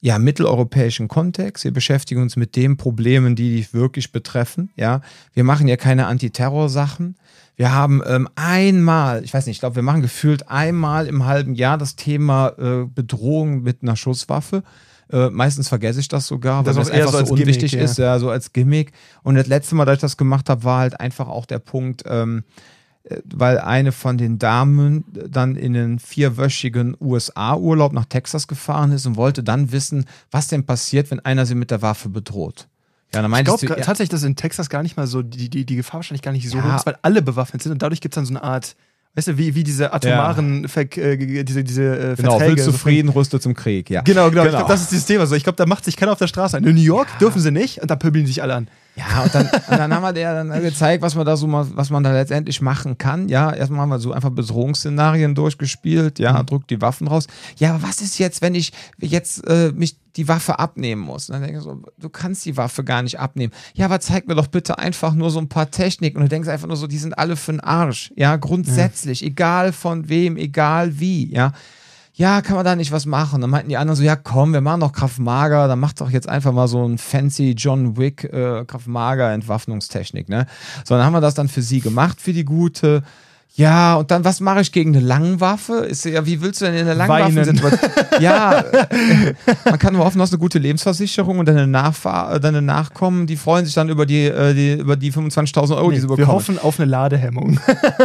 ja, 0.00 0.18
mitteleuropäischen 0.18 1.08
Kontext. 1.08 1.64
Wir 1.64 1.72
beschäftigen 1.72 2.22
uns 2.22 2.36
mit 2.36 2.56
den 2.56 2.76
Problemen, 2.76 3.34
die 3.34 3.56
dich 3.56 3.74
wirklich 3.74 4.12
betreffen. 4.12 4.70
Ja, 4.76 5.00
wir 5.32 5.44
machen 5.44 5.68
ja 5.68 5.76
keine 5.76 6.06
Antiterror-Sachen. 6.06 7.16
Wir 7.56 7.72
haben 7.72 8.02
ähm, 8.06 8.28
einmal, 8.36 9.24
ich 9.24 9.32
weiß 9.32 9.46
nicht, 9.46 9.56
ich 9.56 9.60
glaube, 9.60 9.76
wir 9.76 9.82
machen 9.82 10.02
gefühlt 10.02 10.48
einmal 10.48 11.06
im 11.06 11.24
halben 11.24 11.54
Jahr 11.54 11.78
das 11.78 11.96
Thema 11.96 12.52
äh, 12.58 12.84
Bedrohung 12.84 13.62
mit 13.62 13.82
einer 13.82 13.96
Schusswaffe. 13.96 14.62
Äh, 15.10 15.30
meistens 15.30 15.68
vergesse 15.68 16.00
ich 16.00 16.08
das 16.08 16.26
sogar, 16.26 16.66
weil 16.66 16.74
das, 16.74 16.88
das 16.88 16.90
einfach 16.90 17.12
so, 17.12 17.24
so 17.26 17.32
unwichtig 17.34 17.70
Gimmick, 17.70 17.86
ja. 17.86 17.90
ist, 17.90 17.98
ja, 17.98 18.18
so 18.18 18.28
als 18.28 18.52
Gimmick. 18.52 18.92
Und 19.22 19.36
das 19.36 19.46
letzte 19.46 19.74
Mal, 19.74 19.86
dass 19.86 19.96
ich 19.96 20.00
das 20.02 20.16
gemacht 20.18 20.50
habe, 20.50 20.64
war 20.64 20.80
halt 20.80 21.00
einfach 21.00 21.28
auch 21.28 21.46
der 21.46 21.60
Punkt, 21.60 22.02
ähm, 22.06 22.44
weil 23.24 23.58
eine 23.58 23.92
von 23.92 24.18
den 24.18 24.38
Damen 24.38 25.04
dann 25.28 25.56
in 25.56 25.76
einen 25.76 25.98
vierwöchigen 25.98 26.96
USA-Urlaub 27.00 27.92
nach 27.92 28.06
Texas 28.06 28.48
gefahren 28.48 28.92
ist 28.92 29.06
und 29.06 29.16
wollte 29.16 29.42
dann 29.42 29.70
wissen, 29.70 30.06
was 30.30 30.48
denn 30.48 30.64
passiert, 30.64 31.10
wenn 31.10 31.20
einer 31.20 31.46
sie 31.46 31.54
mit 31.54 31.70
der 31.70 31.82
Waffe 31.82 32.08
bedroht. 32.08 32.66
Ja, 33.14 33.22
dann 33.22 33.32
ich 33.32 33.44
glaube 33.44 33.66
ja, 33.66 33.76
tatsächlich, 33.76 34.08
dass 34.08 34.24
in 34.24 34.34
Texas 34.34 34.68
gar 34.68 34.82
nicht 34.82 34.96
mal 34.96 35.06
so, 35.06 35.22
die, 35.22 35.48
die, 35.48 35.64
die 35.64 35.76
Gefahr 35.76 35.98
wahrscheinlich 35.98 36.22
gar 36.22 36.32
nicht 36.32 36.48
so 36.50 36.58
ja. 36.58 36.64
hoch 36.64 36.76
ist, 36.76 36.86
weil 36.86 36.98
alle 37.02 37.22
bewaffnet 37.22 37.62
sind 37.62 37.72
und 37.72 37.80
dadurch 37.80 38.00
gibt 38.00 38.14
es 38.14 38.16
dann 38.16 38.26
so 38.26 38.32
eine 38.32 38.42
Art, 38.42 38.74
weißt 39.14 39.28
du, 39.28 39.38
wie, 39.38 39.54
wie 39.54 39.62
diese 39.62 39.92
atomaren 39.92 40.62
ja. 40.62 40.68
Ver 40.68 40.96
äh, 40.96 41.44
diese, 41.44 41.62
diese 41.62 41.82
äh, 41.82 42.16
genau, 42.16 42.38
Verträge. 42.38 42.56
Willst 42.56 42.66
du 42.66 42.72
Frieden, 42.72 43.08
rüste 43.08 43.38
zum 43.38 43.54
Krieg, 43.54 43.88
ja. 43.88 44.02
Genau, 44.02 44.30
genau. 44.30 44.42
genau. 44.42 44.44
Ich 44.44 44.50
glaube, 44.50 44.72
das 44.72 44.82
ist 44.82 44.90
dieses 44.90 45.06
Thema. 45.06 45.26
So, 45.26 45.36
ich 45.36 45.44
glaube, 45.44 45.56
da 45.56 45.66
macht 45.66 45.84
sich 45.84 45.96
keiner 45.96 46.12
auf 46.12 46.18
der 46.18 46.26
Straße 46.26 46.56
an. 46.56 46.64
In 46.64 46.74
New 46.74 46.82
York 46.82 47.08
ja. 47.12 47.18
dürfen 47.18 47.40
sie 47.40 47.52
nicht 47.52 47.80
und 47.80 47.90
da 47.90 47.94
pöbeln 47.94 48.26
sich 48.26 48.42
alle 48.42 48.56
an. 48.56 48.68
Ja, 48.96 49.24
und 49.24 49.34
dann, 49.34 49.46
und 49.46 49.78
dann 49.78 49.94
haben 49.94 50.02
wir 50.02 50.12
dir 50.14 50.32
dann 50.32 50.48
gezeigt, 50.62 51.02
was 51.02 51.14
man 51.14 51.26
da 51.26 51.36
so 51.36 51.46
mal, 51.46 51.66
was 51.74 51.90
man 51.90 52.02
da 52.02 52.12
letztendlich 52.12 52.62
machen 52.62 52.96
kann. 52.96 53.28
Ja, 53.28 53.52
erstmal 53.52 53.80
haben 53.80 53.90
wir 53.90 53.98
so 53.98 54.12
einfach 54.12 54.30
Bedrohungsszenarien 54.30 55.34
durchgespielt. 55.34 56.18
Ja, 56.18 56.40
mhm. 56.40 56.46
drückt 56.46 56.70
die 56.70 56.80
Waffen 56.80 57.06
raus. 57.06 57.26
Ja, 57.58 57.74
aber 57.74 57.82
was 57.82 58.00
ist 58.00 58.18
jetzt, 58.18 58.40
wenn 58.40 58.54
ich 58.54 58.72
jetzt 58.98 59.46
äh, 59.46 59.72
mich 59.72 59.98
die 60.16 60.28
Waffe 60.28 60.58
abnehmen 60.58 61.02
muss? 61.02 61.28
Und 61.28 61.34
dann 61.34 61.42
denke 61.42 61.58
ich 61.58 61.64
so, 61.64 61.82
du 61.98 62.08
kannst 62.08 62.46
die 62.46 62.56
Waffe 62.56 62.84
gar 62.84 63.02
nicht 63.02 63.20
abnehmen. 63.20 63.52
Ja, 63.74 63.84
aber 63.84 64.00
zeig 64.00 64.26
mir 64.28 64.34
doch 64.34 64.46
bitte 64.46 64.78
einfach 64.78 65.12
nur 65.12 65.30
so 65.30 65.40
ein 65.40 65.48
paar 65.50 65.70
Techniken. 65.70 66.16
Und 66.16 66.24
du 66.24 66.28
denkst 66.30 66.48
einfach 66.48 66.68
nur 66.68 66.78
so, 66.78 66.86
die 66.86 66.98
sind 66.98 67.18
alle 67.18 67.36
für 67.36 67.52
den 67.52 67.60
Arsch. 67.60 68.14
Ja, 68.16 68.36
grundsätzlich, 68.36 69.20
ja. 69.20 69.26
egal 69.26 69.72
von 69.72 70.08
wem, 70.08 70.38
egal 70.38 70.98
wie. 70.98 71.30
Ja 71.30 71.52
ja, 72.18 72.40
kann 72.40 72.56
man 72.56 72.64
da 72.64 72.74
nicht 72.76 72.92
was 72.92 73.04
machen? 73.04 73.42
Dann 73.42 73.50
meinten 73.50 73.68
die 73.68 73.76
anderen 73.76 73.96
so, 73.96 74.02
ja 74.02 74.16
komm, 74.16 74.54
wir 74.54 74.62
machen 74.62 74.80
doch 74.80 74.92
Kraft 74.92 75.18
Mager, 75.18 75.68
dann 75.68 75.78
macht 75.78 76.00
doch 76.00 76.08
jetzt 76.08 76.26
einfach 76.28 76.52
mal 76.52 76.66
so 76.66 76.82
ein 76.82 76.96
fancy 76.96 77.54
John 77.56 77.98
Wick 77.98 78.24
äh, 78.24 78.64
Kraft 78.64 78.86
Mager 78.86 79.32
Entwaffnungstechnik, 79.32 80.30
ne? 80.30 80.46
So, 80.84 80.94
dann 80.94 81.04
haben 81.04 81.12
wir 81.12 81.20
das 81.20 81.34
dann 81.34 81.48
für 81.48 81.60
sie 81.60 81.80
gemacht, 81.80 82.18
für 82.18 82.32
die 82.32 82.46
gute. 82.46 83.02
Ja, 83.54 83.96
und 83.96 84.10
dann, 84.10 84.24
was 84.24 84.40
mache 84.40 84.60
ich 84.60 84.72
gegen 84.72 84.94
eine 84.94 85.04
Langwaffe? 85.04 85.76
Ist 85.76 86.04
ja, 86.06 86.24
wie 86.26 86.40
willst 86.40 86.60
du 86.60 86.66
denn 86.66 86.74
in 86.74 86.86
der 86.86 86.94
Langwaffensituation? 86.94 87.90
ja, 88.20 88.64
man 89.64 89.78
kann 89.78 89.94
nur 89.94 90.04
hoffen, 90.04 90.18
du 90.18 90.22
hast 90.22 90.32
eine 90.32 90.40
gute 90.40 90.58
Lebensversicherung 90.58 91.38
und 91.38 91.46
deine, 91.46 91.66
Nachfahr 91.66 92.40
deine 92.40 92.60
Nachkommen, 92.62 93.26
die 93.26 93.36
freuen 93.36 93.66
sich 93.66 93.74
dann 93.74 93.90
über 93.90 94.04
die, 94.04 94.24
äh, 94.24 94.54
die, 94.54 94.74
über 94.74 94.96
die 94.96 95.12
25.000 95.12 95.76
Euro, 95.76 95.88
nee, 95.88 95.94
die 95.94 96.00
sie 96.00 96.06
bekommen. 96.06 96.26
Wir 96.26 96.32
hoffen 96.32 96.58
auf 96.58 96.78
eine 96.78 96.90
Ladehemmung. 96.90 97.58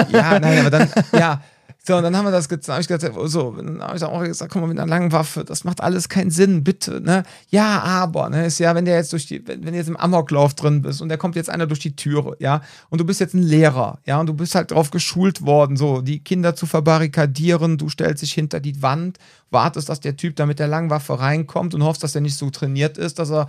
ja, 0.10 0.40
nein, 0.40 0.60
aber 0.60 0.70
dann, 0.70 0.90
ja, 1.18 1.42
So, 1.84 1.98
und 1.98 2.04
dann 2.04 2.16
haben 2.16 2.26
wir 2.26 2.32
das 2.32 2.48
gezeigt. 2.48 2.76
Hab 2.76 2.82
ich 2.82 2.88
gesagt, 2.88 3.32
so, 3.32 3.52
dann 3.58 3.82
habe 3.82 3.98
ich 3.98 4.04
auch 4.04 4.22
gesagt, 4.24 4.54
guck 4.54 4.62
mal, 4.62 4.68
mit 4.68 4.78
einer 4.78 4.88
langen 4.88 5.12
Waffe, 5.12 5.44
das 5.44 5.64
macht 5.64 5.82
alles 5.82 6.10
keinen 6.10 6.30
Sinn, 6.30 6.64
bitte. 6.64 7.02
Ne? 7.02 7.24
Ja, 7.50 7.80
aber, 7.82 8.30
ne, 8.30 8.46
ist 8.46 8.60
ja, 8.60 8.76
wenn 8.76 8.86
der 8.86 8.98
jetzt 8.98 9.12
durch 9.14 9.26
die, 9.26 9.48
wenn, 9.48 9.66
wenn 9.66 9.74
du 9.74 9.80
jetzt 9.80 9.90
im 9.90 9.98
Amoklauf 9.98 10.54
drin 10.54 10.84
bist 10.84 11.02
und 11.02 11.10
da 11.10 11.18
kommt 11.18 11.36
jetzt 11.36 11.50
einer 11.50 11.66
durch 11.66 11.80
die 11.80 11.96
Türe, 11.96 12.36
ja, 12.40 12.62
und 12.90 13.02
du 13.02 13.06
bist 13.06 13.20
jetzt 13.20 13.34
ein 13.34 13.42
Lehrer, 13.42 13.98
ja, 14.06 14.20
und 14.20 14.28
du 14.28 14.36
bist 14.36 14.54
halt 14.54 14.70
darauf 14.70 14.92
geschult 14.92 15.44
worden, 15.44 15.76
so, 15.76 16.02
die 16.02 16.24
Kinder 16.24 16.56
zu 16.56 16.68
verbarrikadieren, 16.68 17.80
du 17.80 17.90
stellst 17.90 18.22
dich 18.22 18.34
hinter 18.34 18.60
die 18.60 18.84
Wand, 18.84 19.18
wartest, 19.50 19.90
dass 19.90 20.00
der 20.00 20.16
Typ 20.16 20.36
da 20.36 20.46
mit 20.46 20.60
der 20.60 20.68
langen 20.68 20.92
Waffe 20.92 21.20
reinkommt 21.20 21.74
und 21.74 21.84
hoffst, 21.84 22.04
dass 22.04 22.14
er 22.14 22.22
nicht 22.22 22.38
so 22.38 22.52
trainiert 22.52 23.00
ist, 23.00 23.18
dass 23.18 23.32
er 23.32 23.48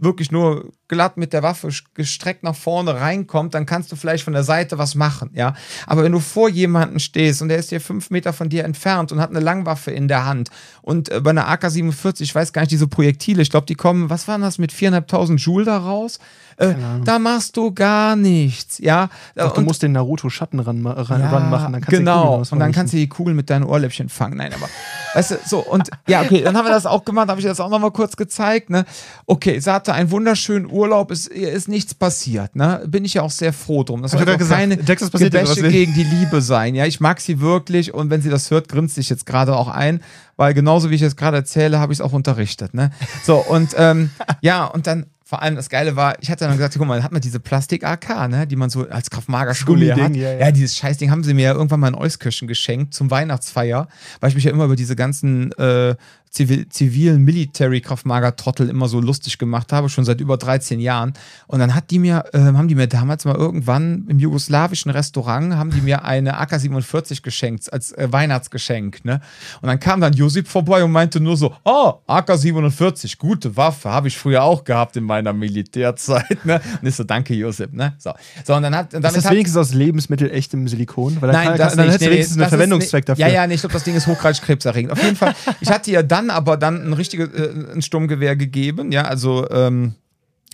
wirklich 0.00 0.32
nur 0.32 0.72
glatt 0.88 1.16
mit 1.16 1.32
der 1.32 1.42
Waffe 1.42 1.70
gestreckt 1.94 2.42
nach 2.42 2.54
vorne 2.54 2.94
reinkommt, 2.94 3.54
dann 3.54 3.66
kannst 3.66 3.92
du 3.92 3.96
vielleicht 3.96 4.24
von 4.24 4.32
der 4.32 4.42
Seite 4.42 4.78
was 4.78 4.94
machen, 4.94 5.30
ja. 5.34 5.54
Aber 5.86 6.02
wenn 6.02 6.12
du 6.12 6.20
vor 6.20 6.48
jemanden 6.48 7.00
stehst 7.00 7.42
und 7.42 7.48
der 7.48 7.58
ist 7.58 7.70
hier 7.70 7.80
fünf 7.80 8.10
Meter 8.10 8.32
von 8.32 8.48
dir 8.48 8.64
entfernt 8.64 9.12
und 9.12 9.20
hat 9.20 9.30
eine 9.30 9.40
Langwaffe 9.40 9.90
in 9.90 10.08
der 10.08 10.24
Hand 10.24 10.50
und 10.82 11.10
äh, 11.10 11.20
bei 11.20 11.30
einer 11.30 11.48
AK-47, 11.48 12.22
ich 12.22 12.34
weiß 12.34 12.52
gar 12.52 12.62
nicht, 12.62 12.72
diese 12.72 12.88
Projektile, 12.88 13.42
ich 13.42 13.50
glaube, 13.50 13.66
die 13.66 13.74
kommen, 13.74 14.10
was 14.10 14.28
waren 14.28 14.40
das, 14.40 14.58
mit 14.58 14.72
viereinhalbtausend 14.72 15.40
Joule 15.40 15.64
da 15.64 15.78
raus? 15.78 16.18
Äh, 16.56 16.74
da 17.04 17.18
machst 17.18 17.56
du 17.56 17.72
gar 17.72 18.16
nichts, 18.16 18.78
ja. 18.78 19.08
Doch, 19.34 19.54
du 19.54 19.62
musst 19.62 19.82
den 19.82 19.92
Naruto-Schatten 19.92 20.60
ran, 20.60 20.86
ran, 20.86 21.20
ja, 21.20 21.30
ranmachen, 21.30 21.72
dann 21.72 21.82
kannst 21.82 21.98
genau. 21.98 22.42
und 22.48 22.58
dann 22.58 22.72
kannst 22.72 22.92
du 22.92 22.96
die 22.96 23.08
Kugel 23.08 23.34
mit 23.34 23.50
deinen 23.50 23.64
Ohrläppchen 23.64 24.08
fangen. 24.08 24.36
Nein, 24.36 24.52
aber, 24.54 24.68
weißt 25.14 25.32
du, 25.32 25.36
so, 25.44 25.58
und 25.60 25.90
ja, 26.08 26.22
okay, 26.22 26.42
dann 26.42 26.56
haben 26.56 26.64
wir 26.64 26.72
das 26.72 26.86
auch 26.86 27.04
gemacht, 27.04 27.28
habe 27.28 27.40
ich 27.40 27.46
das 27.46 27.60
auch 27.60 27.70
nochmal 27.70 27.90
kurz 27.90 28.16
gezeigt, 28.16 28.70
ne. 28.70 28.84
Okay, 29.26 29.58
sie 29.58 29.72
hatte 29.72 29.92
einen 29.94 30.10
wunderschönen 30.10 30.70
Urlaub, 30.70 31.10
es 31.10 31.26
ist 31.26 31.68
nichts 31.68 31.94
passiert, 31.94 32.54
ne. 32.56 32.82
Bin 32.86 33.04
ich 33.04 33.14
ja 33.14 33.22
auch 33.22 33.30
sehr 33.30 33.52
froh 33.52 33.82
drum. 33.82 34.02
Das 34.02 34.12
soll 34.12 34.28
also 34.28 34.46
keine 34.46 34.78
Texas 34.78 35.10
Gebäsche 35.10 35.68
gegen 35.68 35.94
die 35.94 36.04
Liebe 36.04 36.40
sein, 36.40 36.74
ja. 36.74 36.86
Ich 36.86 37.00
mag 37.00 37.20
sie 37.20 37.40
wirklich 37.40 37.92
und 37.92 38.10
wenn 38.10 38.22
sie 38.22 38.30
das 38.30 38.50
hört, 38.50 38.68
grinst 38.68 38.94
sich 38.94 39.10
jetzt 39.10 39.26
gerade 39.26 39.56
auch 39.56 39.68
ein, 39.68 40.00
weil 40.36 40.54
genauso 40.54 40.90
wie 40.90 40.94
ich 40.94 41.02
es 41.02 41.16
gerade 41.16 41.36
erzähle, 41.38 41.78
habe 41.78 41.92
ich 41.92 41.98
es 41.98 42.00
auch 42.04 42.12
unterrichtet, 42.12 42.74
ne. 42.74 42.90
So, 43.24 43.36
und 43.36 43.74
ähm, 43.76 44.10
ja, 44.40 44.64
und 44.64 44.86
dann 44.86 45.06
vor 45.34 45.42
allem 45.42 45.56
das 45.56 45.68
Geile 45.68 45.96
war, 45.96 46.14
ich 46.20 46.30
hatte 46.30 46.44
dann 46.44 46.56
gesagt, 46.56 46.76
guck 46.78 46.86
mal, 46.86 47.02
hat 47.02 47.10
man 47.10 47.20
diese 47.20 47.40
Plastik-AK, 47.40 48.28
ne, 48.28 48.46
die 48.46 48.54
man 48.54 48.70
so 48.70 48.88
als 48.88 49.10
Kraftmager-Schule 49.10 49.96
hat. 49.96 50.14
Ja, 50.14 50.30
ja. 50.30 50.38
ja, 50.38 50.52
dieses 50.52 50.76
Scheißding 50.76 51.10
haben 51.10 51.24
sie 51.24 51.34
mir 51.34 51.46
ja 51.46 51.52
irgendwann 51.54 51.80
mal 51.80 51.88
in 51.88 51.96
Euskirchen 51.96 52.46
geschenkt 52.46 52.94
zum 52.94 53.10
Weihnachtsfeier, 53.10 53.88
weil 54.20 54.28
ich 54.28 54.36
mich 54.36 54.44
ja 54.44 54.52
immer 54.52 54.66
über 54.66 54.76
diese 54.76 54.94
ganzen 54.94 55.50
äh, 55.58 55.96
zivil, 56.34 56.68
zivilen 56.68 57.22
Military 57.22 57.80
Kraftmager 57.80 58.36
Trottel 58.36 58.68
immer 58.68 58.88
so 58.88 59.00
lustig 59.00 59.38
gemacht 59.38 59.72
habe, 59.72 59.88
schon 59.88 60.04
seit 60.04 60.20
über 60.20 60.36
13 60.36 60.80
Jahren. 60.80 61.14
Und 61.46 61.60
dann 61.60 61.74
hat 61.74 61.90
die 61.90 61.98
mir, 61.98 62.24
äh, 62.32 62.38
haben 62.38 62.68
die 62.68 62.74
mir 62.74 62.88
damals 62.88 63.24
mal 63.24 63.36
irgendwann 63.36 64.06
im 64.08 64.18
jugoslawischen 64.18 64.90
Restaurant, 64.90 65.54
haben 65.54 65.70
die 65.70 65.80
mir 65.80 66.04
eine 66.04 66.38
AK-47 66.38 67.22
geschenkt, 67.22 67.72
als 67.72 67.92
äh, 67.92 68.08
Weihnachtsgeschenk. 68.10 69.04
Ne? 69.04 69.20
Und 69.60 69.68
dann 69.68 69.78
kam 69.78 70.00
dann 70.00 70.12
Josip 70.12 70.48
vorbei 70.48 70.82
und 70.82 70.92
meinte 70.92 71.20
nur 71.20 71.36
so, 71.36 71.54
oh, 71.64 71.94
AK-47, 72.06 73.16
gute 73.18 73.56
Waffe, 73.56 73.90
habe 73.90 74.08
ich 74.08 74.18
früher 74.18 74.42
auch 74.42 74.64
gehabt 74.64 74.96
in 74.96 75.04
meiner 75.04 75.32
Militärzeit. 75.32 76.44
Ne? 76.44 76.60
Und 76.82 76.88
ich 76.88 76.96
so, 76.96 77.04
danke 77.04 77.34
Josip. 77.34 77.72
Ne? 77.72 77.94
So. 77.98 78.12
so, 78.44 78.54
und 78.54 78.62
dann 78.64 78.74
hat, 78.74 78.92
damit 78.92 79.06
ist 79.12 79.24
das 79.24 79.30
wenigstens 79.30 79.56
aus 79.56 79.72
Lebensmittel 79.72 80.30
echtem 80.30 80.66
Silikon? 80.66 81.16
Weil 81.20 81.32
Nein, 81.32 81.48
kann, 81.48 81.58
das 81.58 81.76
dann 81.76 81.86
nicht. 81.86 81.94
hättest 81.94 82.06
du 82.06 82.10
wenigstens 82.10 82.36
nee, 82.36 82.42
einen 82.42 82.50
Verwendungszweck 82.50 83.06
dafür. 83.06 83.26
Ja, 83.26 83.32
ja, 83.32 83.46
nee, 83.46 83.54
ich 83.54 83.60
glaube, 83.60 83.72
das 83.72 83.84
Ding 83.84 83.94
ist 83.94 84.06
hochgradig 84.06 84.42
krebserregend. 84.42 84.92
Auf 84.92 85.02
jeden 85.02 85.16
Fall, 85.16 85.34
ich 85.60 85.70
hatte 85.70 85.90
ja 85.90 86.02
dann 86.02 86.23
aber 86.30 86.56
dann 86.56 86.86
ein 86.86 86.92
richtiges 86.92 87.28
äh, 87.30 87.50
ein 87.74 87.82
Sturmgewehr 87.82 88.36
gegeben, 88.36 88.92
ja, 88.92 89.02
also 89.02 89.48
ähm, 89.50 89.94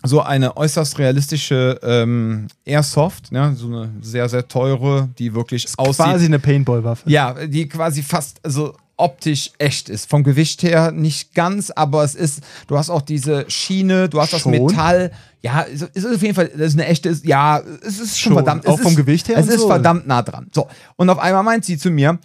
so 0.02 0.22
eine 0.22 0.56
äußerst 0.56 0.98
realistische 0.98 1.78
ähm, 1.82 2.46
Airsoft, 2.64 3.30
ja, 3.32 3.52
so 3.52 3.66
eine 3.66 3.90
sehr, 4.00 4.28
sehr 4.28 4.48
teure, 4.48 5.08
die 5.18 5.34
wirklich 5.34 5.64
ist 5.66 5.78
aussieht. 5.78 6.06
Quasi 6.06 6.24
eine 6.26 6.38
Paintball-Waffe. 6.38 7.08
Ja, 7.10 7.34
die 7.46 7.68
quasi 7.68 8.02
fast, 8.02 8.40
also 8.42 8.74
optisch 8.96 9.50
echt 9.58 9.88
ist. 9.88 10.08
Vom 10.08 10.22
Gewicht 10.24 10.62
her 10.62 10.92
nicht 10.92 11.34
ganz, 11.34 11.70
aber 11.70 12.04
es 12.04 12.14
ist, 12.14 12.42
du 12.66 12.76
hast 12.76 12.90
auch 12.90 13.02
diese 13.02 13.44
Schiene, 13.48 14.08
du 14.08 14.20
hast 14.20 14.30
Schon? 14.30 14.52
das 14.52 14.60
Metall. 14.60 15.12
Ja, 15.42 15.64
es 15.64 15.82
ist 15.82 16.06
auf 16.06 16.22
jeden 16.22 16.34
Fall, 16.34 16.48
das 16.48 16.68
ist 16.68 16.74
eine 16.74 16.86
echte, 16.86 17.16
ja, 17.24 17.60
es 17.82 17.98
ist 17.98 18.18
schon, 18.18 18.32
Schon. 18.32 18.44
verdammt. 18.44 18.66
Auch 18.66 18.78
vom 18.78 18.92
ist, 18.92 18.96
Gewicht 18.96 19.28
her 19.28 19.38
Es 19.38 19.48
ist 19.48 19.60
so? 19.60 19.68
verdammt 19.68 20.06
nah 20.06 20.22
dran. 20.22 20.48
So, 20.54 20.68
und 20.96 21.08
auf 21.08 21.18
einmal 21.18 21.42
meint 21.42 21.64
sie 21.64 21.78
zu 21.78 21.90
mir, 21.90 22.18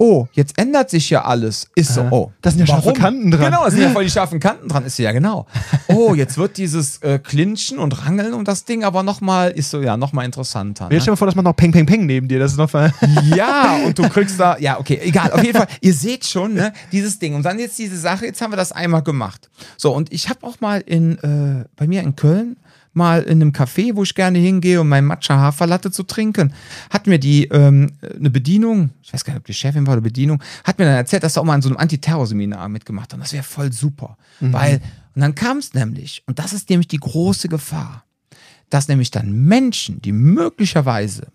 oh, 0.00 0.26
jetzt 0.32 0.58
ändert 0.58 0.90
sich 0.90 1.10
ja 1.10 1.24
alles. 1.24 1.68
Ist 1.74 1.94
so, 1.94 2.00
oh. 2.10 2.32
Da 2.40 2.50
sind 2.50 2.60
ja 2.60 2.66
scharfe 2.66 2.86
warum? 2.86 2.98
Kanten 2.98 3.30
dran. 3.30 3.44
Genau, 3.44 3.64
da 3.64 3.70
sind 3.70 3.82
ja 3.82 3.90
voll 3.90 4.04
die 4.04 4.10
scharfen 4.10 4.40
Kanten 4.40 4.66
dran. 4.66 4.84
Ist 4.86 4.96
so, 4.96 5.02
ja 5.02 5.12
genau. 5.12 5.46
Oh, 5.88 6.14
jetzt 6.14 6.38
wird 6.38 6.56
dieses 6.56 7.02
äh, 7.02 7.18
Clinchen 7.18 7.78
und 7.78 8.06
Rangeln 8.06 8.32
um 8.32 8.44
das 8.44 8.64
Ding 8.64 8.82
aber 8.82 9.02
nochmal, 9.02 9.50
ist 9.50 9.70
so, 9.70 9.80
ja, 9.82 9.98
nochmal 9.98 10.24
interessanter. 10.24 10.88
Jetzt 10.90 11.02
stell 11.02 11.12
dir 11.12 11.18
vor, 11.18 11.26
dass 11.26 11.34
man 11.34 11.44
noch 11.44 11.54
Peng 11.54 11.70
Peng 11.70 11.84
Peng 11.84 12.06
neben 12.06 12.28
dir, 12.28 12.38
das 12.38 12.52
ist 12.52 12.58
noch 12.58 12.72
mal 12.72 12.92
Ja, 13.36 13.76
und 13.84 13.98
du 13.98 14.08
kriegst 14.08 14.40
da, 14.40 14.56
ja, 14.58 14.80
okay, 14.80 14.98
egal. 15.02 15.32
Auf 15.32 15.44
jeden 15.44 15.58
Fall, 15.58 15.68
ihr 15.82 15.94
seht 15.94 16.24
schon, 16.24 16.54
ne, 16.54 16.72
dieses 16.92 17.18
Ding. 17.18 17.34
Und 17.34 17.44
dann 17.44 17.58
jetzt 17.58 17.78
diese 17.78 17.98
Sache, 17.98 18.24
jetzt 18.24 18.40
haben 18.40 18.52
wir 18.52 18.56
das 18.56 18.72
einmal 18.72 19.02
gemacht. 19.02 19.50
So, 19.76 19.94
und 19.94 20.12
ich 20.12 20.30
habe 20.30 20.46
auch 20.46 20.60
mal 20.60 20.80
in, 20.80 21.18
äh, 21.18 21.66
bei 21.76 21.86
mir 21.86 22.00
in 22.00 22.16
Köln, 22.16 22.56
mal 22.92 23.22
in 23.22 23.40
einem 23.40 23.52
Café, 23.52 23.94
wo 23.94 24.02
ich 24.02 24.14
gerne 24.14 24.38
hingehe, 24.38 24.80
um 24.80 24.88
meinen 24.88 25.06
Matcha 25.06 25.36
Haferlatte 25.38 25.90
zu 25.90 26.02
trinken, 26.02 26.52
hat 26.90 27.06
mir 27.06 27.18
die 27.18 27.44
ähm, 27.46 27.92
eine 28.16 28.30
Bedienung, 28.30 28.90
ich 29.02 29.12
weiß 29.12 29.24
gar 29.24 29.34
nicht, 29.34 29.40
ob 29.40 29.46
die 29.46 29.54
Chefin 29.54 29.86
war 29.86 29.94
oder 29.94 30.02
Bedienung, 30.02 30.42
hat 30.64 30.78
mir 30.78 30.86
dann 30.86 30.94
erzählt, 30.94 31.22
dass 31.22 31.36
er 31.36 31.42
auch 31.42 31.46
mal 31.46 31.54
in 31.54 31.62
so 31.62 31.68
einem 31.68 31.78
Antiterrorseminar 31.78 32.68
mitgemacht 32.68 33.12
hat. 33.12 33.14
Und 33.14 33.20
das 33.20 33.32
wäre 33.32 33.44
voll 33.44 33.72
super. 33.72 34.16
Weil, 34.40 34.80
und 35.14 35.22
dann 35.22 35.34
kam 35.34 35.58
es 35.58 35.74
nämlich, 35.74 36.22
und 36.26 36.38
das 36.38 36.52
ist 36.52 36.70
nämlich 36.70 36.88
die 36.88 36.98
große 36.98 37.48
Gefahr, 37.48 38.04
dass 38.70 38.88
nämlich 38.88 39.10
dann 39.10 39.32
Menschen, 39.32 40.00
die 40.00 40.12
möglicherweise 40.12 41.28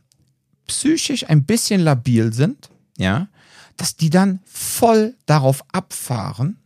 psychisch 0.68 1.30
ein 1.30 1.44
bisschen 1.44 1.82
labil 1.82 2.34
sind, 2.34 2.70
ja, 2.98 3.28
dass 3.78 3.96
die 3.96 4.10
dann 4.10 4.40
voll 4.46 5.16
darauf 5.26 5.64
abfahren 5.72 6.58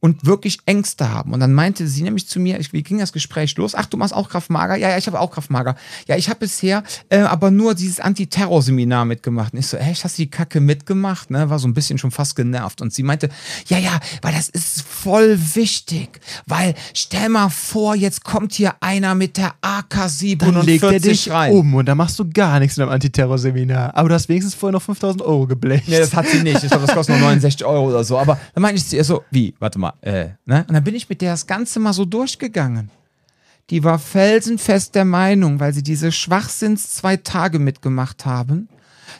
und 0.00 0.24
wirklich 0.24 0.58
Ängste 0.64 1.10
haben. 1.10 1.32
Und 1.34 1.40
dann 1.40 1.52
meinte 1.52 1.86
sie 1.86 2.02
nämlich 2.02 2.26
zu 2.26 2.40
mir, 2.40 2.58
ich, 2.58 2.72
wie 2.72 2.82
ging 2.82 2.98
das 2.98 3.12
Gespräch 3.12 3.54
los? 3.56 3.74
Ach, 3.74 3.84
du 3.84 3.98
machst 3.98 4.14
auch 4.14 4.30
Kraftmager? 4.30 4.76
Ja, 4.76 4.88
ja, 4.88 4.98
ich 4.98 5.06
habe 5.06 5.20
auch 5.20 5.30
Kraftmager. 5.30 5.76
Ja, 6.08 6.16
ich 6.16 6.28
habe 6.30 6.40
bisher 6.40 6.82
äh, 7.10 7.18
aber 7.18 7.50
nur 7.50 7.74
dieses 7.74 8.00
Antiterrorseminar 8.00 9.04
mitgemacht. 9.04 9.52
Und 9.52 9.58
ich 9.58 9.66
so, 9.66 9.76
echt, 9.76 10.02
hast 10.04 10.16
du 10.16 10.22
die 10.22 10.30
Kacke 10.30 10.60
mitgemacht? 10.60 11.30
Ne? 11.30 11.50
War 11.50 11.58
so 11.58 11.68
ein 11.68 11.74
bisschen 11.74 11.98
schon 11.98 12.10
fast 12.10 12.34
genervt. 12.34 12.80
Und 12.80 12.94
sie 12.94 13.02
meinte, 13.02 13.28
ja, 13.66 13.78
ja, 13.78 14.00
weil 14.22 14.32
das 14.32 14.48
ist 14.48 14.82
voll 14.82 15.38
wichtig. 15.54 16.20
Weil 16.46 16.74
stell 16.94 17.28
mal 17.28 17.50
vor, 17.50 17.94
jetzt 17.94 18.24
kommt 18.24 18.54
hier 18.54 18.74
einer 18.80 19.14
mit 19.14 19.36
der 19.36 19.52
AK-47 19.60 20.38
Dann 20.38 20.64
legt 20.64 20.82
er 20.82 20.98
dich 20.98 21.30
rein. 21.30 21.52
um 21.52 21.74
und 21.74 21.86
da 21.86 21.94
machst 21.94 22.18
du 22.18 22.28
gar 22.28 22.58
nichts 22.58 22.78
in 22.78 22.84
einem 22.84 22.92
Antiterrorseminar. 22.92 23.94
Aber 23.94 24.08
du 24.08 24.14
hast 24.14 24.30
wenigstens 24.30 24.54
vorher 24.54 24.72
noch 24.72 24.82
5000 24.82 25.20
Euro 25.22 25.46
geblecht. 25.46 25.88
Nee, 25.88 25.98
das 25.98 26.14
hat 26.14 26.26
sie 26.26 26.42
nicht. 26.42 26.62
Ich 26.62 26.70
glaube, 26.70 26.86
das 26.86 26.94
kostet 26.94 27.16
noch 27.16 27.22
69 27.22 27.66
Euro 27.66 27.88
oder 27.88 28.02
so. 28.02 28.18
Aber 28.18 28.38
dann 28.54 28.62
meinte 28.62 28.78
ich 28.80 28.88
zu 28.88 28.96
ihr 28.96 29.04
so, 29.04 29.24
wie, 29.30 29.54
warte 29.58 29.78
mal, 29.78 29.89
äh, 30.00 30.30
ne? 30.44 30.64
Und 30.68 30.74
dann 30.74 30.84
bin 30.84 30.94
ich 30.94 31.08
mit 31.08 31.20
der 31.20 31.32
das 31.32 31.46
Ganze 31.46 31.80
mal 31.80 31.92
so 31.92 32.04
durchgegangen. 32.04 32.90
Die 33.70 33.84
war 33.84 33.98
felsenfest 33.98 34.94
der 34.94 35.04
Meinung, 35.04 35.60
weil 35.60 35.72
sie 35.72 35.82
diese 35.82 36.10
Schwachsinns 36.10 36.92
zwei 36.92 37.16
Tage 37.16 37.58
mitgemacht 37.58 38.26
haben, 38.26 38.68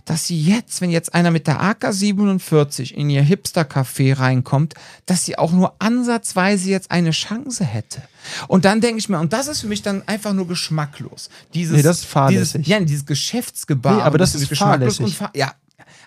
dass 0.05 0.27
sie 0.27 0.41
jetzt, 0.41 0.81
wenn 0.81 0.91
jetzt 0.91 1.15
einer 1.15 1.31
mit 1.31 1.47
der 1.47 1.61
AK-47 1.61 2.93
in 2.93 3.11
ihr 3.11 3.23
Hipster-Café 3.23 4.19
reinkommt, 4.19 4.75
dass 5.07 5.25
sie 5.25 5.39
auch 5.39 5.53
nur 5.53 5.75
ansatzweise 5.79 6.69
jetzt 6.71 6.91
eine 6.91 7.11
Chance 7.11 7.65
hätte. 7.65 8.03
Und 8.49 8.65
dann 8.65 8.81
denke 8.81 8.99
ich 8.99 9.09
mir, 9.09 9.21
und 9.21 9.33
das 9.33 9.49
ist 9.49 9.61
für 9.61 9.67
mich 9.67 9.83
dann 9.83 10.07
einfach 10.07 10.33
nur 10.33 10.49
geschmacklos. 10.49 11.31
Dieses, 11.55 11.77
Nee, 11.77 11.83
das 11.83 11.99
ist 11.99 12.07
fahrlässig. 12.07 12.63
Dieses, 12.63 12.69
ja, 12.69 12.81
dieses 12.81 13.07
Geschäftsgebar. 13.07 13.97
Nee, 13.97 14.03
aber 14.03 14.19
das 14.19 14.35
ist 14.35 14.49
geschmacklos 14.49 14.97
fahrlässig. 14.97 15.05
und 15.07 15.15
fahr 15.15 15.31
ja, 15.35 15.55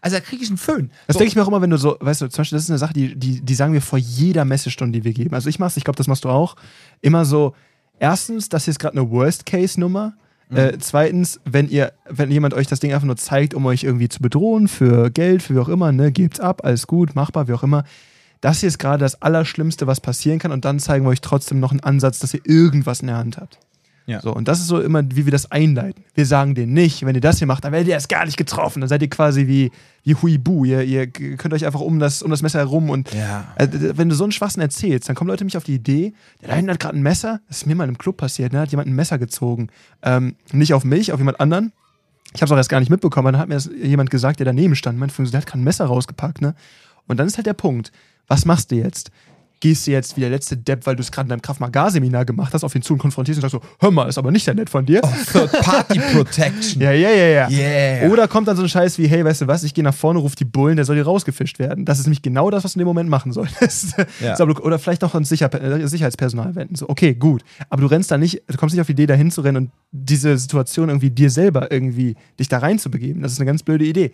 also 0.04 0.18
da 0.18 0.20
kriege 0.20 0.44
ich 0.44 0.50
einen 0.50 0.58
Föhn. 0.58 0.92
Das 1.08 1.14
So. 1.14 1.20
denke 1.20 1.30
ich 1.30 1.36
mir 1.38 1.44
auch 1.44 1.48
immer, 1.48 1.62
wenn 1.62 1.70
du 1.70 1.78
so, 1.78 1.96
weißt 2.00 2.22
du, 2.22 2.28
zum 2.28 2.42
Beispiel, 2.42 2.58
das 2.58 2.66
ist 2.66 2.70
eine 2.70 2.78
Sache, 2.78 2.94
die, 2.94 3.16
die, 3.16 3.40
die 3.40 3.56
sagen 3.56 3.72
wir 3.72 3.82
vor 3.82 3.98
jeder 3.98 4.44
Messestunde, 4.44 5.00
die 5.00 5.06
wir 5.06 5.14
geben. 5.14 5.34
Also 5.34 5.48
ich 5.48 5.60
mach's, 5.60 5.78
ich 5.78 5.86
glaube, 5.86 5.96
das 5.96 6.08
machst 6.08 6.26
du 6.26 6.30
auch. 6.30 6.58
Immer 7.00 7.24
so, 7.24 7.56
erstens, 8.00 8.50
das 8.50 8.66
hier 8.66 8.72
ist 8.72 8.80
gerade 8.80 8.98
eine 8.98 9.10
Worst-Case-Nummer. 9.10 10.14
Äh, 10.50 10.78
zweitens, 10.80 11.40
wenn 11.46 11.70
ihr, 11.70 11.94
wenn 12.08 12.30
jemand 12.30 12.54
euch 12.54 12.68
das 12.68 12.82
Ding 12.82 12.94
einfach 12.94 13.08
nur 13.08 13.16
zeigt, 13.16 13.54
um 13.54 13.66
euch 13.66 13.86
irgendwie 13.86 14.10
zu 14.10 14.20
bedrohen, 14.22 14.68
für 14.68 15.10
Geld, 15.10 15.42
für 15.42 15.56
wie 15.56 15.60
auch 15.60 15.70
immer, 15.70 15.94
ne, 15.94 16.12
gebt's 16.12 16.40
ab, 16.42 16.62
alles 16.66 16.86
gut, 16.86 17.16
machbar, 17.16 17.48
wie 17.48 17.54
auch 17.54 17.64
immer. 17.64 17.86
Das 18.42 18.60
hier 18.60 18.68
ist 18.68 18.78
gerade 18.78 19.00
das 19.00 19.22
Allerschlimmste, 19.22 19.88
was 19.88 20.02
passieren 20.02 20.38
kann, 20.38 20.52
und 20.52 20.66
dann 20.66 20.80
zeigen 20.80 21.06
wir 21.06 21.10
euch 21.10 21.22
trotzdem 21.22 21.62
noch 21.62 21.72
einen 21.72 21.80
Ansatz, 21.80 22.20
dass 22.20 22.34
ihr 22.34 22.42
irgendwas 22.44 23.00
in 23.00 23.08
der 23.08 23.18
Hand 23.18 23.38
habt. 23.38 23.58
Ja. 24.06 24.20
So, 24.22 24.34
und 24.34 24.48
das 24.50 24.60
ist 24.60 24.68
so 24.68 24.82
immer, 24.82 25.02
wie 25.14 25.26
wir 25.26 25.32
das 25.32 25.50
einleiten. 25.50 26.04
Wir 26.14 26.26
sagen 26.26 26.56
denen 26.56 26.74
nicht, 26.74 27.06
wenn 27.06 27.16
ihr 27.16 27.22
das 27.22 27.38
hier 27.38 27.48
macht, 27.48 27.64
dann 27.64 27.72
werdet 27.72 27.88
ihr 27.88 27.94
erst 27.94 28.10
gar 28.10 28.26
nicht 28.26 28.36
getroffen. 28.36 28.82
Dann 28.82 28.90
seid 28.90 29.02
ihr 29.02 29.10
quasi 29.10 29.48
wie, 29.48 29.72
wie 30.04 30.16
Huibu. 30.16 30.66
Ihr, 30.66 30.82
ihr 30.84 31.08
könnt 31.08 31.54
euch 31.54 31.66
einfach 31.66 31.80
um 31.80 32.00
das, 32.00 32.22
um 32.22 32.30
das 32.30 32.42
Messer 32.42 32.60
herum 32.60 32.90
und 32.90 33.14
Ja. 33.14 33.46
äh, 33.56 33.68
wenn 33.72 34.10
du 34.10 34.16
so 34.16 34.24
einen 34.26 34.34
Schwachsinn 34.34 34.62
erzählst, 34.62 35.08
dann 35.08 35.16
kommen 35.16 35.30
Leute 35.30 35.44
nämlich 35.44 35.56
auf 35.56 35.64
die 35.64 35.76
Idee, 35.76 36.14
der 36.42 36.50
da 36.50 36.56
hinten 36.56 36.72
hat 36.72 36.80
gerade 36.82 36.98
ein 36.98 37.02
Messer, 37.02 37.40
das 37.48 37.58
ist 37.58 37.66
mir 37.66 37.76
mal 37.76 37.88
im 37.88 37.98
Club 37.98 38.18
passiert, 38.18 38.52
ne, 38.52 38.60
hat 38.60 38.72
jemand 38.72 38.90
ein 38.90 38.96
Messer 38.96 39.18
gezogen. 39.18 39.70
Ähm, 40.02 40.36
nicht 40.52 40.74
auf 40.74 40.84
mich, 40.84 41.14
auf 41.14 41.20
jemand 41.20 41.40
anderen. 41.40 41.72
Ich 42.36 42.42
habe 42.42 42.46
es 42.48 42.52
auch 42.52 42.58
erst 42.58 42.70
gar 42.70 42.80
nicht 42.82 42.90
mitbekommen, 42.90 43.32
dann 43.32 43.40
hat 43.42 43.48
mir 43.48 43.56
das 43.56 43.70
jemand 43.82 44.10
gesagt, 44.10 44.40
der 44.40 44.46
daneben 44.46 44.76
stand. 44.76 45.00
Mein 45.00 45.12
Freund, 45.12 45.32
der 45.32 45.40
hat 45.42 45.48
gerade 45.48 45.60
ein 45.62 45.64
Messer 45.64 45.86
rausgepackt, 45.86 46.42
ne? 46.42 46.56
Und 47.08 47.18
dann 47.20 47.28
ist 47.28 47.38
halt 47.38 47.46
der 47.48 47.54
Punkt, 47.54 47.92
was 48.28 48.46
machst 48.46 48.72
du 48.72 48.76
jetzt? 48.76 49.12
Gehst 49.64 49.88
du 49.88 49.92
jetzt 49.92 50.18
wie 50.18 50.20
der 50.20 50.30
letzte 50.30 50.58
Depp, 50.58 50.86
weil 50.86 50.98
du 50.98 51.02
es 51.02 51.10
gerade 51.10 51.28
in 51.28 51.30
deinem 51.30 51.42
Kraft 51.42 51.62
Magar-Seminar 51.62 52.26
gemacht 52.26 52.54
hast, 52.54 52.66
auf 52.66 52.76
ihn 52.76 52.82
zu 52.82 52.94
und 52.94 53.00
konfrontierst 53.00 53.42
und 53.42 53.50
sagst 53.50 53.54
so, 53.54 53.62
hör 53.80 53.92
mal, 53.92 54.10
ist 54.10 54.18
aber 54.18 54.30
nicht 54.30 54.44
sehr 54.44 54.54
nett 54.56 54.70
von 54.70 54.86
dir. 54.86 55.00
Oh, 55.02 55.10
Third 55.32 55.54
Party 55.54 56.00
Protection. 56.00 56.82
Ja, 56.84 56.92
ja, 56.92 57.10
ja, 57.12 57.48
ja. 57.48 58.10
Oder 58.10 58.28
kommt 58.28 58.50
dann 58.50 58.58
so 58.58 58.64
ein 58.64 58.68
Scheiß 58.68 58.98
wie, 58.98 59.08
hey, 59.08 59.24
weißt 59.24 59.42
du 59.42 59.48
was, 59.48 59.64
ich 59.64 59.74
gehe 59.74 59.86
nach 59.86 59.94
vorne, 59.94 60.20
ruf 60.20 60.36
die 60.36 60.44
Bullen, 60.44 60.76
der 60.76 60.84
soll 60.84 60.98
hier 60.98 61.06
rausgefischt 61.06 61.60
werden. 61.60 61.86
Das 61.86 61.98
ist 61.98 62.06
nämlich 62.06 62.22
genau 62.22 62.50
das, 62.50 62.66
was 62.66 62.74
du 62.74 62.80
in 62.80 62.82
dem 62.82 62.88
Moment 62.88 63.10
machen 63.10 63.32
solltest. 63.32 63.96
Ja. 64.20 64.36
So, 64.44 64.46
Oder 64.46 64.80
vielleicht 64.80 65.02
noch 65.04 65.14
ans 65.14 65.30
Sicher 65.30 65.54
äh, 65.54 65.88
Sicherheitspersonal 65.88 66.56
wenden. 66.56 66.76
So, 66.76 66.90
okay, 66.90 67.14
gut. 67.14 67.44
Aber 67.70 67.82
du 67.82 67.88
rennst 67.88 68.12
da 68.12 68.18
nicht, 68.18 68.42
du 68.48 68.58
kommst 68.58 68.74
nicht 68.76 68.82
auf 68.82 68.88
die 68.88 68.94
Idee, 68.94 69.06
da 69.06 69.14
hinzurennen 69.14 69.66
und 69.66 69.72
diese 69.92 70.38
Situation 70.38 70.90
irgendwie 70.90 71.12
dir 71.12 71.30
selber 71.30 71.72
irgendwie 71.72 72.16
dich 72.40 72.50
da 72.50 72.58
reinzubegeben. 72.58 73.22
Das 73.22 73.32
ist 73.32 73.40
eine 73.40 73.46
ganz 73.46 73.64
blöde 73.64 73.86
Idee. 73.86 74.12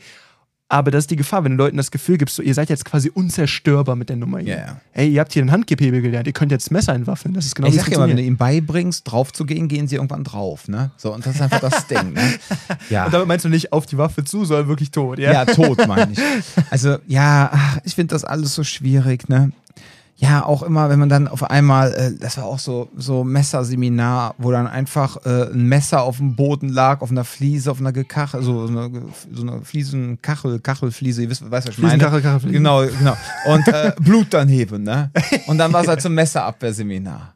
Aber 0.71 0.91
das 0.91 1.05
ist 1.05 1.11
die 1.11 1.15
Gefahr, 1.15 1.43
wenn 1.43 1.57
du 1.57 1.63
Leuten 1.63 1.77
das 1.77 1.89
Gefühl 1.89 2.19
gibst, 2.19 2.35
so, 2.35 2.43
ihr 2.43 2.53
seid 2.53 2.69
jetzt 2.69 2.85
quasi 2.85 3.09
unzerstörbar 3.09 3.95
mit 3.95 4.09
der 4.09 4.17
Nummer 4.17 4.37
hier. 4.37 4.55
Ja, 4.55 4.59
ja. 4.59 4.81
Hey, 4.91 5.09
ihr 5.09 5.19
habt 5.19 5.33
hier 5.33 5.41
einen 5.41 5.51
Handgehebel 5.51 6.01
gelernt, 6.03 6.27
ihr 6.27 6.33
könnt 6.33 6.51
jetzt 6.51 6.69
Messer 6.69 6.93
entwaffeln. 6.93 7.33
Das 7.33 7.47
ist 7.47 7.55
genau 7.55 7.69
ich 7.69 7.73
wie 7.73 7.77
es 7.77 7.85
sag 7.85 7.91
ja 7.91 7.97
immer, 7.97 8.07
wenn 8.07 8.17
du 8.17 8.21
ihm 8.21 8.37
beibringst, 8.37 9.09
drauf 9.11 9.33
zu 9.33 9.45
gehen, 9.45 9.67
gehen 9.67 9.87
sie 9.87 9.95
irgendwann 9.95 10.23
drauf, 10.23 10.67
ne? 10.67 10.91
So, 10.95 11.11
und 11.11 11.25
das 11.25 11.35
ist 11.35 11.41
einfach 11.41 11.59
das 11.59 11.87
Ding, 11.87 12.13
ne? 12.13 12.21
Ja. 12.91 13.05
Und 13.05 13.13
damit 13.13 13.27
meinst 13.27 13.45
du 13.45 13.49
nicht 13.49 13.73
auf 13.73 13.87
die 13.87 13.97
Waffe 13.97 14.23
zu, 14.23 14.45
sondern 14.45 14.67
wirklich 14.67 14.91
tot, 14.91 15.17
ja? 15.17 15.33
Ja, 15.33 15.45
tot 15.45 15.87
meine 15.87 16.11
ich. 16.11 16.19
Also, 16.69 16.97
ja, 17.07 17.49
ach, 17.51 17.79
ich 17.83 17.95
finde 17.95 18.13
das 18.13 18.23
alles 18.23 18.53
so 18.53 18.63
schwierig, 18.63 19.27
ne? 19.27 19.51
Ja, 20.21 20.45
auch 20.45 20.63
immer, 20.63 20.89
wenn 20.89 20.99
man 20.99 21.07
dann 21.07 21.29
auf 21.29 21.49
einmal, 21.49 21.93
äh, 21.93 22.11
das 22.19 22.35
war 22.35 22.43
auch 22.43 22.59
so, 22.59 22.89
so 22.97 23.23
Messerseminar, 23.23 24.35
wo 24.37 24.51
dann 24.51 24.67
einfach 24.67 25.15
äh, 25.25 25.49
ein 25.53 25.63
Messer 25.67 26.01
auf 26.03 26.17
dem 26.17 26.35
Boden 26.35 26.67
lag, 26.67 26.99
auf 26.99 27.09
einer 27.09 27.23
Fliese, 27.23 27.71
auf 27.71 27.79
einer 27.79 27.93
Gekachel, 27.93 28.43
so, 28.43 28.67
so 28.67 28.77
eine, 28.77 29.01
so 29.31 29.41
eine 29.43 29.61
Fliesenkachel, 29.61 30.59
Kachelfliese, 30.59 31.21
ihr 31.23 31.29
wisst, 31.29 31.49
weißt 31.49 31.67
du, 31.67 31.71
was 31.71 31.77
ich 31.77 31.81
meine? 31.81 31.91
Fliesenkachel, 31.93 32.21
Kachelfliese. 32.21 32.53
Genau, 32.53 32.85
genau. 32.85 33.15
Und 33.45 33.65
äh, 33.69 33.93
Blut 34.01 34.27
daneben, 34.31 34.83
ne? 34.83 35.09
Und 35.47 35.57
dann 35.57 35.71
war 35.71 35.83
es 35.83 35.87
halt 35.87 36.01
so 36.01 36.09
ein 36.09 36.15
Messerabwehrseminar. 36.15 37.35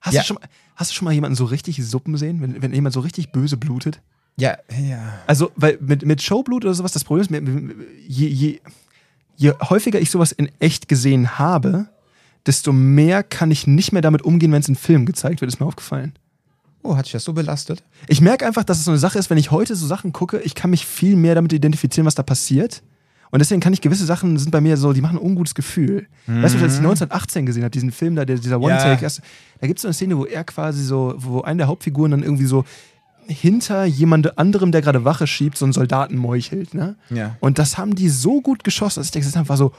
Hast, 0.00 0.14
Ja. 0.14 0.20
du 0.20 0.26
schon, 0.28 0.34
mal- 0.36 0.48
hast 0.76 0.90
du 0.92 0.94
schon 0.94 1.06
mal 1.06 1.12
jemanden 1.14 1.34
so 1.34 1.46
richtig 1.46 1.84
Suppen 1.84 2.16
sehen, 2.16 2.40
wenn, 2.40 2.62
wenn 2.62 2.72
jemand 2.72 2.92
so 2.92 3.00
richtig 3.00 3.32
böse 3.32 3.56
blutet? 3.56 4.00
Ja, 4.36 4.56
ja. 4.80 4.98
Also, 5.26 5.50
weil 5.56 5.78
mit, 5.80 6.04
mit 6.06 6.22
Showblut 6.22 6.64
oder 6.64 6.74
sowas, 6.74 6.92
das 6.92 7.02
Problem 7.02 7.22
ist, 7.24 7.76
je, 8.06 8.28
je, 8.28 8.60
je 9.36 9.52
häufiger 9.68 9.98
ich 10.00 10.10
sowas 10.10 10.30
in 10.30 10.48
echt 10.60 10.86
gesehen 10.88 11.38
habe, 11.40 11.86
desto 12.46 12.72
mehr 12.72 13.22
kann 13.22 13.50
ich 13.50 13.66
nicht 13.66 13.92
mehr 13.92 14.02
damit 14.02 14.22
umgehen, 14.22 14.52
wenn 14.52 14.60
es 14.60 14.68
in 14.68 14.76
Film 14.76 15.06
gezeigt 15.06 15.40
wird, 15.40 15.50
ist 15.52 15.60
mir 15.60 15.66
aufgefallen. 15.66 16.12
Oh, 16.82 16.96
hat 16.96 17.06
dich 17.06 17.12
das 17.12 17.24
so 17.24 17.32
belastet? 17.32 17.82
Ich 18.08 18.20
merke 18.20 18.46
einfach, 18.46 18.64
dass 18.64 18.78
es 18.78 18.84
so 18.84 18.90
eine 18.90 18.98
Sache 18.98 19.18
ist, 19.18 19.30
wenn 19.30 19.38
ich 19.38 19.50
heute 19.50 19.74
so 19.74 19.86
Sachen 19.86 20.12
gucke, 20.12 20.38
ich 20.40 20.54
kann 20.54 20.70
mich 20.70 20.84
viel 20.84 21.16
mehr 21.16 21.34
damit 21.34 21.52
identifizieren, 21.54 22.06
was 22.06 22.14
da 22.14 22.22
passiert. 22.22 22.82
Und 23.30 23.38
deswegen 23.40 23.60
kann 23.60 23.72
ich 23.72 23.80
gewisse 23.80 24.04
Sachen 24.04 24.38
sind 24.38 24.50
bei 24.50 24.60
mir 24.60 24.76
so, 24.76 24.92
die 24.92 25.00
machen 25.00 25.16
ein 25.18 25.24
ungutes 25.24 25.54
Gefühl. 25.54 26.06
Weißt 26.26 26.54
du, 26.54 26.58
als 26.60 26.74
ich 26.74 26.78
1918 26.78 27.46
gesehen 27.46 27.62
habe, 27.64 27.70
diesen 27.70 27.90
Film 27.90 28.14
da, 28.14 28.24
der, 28.24 28.36
dieser 28.36 28.60
One-Take, 28.60 29.02
erst- 29.02 29.22
da 29.60 29.66
gibt 29.66 29.78
es 29.78 29.82
so 29.82 29.88
eine 29.88 29.94
Szene, 29.94 30.16
wo 30.18 30.24
er 30.26 30.44
quasi 30.44 30.84
so, 30.84 31.14
wo 31.16 31.40
eine 31.40 31.56
der 31.58 31.66
Hauptfiguren 31.66 32.10
dann 32.12 32.22
irgendwie 32.22 32.44
so 32.44 32.64
hinter 33.26 33.86
jemand 33.86 34.36
anderem, 34.38 34.70
der 34.70 34.82
gerade 34.82 35.04
Wache 35.04 35.26
schiebt, 35.26 35.56
so 35.56 35.64
einen 35.64 35.72
Soldaten 35.72 36.16
meuchelt. 36.16 36.74
Ne? 36.74 36.94
Ja. 37.10 37.36
Und 37.40 37.58
das 37.58 37.78
haben 37.78 37.94
die 37.96 38.10
so 38.10 38.40
gut 38.42 38.62
geschossen, 38.62 39.00
dass 39.00 39.06
ich 39.06 39.12
das 39.12 39.26
ist 39.26 39.36
einfach 39.36 39.56
so, 39.56 39.72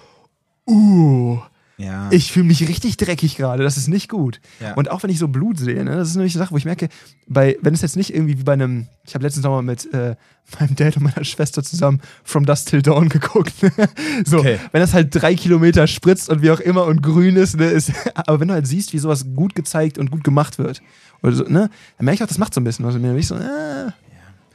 uh, 0.67 1.37
Ja. 1.77 2.07
ich 2.11 2.31
fühle 2.31 2.45
mich 2.45 2.67
richtig 2.67 2.95
dreckig 2.97 3.35
gerade, 3.35 3.63
das 3.63 3.75
ist 3.75 3.87
nicht 3.89 4.07
gut. 4.09 4.39
Ja. 4.61 4.75
Und 4.75 4.89
auch 4.91 5.03
wenn 5.03 5.09
ich 5.09 5.19
so 5.19 5.27
Blut 5.27 5.57
sehe, 5.59 5.83
ne, 5.83 5.95
das 5.97 6.09
ist 6.09 6.15
nämlich 6.15 6.33
eine 6.35 6.43
Sache, 6.45 6.53
wo 6.53 6.57
ich 6.57 6.63
merke, 6.65 6.87
bei, 7.27 7.57
wenn 7.61 7.73
es 7.73 7.81
jetzt 7.81 7.97
nicht 7.97 8.13
irgendwie 8.13 8.39
wie 8.39 8.43
bei 8.43 8.53
einem, 8.53 8.87
ich 9.05 9.13
habe 9.13 9.23
letztens 9.23 9.43
nochmal 9.43 9.61
mit 9.61 9.93
äh, 9.93 10.15
meinem 10.59 10.75
Dad 10.75 10.95
und 10.97 11.03
meiner 11.03 11.23
Schwester 11.25 11.63
zusammen 11.63 11.99
From 12.23 12.45
Dusk 12.45 12.67
Till 12.67 12.81
Dawn 12.81 13.09
geguckt. 13.09 13.53
so, 14.25 14.37
Okay. 14.39 14.57
wenn 14.71 14.79
das 14.81 14.93
halt 14.93 15.09
drei 15.13 15.35
Kilometer 15.35 15.85
spritzt 15.87 16.29
und 16.29 16.41
wie 16.41 16.51
auch 16.51 16.59
immer 16.61 16.85
und 16.85 17.01
grün 17.01 17.35
ist, 17.35 17.57
ne, 17.57 17.65
ist 17.65 17.91
aber 18.15 18.39
wenn 18.39 18.47
du 18.47 18.53
halt 18.53 18.67
siehst, 18.67 18.93
wie 18.93 18.99
sowas 18.99 19.25
gut 19.35 19.53
gezeigt 19.55 19.97
und 19.97 20.11
gut 20.11 20.23
gemacht 20.23 20.57
wird, 20.57 20.81
oder 21.23 21.33
so, 21.33 21.43
ne, 21.43 21.69
dann 21.97 22.05
merke 22.05 22.15
ich 22.15 22.23
auch, 22.23 22.27
das 22.27 22.37
macht 22.37 22.53
so 22.53 22.61
ein 22.61 22.63
bisschen 22.63 22.85
was 22.85 22.93
mit 22.93 23.03
mir. 23.03 23.09
Bin 23.09 23.17
ich 23.19 23.27
so, 23.27 23.35
äh, 23.35 23.91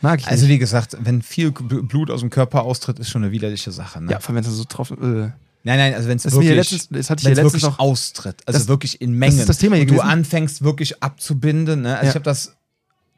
mag 0.01 0.21
ich 0.21 0.27
Also 0.29 0.47
nicht. 0.47 0.55
wie 0.55 0.59
gesagt, 0.59 0.97
wenn 1.01 1.21
viel 1.21 1.49
Bl- 1.49 1.83
Blut 1.87 2.11
aus 2.11 2.21
dem 2.21 2.31
Körper 2.31 2.63
austritt, 2.63 2.99
ist 2.99 3.11
schon 3.11 3.23
eine 3.25 3.33
widerliche 3.33 3.73
Sache. 3.73 4.01
Ne? 4.03 4.11
Ja, 4.13 4.21
vor 4.21 4.31
allem, 4.35 4.37
wenn 4.45 4.51
es 4.51 4.57
so 4.57 4.65
drauf, 4.69 4.91
äh, 4.93 5.29
Nein, 5.63 5.79
nein, 5.79 5.95
also 5.95 6.09
wenn 6.09 6.17
es 6.17 6.23
Das 6.23 6.33
wirklich, 6.33 6.55
letztens- 6.55 6.89
das 6.91 7.11
hatte 7.11 7.21
ich 7.21 7.27
wenn's 7.27 7.37
ja 7.39 7.43
letztens 7.45 7.63
wirklich 7.63 7.79
noch- 7.79 7.79
austritt, 7.79 8.37
also 8.47 8.59
Das- 8.59 8.69
wirklich 8.69 9.01
in 9.01 9.13
Mengen. 9.13 9.39
ist 9.39 9.49
das 9.49 9.59
Thema 9.59 9.77
hier 9.77 9.83
und 9.85 9.91
du 9.91 9.95
gewesen. 9.97 10.09
anfängst 10.11 10.63
wirklich 10.63 11.03
abzubinden. 11.03 11.83
Ne? 11.83 11.93
Also 11.95 12.05
Ja. 12.05 12.09
ich 12.11 12.15
habe 12.15 12.25
das 12.25 12.55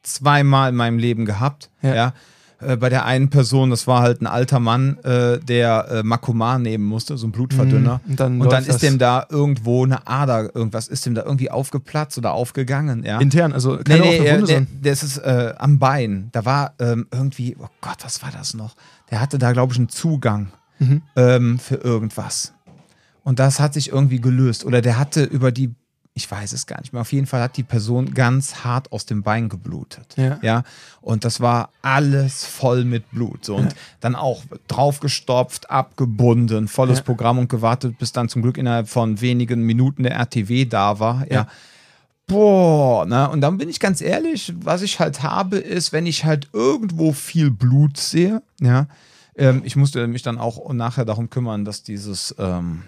zweimal 0.03 0.71
in 0.71 0.75
meinem 0.77 0.99
Leben 0.99 1.25
gehabt. 1.25 1.71
Ja. 1.83 1.95
Ja. 1.95 2.13
Äh, 2.61 2.77
bei 2.77 2.89
der 2.89 3.05
einen 3.07 3.29
Person, 3.29 3.71
das 3.71 3.87
war 3.89 4.03
halt 4.03 4.21
ein 4.23 4.27
alter 4.29 4.61
Mann, 4.61 4.97
äh, 5.05 5.39
der 5.41 5.87
äh, 5.91 6.03
Makoman 6.05 6.63
nehmen 6.63 6.85
musste, 6.85 7.17
so 7.17 7.27
ein 7.27 7.33
Blutverdünner. 7.33 8.01
Mhm. 8.05 8.11
Und 8.11 8.21
dann 8.21 8.41
Und 8.41 8.53
dann 8.53 8.63
ist 8.63 8.75
das- 8.75 8.81
dem 8.81 8.99
da 8.99 9.27
irgendwo 9.31 9.85
eine 9.85 10.07
Ader, 10.07 10.55
irgendwas 10.55 10.87
ist 10.89 11.05
dem 11.07 11.15
da 11.15 11.23
irgendwie 11.25 11.51
aufgeplatzt 11.51 12.19
oder 12.19 12.33
aufgegangen. 12.33 13.05
Ja. 13.05 13.19
intern, 13.21 13.53
also 13.53 13.77
Nee, 13.77 13.83
keine 13.85 14.01
nee, 14.03 14.17
äh, 14.19 14.35
Wunde, 14.35 14.47
sondern 14.47 14.67
das 14.83 15.03
ist 15.03 15.19
äh, 15.19 15.55
am 15.59 15.79
Bein. 15.81 16.29
Da 16.33 16.45
war 16.45 16.75
ähm, 16.79 17.07
irgendwie, 17.13 17.57
oh 17.61 17.67
Gott, 17.81 17.99
was 18.03 18.23
war 18.23 18.31
das 18.31 18.55
noch? 18.55 18.75
Der 19.11 19.21
hatte 19.21 19.39
da, 19.39 19.53
glaube 19.53 19.73
ich, 19.73 19.79
einen 19.79 19.89
Zugang 19.89 20.49
Mhm. 20.83 21.03
ähm, 21.17 21.59
für 21.59 21.77
irgendwas. 21.77 22.53
Und 23.25 23.39
das 23.39 23.61
hat 23.61 23.75
sich 23.75 23.91
irgendwie 23.91 24.21
gelöst. 24.21 24.65
Oder 24.65 24.83
der 24.83 24.99
hatte 24.99 25.23
über 25.23 25.53
die, 25.53 25.71
ich 26.15 26.29
weiß 26.31 26.53
es 26.53 26.67
gar 26.67 26.81
nicht 26.81 26.93
mehr, 26.93 27.03
auf 27.03 27.13
jeden 27.13 27.27
Fall 27.27 27.41
hat 27.41 27.57
die 27.57 27.63
Person 27.63 28.15
ganz 28.15 28.65
hart 28.65 28.91
aus 28.91 29.07
dem 29.07 29.23
Bein 29.23 29.49
geblutet. 29.49 30.15
Ja. 30.17 30.39
ja? 30.43 30.63
Und 31.01 31.25
das 31.25 31.41
war 31.41 31.71
alles 31.83 32.45
voll 32.45 32.85
mit 32.85 33.11
Blut. 33.13 33.45
So. 33.45 33.57
Und 33.57 33.75
dann 34.01 34.15
auch 34.17 34.43
draufgestopft, 34.69 35.71
abgebunden, 35.71 36.67
volles 36.69 36.99
Ja. 36.99 37.05
Programm 37.05 37.39
und 37.39 37.49
gewartet, 37.49 37.97
bis 37.99 38.13
dann 38.13 38.29
zum 38.29 38.43
Glück 38.43 38.59
innerhalb 38.59 38.89
von 38.89 39.21
wenigen 39.21 39.63
Minuten 39.63 40.03
der 40.03 40.15
RTW 40.17 40.65
da 40.65 40.99
war. 40.99 41.27
ja. 41.29 41.35
Ja. 41.35 41.49
Boah, 42.29 43.05
ne? 43.05 43.29
Und 43.29 43.41
dann 43.41 43.59
bin 43.59 43.69
ich 43.69 43.81
ganz 43.81 44.01
ehrlich, 44.01 44.55
was 44.61 44.81
ich 44.83 45.01
halt 45.01 45.23
habe, 45.23 45.59
ist, 45.59 45.93
wenn 45.93 46.07
ich 46.07 46.25
halt 46.25 46.49
irgendwo 46.53 47.13
viel 47.13 47.51
Blut 47.51 47.99
sehe, 47.99 48.43
ja, 48.61 48.87
ähm, 49.37 49.63
ich 49.65 49.77
musste 49.77 50.07
mich 50.07 50.23
dann 50.23 50.39
auch 50.39 50.73
nachher 50.73 51.05
darum 51.05 51.31
kümmern, 51.31 51.65
dass 51.65 51.83
dieses 51.83 52.35
ähm, 52.39 52.83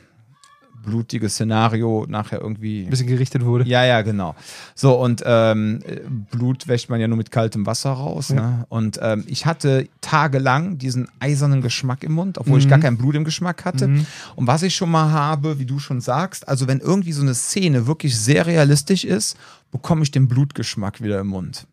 blutige 0.85 1.31
Szenario 1.31 2.05
nachher 2.09 2.43
irgendwie. 2.43 2.85
ein 2.85 2.91
bisschen 2.91 3.07
gerichtet 3.07 3.43
wurde. 3.45 3.65
Ja, 3.67 3.85
ja, 3.87 4.03
genau. 4.03 4.35
So, 4.75 5.01
und 5.01 5.23
ähm, 5.25 5.81
äh, 5.87 6.01
Blut 6.31 6.69
wäscht 6.69 6.91
man 6.91 7.01
ja 7.01 7.09
nur 7.09 7.17
mit 7.17 7.31
kaltem 7.31 7.65
Wasser 7.65 7.93
raus. 7.93 8.29
Ja. 8.29 8.35
Ne? 8.35 8.67
Und 8.69 8.99
ähm, 9.01 9.25
ich 9.27 9.47
hatte 9.47 9.89
tagelang 10.03 10.77
diesen 10.77 11.09
eisernen 11.21 11.63
Geschmack 11.63 12.05
im 12.05 12.13
Mund, 12.13 12.37
obwohl 12.37 12.59
ich 12.59 12.67
Mhm. 12.67 12.71
gar 12.71 12.79
kein 12.81 12.99
Blut 12.99 13.15
im 13.15 13.25
Geschmack 13.25 13.65
hatte. 13.65 13.89
Mhm. 13.89 14.07
Und 14.37 14.47
was 14.47 14.63
ich 14.63 14.75
schon 14.77 14.91
mal 14.91 15.11
habe, 15.11 15.59
wie 15.59 15.65
du 15.65 15.79
schon 15.79 16.03
sagst, 16.03 16.47
also 16.47 16.69
wenn 16.69 16.81
irgendwie 16.81 17.13
so 17.13 17.23
eine 17.23 17.35
Szene 17.35 17.87
wirklich 17.87 18.19
sehr 18.19 18.47
realistisch 18.47 19.05
ist, 19.07 19.39
bekomme 19.73 20.03
ich 20.03 20.11
den 20.11 20.29
Blutgeschmack 20.29 21.01
wieder 21.03 21.19
im 21.21 21.29
Mund. 21.29 21.67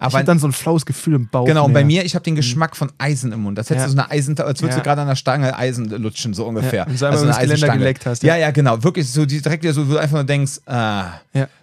Ich 0.00 0.04
Aber 0.06 0.14
habe 0.18 0.24
dann 0.26 0.38
so 0.38 0.46
ein 0.46 0.52
flaues 0.52 0.86
Gefühl 0.86 1.14
im 1.14 1.28
Bauch. 1.28 1.44
Genau, 1.44 1.64
und 1.64 1.72
bei 1.72 1.82
mir, 1.84 2.04
ich 2.04 2.14
habe 2.14 2.22
den 2.22 2.36
Geschmack 2.36 2.76
von 2.76 2.92
Eisen 2.98 3.32
im 3.32 3.40
Mund. 3.42 3.58
Das 3.58 3.68
hättest 3.68 3.86
Ja. 3.86 3.86
du 3.86 3.92
so 3.96 3.98
eine 3.98 4.10
Eisen, 4.12 4.38
als 4.38 4.62
würdest 4.62 4.78
du 4.78 4.82
gerade 4.82 5.00
an 5.00 5.08
der 5.08 5.16
Stange 5.16 5.56
Eisen 5.56 5.88
lutschen, 5.90 6.34
so 6.34 6.46
ungefähr. 6.46 6.84
Ja, 6.84 6.86
und 6.86 6.96
so 6.96 7.06
einmal 7.06 7.24
übers 7.24 7.38
Geländer 7.40 7.76
geleckt 7.76 8.06
hast, 8.06 8.22
Ja, 8.22 8.36
ja. 8.36 8.52
genau. 8.52 8.82
Wirklich 8.84 9.10
so 9.10 9.26
direkt 9.26 9.64
wieder 9.64 9.72
so, 9.74 9.88
wo 9.88 9.92
du 9.94 9.98
einfach 9.98 10.14
nur 10.14 10.24
denkst, 10.24 10.60
ah, 10.66 11.20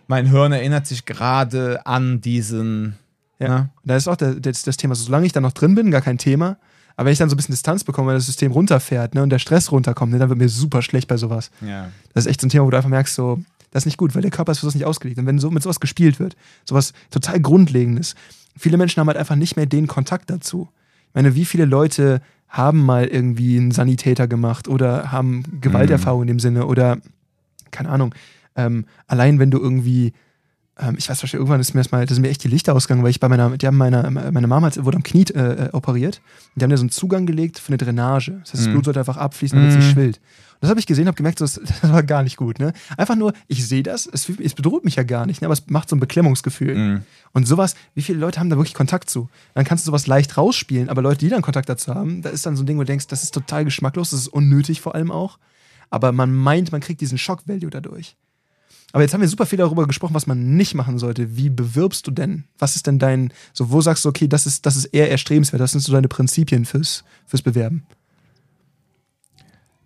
mein 0.08 0.26
Hirn 0.28 0.52
erinnert 0.52 0.86
sich 0.86 1.06
gerade 1.06 1.86
an 1.86 2.20
diesen. 2.22 2.96
Ja. 3.40 3.48
Ne? 3.48 3.70
Da 3.84 3.96
ist 3.96 4.08
auch 4.08 4.16
der, 4.18 4.36
das, 4.36 4.64
das 4.64 4.78
Thema, 4.78 4.96
solange 4.96 5.26
ich 5.26 5.32
dann 5.32 5.44
noch 5.44 5.52
drin 5.54 5.76
bin, 5.76 5.90
gar 5.92 6.02
kein 6.02 6.18
Thema. 6.18 6.58
Aber 6.98 7.06
wenn 7.08 7.14
ich 7.14 7.20
dann 7.20 7.30
so 7.30 7.36
ein 7.36 7.38
bisschen 7.38 7.54
Distanz 7.54 7.84
bekomme, 7.84 8.08
weil 8.10 8.16
das 8.16 8.26
System 8.26 8.52
runterfährt 8.52 9.16
ne, 9.16 9.24
und 9.24 9.30
der 9.30 9.40
Stress 9.40 9.72
runterkommt, 9.72 10.14
ne, 10.14 10.20
dann 10.20 10.30
wird 10.30 10.40
mir 10.40 10.48
super 10.50 10.82
schlecht 10.82 11.08
bei 11.10 11.18
sowas. 11.18 11.52
Ja. 11.66 11.90
Das 12.14 12.26
ist 12.26 12.30
echt 12.32 12.40
so 12.42 12.48
ein 12.48 12.50
Thema, 12.50 12.66
wo 12.66 12.70
du 12.70 12.78
einfach 12.78 12.90
merkst, 12.90 13.14
so, 13.16 13.40
das 13.76 13.82
ist 13.84 13.88
nicht 13.88 13.97
gut, 13.97 14.15
weil 14.15 14.21
der 14.21 14.32
Körper 14.32 14.51
ist 14.53 14.59
für 14.59 14.65
sowas 14.65 14.76
nicht 14.76 14.86
ausgelegt. 14.86 15.19
Und 15.19 15.26
wenn 15.26 15.38
so 15.38 15.51
mit 15.51 15.61
sowas 15.63 15.80
gespielt 15.80 16.19
wird, 16.19 16.36
sowas 16.63 16.93
total 17.11 17.41
Grundlegendes, 17.41 18.15
viele 18.57 18.78
Menschen 18.78 18.99
haben 19.01 19.07
halt 19.07 19.17
einfach 19.17 19.36
nicht 19.36 19.55
mehr 19.57 19.65
den 19.65 19.88
Kontakt 19.88 20.30
dazu. 20.30 20.69
Ich 21.09 21.15
meine, 21.15 21.36
wie 21.36 21.45
viele 21.45 21.65
Leute 21.65 22.21
haben 22.47 22.84
mal 22.86 23.05
irgendwie 23.05 23.57
einen 23.57 23.71
Sanitäter 23.71 24.28
gemacht 24.28 24.67
oder 24.69 25.11
haben 25.11 25.43
Gewalterfahrung 25.59 26.21
in 26.21 26.28
dem 26.28 26.39
Sinne 26.39 26.67
oder, 26.67 26.97
keine 27.71 27.89
Ahnung, 27.89 28.15
ähm, 28.55 28.86
allein 29.07 29.39
wenn 29.39 29.51
du 29.51 29.59
irgendwie, 29.59 30.13
ähm, 30.80 30.95
ich 30.97 31.09
weiß 31.09 31.21
nicht, 31.23 31.34
irgendwann 31.34 31.59
ist 31.59 31.73
mir 31.73 31.82
das 31.82 31.91
mal, 31.91 32.05
das 32.05 32.15
sind 32.15 32.21
mir 32.21 32.30
echt 32.30 32.43
die 32.45 32.47
Lichter 32.47 32.73
ausgegangen, 32.76 33.03
weil 33.03 33.09
ich 33.09 33.19
bei 33.19 33.28
meiner, 33.28 33.57
die 33.57 33.67
haben 33.67 33.76
meine, 33.78 34.09
meine 34.09 34.47
Mama 34.47 34.69
wurde 34.78 34.95
am 34.97 35.03
Knie 35.03 35.26
äh, 35.34 35.65
äh, 35.65 35.69
operiert 35.73 36.21
und 36.53 36.61
die 36.61 36.63
haben 36.63 36.69
da 36.71 36.78
so 36.78 36.84
einen 36.84 36.91
Zugang 36.91 37.26
gelegt 37.26 37.59
für 37.59 37.69
eine 37.69 37.78
Drainage. 37.78 38.32
Das 38.43 38.53
heißt, 38.53 38.61
das 38.61 38.67
Mhm. 38.67 38.71
Blut 38.71 38.86
sollte 38.86 38.99
einfach 39.01 39.17
abfließen, 39.17 39.57
damit 39.57 39.71
es 39.71 39.76
nicht 39.78 39.88
Mhm. 39.88 39.91
schwillt. 39.91 40.21
Und 40.56 40.62
das 40.62 40.70
habe 40.70 40.80
ich 40.80 40.86
gesehen, 40.86 41.08
habe 41.08 41.16
gemerkt, 41.16 41.39
so, 41.39 41.45
das, 41.45 41.60
das 41.82 41.91
war 41.91 42.03
gar 42.03 42.24
nicht 42.24 42.38
gut. 42.38 42.60
Ne? 42.60 42.74
Einfach 42.97 43.16
nur, 43.16 43.34
ich 43.47 43.68
sehe 43.68 43.84
das, 43.84 44.08
es, 44.08 44.30
es 44.30 44.53
bedroht 44.53 44.86
mich 44.86 44.95
ja 44.95 45.03
gar 45.03 45.26
nicht, 45.26 45.41
ne? 45.41 45.47
aber 45.47 45.53
es 45.53 45.68
macht 45.68 45.89
so 45.89 45.95
ein 45.95 45.99
Beklemmungsgefühl. 45.99 46.76
Mhm. 46.76 47.01
Und 47.34 47.47
sowas, 47.47 47.76
wie 47.93 48.01
viele 48.01 48.20
Leute 48.20 48.39
haben 48.39 48.49
da 48.49 48.58
wirklich 48.58 48.74
Kontakt 48.74 49.10
zu? 49.10 49.30
Dann 49.53 49.66
kannst 49.66 49.86
du 49.86 49.88
sowas 49.88 50.08
leicht 50.08 50.38
rausspielen, 50.38 50.89
aber 50.89 51.01
Leute, 51.01 51.20
die 51.20 51.30
dann 51.30 51.41
Kontakt 51.41 51.70
dazu 51.70 51.93
haben, 51.93 52.22
da 52.22 52.30
ist 52.30 52.45
dann 52.45 52.56
so 52.56 52.64
ein 52.64 52.66
Ding, 52.66 52.78
wo 52.78 52.82
du 52.82 52.88
denkst, 52.88 53.08
das 53.08 53.24
ist 53.24 53.34
total 53.34 53.66
geschmacklos, 53.66 54.12
das 54.12 54.22
ist 54.22 54.28
unnötig 54.28 54.82
vor 54.82 54.95
allem 54.95 55.12
auch. 55.12 55.38
Aber 55.89 56.12
man 56.12 56.34
meint, 56.34 56.72
man 56.72 56.82
kriegt 56.82 57.01
diesen 57.01 57.18
Shock-Value 57.18 57.70
dadurch. 57.70 58.16
Aber 58.95 59.03
jetzt 59.03 59.14
haben 59.14 59.20
wir 59.20 59.28
super 59.28 59.45
viel 59.45 59.58
darüber 59.58 59.88
gesprochen, 59.88 60.14
was 60.14 60.26
man 60.26 60.56
nicht 60.56 60.74
machen 60.74 60.99
sollte. 60.99 61.36
Wie 61.36 61.49
bewirbst 61.49 62.08
du 62.08 62.12
denn? 62.12 62.45
Was 62.58 62.78
ist 62.78 62.88
denn 62.88 62.97
dein, 62.97 63.34
so 63.51 63.70
wo 63.70 63.82
sagst 63.82 64.06
du, 64.06 64.10
okay, 64.10 64.30
das 64.30 64.45
ist, 64.45 64.66
das 64.66 64.78
ist 64.78 64.86
eher 64.86 65.12
erstrebenswert, 65.12 65.60
das 65.60 65.72
sind 65.72 65.82
so 65.82 65.91
deine 65.91 66.08
Prinzipien 66.08 66.64
fürs, 66.64 67.03
fürs 67.26 67.41
Bewerben? 67.41 67.84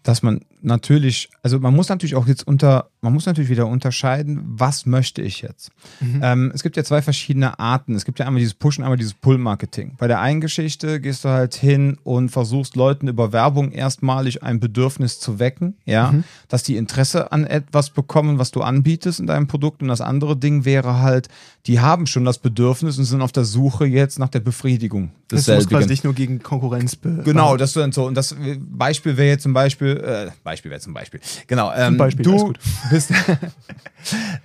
Dass 0.04 0.22
man 0.22 0.42
natürlich, 0.62 1.30
also 1.44 1.60
man 1.60 1.76
muss 1.76 1.90
natürlich 1.90 2.16
auch 2.16 2.28
jetzt 2.28 2.46
unter, 2.46 2.90
man 3.02 3.14
muss 3.14 3.26
natürlich 3.26 3.50
wieder 3.50 3.68
unterscheiden, 3.68 4.42
was 4.46 4.86
möchte 4.86 5.22
ich 5.22 5.42
jetzt? 5.42 5.72
Mhm. 6.00 6.20
Ähm, 6.24 6.52
es 6.54 6.64
gibt 6.64 6.78
ja 6.78 6.84
zwei 6.84 7.02
verschiedene 7.02 7.60
Arten. 7.60 7.96
Es 7.96 8.06
gibt 8.06 8.20
ja 8.20 8.26
einmal 8.26 8.40
dieses 8.40 8.54
Pushen, 8.54 8.84
einmal 8.84 8.98
dieses 8.98 9.14
Pull-Marketing. 9.14 9.96
Bei 9.98 10.08
der 10.08 10.20
einen 10.20 10.42
Geschichte 10.42 11.00
gehst 11.00 11.26
du 11.26 11.30
halt 11.30 11.56
hin 11.56 11.98
und 12.04 12.30
versuchst 12.30 12.76
Leuten 12.76 13.08
über 13.08 13.32
Werbung 13.32 13.72
erstmalig 13.72 14.44
ein 14.44 14.60
Bedürfnis 14.60 15.20
zu 15.20 15.40
wecken, 15.40 15.76
ja, 15.86 16.12
Mhm. 16.12 16.24
dass 16.48 16.64
die 16.64 16.78
Interesse 16.78 17.32
an 17.32 17.46
etwas 17.46 17.90
bekommen, 17.90 18.40
was 18.40 18.52
du 18.52 18.62
anbietest 18.62 19.20
in 19.20 19.28
deinem 19.28 19.48
Produkt. 19.48 19.82
Und 19.82 19.88
das 19.88 20.02
andere 20.02 20.36
Ding 20.38 20.66
wäre 20.66 21.00
halt, 21.00 21.30
die 21.66 21.80
haben 21.80 22.08
schon 22.08 22.26
das 22.26 22.38
Bedürfnis 22.38 22.98
und 22.98 23.06
sind 23.06 23.22
auf 23.22 23.32
der 23.32 23.46
Suche 23.46 23.86
jetzt 23.86 24.20
nach 24.20 24.30
der 24.30 24.40
Befriedigung 24.40 25.12
Das 25.28 25.48
muss 25.48 25.68
quasi 25.68 25.88
nicht 25.88 26.04
nur 26.04 26.14
gegen 26.14 26.42
Konkurrenz 26.42 26.98
Genau, 27.02 27.58
das 27.58 27.72
ist 27.72 27.76
dann 27.78 27.92
so. 27.92 28.06
Und 28.06 28.16
das 28.16 28.36
Beispiel 28.60 29.18
wäre 29.18 29.30
jetzt 29.30 29.44
zum 29.44 29.54
Beispiel, 29.54 29.98
äh, 29.98 30.32
Beispiel 30.50 30.72
wäre 30.72 30.82
zum 30.82 30.94
Beispiel. 30.94 31.20
Genau, 31.48 31.72
ähm, 31.74 31.98
Beispiel, 31.98 32.28
alles 32.28 32.42
du 32.42 32.54
bist, 32.90 33.12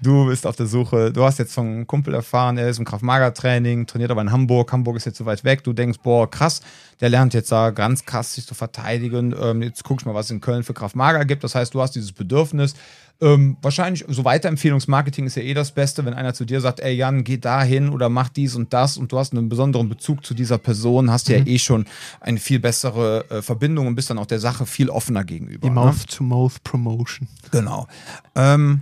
du 0.03 0.27
bist 0.27 0.47
auf 0.47 0.57
der 0.57 0.67
Suche, 0.67 1.13
du 1.13 1.25
hast 1.25 1.39
jetzt 1.39 1.55
von 1.55 1.67
einem 1.67 1.87
Kumpel 1.87 2.13
erfahren, 2.15 2.59
er 2.59 2.69
ist 2.69 2.79
im 2.79 2.85
Kraft-Mager-Training, 2.85 3.87
trainiert 3.87 4.11
aber 4.11 4.21
in 4.21 4.31
Hamburg, 4.31 4.71
Hamburg 4.73 4.97
ist 4.97 5.07
jetzt 5.07 5.17
so 5.17 5.25
weit 5.25 5.45
weg, 5.45 5.65
du 5.65 5.73
denkst, 5.73 5.99
boah, 6.03 6.31
krass, 6.31 6.61
der 7.01 7.09
lernt 7.09 7.33
jetzt 7.33 7.51
da 7.51 7.71
ganz 7.71 8.05
krass 8.05 8.35
sich 8.35 8.47
zu 8.47 8.55
verteidigen, 8.55 9.35
ähm, 9.41 9.63
jetzt 9.63 9.83
guckst 9.85 10.05
du 10.05 10.11
mal, 10.11 10.15
was 10.15 10.27
es 10.27 10.33
in 10.33 10.41
Köln 10.41 10.63
für 10.63 10.75
Kraft-Mager 10.75 11.25
gibt, 11.25 11.43
das 11.43 11.55
heißt, 11.55 11.73
du 11.73 11.81
hast 11.81 11.93
dieses 11.93 12.13
Bedürfnis, 12.13 12.75
ähm, 13.21 13.57
wahrscheinlich, 13.63 14.05
so 14.09 14.25
Weiterempfehlungsmarketing 14.25 15.27
ist 15.27 15.37
ja 15.37 15.43
eh 15.43 15.55
das 15.55 15.73
Beste, 15.73 16.05
wenn 16.05 16.15
einer 16.15 16.35
zu 16.35 16.45
dir 16.45 16.61
sagt, 16.61 16.81
ey 16.81 16.95
Jan, 16.95 17.25
geh 17.25 17.39
da 17.39 17.63
hin 17.63 17.89
oder 17.89 18.09
mach 18.09 18.29
dies 18.29 18.57
und 18.57 18.73
das 18.73 18.97
und 18.97 19.13
du 19.13 19.19
hast 19.19 19.33
einen 19.33 19.49
besonderen 19.49 19.89
Bezug 19.89 20.27
zu 20.27 20.35
dieser 20.35 20.59
Person, 20.59 21.11
hast 21.11 21.29
ja 21.29 21.39
eh 21.39 21.59
schon 21.59 21.87
eine 22.21 22.39
viel 22.39 22.59
bessere 22.59 23.25
äh, 23.31 23.43
Verbindung 23.43 23.87
und 23.87 23.95
bist 23.95 24.11
dann 24.11 24.19
auch 24.19 24.27
der 24.27 24.41
Sache 24.41 24.67
viel 24.67 24.91
offener 24.91 25.25
gegenüber. 25.25 25.61
Die 25.63 25.69
ne? 25.69 25.75
Mouth-to-Mouth-Promotion. 25.75 27.29
Genau. 27.51 27.87
Ähm, 28.35 28.81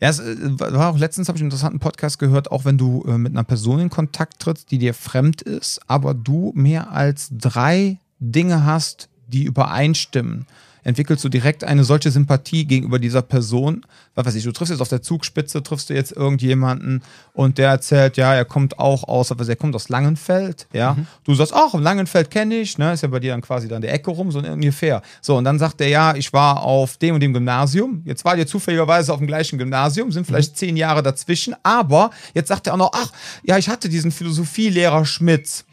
ja, 0.00 0.08
es 0.08 0.20
äh, 0.20 0.58
war 0.58 0.90
auch 0.90 0.98
letztens, 0.98 1.28
habe 1.28 1.36
ich 1.36 1.42
einen 1.42 1.50
interessanten 1.50 1.80
Podcast 1.80 2.18
gehört, 2.18 2.50
auch 2.50 2.64
wenn 2.64 2.78
du 2.78 3.04
äh, 3.06 3.18
mit 3.18 3.32
einer 3.32 3.44
Person 3.44 3.80
in 3.80 3.90
Kontakt 3.90 4.40
trittst, 4.40 4.70
die 4.70 4.78
dir 4.78 4.94
fremd 4.94 5.42
ist, 5.42 5.80
aber 5.88 6.14
du 6.14 6.52
mehr 6.54 6.92
als 6.92 7.28
drei 7.32 7.98
Dinge 8.18 8.64
hast, 8.64 9.08
die 9.26 9.44
übereinstimmen, 9.44 10.46
entwickelst 10.84 11.24
du 11.24 11.28
direkt 11.28 11.64
eine 11.64 11.84
solche 11.84 12.10
Sympathie 12.10 12.64
gegenüber 12.64 12.98
dieser 12.98 13.22
Person. 13.22 13.84
Was 14.14 14.26
weiß 14.26 14.34
ich, 14.34 14.44
du 14.44 14.52
triffst 14.52 14.70
jetzt 14.70 14.80
auf 14.80 14.88
der 14.88 15.02
Zugspitze, 15.02 15.62
triffst 15.62 15.90
du 15.90 15.94
jetzt 15.94 16.12
irgendjemanden 16.12 17.02
und 17.32 17.58
der 17.58 17.70
erzählt, 17.70 18.16
ja, 18.16 18.34
er 18.34 18.44
kommt 18.44 18.78
auch 18.78 19.04
aus, 19.04 19.30
was 19.30 19.38
weiß 19.38 19.46
ich, 19.46 19.52
er 19.52 19.56
kommt 19.56 19.74
aus 19.74 19.88
Langenfeld, 19.88 20.66
ja. 20.72 20.96
Du 21.24 21.34
sagst, 21.34 21.52
ach, 21.54 21.74
Langenfeld 21.74 22.30
kenne 22.30 22.56
ich, 22.56 22.78
ne, 22.78 22.92
ist 22.92 23.02
ja 23.02 23.08
bei 23.08 23.20
dir 23.20 23.32
dann 23.32 23.40
quasi 23.40 23.68
dann 23.68 23.82
der 23.82 23.92
Ecke 23.92 24.10
rum, 24.10 24.30
so 24.30 24.40
ungefähr. 24.40 25.02
So, 25.20 25.36
und 25.36 25.44
dann 25.44 25.58
sagt 25.58 25.80
er, 25.80 25.88
ja, 25.88 26.14
ich 26.14 26.32
war 26.32 26.62
auf 26.62 26.96
dem 26.98 27.14
und 27.14 27.20
dem 27.20 27.32
Gymnasium, 27.32 28.02
jetzt 28.04 28.24
war 28.24 28.36
ihr 28.36 28.46
zufälligerweise 28.46 29.12
auf 29.12 29.18
dem 29.18 29.26
gleichen 29.26 29.58
Gymnasium, 29.58 30.12
sind 30.12 30.26
vielleicht 30.26 30.56
zehn 30.56 30.76
Jahre 30.76 31.02
dazwischen, 31.02 31.54
aber 31.62 32.10
jetzt 32.34 32.48
sagt 32.48 32.66
er 32.66 32.74
auch 32.74 32.78
noch, 32.78 32.92
ach, 32.94 33.12
ja, 33.44 33.56
ich 33.58 33.68
hatte 33.68 33.88
diesen 33.88 34.10
Philosophielehrer 34.10 35.04
Schmitz. 35.04 35.64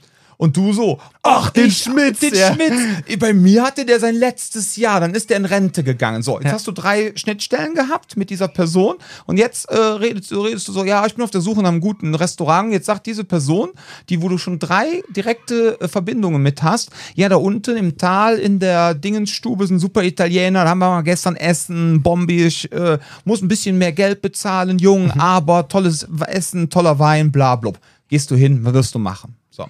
Und 0.41 0.55
du 0.55 0.71
so, 0.71 0.99
ach, 1.21 1.49
den 1.49 1.65
ich- 1.65 1.79
Schmitz, 1.79 2.21
Den 2.21 2.33
ja. 2.33 2.53
Schmitz. 2.53 2.73
Bei 3.19 3.33
mir 3.33 3.61
hatte 3.61 3.83
der 3.85 3.99
sein 3.99 4.15
letztes 4.15 4.77
Jahr, 4.77 5.01
dann 5.01 5.13
ist 5.13 5.29
der 5.29 5.35
in 5.35 5.43
Rente 5.43 5.83
gegangen. 5.83 6.23
So, 6.23 6.37
jetzt 6.37 6.45
Ja. 6.45 6.51
hast 6.53 6.65
du 6.65 6.71
drei 6.71 7.11
Schnittstellen 7.15 7.75
gehabt 7.75 8.15
mit 8.15 8.29
dieser 8.29 8.47
Person 8.47 8.95
und 9.25 9.35
jetzt 9.37 9.69
äh, 9.69 9.75
redest, 9.77 10.31
du, 10.31 10.39
redest 10.39 10.65
du 10.69 10.71
so, 10.71 10.85
ja, 10.85 11.05
ich 11.05 11.13
bin 11.15 11.25
auf 11.25 11.31
der 11.31 11.41
Suche 11.41 11.61
nach 11.61 11.67
einem 11.69 11.81
guten 11.81 12.15
Restaurant. 12.15 12.71
Jetzt 12.71 12.85
sagt 12.85 13.05
diese 13.07 13.25
Person, 13.25 13.71
die, 14.07 14.21
wo 14.21 14.29
du 14.29 14.37
schon 14.37 14.59
drei 14.59 15.03
direkte 15.13 15.77
äh, 15.81 15.89
Verbindungen 15.89 16.41
mit 16.41 16.63
hast, 16.63 16.89
ja, 17.15 17.27
da 17.27 17.35
unten 17.35 17.75
im 17.75 17.97
Tal 17.97 18.37
in 18.37 18.59
der 18.59 18.93
Dingensstube 18.93 19.65
ein 19.65 19.77
super 19.77 20.03
Italiener, 20.05 20.63
da 20.63 20.69
haben 20.69 20.79
wir 20.79 20.87
mal 20.89 21.01
gestern 21.01 21.35
Essen, 21.35 22.01
bombig, 22.01 22.71
äh, 22.71 22.97
muss 23.25 23.41
ein 23.41 23.49
bisschen 23.49 23.77
mehr 23.77 23.91
Geld 23.91 24.21
bezahlen, 24.21 24.79
jung, 24.79 25.11
aber 25.19 25.67
tolles 25.67 26.07
Essen, 26.27 26.69
toller 26.69 26.97
Wein, 26.97 27.29
bla, 27.33 27.57
bla. 27.57 27.73
Gehst 28.07 28.31
du 28.31 28.35
hin, 28.37 28.63
was 28.63 28.73
wirst 28.73 28.95
du 28.95 28.99
machen? 28.99 29.35
So. 29.59 29.69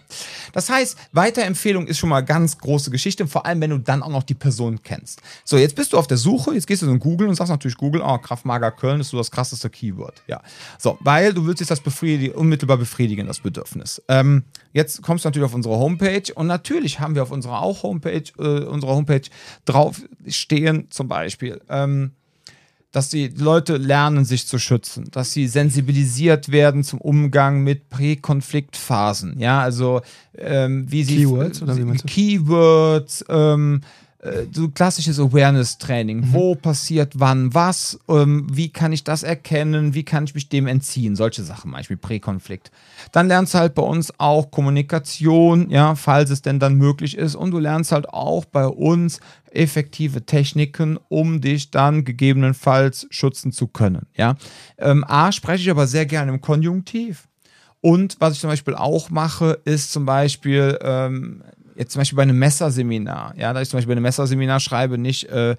Das 0.53 0.69
heißt, 0.69 0.97
Weiterempfehlung 1.13 1.87
ist 1.87 1.97
schon 1.97 2.09
mal 2.09 2.21
ganz 2.21 2.59
große 2.59 2.91
Geschichte, 2.91 3.25
vor 3.25 3.47
allem 3.47 3.59
wenn 3.59 3.71
du 3.71 3.79
dann 3.79 4.03
auch 4.03 4.09
noch 4.09 4.21
die 4.21 4.35
Person 4.35 4.83
kennst. 4.83 5.19
So, 5.43 5.57
jetzt 5.57 5.75
bist 5.75 5.93
du 5.93 5.97
auf 5.97 6.05
der 6.05 6.17
Suche, 6.17 6.53
jetzt 6.53 6.67
gehst 6.67 6.83
du 6.83 6.91
in 6.91 6.99
Google 6.99 7.27
und 7.27 7.33
sagst 7.33 7.49
natürlich 7.49 7.75
Google, 7.75 8.03
oh, 8.05 8.19
Kraftmager 8.19 8.69
Köln 8.69 9.01
ist 9.01 9.09
so 9.09 9.17
das 9.17 9.31
krasseste 9.31 9.67
Keyword. 9.71 10.21
Ja. 10.27 10.41
So, 10.77 10.99
weil 11.01 11.33
du 11.33 11.47
willst 11.47 11.59
jetzt 11.61 11.71
das 11.71 11.79
befriedigen, 11.79 12.35
unmittelbar 12.35 12.77
befriedigen, 12.77 13.25
das 13.25 13.39
Bedürfnis. 13.39 13.99
Ähm, 14.07 14.43
jetzt 14.73 15.01
kommst 15.01 15.25
du 15.25 15.29
natürlich 15.29 15.47
auf 15.47 15.55
unsere 15.55 15.75
Homepage 15.77 16.31
und 16.35 16.45
natürlich 16.45 16.99
haben 16.99 17.15
wir 17.15 17.23
auf 17.23 17.31
unserer 17.31 17.63
auch 17.63 17.81
Homepage, 17.81 18.25
äh, 18.37 18.65
unserer 18.65 18.91
Homepage 18.91 19.27
drauf 19.65 20.03
stehen 20.27 20.85
zum 20.91 21.07
Beispiel, 21.07 21.61
ähm, 21.67 22.11
dass 22.91 23.09
die 23.09 23.27
Leute 23.27 23.77
lernen, 23.77 24.25
sich 24.25 24.47
zu 24.47 24.57
schützen, 24.57 25.09
dass 25.11 25.31
sie 25.31 25.47
sensibilisiert 25.47 26.51
werden 26.51 26.83
zum 26.83 26.99
Umgang 26.99 27.61
mit 27.61 27.89
Präkonfliktphasen. 27.89 29.39
Ja, 29.39 29.61
also 29.61 30.01
ähm, 30.35 30.91
wie 30.91 31.03
sie 31.03 31.17
Keywords, 31.17 31.61
oder 31.61 31.77
wie? 31.77 31.97
Keywords, 31.97 33.23
ähm, 33.29 33.81
äh, 34.19 34.47
so 34.51 34.67
klassisches 34.69 35.17
Awareness-Training. 35.19 36.17
Mhm. 36.17 36.33
Wo 36.33 36.55
passiert 36.55 37.13
wann 37.19 37.53
was? 37.53 37.99
Ähm, 38.09 38.47
wie 38.51 38.69
kann 38.69 38.91
ich 38.91 39.05
das 39.05 39.23
erkennen? 39.23 39.93
Wie 39.93 40.03
kann 40.03 40.25
ich 40.25 40.35
mich 40.35 40.49
dem 40.49 40.67
entziehen? 40.67 41.15
Solche 41.15 41.43
Sachen, 41.43 41.71
Beispiel 41.71 41.95
Präkonflikt. 41.95 42.69
Dann 43.13 43.29
lernst 43.29 43.53
du 43.53 43.59
halt 43.59 43.75
bei 43.75 43.81
uns 43.81 44.13
auch 44.19 44.51
Kommunikation, 44.51 45.69
ja, 45.69 45.95
falls 45.95 46.31
es 46.31 46.41
denn 46.41 46.59
dann 46.59 46.75
möglich 46.75 47.17
ist. 47.17 47.35
Und 47.35 47.51
du 47.51 47.59
lernst 47.59 47.93
halt 47.93 48.09
auch 48.09 48.43
bei 48.43 48.67
uns 48.67 49.21
effektive 49.51 50.25
Techniken, 50.25 50.99
um 51.07 51.39
dich 51.39 51.71
dann 51.71 52.03
gegebenenfalls 52.03 53.07
schützen 53.09 53.51
zu 53.53 53.67
können. 53.67 54.07
Ja. 54.15 54.35
Ähm, 54.77 55.05
A, 55.07 55.31
spreche 55.31 55.63
ich 55.63 55.69
aber 55.69 55.87
sehr 55.87 56.05
gerne 56.05 56.33
im 56.33 56.41
Konjunktiv. 56.41 57.29
Und 57.81 58.17
was 58.19 58.33
ich 58.33 58.41
zum 58.41 58.49
Beispiel 58.49 58.75
auch 58.75 59.09
mache, 59.09 59.59
ist 59.63 59.93
zum 59.93 60.05
Beispiel, 60.05 60.77
ähm, 60.81 61.43
jetzt 61.79 61.93
zum 61.93 62.01
Beispiel 62.01 62.17
bei 62.17 62.23
einem 62.23 62.37
Messerseminar, 62.37 63.33
ja, 63.37 63.53
da 63.53 63.61
ich 63.61 63.69
zum 63.69 63.77
Beispiel 63.77 63.87
bei 63.87 63.97
einem 63.97 64.03
Messerseminar 64.03 64.59
schreibe, 64.59 64.97
nicht 64.97 65.29
äh, 65.29 65.55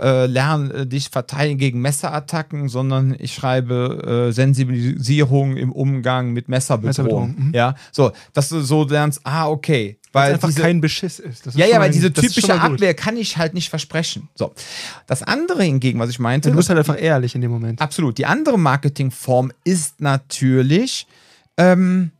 äh, 0.00 0.26
lern 0.26 0.70
äh, 0.70 0.86
dich 0.86 1.10
verteidigen 1.10 1.58
gegen 1.58 1.80
Messerattacken, 1.80 2.68
sondern 2.68 3.14
ich 3.18 3.34
schreibe 3.34 4.28
äh, 4.28 4.32
Sensibilisierung 4.32 5.58
im 5.58 5.70
Umgang 5.70 6.32
mit 6.32 6.48
Messerbedrohung. 6.48 7.34
Mhm. 7.38 7.54
Ja, 7.54 7.74
so, 7.92 8.12
dass 8.32 8.48
du 8.48 8.60
so 8.62 8.84
lernst, 8.84 9.20
ah, 9.24 9.48
okay. 9.48 9.98
Weil 10.12 10.32
einfach 10.32 10.48
diese, 10.48 10.62
kein 10.62 10.80
Beschiss 10.80 11.18
ist. 11.18 11.46
Ist 11.46 11.56
ja, 11.56 11.66
ja, 11.66 11.78
weil 11.80 11.90
diese 11.90 12.10
typische. 12.10 12.58
Abwehr 12.58 12.94
kann 12.94 13.18
ich 13.18 13.36
halt 13.36 13.52
nicht 13.52 13.68
versprechen. 13.68 14.30
So. 14.34 14.54
Das 15.06 15.22
andere 15.22 15.62
hingegen, 15.62 15.98
was 15.98 16.08
ich 16.08 16.18
meinte, 16.18 16.50
Du 16.50 16.56
bist 16.56 16.70
halt 16.70 16.78
einfach 16.78 17.00
ehrlich 17.00 17.34
in 17.34 17.42
dem 17.42 17.50
Moment. 17.50 17.82
Absolut. 17.82 18.16
Die 18.16 18.24
andere 18.24 18.58
Marketingform 18.58 19.52
ist 19.64 20.00
natürlich, 20.00 21.06
ähm, 21.58 22.10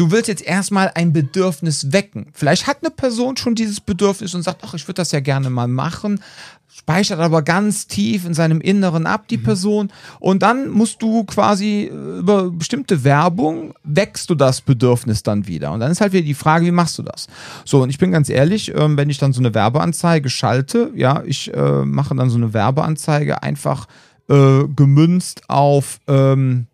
du 0.00 0.10
willst 0.10 0.28
jetzt 0.28 0.42
erstmal 0.42 0.90
ein 0.94 1.12
Bedürfnis 1.12 1.92
wecken. 1.92 2.28
Vielleicht 2.32 2.66
hat 2.66 2.78
eine 2.80 2.90
Person 2.90 3.36
schon 3.36 3.54
dieses 3.54 3.82
Bedürfnis 3.82 4.34
und 4.34 4.42
sagt, 4.42 4.62
ach, 4.64 4.72
ich 4.72 4.88
würde 4.88 4.94
das 4.94 5.12
ja 5.12 5.20
gerne 5.20 5.50
mal 5.50 5.68
machen, 5.68 6.20
speichert 6.68 7.20
aber 7.20 7.42
ganz 7.42 7.86
tief 7.86 8.24
in 8.24 8.32
seinem 8.32 8.62
Inneren 8.62 9.06
ab, 9.06 9.28
die 9.28 9.36
Person. 9.36 9.92
Und 10.18 10.42
dann 10.42 10.70
musst 10.70 11.02
du 11.02 11.24
quasi 11.24 11.90
äh, 11.92 12.18
über 12.18 12.50
bestimmte 12.50 13.04
Werbung 13.04 13.74
wächst 13.84 14.30
du 14.30 14.34
das 14.34 14.62
Bedürfnis 14.62 15.22
dann 15.22 15.46
wieder. 15.46 15.70
Und 15.70 15.80
dann 15.80 15.92
ist 15.92 16.00
halt 16.00 16.14
wieder 16.14 16.24
die 16.24 16.32
Frage, 16.32 16.64
wie 16.64 16.70
machst 16.70 16.96
du 16.96 17.02
das? 17.02 17.26
So, 17.66 17.82
und 17.82 17.90
ich 17.90 17.98
bin 17.98 18.10
ganz 18.10 18.30
ehrlich, 18.30 18.72
ähm, 18.74 18.96
wenn 18.96 19.10
ich 19.10 19.18
dann 19.18 19.34
so 19.34 19.40
eine 19.40 19.52
Werbeanzeige 19.52 20.30
schalte, 20.30 20.92
ja, 20.94 21.22
ich 21.26 21.52
äh, 21.52 21.84
mache 21.84 22.14
dann 22.14 22.30
so 22.30 22.38
eine 22.38 22.54
Werbeanzeige 22.54 23.42
einfach 23.42 23.86
äh, 24.30 24.64
gemünzt 24.74 25.42
auf 25.48 26.00
ähm, 26.06 26.68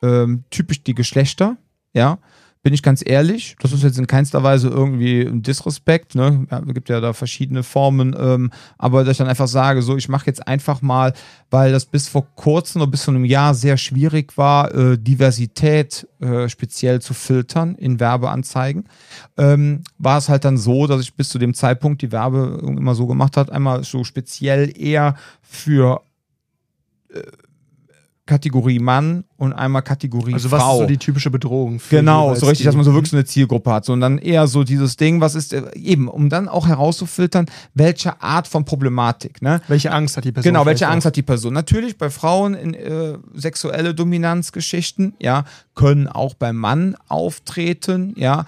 ähm, 0.00 0.44
typisch 0.50 0.84
die 0.84 0.94
Geschlechter, 0.94 1.56
ja. 1.92 2.18
Bin 2.62 2.74
ich 2.74 2.82
ganz 2.82 3.02
ehrlich, 3.06 3.56
das 3.60 3.72
ist 3.72 3.84
jetzt 3.84 3.98
in 3.98 4.08
keinster 4.08 4.42
Weise 4.42 4.68
irgendwie 4.68 5.22
ein 5.22 5.42
Disrespekt, 5.42 6.16
ne? 6.16 6.46
Ja, 6.50 6.58
Es 6.66 6.74
gibt 6.74 6.88
ja 6.88 7.00
da 7.00 7.12
verschiedene 7.12 7.62
Formen, 7.62 8.16
ähm, 8.18 8.50
aber 8.78 9.04
dass 9.04 9.12
ich 9.12 9.18
dann 9.18 9.28
einfach 9.28 9.46
sage, 9.46 9.80
so, 9.82 9.96
ich 9.96 10.08
mache 10.08 10.26
jetzt 10.26 10.46
einfach 10.48 10.82
mal, 10.82 11.12
weil 11.50 11.70
das 11.70 11.86
bis 11.86 12.08
vor 12.08 12.26
kurzem 12.34 12.82
oder 12.82 12.90
bis 12.90 13.04
vor 13.04 13.14
einem 13.14 13.24
Jahr 13.24 13.54
sehr 13.54 13.76
schwierig 13.76 14.36
war, 14.36 14.74
äh, 14.74 14.98
Diversität 14.98 16.08
äh, 16.20 16.48
speziell 16.48 17.00
zu 17.00 17.14
filtern 17.14 17.76
in 17.76 18.00
Werbeanzeigen, 18.00 18.84
ähm, 19.36 19.84
war 19.98 20.18
es 20.18 20.28
halt 20.28 20.44
dann 20.44 20.58
so, 20.58 20.88
dass 20.88 21.00
ich 21.00 21.14
bis 21.14 21.28
zu 21.28 21.38
dem 21.38 21.54
Zeitpunkt 21.54 22.02
die 22.02 22.10
Werbe 22.10 22.60
immer 22.62 22.96
so 22.96 23.06
gemacht 23.06 23.36
hat, 23.36 23.50
einmal 23.50 23.84
so 23.84 24.02
speziell 24.02 24.76
eher 24.76 25.14
für 25.42 26.02
äh, 27.10 27.22
Kategorie 28.26 28.78
Mann 28.80 29.24
und 29.38 29.52
einmal 29.52 29.82
Kategorie 29.82 30.34
Also 30.34 30.50
was 30.50 30.62
Frau. 30.62 30.72
ist 30.74 30.78
so 30.80 30.86
die 30.86 30.98
typische 30.98 31.30
Bedrohung? 31.30 31.78
für 31.78 31.96
Genau, 31.96 32.34
so 32.34 32.46
richtig, 32.46 32.66
dass 32.66 32.74
man 32.74 32.84
so 32.84 32.92
wirklich 32.92 33.12
so 33.12 33.16
eine 33.16 33.24
Zielgruppe 33.24 33.72
hat. 33.72 33.84
So, 33.84 33.92
und 33.92 34.00
dann 34.00 34.18
eher 34.18 34.48
so 34.48 34.64
dieses 34.64 34.96
Ding, 34.96 35.20
was 35.20 35.36
ist 35.36 35.52
äh, 35.52 35.62
eben, 35.74 36.08
um 36.08 36.28
dann 36.28 36.48
auch 36.48 36.66
herauszufiltern, 36.66 37.46
welche 37.72 38.20
Art 38.20 38.48
von 38.48 38.64
Problematik. 38.64 39.40
Ne? 39.40 39.60
Welche 39.68 39.92
Angst 39.92 40.16
hat 40.16 40.24
die 40.24 40.32
Person? 40.32 40.52
Genau, 40.52 40.66
welche 40.66 40.88
Angst 40.88 41.06
hat 41.06 41.14
die 41.14 41.22
Person? 41.22 41.54
Natürlich 41.54 41.96
bei 41.96 42.10
Frauen 42.10 42.54
in 42.54 42.74
äh, 42.74 43.16
sexuelle 43.34 43.94
Dominanzgeschichten, 43.94 45.14
ja, 45.20 45.44
können 45.78 46.08
auch 46.08 46.34
beim 46.34 46.56
Mann 46.56 46.96
auftreten, 47.06 48.12
ja. 48.16 48.46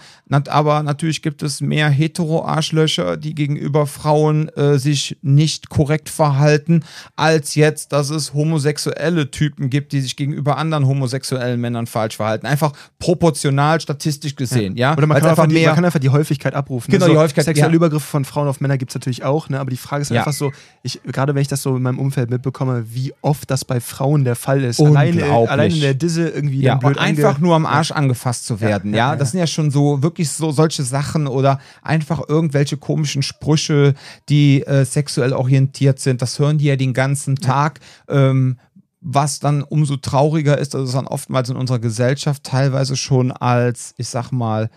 Aber 0.49 0.83
natürlich 0.83 1.23
gibt 1.23 1.45
es 1.45 1.61
mehr 1.61 1.89
Hetero-Arschlöcher, 1.89 3.17
die 3.17 3.37
gegenüber 3.37 3.87
Frauen 3.87 4.49
äh, 4.51 4.79
sich 4.79 5.17
nicht 5.23 5.71
korrekt 5.71 6.09
verhalten, 6.09 6.83
als 7.15 7.55
jetzt, 7.55 7.93
dass 7.93 8.11
es 8.11 8.35
homosexuelle 8.35 9.31
Typen 9.31 9.71
gibt, 9.71 9.93
die 9.93 10.01
sich 10.01 10.17
gegenüber 10.17 10.57
anderen 10.57 10.80
homosexuellen 10.87 11.61
Männern 11.61 11.87
falsch 11.87 12.17
verhalten. 12.17 12.47
Einfach 12.47 12.73
proportional 12.99 13.81
statistisch 13.81 14.37
gesehen, 14.37 14.77
ja. 14.77 14.91
ja? 14.91 14.97
Oder 14.97 15.07
man 15.07 15.21
kann, 15.21 15.31
einfach 15.31 15.47
die, 15.47 15.55
mehr, 15.55 15.69
man 15.69 15.77
kann 15.77 15.85
einfach 15.85 16.01
die 16.01 16.09
Häufigkeit 16.09 16.55
abrufen. 16.55 16.91
Genau, 16.91 17.07
ne? 17.07 17.11
so, 17.11 17.13
die 17.15 17.19
Häufigkeit. 17.19 17.45
Sexuelle 17.45 17.73
ja. 17.73 17.77
Übergriffe 17.77 18.07
von 18.07 18.25
Frauen 18.25 18.49
auf 18.49 18.61
Männer 18.61 18.79
gibt 18.79 18.91
es 18.91 18.95
natürlich 18.95 19.25
auch, 19.25 19.49
ne? 19.49 19.61
aber 19.61 19.71
die 19.71 19.77
Frage 19.77 20.03
ist 20.03 20.11
ja. 20.11 20.19
einfach 20.19 20.33
so, 20.33 20.53
ich, 20.83 21.01
gerade 21.05 21.35
wenn 21.35 21.43
ich 21.43 21.49
das 21.49 21.63
so 21.63 21.77
in 21.77 21.83
meinem 21.83 21.99
Umfeld 21.99 22.31
mitbekomme, 22.31 22.85
wie 22.93 23.13
oft 23.23 23.51
das 23.51 23.65
bei 23.65 23.81
Frauen 23.81 24.25
der 24.25 24.37
Fall 24.37 24.63
ist. 24.65 24.81
Alleine, 24.81 25.25
allein 25.25 25.71
in 25.71 25.81
der 25.81 25.95
Disse 25.95 26.29
irgendwie 26.29 26.63
ja, 26.63 26.77
blöd 26.77 26.99
einfach 26.99 27.39
nur 27.39 27.55
am 27.55 27.67
Arsch 27.67 27.93
angefasst 27.93 28.47
zu 28.47 28.61
werden, 28.61 28.95
ja, 28.95 29.17
Das 29.17 29.33
sind 29.33 29.41
ja 29.41 29.47
schon 29.47 29.71
so 29.71 30.03
wirklich 30.03 30.31
so 30.31 30.51
solche 30.51 30.83
Sachen 30.83 31.27
oder 31.27 31.61
einfach 31.83 32.21
irgendwelche 32.29 32.77
komischen 32.77 33.23
Sprüche, 33.23 33.95
die 34.29 34.63
äh, 34.63 34.85
sexuell 34.85 35.33
orientiert 35.33 35.99
sind. 35.99 36.23
Das 36.23 36.39
hören 36.39 36.59
die 36.59 36.67
ja 36.67 36.77
den 36.77 36.93
ganzen 36.93 37.37
Tag. 37.37 37.81
Ähm, 38.09 38.59
was 39.01 39.41
dann 39.41 39.63
umso 39.63 39.97
trauriger 39.97 40.59
ist, 40.59 40.75
dass 40.75 40.83
es 40.83 40.93
dann 40.93 41.07
oftmals 41.07 41.49
in 41.49 41.57
unserer 41.57 41.79
Gesellschaft 41.79 42.45
teilweise 42.45 42.97
schon 42.97 43.33
als, 43.33 43.95
ich 43.97 44.09
sag 44.09 44.31
mal, 44.31 44.71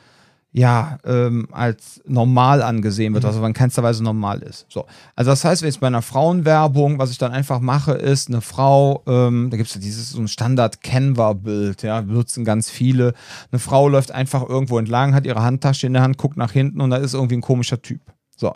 ja, 0.55 0.99
ähm, 1.03 1.47
als 1.51 1.99
normal 2.05 2.61
angesehen 2.61 3.15
wird, 3.15 3.23
mhm. 3.23 3.27
also 3.27 3.41
wenn 3.41 3.53
keinster 3.53 3.81
Weise 3.81 4.03
normal 4.03 4.43
ist. 4.43 4.67
So. 4.69 4.85
Also 5.15 5.31
das 5.31 5.43
heißt, 5.43 5.63
wenn 5.63 5.69
jetzt 5.69 5.79
bei 5.79 5.87
einer 5.87 6.03
Frauenwerbung, 6.03 6.99
was 6.99 7.09
ich 7.09 7.17
dann 7.17 7.31
einfach 7.31 7.59
mache, 7.59 7.93
ist 7.93 8.29
eine 8.29 8.41
Frau, 8.41 9.01
ähm, 9.07 9.49
da 9.49 9.57
gibt 9.57 9.69
es 9.69 9.75
ja 9.75 9.81
dieses 9.81 10.11
so 10.11 10.21
ein 10.21 10.27
Standard-Canva-Bild, 10.27 11.81
ja, 11.81 12.01
benutzen 12.01 12.45
ganz 12.45 12.69
viele. 12.69 13.13
Eine 13.51 13.57
Frau 13.57 13.89
läuft 13.89 14.11
einfach 14.11 14.47
irgendwo 14.47 14.77
entlang, 14.77 15.15
hat 15.15 15.25
ihre 15.25 15.41
Handtasche 15.41 15.87
in 15.87 15.93
der 15.93 16.03
Hand, 16.03 16.19
guckt 16.19 16.37
nach 16.37 16.51
hinten 16.51 16.81
und 16.81 16.91
da 16.91 16.97
ist 16.97 17.15
irgendwie 17.15 17.35
ein 17.35 17.41
komischer 17.41 17.81
Typ. 17.81 18.01
So. 18.37 18.53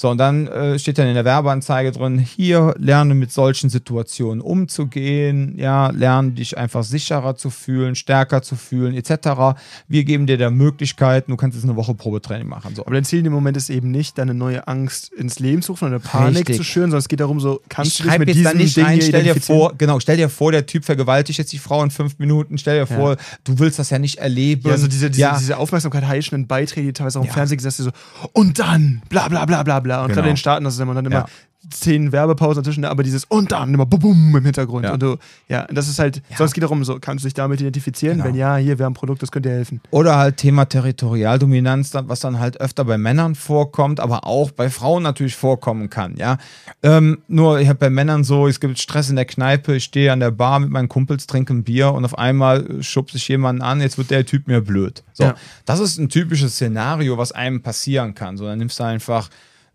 So, 0.00 0.08
und 0.08 0.16
dann 0.16 0.46
äh, 0.46 0.78
steht 0.78 0.96
dann 0.96 1.08
in 1.08 1.12
der 1.12 1.26
Werbeanzeige 1.26 1.92
drin, 1.92 2.18
hier 2.18 2.74
lerne 2.78 3.14
mit 3.14 3.32
solchen 3.32 3.68
Situationen 3.68 4.40
umzugehen, 4.40 5.58
ja, 5.58 5.90
lerne 5.90 6.30
dich 6.30 6.56
einfach 6.56 6.84
sicherer 6.84 7.36
zu 7.36 7.50
fühlen, 7.50 7.94
stärker 7.94 8.40
zu 8.40 8.56
fühlen, 8.56 8.94
etc. 8.94 9.60
Wir 9.88 10.04
geben 10.04 10.26
dir 10.26 10.38
da 10.38 10.50
Möglichkeiten, 10.50 11.32
du 11.32 11.36
kannst 11.36 11.54
jetzt 11.54 11.64
eine 11.64 11.76
Woche 11.76 11.92
Probetraining 11.92 12.48
machen. 12.48 12.74
So. 12.74 12.86
Aber 12.86 12.94
dein 12.94 13.04
Ziel 13.04 13.26
im 13.26 13.32
Moment 13.34 13.58
ist 13.58 13.68
eben 13.68 13.90
nicht, 13.90 14.16
deine 14.16 14.32
neue 14.32 14.66
Angst 14.66 15.12
ins 15.12 15.38
Leben 15.38 15.60
zu 15.60 15.72
rufen, 15.72 15.88
eine 15.88 16.00
Panik 16.00 16.48
Richtig. 16.48 16.56
zu 16.56 16.64
schüren, 16.64 16.86
sondern 16.86 17.00
es 17.00 17.08
geht 17.08 17.20
darum, 17.20 17.38
so 17.38 17.60
kannst 17.68 17.92
ich 17.92 17.98
du 17.98 18.08
dich 18.08 18.18
mit 18.20 18.28
jetzt 18.28 18.38
diesem 18.38 18.56
nicht 18.56 18.76
Ding 18.78 18.86
ein, 18.86 19.02
stell 19.02 19.24
dir 19.24 19.38
vor, 19.38 19.74
genau, 19.76 20.00
stell 20.00 20.16
dir 20.16 20.30
vor, 20.30 20.50
der 20.50 20.64
Typ 20.64 20.86
vergewaltigt 20.86 21.38
jetzt 21.38 21.52
die 21.52 21.58
Frau 21.58 21.84
in 21.84 21.90
fünf 21.90 22.18
Minuten, 22.18 22.56
stell 22.56 22.82
dir 22.82 22.90
ja. 22.90 22.98
vor, 22.98 23.18
du 23.44 23.58
willst 23.58 23.78
das 23.78 23.90
ja 23.90 23.98
nicht 23.98 24.16
erleben. 24.16 24.62
Ja, 24.64 24.72
also 24.72 24.88
diese, 24.88 25.10
diese, 25.10 25.20
ja. 25.20 25.36
diese 25.38 25.58
Aufmerksamkeit 25.58 26.06
heischenden 26.06 26.46
Beiträge, 26.46 26.86
die 26.86 26.92
teilweise 26.94 27.18
auch 27.18 27.24
im 27.24 27.28
ja. 27.28 27.34
Fernsehen 27.34 27.58
gesetzt 27.58 27.76
so, 27.76 27.90
und 28.32 28.58
dann, 28.58 29.02
bla 29.10 29.28
bla 29.28 29.44
bla 29.44 29.62
bla 29.62 29.80
bla 29.80 29.89
bla. 29.90 30.02
Und 30.02 30.08
genau. 30.08 30.16
gerade 30.16 30.28
in 30.28 30.34
den 30.34 30.36
Staaten, 30.38 30.64
das 30.64 30.74
ist 30.74 30.80
immer 30.80 30.94
dann 30.94 31.06
immer 31.06 31.16
ja. 31.16 31.26
zehn 31.70 32.12
Werbepausen 32.12 32.62
dazwischen, 32.62 32.84
aber 32.84 33.02
dieses 33.02 33.24
und 33.24 33.52
dann 33.52 33.74
immer 33.74 33.86
bum, 33.86 34.00
bum 34.00 34.36
im 34.36 34.44
Hintergrund. 34.44 34.84
Ja. 34.84 34.92
Und 34.92 35.02
du, 35.02 35.16
ja, 35.48 35.66
das 35.70 35.88
ist 35.88 35.98
halt, 35.98 36.22
ja. 36.28 36.36
sonst 36.36 36.54
geht 36.54 36.62
darum, 36.62 36.84
so, 36.84 36.98
kannst 37.00 37.24
du 37.24 37.26
dich 37.26 37.34
damit 37.34 37.60
identifizieren? 37.60 38.18
Genau. 38.18 38.28
Wenn 38.28 38.34
ja, 38.34 38.56
hier, 38.56 38.78
wir 38.78 38.84
haben 38.84 38.92
ein 38.92 38.94
Produkt, 38.94 39.22
das 39.22 39.32
könnte 39.32 39.48
dir 39.48 39.56
helfen. 39.56 39.80
Oder 39.90 40.16
halt 40.16 40.36
Thema 40.36 40.64
Territorialdominanz, 40.64 41.92
was 41.94 42.20
dann 42.20 42.38
halt 42.38 42.60
öfter 42.60 42.84
bei 42.84 42.98
Männern 42.98 43.34
vorkommt, 43.34 44.00
aber 44.00 44.26
auch 44.26 44.50
bei 44.50 44.70
Frauen 44.70 45.02
natürlich 45.02 45.36
vorkommen 45.36 45.90
kann, 45.90 46.16
ja. 46.16 46.38
Ähm, 46.82 47.18
nur, 47.28 47.60
ich 47.60 47.68
habe 47.68 47.78
bei 47.78 47.90
Männern 47.90 48.24
so, 48.24 48.46
es 48.46 48.60
gibt 48.60 48.78
Stress 48.78 49.10
in 49.10 49.16
der 49.16 49.24
Kneipe, 49.24 49.76
ich 49.76 49.84
stehe 49.84 50.12
an 50.12 50.20
der 50.20 50.30
Bar 50.30 50.60
mit 50.60 50.70
meinen 50.70 50.88
Kumpels, 50.88 51.26
trinke 51.26 51.52
ein 51.52 51.64
Bier 51.64 51.92
und 51.92 52.04
auf 52.04 52.16
einmal 52.16 52.82
schubst 52.82 53.14
sich 53.14 53.28
jemanden 53.28 53.62
an, 53.62 53.80
jetzt 53.80 53.98
wird 53.98 54.10
der 54.10 54.24
Typ 54.24 54.46
mir 54.46 54.60
blöd. 54.60 55.02
So, 55.12 55.32
das 55.66 55.80
ist 55.80 55.98
ein 55.98 56.08
typisches 56.08 56.54
Szenario, 56.54 57.18
was 57.18 57.32
einem 57.32 57.62
passieren 57.62 58.14
kann. 58.14 58.36
So, 58.36 58.46
dann 58.46 58.58
nimmst 58.58 58.78
du 58.78 58.84
einfach 58.84 59.28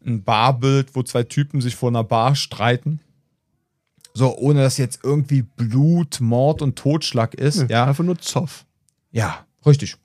ein 0.06 0.24
Barbild, 0.24 0.95
wo 0.95 1.03
zwei 1.03 1.24
Typen 1.24 1.62
sich 1.62 1.76
vor 1.76 1.89
einer 1.89 2.03
Bar 2.03 2.36
streiten. 2.36 2.99
So, 4.14 4.36
ohne 4.38 4.62
dass 4.62 4.78
jetzt 4.78 4.99
irgendwie 5.03 5.41
Blut, 5.41 6.22
Mord 6.22 6.62
und 6.62 6.78
Totschlag 6.78 7.34
ist. 7.36 7.64
Nee, 7.64 7.74
ja. 7.74 7.86
Einfach 7.86 8.03
nur 8.03 8.18
Zoff. 8.18 8.66
Ja, 9.12 9.45
richtig. 9.66 9.97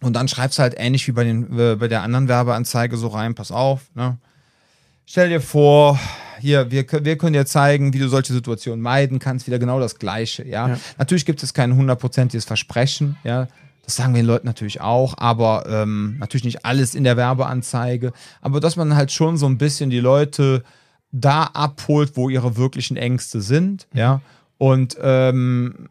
Und 0.00 0.14
dann 0.14 0.28
schreibst 0.28 0.58
du 0.58 0.62
halt 0.62 0.74
ähnlich 0.76 1.06
wie 1.06 1.12
bei, 1.12 1.24
den, 1.24 1.58
äh, 1.58 1.76
bei 1.76 1.88
der 1.88 2.02
anderen 2.02 2.28
Werbeanzeige 2.28 2.96
so 2.96 3.08
rein, 3.08 3.34
pass 3.34 3.50
auf, 3.50 3.82
ne? 3.94 4.18
Stell 5.08 5.28
dir 5.28 5.40
vor, 5.40 6.00
hier, 6.40 6.70
wir, 6.70 6.84
wir 6.90 7.16
können 7.16 7.32
dir 7.32 7.46
zeigen, 7.46 7.92
wie 7.92 7.98
du 7.98 8.08
solche 8.08 8.32
Situationen 8.32 8.80
meiden 8.80 9.20
kannst, 9.20 9.46
wieder 9.46 9.58
genau 9.58 9.78
das 9.78 9.98
Gleiche, 9.98 10.44
ja. 10.44 10.68
ja. 10.68 10.78
Natürlich 10.98 11.24
gibt 11.24 11.42
es 11.42 11.54
kein 11.54 11.76
hundertprozentiges 11.76 12.44
Versprechen, 12.44 13.16
ja. 13.22 13.48
Das 13.86 13.96
sagen 13.96 14.14
wir 14.14 14.22
den 14.22 14.26
Leuten 14.26 14.46
natürlich 14.46 14.80
auch, 14.80 15.14
aber 15.16 15.64
ähm, 15.68 16.16
natürlich 16.18 16.44
nicht 16.44 16.64
alles 16.64 16.94
in 16.94 17.04
der 17.04 17.16
Werbeanzeige. 17.16 18.12
Aber 18.42 18.60
dass 18.60 18.76
man 18.76 18.96
halt 18.96 19.12
schon 19.12 19.36
so 19.36 19.46
ein 19.46 19.58
bisschen 19.58 19.90
die 19.90 20.00
Leute 20.00 20.64
da 21.12 21.44
abholt, 21.44 22.16
wo 22.16 22.28
ihre 22.28 22.56
wirklichen 22.56 22.96
Ängste 22.96 23.40
sind, 23.40 23.86
mhm. 23.92 23.98
ja. 23.98 24.20
Und 24.58 24.96
ähm, 25.00 25.88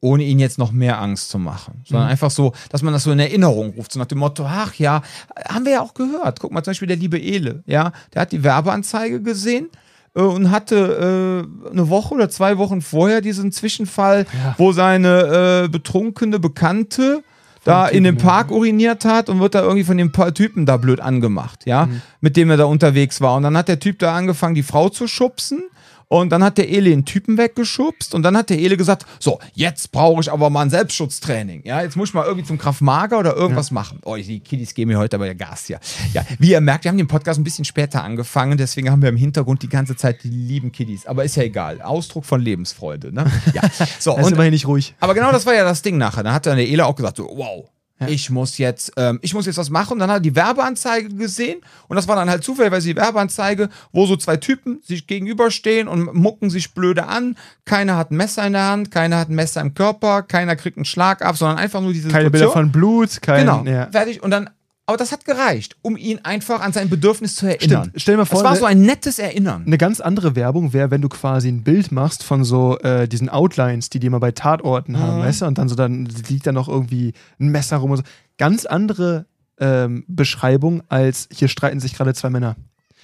ohne 0.00 0.24
ihnen 0.24 0.40
jetzt 0.40 0.58
noch 0.58 0.72
mehr 0.72 1.00
Angst 1.00 1.30
zu 1.30 1.38
machen, 1.38 1.82
sondern 1.84 2.06
mhm. 2.06 2.12
einfach 2.12 2.30
so, 2.30 2.52
dass 2.70 2.82
man 2.82 2.92
das 2.92 3.04
so 3.04 3.12
in 3.12 3.18
Erinnerung 3.18 3.70
ruft, 3.70 3.92
so 3.92 3.98
nach 3.98 4.06
dem 4.06 4.18
Motto, 4.18 4.44
ach 4.46 4.74
ja, 4.74 5.02
haben 5.48 5.64
wir 5.64 5.72
ja 5.72 5.80
auch 5.80 5.94
gehört. 5.94 6.38
Guck 6.40 6.52
mal, 6.52 6.62
zum 6.62 6.72
Beispiel 6.72 6.88
der 6.88 6.96
liebe 6.96 7.18
Ele, 7.18 7.62
ja, 7.66 7.92
der 8.12 8.22
hat 8.22 8.32
die 8.32 8.44
Werbeanzeige 8.44 9.22
gesehen 9.22 9.68
äh, 10.14 10.20
und 10.20 10.50
hatte 10.50 11.46
äh, 11.66 11.70
eine 11.70 11.88
Woche 11.88 12.14
oder 12.14 12.28
zwei 12.28 12.58
Wochen 12.58 12.80
vorher 12.80 13.20
diesen 13.20 13.52
Zwischenfall, 13.52 14.26
ja. 14.32 14.54
wo 14.58 14.72
seine 14.72 15.64
äh, 15.64 15.68
betrunkene 15.68 16.38
Bekannte 16.38 17.22
da 17.64 17.86
in 17.86 18.04
den 18.04 18.16
Park 18.16 18.50
uriniert 18.50 19.04
hat 19.04 19.28
und 19.28 19.40
wird 19.40 19.54
da 19.54 19.60
irgendwie 19.60 19.84
von 19.84 19.98
dem 19.98 20.12
Typen 20.34 20.64
da 20.64 20.78
blöd 20.78 21.00
angemacht, 21.00 21.66
ja, 21.66 21.86
mhm. 21.86 22.00
mit 22.20 22.36
dem 22.36 22.50
er 22.50 22.56
da 22.56 22.64
unterwegs 22.64 23.20
war. 23.20 23.36
Und 23.36 23.42
dann 23.42 23.56
hat 23.56 23.68
der 23.68 23.78
Typ 23.78 23.98
da 23.98 24.14
angefangen, 24.14 24.54
die 24.54 24.62
Frau 24.62 24.88
zu 24.88 25.06
schubsen 25.06 25.64
und 26.08 26.30
dann 26.30 26.42
hat 26.42 26.58
der 26.58 26.68
Ele 26.68 26.92
einen 26.92 27.04
Typen 27.04 27.36
weggeschubst 27.36 28.14
und 28.14 28.22
dann 28.22 28.36
hat 28.36 28.50
der 28.50 28.58
Ele 28.58 28.76
gesagt, 28.76 29.04
so, 29.20 29.38
jetzt 29.54 29.92
brauche 29.92 30.20
ich 30.20 30.32
aber 30.32 30.50
mal 30.50 30.62
ein 30.62 30.70
Selbstschutztraining. 30.70 31.62
Ja, 31.64 31.82
jetzt 31.82 31.96
muss 31.96 32.08
ich 32.08 32.14
mal 32.14 32.24
irgendwie 32.24 32.46
zum 32.46 32.58
Kraftmager 32.58 33.18
oder 33.18 33.36
irgendwas 33.36 33.70
ja. 33.70 33.74
machen. 33.74 34.00
Oh, 34.04 34.16
die 34.16 34.40
Kiddies 34.40 34.74
geben 34.74 34.90
mir 34.90 34.98
heute 34.98 35.16
aber 35.16 35.26
ja 35.26 35.34
Gas 35.34 35.66
hier. 35.66 35.80
Ja, 36.14 36.24
wie 36.38 36.50
ihr 36.52 36.60
merkt, 36.60 36.84
wir 36.84 36.90
haben 36.90 36.98
den 36.98 37.08
Podcast 37.08 37.38
ein 37.38 37.44
bisschen 37.44 37.64
später 37.66 38.02
angefangen, 38.02 38.56
deswegen 38.56 38.90
haben 38.90 39.02
wir 39.02 39.10
im 39.10 39.16
Hintergrund 39.16 39.62
die 39.62 39.68
ganze 39.68 39.96
Zeit 39.96 40.24
die 40.24 40.30
lieben 40.30 40.72
Kiddies. 40.72 41.06
Aber 41.06 41.24
ist 41.24 41.36
ja 41.36 41.42
egal. 41.42 41.82
Ausdruck 41.82 42.24
von 42.24 42.40
Lebensfreude, 42.40 43.12
ne? 43.12 43.30
Ja. 43.52 43.62
So, 43.98 44.16
das 44.16 44.26
ist 44.26 44.32
immerhin 44.32 44.52
nicht 44.52 44.66
ruhig. 44.66 44.94
Aber 45.00 45.14
genau 45.14 45.30
das 45.30 45.44
war 45.44 45.54
ja 45.54 45.64
das 45.64 45.82
Ding 45.82 45.98
nachher. 45.98 46.22
Dann 46.22 46.32
hat 46.32 46.46
dann 46.46 46.56
der 46.56 46.68
Ele 46.68 46.86
auch 46.86 46.96
gesagt, 46.96 47.18
so, 47.18 47.24
wow, 47.24 47.68
ja. 48.00 48.08
Ich 48.08 48.30
muss 48.30 48.58
jetzt, 48.58 48.92
ähm, 48.96 49.18
ich 49.22 49.34
muss 49.34 49.46
jetzt 49.46 49.58
was 49.58 49.70
machen. 49.70 49.94
Und 49.94 49.98
dann 50.00 50.10
hat 50.10 50.18
er 50.18 50.20
die 50.20 50.36
Werbeanzeige 50.36 51.08
gesehen 51.08 51.60
und 51.88 51.96
das 51.96 52.06
war 52.06 52.16
dann 52.16 52.30
halt 52.30 52.44
zufällig 52.44 52.84
die 52.84 52.96
Werbeanzeige, 52.96 53.68
wo 53.92 54.06
so 54.06 54.16
zwei 54.16 54.36
Typen 54.36 54.80
sich 54.84 55.06
gegenüberstehen 55.06 55.88
und 55.88 56.14
mucken 56.14 56.50
sich 56.50 56.74
blöde 56.74 57.06
an. 57.06 57.36
Keiner 57.64 57.96
hat 57.96 58.10
ein 58.10 58.16
Messer 58.16 58.46
in 58.46 58.52
der 58.52 58.68
Hand, 58.68 58.90
keiner 58.90 59.18
hat 59.18 59.30
ein 59.30 59.34
Messer 59.34 59.60
im 59.60 59.74
Körper, 59.74 60.22
keiner 60.22 60.54
kriegt 60.56 60.76
einen 60.76 60.84
Schlag 60.84 61.22
ab, 61.22 61.36
sondern 61.36 61.58
einfach 61.58 61.80
nur 61.80 61.92
diese 61.92 62.08
Keine 62.08 62.26
Situation. 62.26 62.50
Bilder 62.50 62.52
von 62.52 62.72
Blut, 62.72 63.22
kein, 63.22 63.46
genau, 63.46 63.64
ja. 63.64 63.88
fertig. 63.90 64.22
Und 64.22 64.30
dann 64.30 64.50
aber 64.88 64.96
das 64.96 65.12
hat 65.12 65.26
gereicht, 65.26 65.76
um 65.82 65.98
ihn 65.98 66.20
einfach 66.22 66.62
an 66.62 66.72
sein 66.72 66.88
Bedürfnis 66.88 67.36
zu 67.36 67.46
erinnern. 67.46 67.82
Stimmt. 67.90 68.00
Stell 68.00 68.14
dir 68.14 68.18
mal 68.20 68.24
vor, 68.24 68.42
das 68.42 68.44
war 68.44 68.52
ne 68.52 68.58
so 68.58 68.64
ein 68.64 68.80
nettes 68.80 69.18
Erinnern. 69.18 69.64
Eine 69.66 69.76
ganz 69.76 70.00
andere 70.00 70.34
Werbung 70.34 70.72
wäre, 70.72 70.90
wenn 70.90 71.02
du 71.02 71.10
quasi 71.10 71.48
ein 71.48 71.62
Bild 71.62 71.92
machst 71.92 72.24
von 72.24 72.42
so 72.42 72.78
äh, 72.78 73.06
diesen 73.06 73.28
Outlines, 73.28 73.90
die 73.90 74.00
die 74.00 74.06
immer 74.06 74.18
bei 74.18 74.32
Tatorten 74.32 74.92
mhm. 74.92 74.98
haben, 74.98 75.18
weißt 75.18 75.42
du? 75.42 75.46
Und 75.46 75.58
dann 75.58 75.68
so 75.68 75.74
dann 75.74 76.06
liegt 76.06 76.46
da 76.46 76.52
noch 76.52 76.68
irgendwie 76.68 77.12
ein 77.38 77.48
Messer 77.48 77.76
rum 77.76 77.90
und 77.90 77.96
so. 77.98 78.02
Ganz 78.38 78.64
andere 78.64 79.26
ähm, 79.60 80.04
Beschreibung 80.08 80.82
als 80.88 81.28
hier 81.30 81.48
streiten 81.48 81.80
sich 81.80 81.92
gerade 81.92 82.14
zwei 82.14 82.30
Männer. 82.30 82.56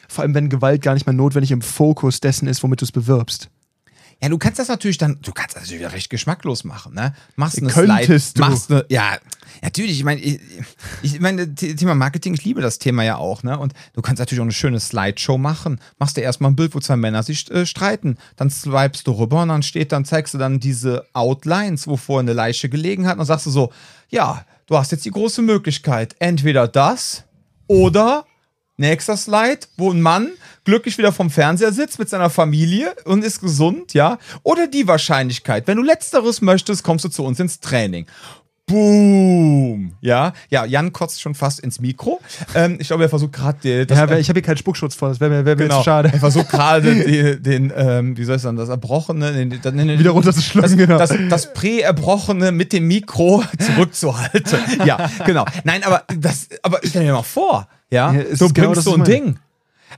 Vor 0.09 0.23
allem, 0.23 0.35
wenn 0.35 0.49
Gewalt 0.49 0.81
gar 0.81 0.95
nicht 0.95 1.05
mehr 1.05 1.15
notwendig 1.15 1.51
im 1.51 1.61
Fokus 1.61 2.19
dessen 2.21 2.49
ist, 2.49 2.63
womit 2.63 2.81
du 2.81 2.87
es 2.87 2.93
bewirbst. 2.93 3.51
Ja, 4.25 4.31
du 4.31 4.39
kannst 4.39 4.59
das 4.59 4.69
natürlich 4.69 4.97
dann, 4.97 5.19
du 5.21 5.33
kannst 5.33 5.55
das 5.55 5.65
natürlich 5.65 5.93
recht 5.93 6.09
geschmacklos 6.09 6.65
machen, 6.65 6.95
ne? 6.95 7.15
Machst 7.37 7.59
eine 7.59 7.69
Könntest 7.69 8.31
Slide, 8.31 8.47
du. 8.47 8.51
machst 8.51 8.73
eine, 8.73 8.87
ja, 8.89 9.19
natürlich, 9.61 9.99
ich 9.99 10.05
meine, 10.05 10.19
ich, 10.19 10.41
ich 11.03 11.21
meine, 11.21 11.55
Thema 11.55 11.95
Marketing, 11.95 12.33
ich 12.33 12.43
liebe 12.43 12.63
das 12.63 12.79
Thema 12.79 13.05
ja 13.05 13.19
auch, 13.19 13.43
ne? 13.43 13.59
Und 13.59 13.75
du 13.93 14.01
kannst 14.01 14.21
natürlich 14.21 14.41
auch 14.41 14.45
eine 14.45 14.53
schöne 14.53 14.81
Slideshow 14.81 15.37
machen. 15.37 15.79
Machst 15.99 16.17
du 16.17 16.23
erstmal 16.23 16.53
ein 16.53 16.57
Bild, 16.57 16.75
wo 16.75 16.81
zwei 16.81 16.97
Männer 16.97 17.23
sich 17.23 17.51
äh, 17.51 17.67
streiten, 17.67 18.17
dann 18.37 18.49
swipest 18.49 19.07
du 19.07 19.13
rüber 19.13 19.43
und 19.43 19.51
dann 19.51 19.63
steht, 19.63 19.93
dann 19.93 20.07
zeigst 20.07 20.33
du 20.33 20.39
dann 20.39 20.59
diese 20.59 21.05
Outlines, 21.13 21.87
wo 21.87 21.99
vorher 21.99 22.21
eine 22.21 22.33
Leiche 22.33 22.71
gelegen 22.71 23.07
hat, 23.07 23.19
und 23.19 23.27
sagst 23.27 23.45
du 23.45 23.51
so, 23.51 23.75
ja, 24.09 24.47
du 24.65 24.79
hast 24.79 24.91
jetzt 24.91 25.05
die 25.05 25.11
große 25.11 25.43
Möglichkeit, 25.43 26.17
entweder 26.19 26.67
das 26.67 27.25
oder 27.67 28.25
Nächster 28.77 29.17
Slide, 29.17 29.61
wo 29.77 29.91
ein 29.93 30.01
Mann 30.01 30.31
glücklich 30.65 30.99
wieder 30.99 31.13
vom 31.13 31.31
Fernseher 31.31 31.73
sitzt 31.73 31.99
mit 31.99 32.09
seiner 32.09 32.31
Familie 32.31 32.95
und 33.05 33.25
ist 33.25 33.41
gesund, 33.41 33.95
ja. 33.95 34.19
Oder 34.43 34.67
die 34.67 34.89
Wahrscheinlichkeit, 34.89 35.67
wenn 35.67 35.77
du 35.77 35.83
letzteres 35.83 36.41
möchtest, 36.41 36.83
kommst 36.83 37.05
du 37.05 37.09
zu 37.09 37.25
uns 37.25 37.39
ins 37.39 37.61
Training. 37.61 38.07
Boom! 38.67 39.95
Ja, 40.01 40.33
ja, 40.49 40.65
Jan 40.65 40.93
kotzt 40.95 41.21
schon 41.21 41.35
fast 41.35 41.61
ins 41.61 41.81
Mikro. 41.81 42.21
Ähm, 42.55 42.79
ich 42.81 42.87
glaube, 42.87 43.03
er 43.03 43.11
versucht 43.11 43.35
gerade. 43.35 43.59
Ja, 43.63 44.17
ich 44.17 44.29
habe 44.31 44.39
hier 44.39 44.43
keinen 44.43 44.57
Spuckschutz 44.57 44.95
vor, 44.95 45.11
das 45.11 45.21
wäre 45.21 45.31
mir, 45.31 45.45
wär 45.45 45.55
mir 45.55 45.65
Genau. 45.65 45.83
schade. 45.83 46.11
Er 46.11 46.19
versucht 46.19 46.49
gerade 46.49 46.95
den, 47.05 47.43
den 47.43 47.73
ähm, 47.77 48.17
wie 48.17 48.25
soll 48.25 48.37
ich 48.37 48.43
sagen, 48.43 48.57
das 48.57 48.71
Erbrochene, 48.71 49.33
den, 49.35 49.51
den, 49.51 49.77
den, 49.77 49.99
Wieder 49.99 50.13
runterzuschlucken, 50.13 50.63
das, 50.63 50.79
genau. 50.79 50.99
das, 50.99 51.15
das 51.29 51.53
Prä-Erbrochene 51.53 52.53
mit 52.53 52.73
dem 52.73 52.89
Mikro 52.89 53.45
zurückzuhalten. 53.59 54.59
ja, 54.87 55.11
genau. 55.27 55.45
Nein, 55.65 55.85
aber 55.85 56.05
das, 56.19 56.49
aber 56.63 56.81
stell 56.83 57.05
dir 57.05 57.13
mal 57.13 57.23
vor, 57.23 57.69
ja, 57.95 58.13
Ja, 58.13 58.23
genau 58.23 58.49
bringst 58.73 58.77
das, 58.79 58.85
so 58.85 58.95
ein. 58.95 59.05
Ding. 59.05 59.37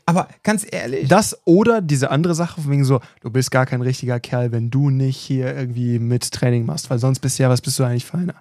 Aber 0.05 0.29
ganz 0.43 0.67
ehrlich, 0.71 1.09
Das 1.09 1.39
oder 1.47 1.81
diese 1.81 2.11
andere 2.11 2.35
Sache, 2.35 2.61
von 2.61 2.71
wegen 2.71 2.85
so, 2.85 3.01
du 3.23 3.31
bist 3.31 3.51
gar 3.51 3.65
kein 3.67 3.81
richtiger 3.81 4.21
Kerl, 4.21 4.53
wenn 4.53 4.71
du 4.71 4.91
nicht 4.91 5.17
hier 5.17 5.57
irgendwie 5.57 5.99
mit 5.99 6.31
Training 6.31 6.67
machst, 6.67 6.91
weil 6.91 6.99
sonst 6.99 7.21
bist 7.21 7.39
du 7.39 7.45
ja, 7.45 7.49
was 7.49 7.61
bist 7.63 7.79
du 7.79 7.85
eigentlich 7.85 8.05
feiner? 8.05 8.35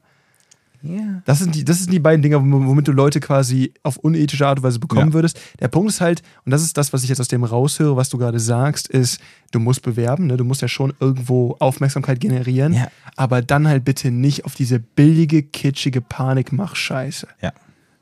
ja. 0.84 1.22
Das 1.26 1.40
sind, 1.40 1.56
die, 1.56 1.64
das 1.66 1.80
sind 1.80 1.92
die 1.94 2.00
beiden 2.00 2.22
Dinge, 2.22 2.36
wom- 2.36 2.68
womit 2.68 2.88
du 2.88 2.92
Leute 2.92 3.20
quasi 3.20 3.74
auf 3.82 3.98
unethische 3.98 4.46
Art 4.46 4.60
und 4.60 4.64
Weise 4.64 4.78
bekommen 4.80 5.08
Ja. 5.10 5.14
würdest. 5.14 5.40
Der 5.60 5.68
Punkt 5.70 5.90
ist 5.90 6.00
halt, 6.02 6.22
und 6.46 6.52
das 6.52 6.62
ist 6.62 6.78
das, 6.78 6.94
was 6.94 7.02
ich 7.04 7.10
jetzt 7.10 7.22
aus 7.22 7.28
dem 7.30 7.44
raushöre, 7.44 7.96
was 7.96 8.10
du 8.10 8.18
gerade 8.20 8.40
sagst, 8.40 8.88
ist, 8.90 9.20
du 9.52 9.60
musst 9.60 9.82
bewerben, 9.82 10.28
ne? 10.28 10.38
du 10.38 10.44
musst 10.44 10.62
ja 10.62 10.68
schon 10.68 10.94
irgendwo 11.00 11.56
Aufmerksamkeit 11.60 12.20
generieren, 12.20 12.74
Ja. 12.74 12.88
aber 13.16 13.42
dann 13.42 13.68
halt 13.68 13.84
bitte 13.86 14.12
nicht 14.12 14.46
auf 14.46 14.54
diese 14.54 14.78
billige, 14.80 15.42
kitschige 15.42 16.02
Panikmach-Scheiße. 16.02 17.28
Ja. 17.42 17.54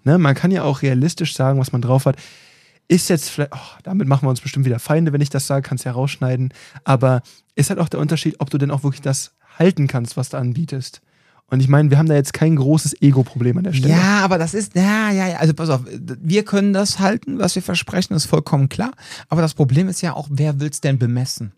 Ne? 0.04 0.18
Man 0.18 0.36
kann 0.36 0.52
ja 0.52 0.64
auch 0.64 0.82
realistisch 0.82 1.36
sagen, 1.36 1.60
was 1.60 1.72
man 1.72 1.82
drauf 1.82 2.06
hat. 2.06 2.18
Ist 2.88 3.10
jetzt 3.10 3.30
vielleicht, 3.30 3.54
oh, 3.54 3.80
damit 3.84 4.08
machen 4.08 4.26
wir 4.26 4.30
uns 4.30 4.42
bestimmt 4.42 4.66
wieder 4.66 4.80
Feinde, 4.80 5.14
wenn 5.14 5.22
ich 5.22 5.30
das 5.30 5.48
sage, 5.48 5.68
kannst 5.68 5.86
ja 5.86 5.92
rausschneiden. 5.94 6.54
Aber 6.84 7.22
ist 7.56 7.70
halt 7.70 7.80
auch 7.80 7.90
der 7.90 8.00
Unterschied, 8.00 8.36
ob 8.40 8.50
du 8.50 8.58
denn 8.58 8.72
auch 8.72 8.84
wirklich 8.84 9.02
das 9.02 9.32
halten 9.58 9.88
kannst, 9.88 10.18
was 10.18 10.30
du 10.30 10.38
anbietest. 10.38 11.02
Und 11.48 11.60
ich 11.60 11.68
meine, 11.68 11.92
wir 11.92 11.98
haben 11.98 12.08
da 12.08 12.16
jetzt 12.16 12.34
kein 12.34 12.56
großes 12.56 13.02
Ego-Problem 13.02 13.58
an 13.58 13.64
der 13.64 13.74
Stelle. 13.74 13.94
Ja, 13.94 14.22
aber 14.22 14.38
das 14.38 14.54
ist, 14.54 14.76
ja, 14.76 15.12
ja, 15.12 15.28
ja, 15.28 15.38
also 15.38 15.54
pass 15.54 15.70
auf, 15.70 15.82
wir 15.86 16.44
können 16.44 16.74
das 16.74 17.00
halten, 17.00 17.38
was 17.38 17.54
wir 17.56 17.62
versprechen, 17.62 18.16
ist 18.16 18.26
vollkommen 18.26 18.70
klar. 18.70 18.92
Aber 19.30 19.42
das 19.42 19.54
Problem 19.54 19.88
ist 19.88 20.02
ja 20.02 20.14
auch, 20.14 20.28
wer 20.32 20.60
will 20.60 20.70
es 20.70 20.82
denn 20.82 20.98
bemessen? 20.98 21.54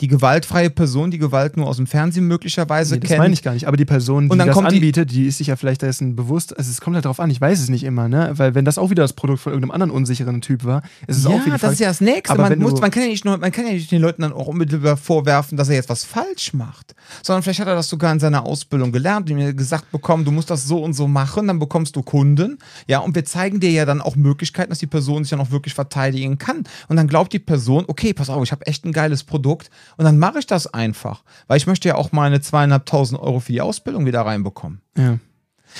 Die 0.00 0.08
gewaltfreie 0.08 0.70
Person, 0.70 1.10
die 1.10 1.18
Gewalt 1.18 1.56
nur 1.56 1.66
aus 1.66 1.76
dem 1.76 1.86
Fernsehen 1.86 2.26
möglicherweise 2.26 2.94
Nee, 2.94 3.00
das 3.00 3.08
kennt. 3.08 3.18
meine 3.18 3.34
ich 3.34 3.42
gar 3.42 3.52
nicht. 3.52 3.66
Aber 3.68 3.76
die 3.76 3.84
Person, 3.84 4.28
die 4.28 4.38
das 4.38 4.50
kommt 4.50 4.70
die- 4.70 4.76
anbietet, 4.76 5.10
die, 5.10 5.26
ist 5.26 5.38
sich 5.38 5.48
ja 5.48 5.56
vielleicht 5.56 5.82
dessen 5.82 6.16
bewusst. 6.16 6.56
Also 6.56 6.70
es 6.70 6.80
kommt 6.80 6.94
halt 6.96 7.04
darauf 7.04 7.20
an, 7.20 7.30
ich 7.30 7.40
weiß 7.40 7.60
es 7.60 7.68
nicht 7.68 7.84
immer, 7.84 8.08
ne? 8.08 8.32
Weil 8.36 8.54
wenn 8.54 8.64
das 8.64 8.78
auch 8.78 8.90
wieder 8.90 9.02
das 9.02 9.12
Produkt 9.12 9.40
von 9.40 9.52
irgendeinem 9.52 9.72
anderen 9.72 9.90
unsicheren 9.90 10.40
Typ 10.40 10.64
war, 10.64 10.82
ist 11.06 11.18
es 11.18 11.24
ja, 11.24 11.30
auch 11.30 11.44
wieder 11.44 11.58
das 11.58 11.72
ist 11.74 11.80
ja 11.80 11.88
das 11.88 12.00
Nächste. 12.00 12.32
Aber 12.32 12.48
Man, 12.48 12.58
muss, 12.60 12.80
man, 12.80 12.90
kann 12.90 13.02
ja 13.02 13.08
nicht 13.10 13.24
nur, 13.24 13.36
man 13.36 13.52
kann 13.52 13.66
ja 13.66 13.72
nicht 13.72 13.90
den 13.92 14.00
Leuten 14.00 14.22
dann 14.22 14.32
auch 14.32 14.46
unmittelbar 14.46 14.96
vorwerfen, 14.96 15.56
dass 15.58 15.68
er 15.68 15.74
jetzt 15.76 15.88
was 15.90 16.04
falsch 16.04 16.54
macht. 16.54 16.94
Sondern 17.22 17.42
vielleicht 17.42 17.60
hat 17.60 17.68
er 17.68 17.74
das 17.74 17.88
sogar 17.88 18.12
in 18.12 18.20
seiner 18.20 18.46
Ausbildung 18.46 18.92
gelernt 18.92 19.30
und 19.30 19.36
mir 19.36 19.52
gesagt 19.52 19.90
bekommen, 19.92 20.24
du 20.24 20.30
musst 20.30 20.48
das 20.50 20.66
so 20.66 20.82
und 20.82 20.94
so 20.94 21.08
machen, 21.08 21.46
dann 21.46 21.58
bekommst 21.58 21.94
du 21.96 22.02
Kunden. 22.02 22.58
Ja, 22.86 23.00
und 23.00 23.14
wir 23.14 23.24
zeigen 23.24 23.60
dir 23.60 23.70
ja 23.70 23.84
dann 23.84 24.00
auch 24.00 24.16
Möglichkeiten, 24.16 24.70
dass 24.70 24.78
die 24.78 24.86
Person 24.86 25.24
sich 25.24 25.30
dann 25.30 25.40
auch 25.40 25.50
wirklich 25.50 25.74
verteidigen 25.74 26.38
kann. 26.38 26.64
Und 26.88 26.96
dann 26.96 27.06
glaubt 27.06 27.32
die 27.32 27.38
Person, 27.38 27.84
okay, 27.86 28.14
pass 28.14 28.30
auf, 28.30 28.42
ich 28.42 28.52
habe 28.52 28.66
echt 28.66 28.84
ein 28.86 28.92
geiles 28.92 29.24
Produkt 29.24 29.70
und 29.96 30.04
dann 30.04 30.18
mache 30.18 30.38
ich 30.38 30.46
das 30.46 30.66
einfach. 30.72 31.22
Weil 31.46 31.56
ich 31.56 31.66
möchte 31.66 31.88
ja 31.88 31.94
auch 31.96 32.12
meine 32.12 32.40
zweieinhalbtausend 32.40 33.20
Euro 33.20 33.40
für 33.40 33.52
die 33.52 33.60
Ausbildung 33.60 34.06
wieder 34.06 34.22
reinbekommen. 34.22 34.80
ja. 34.96 35.18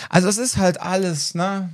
Also 0.09 0.29
es 0.29 0.39
ist 0.39 0.57
halt 0.57 0.81
alles, 0.81 1.35
ne? 1.35 1.71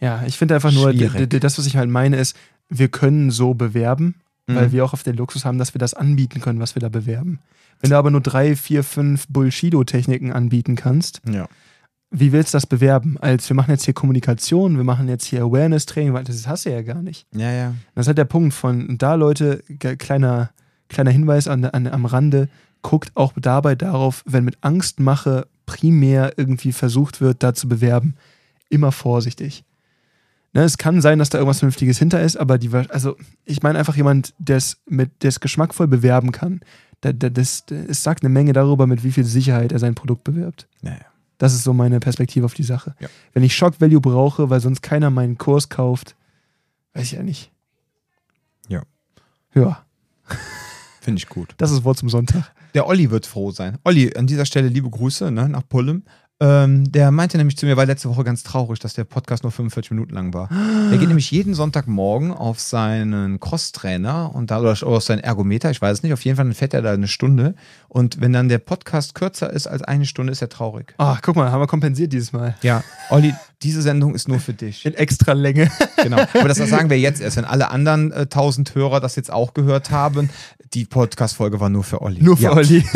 Ja, 0.00 0.24
ich 0.26 0.36
finde 0.36 0.56
einfach 0.56 0.72
nur, 0.72 0.92
das, 0.92 1.58
was 1.58 1.66
ich 1.66 1.76
halt 1.76 1.88
meine, 1.88 2.16
ist, 2.16 2.36
wir 2.68 2.88
können 2.88 3.30
so 3.30 3.54
bewerben, 3.54 4.16
weil 4.48 4.66
Mhm. 4.66 4.72
wir 4.72 4.84
auch 4.84 4.92
auf 4.94 5.04
den 5.04 5.16
Luxus 5.16 5.44
haben, 5.44 5.56
dass 5.58 5.72
wir 5.72 5.78
das 5.78 5.94
anbieten 5.94 6.40
können, 6.40 6.58
was 6.58 6.74
wir 6.74 6.80
da 6.80 6.88
bewerben. 6.88 7.38
Wenn 7.80 7.90
du 7.90 7.96
aber 7.96 8.10
nur 8.10 8.20
drei, 8.20 8.56
vier, 8.56 8.82
fünf 8.82 9.28
Bullshido-Techniken 9.28 10.32
anbieten 10.32 10.74
kannst, 10.74 11.20
Ja. 11.30 11.46
wie 12.10 12.32
willst 12.32 12.52
du 12.52 12.56
das 12.56 12.66
bewerben? 12.66 13.16
Als 13.20 13.48
wir 13.48 13.54
machen 13.54 13.70
jetzt 13.70 13.84
hier 13.84 13.94
Kommunikation, 13.94 14.76
wir 14.76 14.82
machen 14.84 15.08
jetzt 15.08 15.24
hier 15.26 15.42
Awareness-Training, 15.44 16.12
weil 16.12 16.24
das 16.24 16.48
hast 16.48 16.66
du 16.66 16.70
ja 16.70 16.82
gar 16.82 17.00
nicht. 17.00 17.26
Ja, 17.32 17.50
ja. 17.52 17.74
Das 17.94 18.04
ist 18.04 18.08
halt 18.08 18.18
der 18.18 18.24
Punkt 18.24 18.54
von 18.54 18.98
da, 18.98 19.14
Leute, 19.14 19.62
kleiner, 19.98 20.50
kleiner 20.90 21.10
Hinweis 21.10 21.48
an, 21.48 21.64
an, 21.64 21.86
am 21.86 22.04
Rande, 22.04 22.48
guckt 22.82 23.12
auch 23.14 23.32
dabei 23.36 23.74
darauf, 23.74 24.22
wenn 24.26 24.44
mit 24.44 24.58
Angstmache 24.60 25.46
primär 25.66 26.34
irgendwie 26.36 26.72
versucht 26.72 27.20
wird, 27.20 27.42
da 27.42 27.54
zu 27.54 27.68
bewerben, 27.68 28.16
immer 28.68 28.92
vorsichtig. 28.92 29.64
Ne, 30.52 30.62
es 30.62 30.78
kann 30.78 31.00
sein, 31.00 31.20
dass 31.20 31.30
da 31.30 31.38
irgendwas 31.38 31.60
Vernünftiges 31.60 31.98
hinter 31.98 32.20
ist, 32.20 32.36
aber 32.36 32.58
die, 32.58 32.70
also 32.74 33.16
ich 33.44 33.62
meine 33.62 33.78
einfach 33.78 33.96
jemand, 33.96 34.34
der 34.38 34.56
es 34.56 35.40
geschmackvoll 35.40 35.86
bewerben 35.86 36.32
kann, 36.32 36.60
da, 37.02 37.12
da, 37.12 37.30
das, 37.30 37.64
es 37.70 38.02
sagt 38.02 38.24
eine 38.24 38.32
Menge 38.32 38.52
darüber, 38.52 38.86
mit 38.86 39.04
wie 39.04 39.12
viel 39.12 39.24
Sicherheit 39.24 39.72
er 39.72 39.78
sein 39.78 39.94
Produkt 39.94 40.24
bewirbt. 40.24 40.68
ja, 40.82 40.90
ja. 40.90 40.96
Das 41.38 41.54
ist 41.54 41.64
so 41.64 41.72
meine 41.72 42.00
Perspektive 42.00 42.44
auf 42.44 42.52
die 42.52 42.64
Sache. 42.64 42.94
Ja. 43.00 43.08
Wenn 43.32 43.42
ich 43.42 43.56
Shock 43.56 43.80
Value 43.80 44.02
brauche, 44.02 44.50
weil 44.50 44.60
sonst 44.60 44.82
keiner 44.82 45.08
meinen 45.08 45.38
Kurs 45.38 45.70
kauft, 45.70 46.14
weiß 46.92 47.04
ich 47.04 47.12
ja 47.12 47.22
nicht. 47.22 47.50
Ja. 48.68 48.82
Ja, 49.54 49.82
Finde 51.00 51.18
ich 51.18 51.28
gut. 51.28 51.54
das 51.56 51.70
ist 51.70 51.84
Wort 51.84 51.98
zum 51.98 52.08
Sonntag. 52.08 52.52
Der 52.74 52.86
Olli 52.86 53.10
wird 53.10 53.26
froh 53.26 53.50
sein. 53.50 53.78
Olli, 53.84 54.14
an 54.16 54.26
dieser 54.26 54.46
Stelle 54.46 54.68
liebe 54.68 54.88
Grüße 54.88 55.30
ne, 55.30 55.48
nach 55.48 55.62
Pullem. 55.68 56.04
Ähm, 56.42 56.90
der 56.90 57.10
meinte 57.10 57.36
nämlich 57.36 57.58
zu 57.58 57.66
mir, 57.66 57.76
war 57.76 57.84
letzte 57.84 58.08
Woche 58.08 58.24
ganz 58.24 58.42
traurig, 58.42 58.78
dass 58.78 58.94
der 58.94 59.04
Podcast 59.04 59.42
nur 59.42 59.52
45 59.52 59.90
Minuten 59.90 60.14
lang 60.14 60.32
war. 60.32 60.48
Der 60.90 60.96
geht 60.96 61.08
nämlich 61.08 61.30
jeden 61.30 61.52
Sonntagmorgen 61.52 62.32
auf 62.32 62.58
seinen 62.58 63.38
Crosstrainer 63.40 64.34
und 64.34 64.50
da, 64.50 64.60
oder 64.60 64.74
auf 64.82 65.02
seinen 65.02 65.18
Ergometer, 65.18 65.70
ich 65.70 65.82
weiß 65.82 65.98
es 65.98 66.02
nicht, 66.02 66.14
auf 66.14 66.24
jeden 66.24 66.38
Fall 66.38 66.50
fährt 66.54 66.72
er 66.72 66.80
da 66.80 66.92
eine 66.92 67.08
Stunde. 67.08 67.54
Und 67.90 68.20
wenn 68.20 68.32
dann 68.32 68.48
der 68.48 68.58
Podcast 68.58 69.16
kürzer 69.16 69.52
ist 69.52 69.66
als 69.66 69.82
eine 69.82 70.06
Stunde, 70.06 70.30
ist 70.30 70.40
er 70.40 70.48
traurig. 70.48 70.94
Ach, 70.96 71.20
guck 71.22 71.34
mal, 71.34 71.50
haben 71.50 71.60
wir 71.60 71.66
kompensiert 71.66 72.12
dieses 72.12 72.32
Mal. 72.32 72.54
Ja, 72.62 72.84
Olli, 73.10 73.34
diese 73.62 73.82
Sendung 73.82 74.14
ist 74.14 74.28
nur 74.28 74.38
für 74.38 74.54
dich. 74.54 74.86
In 74.86 74.94
extra 74.94 75.32
Länge. 75.32 75.70
Genau. 76.00 76.18
Aber 76.34 76.48
das 76.48 76.58
sagen 76.58 76.88
wir 76.88 77.00
jetzt 77.00 77.20
erst, 77.20 77.36
wenn 77.36 77.44
alle 77.44 77.70
anderen 77.70 78.12
äh, 78.12 78.20
1000 78.20 78.76
Hörer 78.76 79.00
das 79.00 79.16
jetzt 79.16 79.32
auch 79.32 79.54
gehört 79.54 79.90
haben. 79.90 80.30
Die 80.72 80.84
Podcast-Folge 80.84 81.58
war 81.58 81.68
nur 81.68 81.82
für 81.82 82.00
Olli. 82.00 82.22
Nur 82.22 82.36
für 82.36 82.44
ja. 82.44 82.52
Olli. 82.52 82.84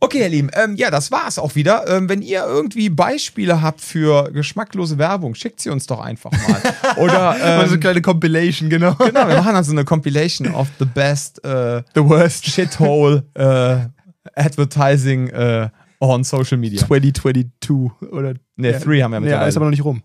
Okay, 0.00 0.20
ihr 0.20 0.28
Lieben, 0.28 0.50
ähm, 0.54 0.76
ja, 0.76 0.90
das 0.90 1.10
war's 1.10 1.38
auch 1.38 1.56
wieder. 1.56 1.88
Ähm, 1.88 2.08
wenn 2.08 2.22
ihr 2.22 2.44
irgendwie 2.46 2.88
Beispiele 2.88 3.62
habt 3.62 3.80
für 3.80 4.30
geschmacklose 4.30 4.96
Werbung, 4.96 5.34
schickt 5.34 5.60
sie 5.60 5.70
uns 5.70 5.86
doch 5.86 5.98
einfach 5.98 6.30
mal. 6.30 6.62
Oder 6.96 7.30
Mal 7.30 7.38
so 7.38 7.44
eine 7.44 7.74
ähm, 7.74 7.80
kleine 7.80 8.02
Compilation, 8.02 8.70
genau. 8.70 8.94
genau, 8.94 9.26
wir 9.26 9.36
machen 9.36 9.54
dann 9.54 9.64
so 9.64 9.72
eine 9.72 9.84
Compilation 9.84 10.54
of 10.54 10.68
the 10.78 10.84
best 10.84 11.44
äh, 11.44 11.82
The 11.94 12.04
worst. 12.04 12.46
shithole 12.46 13.23
äh, 13.34 13.88
advertising 14.36 15.28
äh, 15.28 15.68
on 16.00 16.24
Social 16.24 16.58
Media. 16.58 16.80
2022. 16.80 18.10
Oder. 18.12 18.34
Ne, 18.56 18.72
ja. 18.72 18.78
three 18.78 19.02
haben 19.02 19.10
wir 19.12 19.16
Ja, 19.16 19.20
mittlerweile. 19.20 19.48
ist 19.48 19.56
aber 19.56 19.66
noch 19.66 19.70
nicht 19.70 19.84
rum. 19.84 20.02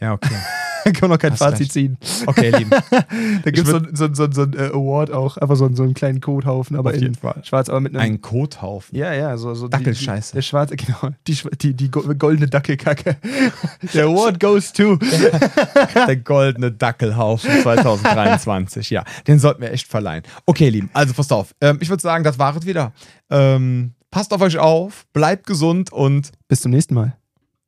ja, 0.00 0.12
okay. 0.12 0.34
Da 0.84 0.90
können 0.92 1.02
wir 1.02 1.08
noch 1.08 1.18
kein 1.18 1.32
Hast 1.32 1.38
Fazit 1.38 1.60
recht. 1.60 1.72
ziehen. 1.72 1.98
Okay, 2.26 2.50
Lieben. 2.50 2.70
Da 3.42 3.50
gibt 3.50 3.66
es 3.66 3.72
so, 3.72 3.80
so, 3.92 4.14
so, 4.14 4.30
so 4.32 4.42
ein 4.42 4.52
äh, 4.54 4.70
Award 4.72 5.10
auch. 5.12 5.36
Einfach 5.36 5.56
so, 5.56 5.64
einen- 5.64 5.76
so 5.76 5.82
einen 5.82 5.94
kleinen 5.94 6.20
Kothaufen, 6.20 6.76
aber 6.76 6.90
Auf 6.90 6.96
in 6.96 7.14
Fall. 7.14 7.40
schwarz, 7.44 7.68
aber 7.68 7.80
mit 7.80 7.94
einem. 7.96 8.14
Ein 8.14 8.20
Kothaufen. 8.20 8.96
ja, 8.96 9.12
ja, 9.14 9.36
so. 9.36 9.54
so 9.54 9.68
Dackelscheiße. 9.68 10.32
Die, 10.32 10.36
der 10.36 10.42
schwarze, 10.42 10.76
genau. 10.76 11.10
Die, 11.26 11.36
die, 11.60 11.74
die 11.74 11.90
go- 11.90 12.02
goldene 12.18 12.48
Dackelkacke. 12.48 13.16
Der 13.94 14.04
Award 14.06 14.38
goes 14.40 14.72
to. 14.72 14.96
Der 16.06 16.16
goldene 16.16 16.70
Dackelhaufen 16.72 17.50
2023. 17.62 18.90
Ja, 18.90 19.04
den 19.26 19.38
sollten 19.38 19.62
wir 19.62 19.72
echt 19.72 19.86
verleihen. 19.86 20.22
Okay, 20.46 20.68
Lieben, 20.68 20.90
also 20.92 21.14
passt 21.14 21.32
auf. 21.32 21.54
Ähm, 21.60 21.78
ich 21.80 21.88
würde 21.88 22.02
sagen, 22.02 22.24
das 22.24 22.38
war 22.38 22.56
es 22.56 22.66
wieder. 22.66 22.92
Ähm, 23.30 23.92
passt 24.10 24.32
auf 24.32 24.40
euch 24.40 24.58
auf, 24.58 25.06
bleibt 25.12 25.46
gesund 25.46 25.92
und 25.92 26.32
Bis 26.48 26.60
zum 26.60 26.72
nächsten 26.72 26.94
Mal. 26.94 27.14